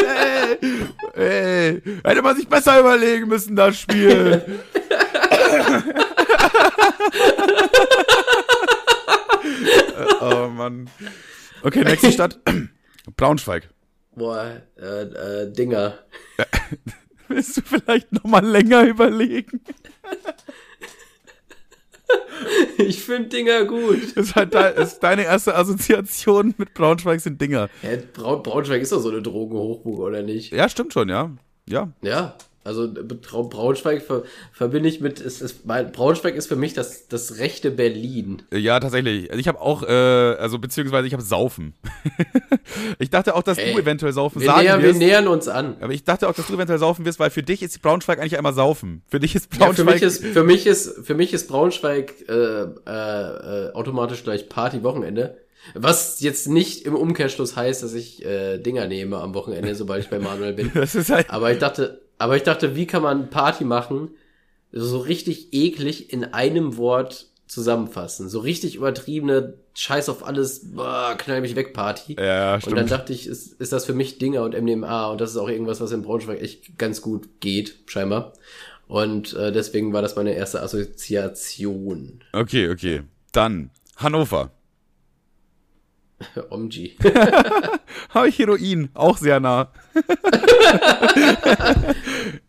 ey, 1.14 1.22
ey, 1.22 1.82
hätte 2.04 2.22
man 2.22 2.36
sich 2.36 2.48
besser 2.48 2.80
überlegen 2.80 3.28
müssen, 3.28 3.54
das 3.54 3.76
Spiel. 3.76 4.42
oh 10.20 10.48
Mann. 10.48 10.88
Okay, 11.62 11.84
nächste 11.84 12.12
Stadt. 12.12 12.38
Braunschweig. 13.16 13.68
Boah, 14.14 14.62
äh, 14.76 15.02
äh, 15.02 15.52
Dinger. 15.52 15.98
Willst 17.28 17.56
du 17.56 17.62
vielleicht 17.62 18.12
noch 18.12 18.24
mal 18.24 18.44
länger 18.44 18.84
überlegen? 18.84 19.60
Ich 22.76 23.02
finde 23.02 23.30
Dinger 23.30 23.64
gut. 23.64 24.02
Ist 24.14 24.36
halt 24.36 24.52
de 24.52 24.82
ist 24.82 24.98
deine 25.00 25.24
erste 25.24 25.54
Assoziation 25.54 26.54
mit 26.58 26.74
Braunschweig 26.74 27.18
sind 27.20 27.40
Dinger. 27.40 27.70
Hä, 27.80 28.02
Braun 28.12 28.42
Braunschweig 28.42 28.82
ist 28.82 28.92
doch 28.92 29.00
so 29.00 29.08
eine 29.08 29.22
Drogenhochburg, 29.22 30.00
oder 30.00 30.22
nicht? 30.22 30.52
Ja, 30.52 30.68
stimmt 30.68 30.92
schon, 30.92 31.08
ja. 31.08 31.30
Ja. 31.66 31.88
Ja. 32.02 32.36
Also 32.64 32.88
Braunschweig 32.90 34.02
ver, 34.02 34.22
verbinde 34.52 34.88
ich 34.88 35.02
mit, 35.02 35.20
ist, 35.20 35.42
ist, 35.42 35.66
Braunschweig 35.66 36.34
ist 36.34 36.46
für 36.46 36.56
mich 36.56 36.72
das, 36.72 37.08
das 37.08 37.38
rechte 37.38 37.70
Berlin. 37.70 38.42
Ja, 38.50 38.80
tatsächlich. 38.80 39.30
Also 39.30 39.38
ich 39.38 39.48
habe 39.48 39.60
auch, 39.60 39.82
äh, 39.82 39.86
also 39.86 40.58
beziehungsweise 40.58 41.06
ich 41.06 41.12
habe 41.12 41.22
Saufen. 41.22 41.74
ich 42.98 43.10
dachte 43.10 43.34
auch, 43.34 43.42
dass 43.42 43.58
Ey, 43.58 43.74
du 43.74 43.78
eventuell 43.78 44.14
Saufen 44.14 44.40
wir 44.40 44.46
sagen 44.46 44.62
nähern, 44.62 44.82
wirst. 44.82 44.98
Wir 44.98 45.06
nähern 45.06 45.28
uns 45.28 45.46
an. 45.46 45.76
Aber 45.80 45.92
ich 45.92 46.04
dachte 46.04 46.26
auch, 46.26 46.32
dass 46.32 46.46
du 46.46 46.54
eventuell 46.54 46.78
Saufen 46.78 47.04
wirst, 47.04 47.20
weil 47.20 47.28
für 47.28 47.42
dich 47.42 47.62
ist 47.62 47.82
Braunschweig 47.82 48.18
eigentlich 48.18 48.38
einmal 48.38 48.54
Saufen. 48.54 49.02
Für 49.08 49.20
dich 49.20 49.34
ist 49.34 49.50
Braunschweig... 49.50 49.76
Ja, 49.76 49.84
für, 49.84 49.92
mich 49.92 50.02
ist, 50.02 50.24
für, 50.24 50.44
mich 50.44 50.66
ist, 50.66 51.06
für 51.06 51.14
mich 51.14 51.34
ist 51.34 51.48
Braunschweig 51.48 52.14
äh, 52.28 52.32
äh, 52.32 52.68
äh, 52.86 53.72
automatisch 53.74 54.24
gleich 54.24 54.48
Party-Wochenende. 54.48 55.36
Was 55.72 56.20
jetzt 56.20 56.48
nicht 56.48 56.84
im 56.84 56.94
Umkehrschluss 56.94 57.56
heißt, 57.56 57.82
dass 57.82 57.94
ich 57.94 58.24
äh, 58.24 58.58
Dinger 58.58 58.86
nehme 58.86 59.18
am 59.18 59.34
Wochenende, 59.34 59.74
sobald 59.74 60.04
ich 60.04 60.10
bei 60.10 60.18
Manuel 60.18 60.52
bin. 60.52 60.70
Das 60.74 60.94
ist 60.94 61.10
halt 61.10 61.30
aber 61.30 61.52
ich 61.52 61.58
dachte, 61.58 62.02
aber 62.18 62.36
ich 62.36 62.42
dachte, 62.42 62.76
wie 62.76 62.86
kann 62.86 63.02
man 63.02 63.30
Party 63.30 63.64
machen, 63.64 64.10
so 64.72 64.98
richtig 64.98 65.52
eklig 65.52 66.12
in 66.12 66.24
einem 66.24 66.76
Wort 66.76 67.28
zusammenfassen. 67.46 68.28
So 68.28 68.40
richtig 68.40 68.76
übertriebene 68.76 69.54
Scheiß 69.74 70.08
auf 70.08 70.26
alles, 70.26 70.72
boah, 70.72 71.14
knall 71.16 71.40
mich 71.40 71.54
weg 71.56 71.72
Party. 71.72 72.16
Ja, 72.18 72.60
stimmt. 72.60 72.72
Und 72.72 72.78
dann 72.78 72.88
dachte 72.88 73.12
ich, 73.12 73.26
ist, 73.26 73.60
ist 73.60 73.72
das 73.72 73.84
für 73.84 73.94
mich 73.94 74.18
Dinger 74.18 74.42
und 74.42 74.60
MDMA 74.60 75.06
und 75.10 75.20
das 75.20 75.30
ist 75.30 75.36
auch 75.36 75.48
irgendwas, 75.48 75.80
was 75.80 75.92
in 75.92 76.02
Braunschweig 76.02 76.40
echt 76.40 76.78
ganz 76.78 77.02
gut 77.02 77.40
geht, 77.40 77.76
scheinbar. 77.86 78.32
Und 78.86 79.34
äh, 79.34 79.52
deswegen 79.52 79.92
war 79.92 80.02
das 80.02 80.16
meine 80.16 80.34
erste 80.34 80.62
Assoziation. 80.62 82.20
Okay, 82.32 82.70
okay. 82.70 83.02
Dann 83.32 83.70
Hannover. 83.96 84.50
Omg. 86.50 86.72
Habe 88.10 88.28
ich 88.28 88.38
Heroin, 88.38 88.90
auch 88.94 89.18
sehr 89.18 89.40
nah. 89.40 89.72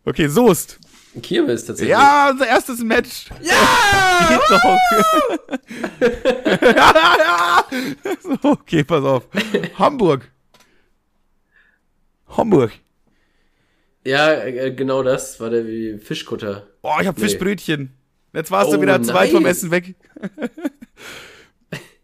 okay, 0.05 0.27
Soest. 0.27 0.79
Kirmes 1.21 1.65
tatsächlich. 1.65 1.91
Ja, 1.91 2.29
unser 2.31 2.47
erstes 2.47 2.83
Match. 2.83 3.29
Ja! 3.41 4.27
Geht 4.27 4.41
doch. 4.49 4.63
ja, 6.61 6.75
ja, 6.75 7.15
ja. 7.17 7.65
So, 8.21 8.37
okay, 8.49 8.83
pass 8.83 9.03
auf. 9.03 9.27
Hamburg. 9.77 10.29
Hamburg. 12.27 12.71
Ja, 14.05 14.33
äh, 14.33 14.71
genau 14.71 15.03
das 15.03 15.39
war 15.39 15.49
der 15.49 15.65
wie 15.65 15.97
Fischkutter. 15.97 16.67
Oh, 16.83 16.93
ich 17.01 17.07
hab 17.07 17.17
nee. 17.17 17.23
Fischbrötchen. 17.23 17.97
Jetzt 18.33 18.51
warst 18.51 18.69
oh, 18.69 18.75
du 18.75 18.81
wieder 18.81 19.01
zwei 19.01 19.23
nice. 19.23 19.31
vom 19.31 19.45
Essen 19.45 19.71
weg. 19.71 19.95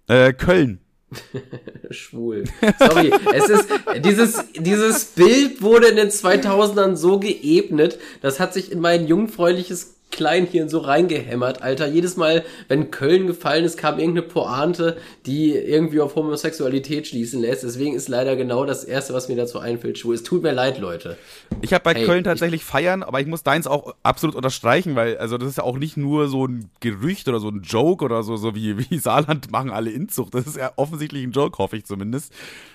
äh, 0.07 0.34
Köln. 0.34 0.81
Schwul. 1.89 2.45
Sorry, 2.80 3.12
es 3.34 3.49
ist, 3.49 3.70
dieses, 3.99 4.43
dieses 4.55 5.05
Bild 5.05 5.62
wurde 5.62 5.88
in 5.88 5.97
den 5.97 6.09
2000ern 6.09 6.95
so 6.95 7.20
geebnet, 7.20 7.99
das 8.22 8.39
hat 8.39 8.53
sich 8.53 8.72
in 8.72 8.80
mein 8.80 9.07
jungfräuliches 9.07 9.95
Kleinhirn 10.12 10.70
so 10.70 10.80
reingehämmert, 10.80 11.62
Alter. 11.62 11.88
Jedes 11.88 12.18
Mal, 12.18 12.43
wenn 12.68 12.91
Köln 12.91 13.28
gefallen 13.28 13.66
ist, 13.66 13.78
kam 13.78 13.97
irgendeine 13.97 14.28
Pointe, 14.28 14.97
die 15.26 15.53
irgendwie 15.53 16.01
auf 16.01 16.16
Homosexualität 16.16 17.07
schließen 17.07 17.41
lässt. 17.41 17.64
Deswegen 17.64 17.95
ist 17.95 18.09
leider 18.09 18.36
genau 18.36 18.66
das 18.66 18.84
Erste, 18.84 19.14
was 19.14 19.30
mir 19.30 19.36
dazu 19.36 19.59
einfällt, 19.59 19.97
schwul. 19.97 20.16
Es 20.16 20.24
tut 20.24 20.43
mir 20.43 20.51
leid, 20.51 20.80
Leute. 20.80 21.18
Ich 21.62 21.74
habe 21.74 21.84
bei 21.84 21.93
hey, 21.93 22.05
Köln 22.05 22.24
tatsächlich 22.24 22.64
feiern, 22.64 23.03
aber 23.03 23.20
ich 23.22 23.28
muss 23.28 23.43
deins 23.43 23.68
auch 23.68 23.95
absolut 24.03 24.36
unterstreichen, 24.36 24.95
weil, 24.95 25.18
also 25.18 25.38
das 25.38 25.49
ist 25.49 25.57
ja 25.57 25.64
auch 25.64 25.78
nicht 25.78 25.97
nur 25.97 26.28
so 26.28 26.45
ein 26.45 26.70
Gerücht 26.80 27.28
oder 27.28 27.39
so 27.39 27.49
ein 27.49 27.62
Joke 27.62 28.03
oder 28.03 28.24
so, 28.24 28.36
so 28.36 28.53
wie, 28.55 28.78
wie 28.89 28.97
Saarland 28.97 29.51
machen 29.51 29.72
alle 29.72 29.89
Inzucht. 29.89 30.36
Das 30.36 30.45
ist 30.45 30.57
ja 30.57 30.72
offensichtlich 30.76 31.24
ein 31.24 31.32
Joke, 31.32 31.57
hoffe 31.57 31.78
ich 31.78 31.86
zumindest. 31.86 32.34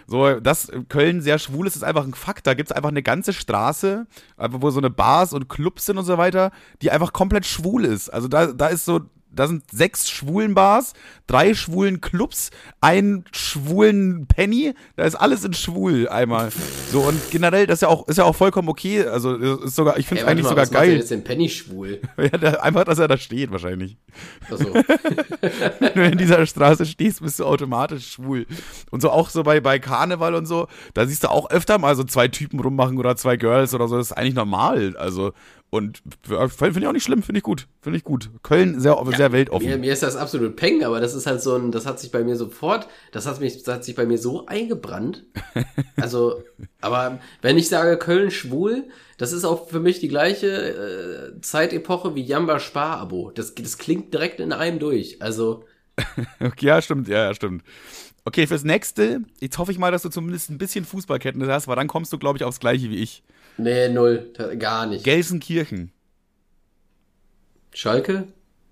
So, 0.09 0.39
dass 0.41 0.71
Köln 0.89 1.21
sehr 1.21 1.39
schwul 1.39 1.67
ist, 1.67 1.75
ist 1.75 1.83
einfach 1.83 2.05
ein 2.05 2.15
Fakt. 2.15 2.47
Da 2.47 2.55
gibt 2.55 2.71
es 2.71 2.77
einfach 2.77 2.91
eine 2.91 3.03
ganze 3.03 3.33
Straße, 3.33 4.07
wo 4.37 4.71
so 4.71 4.79
eine 4.79 4.91
Bars 4.91 5.33
und 5.33 5.49
Clubs 5.49 5.87
sind 5.87 5.99
und 5.99 6.05
so 6.05 6.17
weiter, 6.17 6.53
die 6.81 6.91
einfach 6.91 7.13
komplett 7.27 7.47
schwul 7.47 7.85
ist. 7.85 8.09
Also 8.09 8.29
da, 8.29 8.47
da 8.47 8.69
ist 8.69 8.85
so, 8.85 9.01
da 9.37 9.49
sind 9.49 9.65
sechs 9.71 10.09
schwulen 10.09 10.55
Bars, 10.55 10.95
drei 11.27 11.55
schwulen 11.55 12.01
Clubs, 12.01 12.51
einen 12.81 13.25
schwulen 13.33 14.27
Penny, 14.27 14.75
da 14.95 15.05
ist 15.05 15.17
alles 15.17 15.45
in 15.45 15.53
schwul 15.53 16.09
einmal. 16.09 16.51
So 16.91 17.01
und 17.01 17.21
generell, 17.31 17.67
das 17.67 17.79
ist 17.79 17.81
ja 17.83 17.89
auch, 17.89 18.09
ist 18.09 18.17
ja 18.17 18.25
auch 18.25 18.35
vollkommen 18.35 18.69
okay. 18.69 19.05
Also 19.05 19.35
ist 19.35 19.75
sogar, 19.75 19.99
ich 19.99 20.07
finde 20.07 20.23
es 20.23 20.29
eigentlich 20.29 20.45
mal, 20.45 20.51
sogar 20.51 20.63
was 20.63 20.71
geil. 20.71 20.89
Macht 20.89 20.99
jetzt 20.99 21.11
den 21.11 21.25
Penny 21.25 21.49
schwul? 21.49 22.01
ja, 22.17 22.29
der, 22.29 22.63
einfach, 22.63 22.85
dass 22.85 22.99
er 22.99 23.09
da 23.09 23.19
steht 23.19 23.51
wahrscheinlich. 23.51 23.99
Ach 24.51 24.57
so. 24.57 24.73
Wenn 25.81 25.95
du 25.95 26.05
in 26.05 26.19
dieser 26.19 26.47
Straße 26.47 26.87
stehst, 26.87 27.21
bist 27.21 27.41
du 27.41 27.45
automatisch 27.45 28.13
schwul. 28.13 28.47
Und 28.91 29.03
so 29.03 29.11
auch 29.11 29.29
so 29.29 29.43
bei, 29.43 29.61
bei 29.61 29.81
Karneval 29.81 30.35
und 30.35 30.47
so, 30.47 30.69
da 30.95 31.07
siehst 31.07 31.25
du 31.25 31.31
auch 31.31 31.51
öfter 31.51 31.79
mal 31.79 31.97
so 31.97 32.05
zwei 32.05 32.29
Typen 32.29 32.61
rummachen 32.61 32.97
oder 32.99 33.17
zwei 33.17 33.37
Girls 33.37 33.75
oder 33.75 33.89
so. 33.89 33.97
Das 33.99 34.13
ist 34.13 34.17
eigentlich 34.17 34.35
normal. 34.35 34.97
Also 34.97 35.33
und 35.69 36.03
finde 36.49 36.79
ich 36.81 36.87
auch 36.87 36.93
nicht 36.93 37.03
schlimm, 37.03 37.23
finde 37.23 37.39
ich 37.39 37.43
gut. 37.43 37.67
Finde 37.81 37.99
ich 37.99 38.05
gut. 38.05 38.31
Köln 38.43 38.81
sehr, 38.81 38.93
ja, 38.93 39.17
sehr 39.17 39.33
weltoffen. 39.33 39.69
Mir, 39.69 39.79
mir, 39.79 39.93
ist 39.93 40.03
das 40.03 40.17
absolut 40.17 40.55
Peng, 40.57 40.85
aber 40.85 41.01
das 41.01 41.15
ist 41.15 41.27
halt 41.27 41.43
so 41.43 41.57
ein, 41.57 41.73
das 41.73 41.87
hat 41.87 41.99
sich 41.99 42.13
bei 42.13 42.23
mir 42.23 42.37
sofort, 42.37 42.89
das 43.11 43.27
hat 43.27 43.41
mich, 43.41 43.63
das 43.63 43.75
hat 43.75 43.85
sich 43.85 43.97
bei 43.97 44.07
mir 44.07 44.19
so 44.19 44.47
eingebrannt. 44.47 45.27
also, 45.97 46.43
aber 46.81 47.19
wenn 47.43 47.59
ich 47.59 47.69
sage 47.69 47.99
Köln 47.99 48.31
schwul, 48.31 48.85
das 49.19 49.33
ist 49.33 49.45
auch 49.45 49.69
für 49.69 49.81
mich 49.81 49.99
die 49.99 50.09
gleiche 50.09 51.35
äh, 51.37 51.41
Zeitepoche 51.41 52.15
wie 52.15 52.23
Jamba 52.23 52.61
Spar-Abo. 52.61 53.33
Das, 53.35 53.55
das 53.55 53.79
klingt 53.79 54.15
direkt 54.15 54.41
in 54.41 54.53
einem 54.53 54.79
durch. 54.79 55.21
Also. 55.21 55.65
okay, 56.41 56.67
ja, 56.67 56.81
stimmt, 56.81 57.09
ja, 57.09 57.25
ja, 57.25 57.35
stimmt. 57.35 57.65
Okay, 58.25 58.47
fürs 58.47 58.65
nächste, 58.65 59.21
jetzt 59.41 59.59
hoffe 59.59 59.73
ich 59.73 59.79
mal, 59.79 59.93
dass 59.93 60.03
du 60.03 60.09
zumindest 60.09 60.51
ein 60.51 60.59
bisschen 60.59 60.85
Fußballkenntnis 60.85 61.49
hast, 61.49 61.69
weil 61.69 61.77
dann 61.77 61.87
kommst 61.87 62.13
du, 62.13 62.19
glaube 62.19 62.39
ich, 62.39 62.45
aufs 62.45 62.61
gleiche 62.61 62.91
wie 62.91 62.97
ich. 62.97 63.23
Nee, 63.59 63.89
null. 63.89 64.33
Gar 64.59 64.87
nicht. 64.87 65.05
Gelsenkirchen. 65.05 65.93
Schalke? 67.73 68.29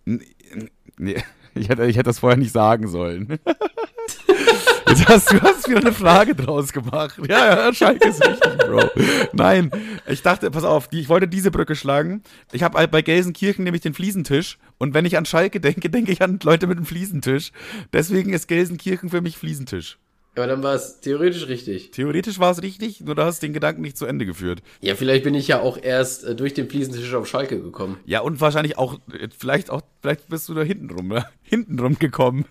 Nee, 0.07 1.23
ich 1.55 1.69
hätte, 1.69 1.85
ich 1.85 1.97
hätte 1.97 2.05
das 2.05 2.19
vorher 2.19 2.39
nicht 2.39 2.53
sagen 2.53 2.89
sollen. 2.89 3.39
Jetzt 4.89 5.09
hast 5.09 5.33
du 5.33 5.41
hast 5.41 5.69
wieder 5.69 5.81
eine 5.81 5.93
Frage 5.93 6.35
draus 6.35 6.73
gemacht. 6.73 7.19
Ja, 7.29 7.67
ja, 7.67 7.75
Schalke 7.75 8.09
ist 8.09 8.25
richtig, 8.25 8.59
Bro. 8.59 8.91
Nein, 9.33 9.71
ich 10.07 10.23
dachte, 10.23 10.51
pass 10.51 10.63
auf, 10.63 10.89
ich 10.93 11.09
wollte 11.09 11.27
diese 11.27 11.51
Brücke 11.51 11.75
schlagen. 11.75 12.23
Ich 12.53 12.63
habe 12.63 12.87
bei 12.87 13.03
Gelsenkirchen 13.03 13.65
nämlich 13.65 13.83
den 13.83 13.95
Fliesentisch 13.95 14.59
und 14.79 14.95
wenn 14.95 15.05
ich 15.05 15.17
an 15.17 15.27
Schalke 15.27 15.61
denke, 15.61 15.91
denke 15.91 16.13
ich 16.13 16.23
an 16.23 16.39
Leute 16.43 16.67
mit 16.67 16.77
einem 16.77 16.87
Fliesentisch. 16.87 17.51
Deswegen 17.93 18.33
ist 18.33 18.47
Gelsenkirchen 18.47 19.09
für 19.09 19.21
mich 19.21 19.37
Fliesentisch. 19.37 19.99
Aber 20.37 20.49
dann 20.49 20.65
war 20.65 20.75
es 20.75 20.99
theoretisch 21.01 21.47
richtig. 21.47 21.93
Theoretisch 21.93 22.41
war 22.41 22.51
es 22.51 22.61
richtig, 22.61 23.01
nur 23.01 23.15
du 23.15 23.23
hast 23.25 23.41
den 23.41 23.53
Gedanken 23.53 23.83
nicht 23.83 23.97
zu 23.97 24.05
Ende 24.05 24.27
geführt. 24.27 24.63
Ja, 24.81 24.97
vielleicht 24.97 25.23
bin 25.23 25.35
ich 25.35 25.47
ja 25.47 25.61
auch 25.61 25.79
erst 25.81 26.25
äh, 26.25 26.35
durch 26.35 26.55
den 26.55 26.69
Fliesentisch 26.69 27.15
auf 27.15 27.29
Schalke 27.29 27.61
gekommen. 27.61 27.99
Ja, 28.05 28.21
und 28.21 28.41
wahrscheinlich 28.41 28.77
auch, 28.77 28.99
äh, 29.13 29.29
vielleicht 29.37 29.71
auch, 29.71 29.83
vielleicht 30.03 30.29
bist 30.29 30.49
du 30.49 30.55
da 30.55 30.63
hinten 30.63 30.91
rum, 30.91 31.09
ne? 31.09 31.25
hinten 31.43 31.79
rum 31.79 31.99
gekommen. 32.01 32.47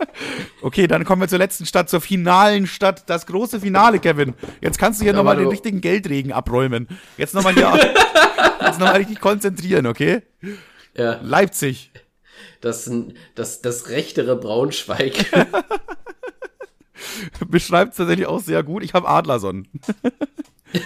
okay, 0.62 0.86
dann 0.86 1.04
kommen 1.04 1.20
wir 1.20 1.28
zur 1.28 1.38
letzten 1.38 1.66
Stadt, 1.66 1.90
zur 1.90 2.00
finalen 2.00 2.66
Stadt, 2.66 3.10
das 3.10 3.26
große 3.26 3.60
Finale, 3.60 3.98
Kevin. 3.98 4.32
Jetzt 4.62 4.78
kannst 4.78 5.00
du 5.00 5.04
hier 5.04 5.12
nochmal 5.12 5.36
den 5.36 5.48
richtigen 5.48 5.82
Geldregen 5.82 6.32
abräumen. 6.32 6.88
Jetzt 7.18 7.34
nochmal 7.34 7.52
hier, 7.52 7.72
jetzt 8.64 8.80
nochmal 8.80 8.96
richtig 8.96 9.20
konzentrieren, 9.20 9.86
okay? 9.86 10.22
Ja. 10.96 11.20
Leipzig. 11.22 11.90
Das, 12.62 12.90
das, 13.34 13.60
das 13.60 13.90
rechtere 13.90 14.34
Braunschweig. 14.36 15.26
beschreibt 17.48 17.92
es 17.92 17.96
tatsächlich 17.98 18.26
auch 18.26 18.40
sehr 18.40 18.62
gut. 18.62 18.82
Ich 18.82 18.94
habe 18.94 19.08
Adlerson. 19.08 19.68
Hä, 20.72 20.80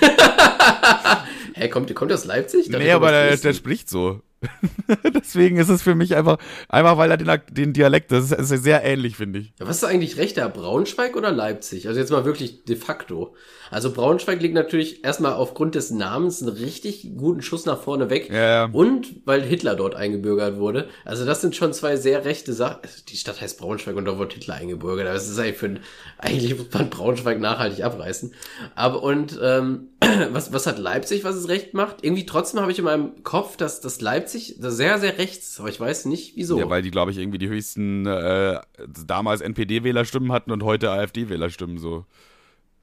hey, 1.54 1.68
kommt, 1.68 1.92
kommt 1.94 2.12
aus 2.12 2.24
Leipzig? 2.24 2.68
Darf 2.68 2.80
nee, 2.80 2.92
aber 2.92 3.10
der, 3.10 3.36
der 3.36 3.52
spricht 3.52 3.88
so. 3.88 4.20
Deswegen 5.14 5.56
ist 5.56 5.68
es 5.68 5.82
für 5.82 5.94
mich 5.94 6.16
einfach, 6.16 6.38
einfach 6.68 6.98
weil 6.98 7.10
er 7.10 7.16
den, 7.16 7.30
den 7.50 7.72
Dialekt, 7.72 8.12
das 8.12 8.30
ist, 8.30 8.50
ist 8.50 8.62
sehr 8.62 8.84
ähnlich, 8.84 9.16
finde 9.16 9.40
ich. 9.40 9.52
Ja, 9.58 9.66
was 9.66 9.76
ist 9.76 9.84
eigentlich 9.84 10.16
rechter? 10.16 10.48
Braunschweig 10.48 11.16
oder 11.16 11.30
Leipzig? 11.30 11.88
Also 11.88 12.00
jetzt 12.00 12.10
mal 12.10 12.24
wirklich 12.24 12.64
de 12.64 12.76
facto. 12.76 13.34
Also 13.70 13.90
Braunschweig 13.90 14.42
liegt 14.42 14.54
natürlich 14.54 15.04
erstmal 15.04 15.32
aufgrund 15.32 15.74
des 15.74 15.90
Namens 15.90 16.42
einen 16.42 16.52
richtig 16.52 17.12
guten 17.16 17.40
Schuss 17.40 17.64
nach 17.64 17.80
vorne 17.80 18.10
weg. 18.10 18.28
Ja, 18.28 18.34
ja. 18.34 18.64
Und 18.70 19.22
weil 19.24 19.42
Hitler 19.42 19.74
dort 19.74 19.94
eingebürgert 19.94 20.58
wurde. 20.58 20.88
Also 21.04 21.24
das 21.24 21.40
sind 21.40 21.56
schon 21.56 21.72
zwei 21.72 21.96
sehr 21.96 22.24
rechte 22.24 22.52
Sachen. 22.52 22.82
Also 22.82 23.02
die 23.08 23.16
Stadt 23.16 23.40
heißt 23.40 23.58
Braunschweig 23.58 23.96
und 23.96 24.04
da 24.04 24.18
wurde 24.18 24.34
Hitler 24.34 24.54
eingebürgert. 24.56 25.06
Das 25.06 25.28
ist 25.28 25.38
eigentlich 25.38 25.56
für 25.56 25.66
ein, 25.66 25.80
eigentlich 26.18 26.56
muss 26.58 26.72
man 26.72 26.90
Braunschweig 26.90 27.40
nachhaltig 27.40 27.82
abreißen. 27.82 28.34
Aber 28.74 29.02
und 29.02 29.38
ähm, 29.42 29.88
was, 30.32 30.52
was 30.52 30.66
hat 30.66 30.78
Leipzig, 30.78 31.24
was 31.24 31.36
es 31.36 31.48
recht 31.48 31.74
macht? 31.74 32.04
Irgendwie 32.04 32.26
trotzdem 32.26 32.60
habe 32.60 32.72
ich 32.72 32.78
in 32.78 32.84
meinem 32.84 33.22
Kopf, 33.22 33.56
dass 33.56 33.80
das 33.80 34.00
Leipzig 34.00 34.56
sehr, 34.58 34.98
sehr 34.98 35.18
rechts 35.18 35.50
ist, 35.50 35.60
aber 35.60 35.68
ich 35.68 35.78
weiß 35.78 36.06
nicht 36.06 36.36
wieso. 36.36 36.58
Ja, 36.58 36.68
weil 36.68 36.82
die, 36.82 36.90
glaube 36.90 37.10
ich, 37.10 37.18
irgendwie 37.18 37.38
die 37.38 37.48
höchsten 37.48 38.06
äh, 38.06 38.60
damals 39.06 39.40
NPD-Wählerstimmen 39.40 40.32
hatten 40.32 40.50
und 40.50 40.62
heute 40.62 40.90
AfD-Wählerstimmen 40.90 41.78
so. 41.78 42.04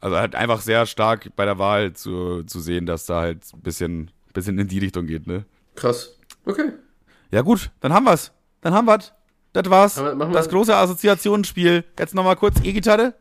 Also 0.02 0.16
halt 0.16 0.36
einfach 0.36 0.62
sehr 0.62 0.86
stark 0.86 1.36
bei 1.36 1.46
der 1.46 1.60
Wahl 1.60 1.94
zu, 1.94 2.44
zu 2.44 2.60
sehen, 2.60 2.86
dass 2.86 3.06
da 3.06 3.20
halt 3.20 3.44
ein 3.54 3.62
bisschen, 3.62 4.12
bisschen 4.34 4.58
in 4.58 4.68
die 4.68 4.80
Richtung 4.80 5.08
geht, 5.08 5.28
ne? 5.28 5.46
Krass. 5.76 6.18
Okay. 6.46 6.72
Ja, 7.32 7.42
gut, 7.42 7.70
dann 7.82 7.94
haben 7.94 8.06
wir's. 8.06 8.32
Dann 8.62 8.74
haben 8.74 8.86
wir's. 8.88 9.14
Das 9.54 9.70
war's. 9.70 9.96
Das 9.96 10.48
große 10.48 10.76
Assoziationsspiel. 10.76 11.84
Jetzt 11.98 12.14
nochmal 12.16 12.36
kurz 12.36 12.60
E-Gitarre. 12.64 13.16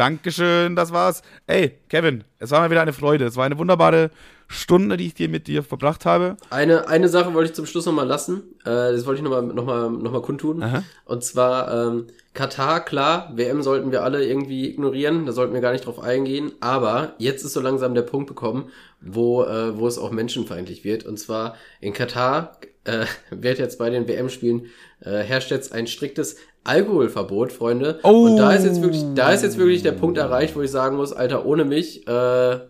Dankeschön, 0.00 0.76
das 0.76 0.94
war's. 0.94 1.20
Ey, 1.46 1.72
Kevin, 1.90 2.24
es 2.38 2.50
war 2.50 2.60
mal 2.60 2.70
wieder 2.70 2.80
eine 2.80 2.94
Freude. 2.94 3.26
Es 3.26 3.36
war 3.36 3.44
eine 3.44 3.58
wunderbare 3.58 4.10
Stunde, 4.48 4.96
die 4.96 5.08
ich 5.08 5.12
dir 5.12 5.28
mit 5.28 5.46
dir 5.46 5.62
verbracht 5.62 6.06
habe. 6.06 6.38
Eine, 6.48 6.88
eine 6.88 7.10
Sache 7.10 7.34
wollte 7.34 7.50
ich 7.50 7.54
zum 7.54 7.66
Schluss 7.66 7.84
nochmal 7.84 8.06
lassen. 8.06 8.44
Äh, 8.62 8.92
das 8.92 9.04
wollte 9.04 9.18
ich 9.18 9.22
nochmal 9.22 9.42
noch 9.42 9.66
mal, 9.66 9.90
noch 9.90 10.10
mal 10.10 10.22
kundtun. 10.22 10.62
Aha. 10.62 10.84
Und 11.04 11.22
zwar 11.22 11.88
ähm, 11.88 12.06
Katar, 12.32 12.82
klar, 12.82 13.30
WM 13.34 13.60
sollten 13.60 13.92
wir 13.92 14.02
alle 14.02 14.24
irgendwie 14.26 14.70
ignorieren, 14.70 15.26
da 15.26 15.32
sollten 15.32 15.52
wir 15.52 15.60
gar 15.60 15.72
nicht 15.72 15.84
drauf 15.84 16.00
eingehen. 16.00 16.52
Aber 16.60 17.12
jetzt 17.18 17.44
ist 17.44 17.52
so 17.52 17.60
langsam 17.60 17.92
der 17.92 18.00
Punkt 18.00 18.26
bekommen, 18.26 18.70
wo, 19.02 19.44
äh, 19.44 19.78
wo 19.78 19.86
es 19.86 19.98
auch 19.98 20.12
menschenfeindlich 20.12 20.82
wird. 20.82 21.04
Und 21.04 21.18
zwar 21.18 21.56
in 21.78 21.92
Katar 21.92 22.58
äh, 22.84 23.06
wird 23.30 23.58
jetzt 23.58 23.78
bei 23.78 23.90
den 23.90 24.08
WM-Spielen 24.08 24.66
äh, 25.00 25.18
herrscht 25.18 25.50
jetzt 25.50 25.72
ein 25.72 25.86
striktes 25.86 26.36
Alkoholverbot, 26.64 27.52
Freunde. 27.52 28.00
Oh. 28.02 28.26
Und 28.26 28.36
da 28.36 28.52
ist 28.52 28.64
jetzt 28.64 28.82
wirklich, 28.82 29.02
da 29.14 29.32
ist 29.32 29.42
jetzt 29.42 29.58
wirklich 29.58 29.82
der 29.82 29.92
Punkt 29.92 30.18
erreicht, 30.18 30.56
wo 30.56 30.62
ich 30.62 30.70
sagen 30.70 30.96
muss, 30.96 31.12
Alter, 31.12 31.46
ohne 31.46 31.64
mich 31.64 32.06
äh, 32.06 32.60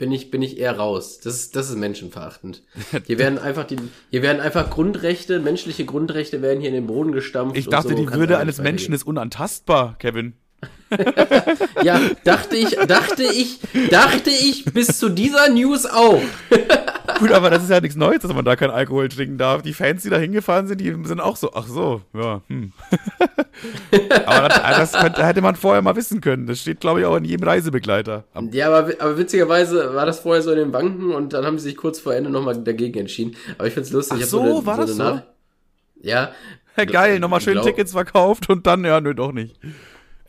bin 0.00 0.12
ich 0.12 0.30
bin 0.30 0.42
ich 0.42 0.58
eher 0.58 0.76
raus. 0.76 1.20
Das 1.22 1.34
ist 1.34 1.56
das 1.56 1.70
ist 1.70 1.76
menschenverachtend. 1.76 2.62
Hier 3.06 3.18
werden 3.18 3.38
einfach 3.38 3.64
die 3.64 3.76
hier 4.10 4.22
werden 4.22 4.40
einfach 4.40 4.68
Grundrechte, 4.70 5.40
menschliche 5.40 5.84
Grundrechte 5.84 6.42
werden 6.42 6.60
hier 6.60 6.70
in 6.70 6.74
den 6.74 6.86
Boden 6.86 7.12
gestampft. 7.12 7.56
Ich 7.56 7.68
dachte, 7.68 7.90
so 7.90 7.94
die 7.94 8.12
Würde 8.12 8.38
eines 8.38 8.58
Menschen 8.58 8.94
ist 8.94 9.04
unantastbar, 9.04 9.96
Kevin. 9.98 10.34
Ja, 11.82 11.98
dachte 12.24 12.56
ich, 12.56 12.76
dachte 12.76 13.22
ich, 13.22 13.60
dachte 13.90 14.28
ich 14.28 14.64
bis 14.66 14.98
zu 14.98 15.08
dieser 15.08 15.48
News 15.48 15.86
auch. 15.86 16.20
Gut, 17.18 17.32
aber 17.32 17.50
das 17.50 17.62
ist 17.62 17.70
ja 17.70 17.80
nichts 17.80 17.96
Neues, 17.96 18.20
dass 18.20 18.32
man 18.32 18.44
da 18.44 18.56
kein 18.56 18.70
Alkohol 18.70 19.08
trinken 19.08 19.38
darf. 19.38 19.62
Die 19.62 19.72
Fans, 19.74 20.02
die 20.02 20.10
da 20.10 20.16
hingefahren 20.18 20.66
sind, 20.66 20.80
die 20.80 20.94
sind 21.04 21.20
auch 21.20 21.36
so, 21.36 21.52
ach 21.54 21.66
so, 21.66 22.02
ja, 22.14 22.40
hm. 22.48 22.72
aber 24.26 24.48
das, 24.48 24.92
das 24.92 25.00
könnte, 25.02 25.24
hätte 25.26 25.40
man 25.40 25.56
vorher 25.56 25.82
mal 25.82 25.96
wissen 25.96 26.20
können. 26.20 26.46
Das 26.46 26.60
steht, 26.60 26.80
glaube 26.80 27.00
ich, 27.00 27.06
auch 27.06 27.16
in 27.16 27.24
jedem 27.24 27.46
Reisebegleiter. 27.46 28.24
Ja, 28.52 28.68
aber, 28.68 28.92
aber 28.98 29.18
witzigerweise 29.18 29.94
war 29.94 30.06
das 30.06 30.20
vorher 30.20 30.42
so 30.42 30.50
in 30.52 30.58
den 30.58 30.70
Banken 30.72 31.12
und 31.12 31.32
dann 31.32 31.44
haben 31.44 31.58
sie 31.58 31.64
sich 31.68 31.76
kurz 31.76 31.98
vor 32.00 32.14
Ende 32.14 32.30
nochmal 32.30 32.56
dagegen 32.62 32.98
entschieden. 32.98 33.36
Aber 33.58 33.66
ich 33.68 33.74
find's 33.74 33.90
lustig. 33.90 34.18
Ach 34.18 34.22
hab 34.22 34.28
so, 34.28 34.40
eine- 34.40 34.66
war 34.66 34.76
das 34.78 34.90
so? 34.96 35.02
Nach- 35.02 35.22
Ja. 36.02 36.30
Ja, 36.76 36.84
geil, 36.86 37.18
nochmal 37.20 37.40
schön 37.40 37.54
Glaub- 37.54 37.66
Tickets 37.66 37.92
verkauft 37.92 38.48
und 38.48 38.66
dann, 38.66 38.84
ja, 38.84 39.00
nö, 39.00 39.14
doch 39.14 39.32
nicht. 39.32 39.58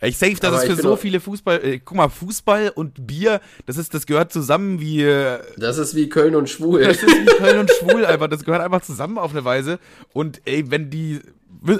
Ich 0.04 0.18
safe, 0.18 0.34
das 0.34 0.52
Aber 0.52 0.64
ist 0.64 0.70
für 0.70 0.82
so 0.82 0.96
viele 0.96 1.20
Fußball, 1.20 1.64
äh, 1.64 1.78
guck 1.78 1.96
mal, 1.96 2.08
Fußball 2.08 2.70
und 2.74 3.06
Bier, 3.06 3.40
das 3.66 3.76
ist, 3.76 3.94
das 3.94 4.04
gehört 4.06 4.32
zusammen 4.32 4.80
wie, 4.80 5.02
äh, 5.02 5.38
Das 5.56 5.78
ist 5.78 5.94
wie 5.94 6.08
Köln 6.08 6.34
und 6.34 6.50
Schwul. 6.50 6.82
Das 6.82 6.96
ist 6.96 7.06
wie 7.06 7.24
Köln 7.26 7.58
und 7.60 7.70
Schwul 7.80 8.04
einfach. 8.04 8.28
Das 8.28 8.44
gehört 8.44 8.62
einfach 8.62 8.82
zusammen 8.82 9.16
auf 9.18 9.30
eine 9.30 9.44
Weise. 9.44 9.78
Und 10.12 10.42
ey, 10.44 10.70
wenn 10.70 10.90
die, 10.90 11.20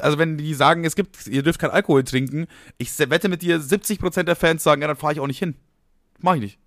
also 0.00 0.18
wenn 0.18 0.36
die 0.38 0.54
sagen, 0.54 0.84
es 0.84 0.94
gibt, 0.94 1.26
ihr 1.26 1.42
dürft 1.42 1.58
kein 1.58 1.70
Alkohol 1.70 2.04
trinken, 2.04 2.46
ich 2.78 2.96
wette 2.98 3.28
mit 3.28 3.42
dir, 3.42 3.58
70% 3.60 4.22
der 4.22 4.36
Fans 4.36 4.62
sagen, 4.62 4.82
ja, 4.82 4.88
dann 4.88 4.96
fahre 4.96 5.14
ich 5.14 5.20
auch 5.20 5.26
nicht 5.26 5.40
hin. 5.40 5.56
Mach 6.20 6.34
ich 6.36 6.40
nicht. 6.42 6.58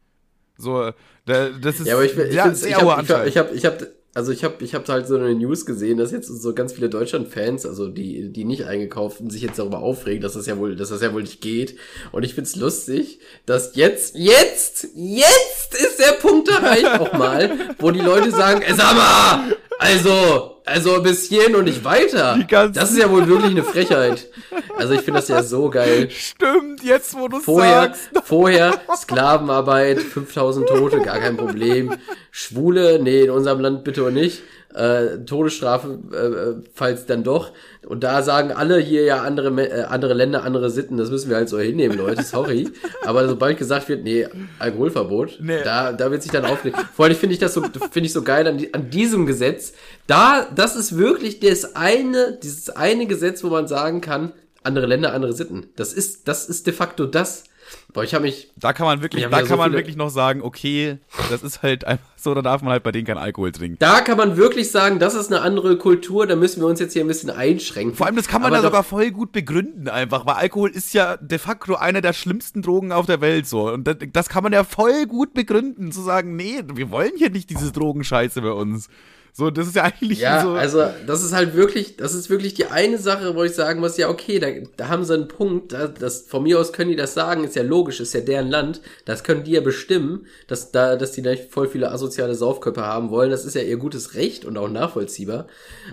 So, 0.58 0.84
äh, 0.84 0.94
da- 1.26 1.50
das 1.50 1.80
ist 1.80 1.88
Ja, 1.88 1.96
aber 1.96 2.04
ich, 2.06 2.18
ich, 2.18 2.34
ja, 2.34 2.52
ich 2.52 2.78
hoher 2.82 2.98
hab, 2.98 3.04
ich 3.04 3.10
hab, 3.12 3.26
ich 3.28 3.38
hab, 3.38 3.54
ich 3.54 3.66
hab, 3.66 3.80
also 4.16 4.32
ich 4.32 4.46
hab, 4.46 4.62
ich 4.62 4.74
hab 4.74 4.88
halt 4.88 5.08
so 5.08 5.18
eine 5.18 5.36
News 5.36 5.66
gesehen, 5.66 5.98
dass 5.98 6.12
jetzt 6.14 6.28
so 6.28 6.54
ganz 6.54 6.72
viele 6.72 6.88
Deutschland-Fans, 6.90 7.66
also 7.66 7.90
die, 7.90 8.30
die 8.30 8.46
nicht 8.46 8.64
eingekauften, 8.64 9.30
sich 9.30 9.42
jetzt 9.42 9.60
darüber 9.60 9.80
aufregen, 9.80 10.22
dass 10.22 10.34
das 10.34 10.46
ja 10.46 10.58
wohl, 10.58 10.78
dass 10.78 10.88
das 10.88 11.02
ja 11.02 11.14
wohl 11.14 11.22
nicht 11.22 11.42
geht. 11.42 11.76
Und 12.14 12.24
ich 12.24 12.34
find's 12.34 12.56
lustig, 12.56 13.20
dass 13.46 13.76
jetzt, 13.76 14.16
jetzt, 14.16 14.88
jetzt 14.96 15.76
ist 15.76 16.00
der 16.00 16.14
Punkt 16.14 16.48
erreicht 16.48 16.98
auch 16.98 17.12
mal, 17.12 17.76
wo 17.78 17.92
die 17.92 18.00
Leute 18.00 18.32
sagen, 18.32 18.62
ey, 18.62 18.74
sag 18.74 18.96
mal, 18.96 19.58
also, 19.80 20.62
also 20.66 21.02
bis 21.02 21.28
hierhin 21.28 21.56
und 21.56 21.66
nicht 21.66 21.84
weiter. 21.84 22.40
Das 22.74 22.92
ist 22.92 22.98
ja 22.98 23.10
wohl 23.10 23.28
wirklich 23.28 23.52
eine 23.52 23.64
Frechheit. 23.64 24.28
Also 24.78 24.94
ich 24.94 25.02
finde 25.02 25.20
das 25.20 25.28
ja 25.28 25.44
so 25.44 25.70
geil. 25.70 26.10
Stimmt, 26.10 26.84
jetzt 26.84 27.18
wo 27.18 27.28
du 27.28 27.40
Vorher, 27.40 27.82
sagst. 27.82 28.10
vorher 28.24 28.80
Sklavenarbeit, 28.96 30.00
5000 30.00 30.68
Tote, 30.68 31.00
gar 31.02 31.20
kein 31.20 31.38
Problem. 31.38 31.96
Schwule, 32.32 33.00
nee, 33.02 33.24
in 33.24 33.30
unserem 33.30 33.60
Land 33.60 33.84
bitte 33.84 34.04
und 34.04 34.14
nicht. 34.14 34.42
Äh, 34.76 35.24
Todesstrafe, 35.26 36.00
äh, 36.12 36.68
falls 36.74 37.06
dann 37.06 37.24
doch. 37.24 37.52
Und 37.86 38.04
da 38.04 38.22
sagen 38.24 38.52
alle 38.52 38.78
hier 38.78 39.04
ja 39.04 39.22
andere, 39.22 39.50
äh, 39.70 39.84
andere 39.84 40.14
Länder, 40.14 40.44
andere 40.44 40.70
Sitten. 40.70 40.98
Das 40.98 41.10
müssen 41.10 41.30
wir 41.30 41.38
halt 41.38 41.48
so 41.48 41.60
hinnehmen, 41.60 41.98
Leute. 41.98 42.24
Sorry. 42.24 42.70
Aber 43.06 43.28
sobald 43.28 43.58
gesagt 43.58 43.88
wird, 43.88 44.04
nee, 44.04 44.28
Alkoholverbot, 44.60 45.38
Nee. 45.40 45.64
da, 45.64 45.94
da 45.94 46.12
wird 46.12 46.24
sich 46.24 46.32
dann 46.32 46.44
auflegen. 46.46 46.80
Vor 46.94 47.06
allem 47.06 47.16
finde 47.16 47.34
ich 47.34 47.40
das 47.40 47.54
so, 47.54 47.62
finde 47.62 48.02
ich 48.08 48.12
so 48.14 48.22
geil 48.22 48.46
an, 48.48 48.66
an 48.74 48.90
diesem 48.90 49.26
Gesetz. 49.26 49.74
Da, 50.08 50.46
das 50.54 50.76
ist 50.76 50.98
wirklich 50.98 51.40
das 51.40 51.76
eine, 51.76 52.38
dieses 52.44 52.70
eine 52.70 53.06
Gesetz, 53.08 53.44
wo 53.44 53.48
man 53.50 53.68
sagen 53.68 54.02
kann, 54.02 54.34
andere 54.64 54.88
Länder, 54.88 55.14
andere 55.14 55.34
Sitten. 55.34 55.68
Das 55.78 55.94
ist, 55.94 56.28
das 56.28 56.50
ist 56.50 56.68
de 56.68 56.74
facto 56.74 57.06
das. 57.06 57.46
Boah, 57.96 58.04
ich 58.04 58.14
habe 58.14 58.24
mich, 58.26 58.52
Da 58.58 58.74
kann 58.74 58.86
man 58.86 59.02
wirklich, 59.02 59.24
da 59.24 59.30
kann 59.30 59.46
so 59.48 59.56
man 59.56 59.68
viele- 59.70 59.78
wirklich 59.80 59.96
noch 59.96 60.10
sagen, 60.10 60.42
okay, 60.42 60.98
das 61.32 61.42
ist 61.44 61.64
halt 61.64 61.86
einfach 61.86 62.06
so, 62.18 62.34
da 62.34 62.42
darf 62.42 62.62
man 62.62 62.72
halt 62.74 62.84
bei 62.84 62.92
denen 62.92 63.06
kein 63.08 63.18
Alkohol 63.18 63.54
trinken. 63.54 63.78
da 63.80 64.02
kann 64.02 64.18
man 64.18 64.36
wirklich 64.36 64.70
sagen, 64.70 65.00
das 65.00 65.16
ist 65.16 65.32
eine 65.32 65.42
andere 65.42 65.78
Kultur, 65.78 66.28
da 66.28 66.36
müssen 66.36 66.62
wir 66.62 66.68
uns 66.68 66.82
jetzt 66.82 66.92
hier 66.92 67.06
ein 67.06 67.08
bisschen 67.08 67.30
einschränken. 67.30 67.96
Vor 67.96 68.06
allem, 68.06 68.18
das 68.18 68.28
kann 68.28 68.42
man 68.42 68.50
Aber 68.50 68.58
ja 68.58 68.62
doch- 68.64 68.68
sogar 68.70 68.84
voll 68.84 69.12
gut 69.12 69.32
begründen 69.32 69.88
einfach, 69.88 70.26
weil 70.26 70.36
Alkohol 70.36 70.72
ist 70.72 70.94
ja 70.94 71.16
de 71.18 71.38
facto 71.40 71.76
eine 71.76 72.02
der 72.02 72.12
schlimmsten 72.12 72.62
Drogen 72.62 72.92
auf 72.92 73.06
der 73.06 73.22
Welt 73.22 73.48
so. 73.48 73.72
Und 73.72 73.86
das, 73.88 73.96
das 74.12 74.28
kann 74.28 74.44
man 74.44 74.52
ja 74.52 74.66
voll 74.66 75.06
gut 75.08 75.34
begründen, 75.34 75.94
zu 75.94 76.02
sagen, 76.02 76.36
nee, 76.36 76.62
wir 76.74 76.92
wollen 76.92 77.12
hier 77.16 77.30
nicht 77.30 77.50
diese 77.50 77.72
Drogenscheiße 77.72 78.42
bei 78.42 78.52
uns. 78.52 78.90
So, 79.38 79.50
das 79.52 79.68
ist 79.68 79.76
ja 79.76 79.84
eigentlich 79.84 80.20
Ja, 80.20 80.42
so. 80.42 80.52
also 80.52 80.86
das 81.06 81.22
ist 81.22 81.34
halt 81.34 81.56
wirklich, 81.56 81.98
das 81.98 82.14
ist 82.14 82.30
wirklich 82.30 82.54
die 82.54 82.68
eine 82.68 82.98
Sache, 82.98 83.36
wo 83.36 83.44
ich 83.44 83.52
sagen 83.52 83.82
muss, 83.82 83.98
ja 83.98 84.08
okay, 84.08 84.40
da, 84.40 84.48
da 84.78 84.88
haben 84.88 85.04
sie 85.04 85.14
einen 85.14 85.28
Punkt, 85.28 85.74
da, 85.74 85.90
das, 85.90 86.22
von 86.22 86.44
mir 86.44 86.58
aus 86.58 86.72
können 86.72 86.92
die 86.92 86.96
das 86.96 87.16
sagen, 87.16 87.44
ist 87.44 87.58
ja 87.58 87.64
logisch, 87.64 88.00
ist 88.00 88.14
ja 88.14 88.22
deren 88.22 88.48
Land, 88.50 88.80
das 89.04 89.26
können 89.26 89.44
die 89.44 89.52
ja 89.52 89.60
bestimmen, 89.60 90.26
dass 90.48 90.72
da, 90.72 90.96
dass 90.96 91.12
die 91.12 91.22
da 91.22 91.34
voll 91.50 91.68
viele 91.68 91.92
asoziale 91.92 92.34
Saufköpfe 92.34 92.86
haben 92.86 93.10
wollen, 93.10 93.30
das 93.30 93.44
ist 93.44 93.56
ja 93.56 93.62
ihr 93.62 93.76
gutes 93.76 94.14
Recht 94.14 94.46
und 94.46 94.58
auch 94.58 94.70
nachvollziehbar, 94.70 95.48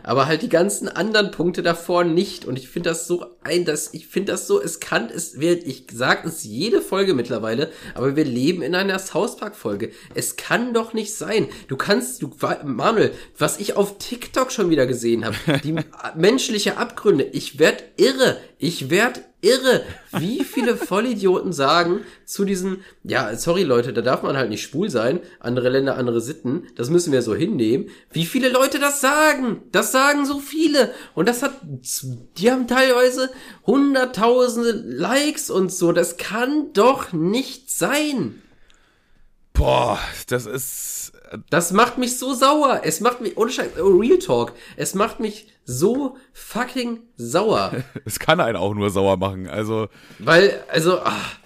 aber 0.04 0.26
halt 0.26 0.42
die 0.42 0.48
ganzen 0.48 0.88
anderen 0.88 1.32
Punkte 1.32 1.64
davor 1.64 2.04
nicht 2.04 2.44
und 2.44 2.56
ich 2.56 2.68
finde 2.68 2.90
das 2.90 3.08
so 3.08 3.26
ein, 3.42 3.64
dass 3.64 3.92
ich 3.92 4.06
finde 4.06 4.30
das 4.30 4.46
so, 4.46 4.62
es 4.62 4.78
kann, 4.78 5.10
es 5.12 5.40
wird, 5.40 5.64
ich 5.66 5.86
sag 5.92 6.24
es 6.24 6.44
jede 6.44 6.80
Folge 6.80 7.12
mittlerweile, 7.12 7.70
aber 7.96 8.14
wir 8.14 8.24
leben 8.24 8.62
in 8.62 8.76
einer 8.76 9.00
South 9.00 9.36
Park 9.36 9.56
Folge, 9.56 9.90
es 10.14 10.36
kann 10.36 10.72
doch 10.74 10.92
nicht 10.92 11.12
sein, 11.12 11.48
du 11.66 11.76
kannst, 11.76 12.22
du, 12.22 12.30
Manuel, 12.64 13.10
was 13.38 13.58
ich 13.58 13.76
auf 13.76 13.98
TikTok 13.98 14.52
schon 14.52 14.70
wieder 14.70 14.86
gesehen 14.86 15.24
habe, 15.24 15.36
die 15.64 15.74
menschliche 16.16 16.76
Abgründe, 16.76 17.24
ich 17.24 17.58
werd 17.58 17.84
irre, 17.96 18.38
ich 18.58 18.90
werd 18.90 19.22
irre, 19.40 19.82
wie 20.12 20.44
viele 20.44 20.76
Vollidioten 20.76 21.52
sagen 21.52 22.00
zu 22.24 22.44
diesen, 22.44 22.84
ja, 23.02 23.34
sorry 23.36 23.64
Leute, 23.64 23.92
da 23.92 24.00
darf 24.00 24.22
man 24.22 24.36
halt 24.36 24.50
nicht 24.50 24.62
schwul 24.62 24.88
sein, 24.88 25.20
andere 25.40 25.68
Länder, 25.68 25.96
andere 25.96 26.20
Sitten, 26.20 26.68
das 26.76 26.90
müssen 26.90 27.12
wir 27.12 27.22
so 27.22 27.34
hinnehmen, 27.34 27.88
wie 28.12 28.24
viele 28.24 28.48
Leute 28.48 28.78
das 28.78 29.00
sagen, 29.00 29.62
das 29.72 29.90
sagen 29.90 30.24
so 30.24 30.38
viele. 30.38 30.94
Und 31.14 31.28
das 31.28 31.42
hat, 31.42 31.52
die 32.38 32.50
haben 32.50 32.68
teilweise 32.68 33.30
hunderttausende 33.66 34.70
Likes 34.70 35.50
und 35.50 35.72
so, 35.72 35.90
das 35.92 36.16
kann 36.16 36.72
doch 36.72 37.12
nicht 37.12 37.70
sein. 37.70 38.40
Boah, 39.52 39.98
das 40.28 40.46
ist. 40.46 41.01
Das 41.50 41.72
macht 41.72 41.98
mich 41.98 42.18
so 42.18 42.34
sauer. 42.34 42.80
Es 42.84 43.00
macht 43.00 43.20
mich, 43.20 43.36
ohne 43.36 43.50
Scheiß, 43.50 43.70
oh, 43.80 43.96
Real 43.98 44.18
Talk. 44.18 44.52
Es 44.76 44.94
macht 44.94 45.20
mich 45.20 45.48
so 45.64 46.16
fucking 46.32 47.00
sauer. 47.16 47.72
Es 48.04 48.18
kann 48.18 48.40
einen 48.40 48.56
auch 48.56 48.74
nur 48.74 48.90
sauer 48.90 49.16
machen. 49.16 49.48
Also, 49.48 49.88
Weil, 50.18 50.64
also, 50.68 51.00
ach, 51.02 51.36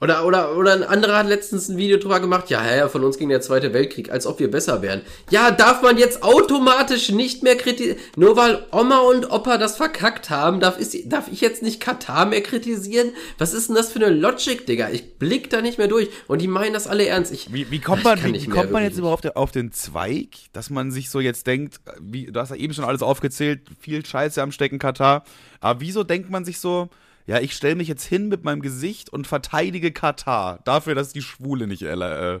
oder, 0.00 0.24
oder, 0.24 0.56
oder 0.56 0.72
ein 0.72 0.82
anderer 0.82 1.18
hat 1.18 1.28
letztens 1.28 1.68
ein 1.68 1.76
Video 1.76 1.98
drüber 1.98 2.20
gemacht, 2.20 2.48
ja, 2.48 2.74
ja, 2.74 2.88
von 2.88 3.04
uns 3.04 3.18
ging 3.18 3.28
der 3.28 3.42
Zweite 3.42 3.74
Weltkrieg, 3.74 4.10
als 4.10 4.26
ob 4.26 4.38
wir 4.38 4.50
besser 4.50 4.80
wären. 4.80 5.02
Ja, 5.30 5.50
darf 5.50 5.82
man 5.82 5.98
jetzt 5.98 6.22
automatisch 6.22 7.10
nicht 7.10 7.42
mehr 7.42 7.56
kritisieren, 7.56 7.98
nur 8.16 8.34
weil 8.36 8.64
Oma 8.72 9.00
und 9.00 9.30
Opa 9.30 9.58
das 9.58 9.76
verkackt 9.76 10.30
haben, 10.30 10.58
darf, 10.60 10.78
ist, 10.78 10.96
darf 11.12 11.28
ich 11.30 11.42
jetzt 11.42 11.62
nicht 11.62 11.80
Katar 11.80 12.24
mehr 12.24 12.42
kritisieren? 12.42 13.12
Was 13.36 13.52
ist 13.52 13.68
denn 13.68 13.76
das 13.76 13.92
für 13.92 14.04
eine 14.04 14.14
Logik, 14.14 14.64
Digga? 14.64 14.88
Ich 14.88 15.18
blick 15.18 15.50
da 15.50 15.60
nicht 15.60 15.76
mehr 15.76 15.88
durch 15.88 16.08
und 16.28 16.40
die 16.40 16.48
meinen 16.48 16.72
das 16.72 16.86
alle 16.86 17.06
ernst. 17.06 17.30
Ich, 17.32 17.52
wie, 17.52 17.70
wie 17.70 17.80
kommt 17.80 18.02
man, 18.02 18.22
wie, 18.24 18.32
wie 18.32 18.46
kommt 18.46 18.70
man 18.70 18.82
jetzt 18.82 18.98
überhaupt 18.98 19.36
auf 19.36 19.50
den 19.52 19.70
Zweig, 19.70 20.28
dass 20.54 20.70
man 20.70 20.90
sich 20.90 21.10
so 21.10 21.20
jetzt 21.20 21.46
denkt, 21.46 21.76
wie, 22.00 22.26
du 22.26 22.40
hast 22.40 22.50
ja 22.50 22.56
eben 22.56 22.72
schon 22.72 22.84
alles 22.86 23.02
aufgezählt, 23.02 23.60
viel 23.78 24.04
Scheiße 24.04 24.40
am 24.40 24.50
Stecken 24.50 24.78
Katar, 24.78 25.24
aber 25.60 25.80
wieso 25.82 26.04
denkt 26.04 26.30
man 26.30 26.46
sich 26.46 26.58
so, 26.58 26.88
ja, 27.26 27.38
ich 27.38 27.52
stelle 27.54 27.74
mich 27.76 27.88
jetzt 27.88 28.04
hin 28.04 28.28
mit 28.28 28.44
meinem 28.44 28.60
Gesicht 28.62 29.10
und 29.10 29.26
verteidige 29.26 29.92
Katar 29.92 30.60
dafür, 30.64 30.94
dass 30.94 31.12
die 31.12 31.22
Schwule 31.22 31.66
nicht 31.66 31.82
äh, 31.82 32.40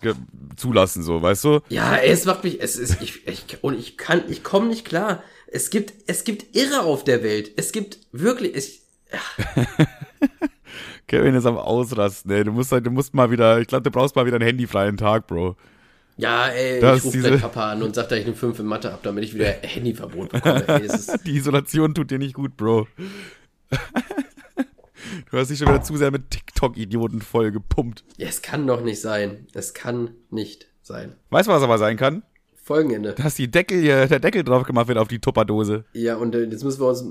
ge- 0.00 0.14
zulassen, 0.56 1.02
so, 1.02 1.20
weißt 1.20 1.44
du? 1.44 1.60
Ja, 1.68 1.96
es 1.96 2.24
macht 2.24 2.44
mich, 2.44 2.60
es 2.62 2.76
ist, 2.76 3.02
ich, 3.02 3.26
ich, 3.26 3.62
und 3.62 3.78
ich 3.78 3.96
kann, 3.98 4.22
ich 4.28 4.42
komme 4.42 4.68
nicht 4.68 4.84
klar. 4.84 5.22
Es 5.52 5.70
gibt, 5.70 5.92
es 6.06 6.24
gibt 6.24 6.56
Irre 6.56 6.82
auf 6.82 7.04
der 7.04 7.22
Welt. 7.22 7.50
Es 7.56 7.72
gibt 7.72 7.98
wirklich, 8.12 8.54
es, 8.56 8.80
Kevin 11.08 11.34
ist 11.34 11.46
am 11.46 11.56
Ausrasten, 11.58 12.30
ey. 12.30 12.44
Du 12.44 12.52
musst, 12.52 12.70
halt- 12.72 12.86
du 12.86 12.90
musst 12.90 13.14
mal 13.14 13.30
wieder, 13.30 13.60
ich 13.60 13.66
glaube, 13.66 13.82
du 13.82 13.90
brauchst 13.90 14.14
mal 14.16 14.26
wieder 14.26 14.36
einen 14.36 14.46
handyfreien 14.46 14.96
Tag, 14.96 15.26
Bro. 15.26 15.56
ja, 16.16 16.46
ey, 16.48 16.80
Das 16.80 16.98
ich 16.98 17.04
rufe 17.04 17.18
gleich 17.18 17.40
Papa 17.40 17.72
an 17.72 17.82
und 17.82 17.94
sag, 17.96 18.08
dass 18.08 18.18
ich 18.20 18.26
eine 18.26 18.36
5 18.36 18.60
in 18.60 18.66
Mathe 18.66 18.92
hab, 18.92 19.02
damit 19.02 19.24
ich 19.24 19.34
wieder 19.34 19.46
Handyverbot 19.62 20.30
bekomme. 20.30 20.64
Ey, 20.68 20.88
Die 21.26 21.36
Isolation 21.36 21.94
tut 21.94 22.10
dir 22.12 22.18
nicht 22.18 22.34
gut, 22.34 22.56
Bro. 22.56 22.86
Du 25.30 25.38
hast 25.38 25.48
dich 25.48 25.58
schon 25.58 25.68
wieder 25.68 25.82
zu 25.82 25.96
sehr 25.96 26.10
mit 26.10 26.30
TikTok-Idioten 26.30 27.22
voll 27.22 27.52
gepumpt. 27.52 28.04
ja, 28.16 28.26
es 28.28 28.42
kann 28.42 28.66
doch 28.66 28.82
nicht 28.82 29.00
sein. 29.00 29.46
Es 29.52 29.74
kann 29.74 30.10
nicht 30.30 30.66
sein. 30.82 31.14
Weißt 31.30 31.48
du, 31.48 31.52
was 31.52 31.62
aber 31.62 31.78
sein 31.78 31.96
kann? 31.96 32.22
Folgenende. 32.62 33.14
Dass 33.14 33.34
die 33.36 33.50
Deckel 33.50 33.80
hier, 33.80 34.06
der 34.06 34.20
Deckel 34.20 34.44
drauf 34.44 34.64
gemacht 34.64 34.88
wird 34.88 34.98
auf 34.98 35.08
die 35.08 35.18
Tupperdose. 35.18 35.84
Ja, 35.92 36.16
und 36.16 36.34
äh, 36.34 36.44
jetzt 36.44 36.62
müssen 36.64 36.80
wir 36.80 36.88
uns 36.88 37.04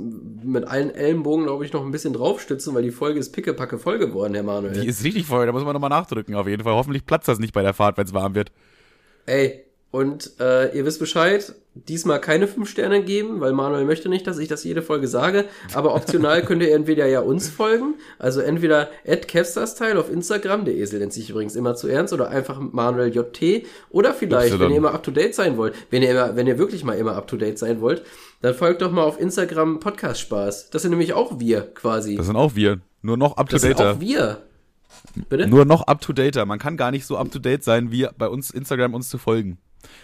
mit 0.44 0.66
allen 0.66 0.90
Ellenbogen, 0.94 1.46
glaube 1.46 1.66
ich, 1.66 1.74
noch 1.74 1.84
ein 1.84 1.92
bisschen 1.92 2.14
draufstützen, 2.14 2.74
weil 2.76 2.84
die 2.84 2.92
Folge 2.92 3.20
ist 3.20 3.32
pickepacke 3.32 3.78
voll 3.78 4.00
geworden, 4.00 4.34
Herr 4.34 4.44
Manuel. 4.44 4.74
Die 4.74 4.88
ist 4.88 5.04
richtig 5.04 5.26
voll, 5.26 5.46
da 5.46 5.52
muss 5.52 5.64
man 5.64 5.74
nochmal 5.74 5.90
nachdrücken 5.90 6.36
auf 6.36 6.48
jeden 6.48 6.64
Fall. 6.64 6.74
Hoffentlich 6.74 7.06
platzt 7.06 7.28
das 7.28 7.40
nicht 7.40 7.54
bei 7.54 7.62
der 7.62 7.74
Fahrt, 7.74 7.98
wenn 7.98 8.06
es 8.06 8.14
warm 8.14 8.36
wird. 8.36 8.52
Ey, 9.26 9.66
und 9.92 10.40
äh, 10.40 10.76
ihr 10.78 10.86
wisst 10.86 11.00
Bescheid, 11.00 11.56
diesmal 11.74 12.22
keine 12.22 12.48
fünf 12.48 12.70
Sterne 12.70 13.04
geben, 13.04 13.40
weil 13.40 13.54
Manuel 13.54 13.86
möchte 13.86 14.08
nicht, 14.08 14.28
dass 14.28 14.38
ich 14.38 14.48
das 14.48 14.64
jede 14.64 14.84
Folge 14.84 15.08
sage. 15.08 15.46
Aber 15.74 15.96
optional 15.96 16.42
könnt 16.46 16.62
ihr 16.62 16.76
entweder 16.76 17.08
ja 17.08 17.22
uns 17.22 17.50
folgen, 17.50 17.96
also 18.20 18.40
entweder 18.42 18.90
@capstarstyle 19.06 20.00
auf 20.00 20.12
Instagram, 20.12 20.66
der 20.66 20.76
Esel 20.76 21.00
nennt 21.00 21.14
sich 21.14 21.32
übrigens 21.32 21.56
immer 21.56 21.76
zu 21.76 21.88
ernst, 21.88 22.14
oder 22.14 22.30
einfach 22.30 22.60
Manuel 22.60 23.16
JT. 23.16 23.66
Oder 23.90 24.14
vielleicht, 24.14 24.60
wenn 24.60 24.72
ihr 24.72 24.78
immer 24.78 24.94
up 24.94 25.02
to 25.02 25.12
date 25.12 25.34
sein 25.34 25.58
wollt, 25.58 25.74
wenn 25.90 26.04
ihr 26.04 26.12
immer, 26.12 26.36
wenn 26.36 26.46
ihr 26.46 26.60
wirklich 26.60 26.84
mal 26.84 26.98
immer 26.98 27.16
up 27.16 27.28
to 27.28 27.38
date 27.38 27.58
sein 27.58 27.82
wollt, 27.82 28.04
dann 28.42 28.54
folgt 28.54 28.84
doch 28.84 28.92
mal 28.92 29.04
auf 29.04 29.20
Instagram 29.20 29.80
Podcast 29.80 30.20
Spaß. 30.22 30.70
Das 30.70 30.84
sind 30.84 30.92
nämlich 30.92 31.14
auch 31.14 31.40
wir 31.40 31.62
quasi. 31.74 32.16
Das 32.16 32.28
sind 32.28 32.36
auch 32.36 32.56
wir. 32.56 32.80
Nur 33.02 33.18
noch 33.18 33.38
up 33.38 33.50
to 33.50 33.56
Das 33.56 33.64
sind 33.64 33.82
auch 33.82 34.00
wir. 34.00 34.44
Bitte? 35.30 35.48
Nur 35.48 35.66
noch 35.66 35.88
up 35.88 36.02
to 36.02 36.14
date. 36.14 36.36
Man 36.46 36.60
kann 36.60 36.78
gar 36.78 36.92
nicht 36.92 37.06
so 37.06 37.18
up 37.18 37.32
to 37.32 37.40
date 37.40 37.64
sein, 37.64 37.92
wie 37.92 38.08
bei 38.18 38.28
uns 38.28 38.52
Instagram 38.52 38.94
uns 38.94 39.10
zu 39.10 39.18
folgen. 39.18 39.58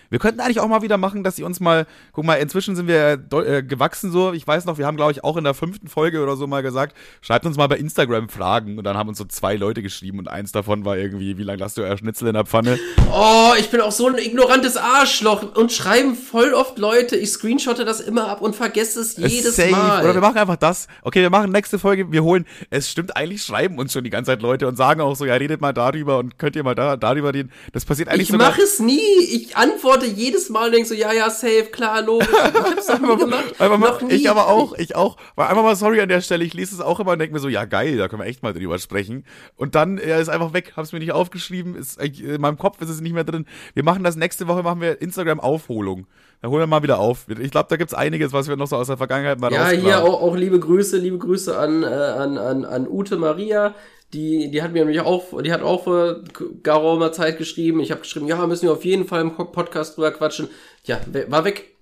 Wir 0.09 0.19
könnten 0.19 0.39
eigentlich 0.39 0.59
auch 0.59 0.67
mal 0.67 0.81
wieder 0.81 0.97
machen, 0.97 1.23
dass 1.23 1.35
sie 1.35 1.43
uns 1.43 1.59
mal, 1.59 1.87
guck 2.13 2.25
mal, 2.25 2.35
inzwischen 2.35 2.75
sind 2.75 2.87
wir 2.87 3.19
äh, 3.31 3.63
gewachsen 3.63 4.11
so. 4.11 4.33
Ich 4.33 4.45
weiß 4.45 4.65
noch, 4.65 4.77
wir 4.77 4.85
haben, 4.85 4.97
glaube 4.97 5.11
ich, 5.11 5.23
auch 5.23 5.37
in 5.37 5.43
der 5.43 5.53
fünften 5.53 5.87
Folge 5.87 6.21
oder 6.21 6.35
so 6.35 6.47
mal 6.47 6.61
gesagt, 6.61 6.95
schreibt 7.21 7.45
uns 7.45 7.57
mal 7.57 7.67
bei 7.67 7.77
Instagram 7.77 8.29
Fragen. 8.29 8.77
Und 8.77 8.83
dann 8.83 8.97
haben 8.97 9.09
uns 9.09 9.17
so 9.17 9.25
zwei 9.25 9.55
Leute 9.55 9.81
geschrieben 9.81 10.19
und 10.19 10.27
eins 10.27 10.51
davon 10.51 10.85
war 10.85 10.97
irgendwie, 10.97 11.37
wie 11.37 11.43
lange 11.43 11.59
lasst 11.59 11.77
du 11.77 11.81
euer 11.81 11.97
Schnitzel 11.97 12.27
in 12.27 12.33
der 12.33 12.45
Pfanne? 12.45 12.79
Oh, 13.11 13.53
ich 13.59 13.69
bin 13.69 13.81
auch 13.81 13.91
so 13.91 14.07
ein 14.07 14.17
ignorantes 14.17 14.77
Arschloch 14.77 15.55
und 15.55 15.71
schreiben 15.71 16.15
voll 16.15 16.53
oft 16.53 16.77
Leute. 16.77 17.15
Ich 17.15 17.31
screenshotte 17.31 17.85
das 17.85 17.99
immer 17.99 18.27
ab 18.27 18.41
und 18.41 18.55
vergesse 18.55 18.99
es 18.99 19.17
jedes 19.17 19.55
Safe. 19.55 19.71
Mal. 19.71 20.03
Oder 20.03 20.13
wir 20.13 20.21
machen 20.21 20.37
einfach 20.37 20.55
das. 20.55 20.87
Okay, 21.01 21.21
wir 21.21 21.29
machen 21.29 21.51
nächste 21.51 21.79
Folge, 21.79 22.11
wir 22.11 22.23
holen, 22.23 22.45
es 22.69 22.89
stimmt, 22.89 23.15
eigentlich 23.15 23.41
schreiben 23.41 23.77
uns 23.77 23.93
schon 23.93 24.03
die 24.03 24.09
ganze 24.09 24.31
Zeit 24.31 24.41
Leute 24.41 24.67
und 24.67 24.75
sagen 24.75 25.01
auch 25.01 25.15
so, 25.15 25.25
ja, 25.25 25.35
redet 25.35 25.61
mal 25.61 25.73
darüber 25.73 26.19
und 26.19 26.37
könnt 26.37 26.55
ihr 26.55 26.63
mal 26.63 26.75
da, 26.75 26.97
darüber 26.97 27.33
reden. 27.33 27.51
Das 27.73 27.85
passiert 27.85 28.09
eigentlich 28.09 28.29
ich 28.29 28.37
mache 28.37 28.61
es 28.61 28.79
nie. 28.79 28.99
Ich 29.31 29.57
antworte 29.71 30.05
jedes 30.05 30.49
Mal 30.49 30.67
und 30.67 30.73
denk 30.73 30.85
so, 30.85 30.93
ja, 30.93 31.11
ja, 31.13 31.29
safe, 31.29 31.65
klar, 31.71 32.01
logisch. 32.01 32.27
Ich 32.29 32.61
hab's 32.61 32.87
doch 32.87 32.99
nie 32.99 33.17
gemacht. 33.17 33.59
Einfach 33.59 33.77
mal, 33.77 33.89
Noch 33.89 34.01
nie. 34.01 34.13
ich 34.13 34.29
aber 34.29 34.47
auch, 34.47 34.73
ich 34.77 34.95
auch. 34.95 35.17
War 35.35 35.49
einfach 35.49 35.63
mal 35.63 35.75
sorry 35.75 36.01
an 36.01 36.09
der 36.09 36.21
Stelle. 36.21 36.43
Ich 36.43 36.53
lese 36.53 36.75
es 36.75 36.81
auch 36.81 36.99
immer 36.99 37.11
und 37.11 37.19
denke 37.19 37.33
mir 37.33 37.39
so, 37.39 37.49
ja 37.49 37.65
geil, 37.65 37.97
da 37.97 38.07
können 38.07 38.21
wir 38.21 38.27
echt 38.27 38.43
mal 38.43 38.53
drüber 38.53 38.79
sprechen. 38.79 39.25
Und 39.55 39.75
dann 39.75 39.97
er 39.97 40.19
ist 40.19 40.29
einfach 40.29 40.53
weg, 40.53 40.73
hab's 40.75 40.93
mir 40.93 40.99
nicht 40.99 41.11
aufgeschrieben, 41.11 41.75
ist 41.75 41.99
in 42.01 42.41
meinem 42.41 42.57
Kopf 42.57 42.81
ist 42.81 42.89
es 42.89 43.01
nicht 43.01 43.13
mehr 43.13 43.23
drin. 43.23 43.45
Wir 43.73 43.83
machen 43.83 44.03
das 44.03 44.15
nächste 44.15 44.47
Woche, 44.47 44.63
machen 44.63 44.81
wir 44.81 45.01
Instagram 45.01 45.39
Aufholung. 45.39 46.07
Da 46.41 46.49
holen 46.49 46.61
wir 46.61 46.67
mal 46.67 46.83
wieder 46.83 46.99
auf. 46.99 47.25
Ich 47.27 47.51
glaube, 47.51 47.67
da 47.69 47.75
gibt's 47.77 47.93
einiges, 47.93 48.33
was 48.33 48.47
wir 48.47 48.55
noch 48.55 48.67
so 48.67 48.75
aus 48.75 48.87
der 48.87 48.97
Vergangenheit 48.97 49.39
mal 49.39 49.51
Ja, 49.51 49.69
hier 49.69 50.03
auch, 50.03 50.21
auch 50.21 50.35
liebe 50.35 50.59
Grüße, 50.59 50.97
liebe 50.97 51.17
Grüße 51.17 51.57
an, 51.57 51.83
äh, 51.83 51.87
an, 51.87 52.37
an, 52.37 52.65
an 52.65 52.87
Ute 52.87 53.17
Maria. 53.17 53.73
Die, 54.13 54.49
die 54.51 54.61
hat 54.61 54.71
mir 54.71 54.79
nämlich 54.85 55.01
auch, 55.01 55.41
die 55.41 55.51
hat 55.51 55.61
auch 55.61 55.83
vor 55.83 56.21
geraumer 56.63 57.11
Zeit 57.11 57.37
geschrieben. 57.37 57.79
Ich 57.81 57.91
habe 57.91 58.01
geschrieben, 58.01 58.27
ja, 58.27 58.45
müssen 58.47 58.63
wir 58.67 58.71
auf 58.71 58.85
jeden 58.85 59.05
Fall 59.05 59.21
im 59.21 59.35
Po- 59.35 59.45
Podcast 59.45 59.97
drüber 59.97 60.11
quatschen. 60.11 60.47
Ja, 60.85 61.01
war 61.27 61.43
weg. 61.43 61.75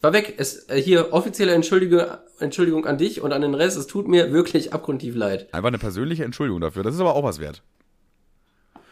War 0.00 0.12
weg. 0.12 0.34
Es, 0.36 0.68
äh, 0.68 0.80
hier 0.80 1.12
offizielle 1.12 1.52
Entschuldigung, 1.52 2.02
Entschuldigung 2.40 2.84
an 2.86 2.98
dich 2.98 3.20
und 3.22 3.32
an 3.32 3.42
den 3.42 3.54
Rest. 3.54 3.78
Es 3.78 3.86
tut 3.86 4.06
mir 4.06 4.32
wirklich 4.32 4.72
abgrundtief 4.72 5.14
leid. 5.16 5.48
Einfach 5.52 5.68
eine 5.68 5.78
persönliche 5.78 6.24
Entschuldigung 6.24 6.60
dafür. 6.60 6.82
Das 6.82 6.94
ist 6.94 7.00
aber 7.00 7.14
auch 7.14 7.24
was 7.24 7.40
wert. 7.40 7.62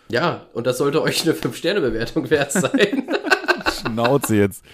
Ja, 0.08 0.46
und 0.54 0.66
das 0.66 0.78
sollte 0.78 1.02
euch 1.02 1.22
eine 1.24 1.34
5-Sterne-Bewertung 1.34 2.30
wert 2.30 2.52
sein. 2.52 3.08
Schnauze 3.80 4.36
jetzt. 4.36 4.64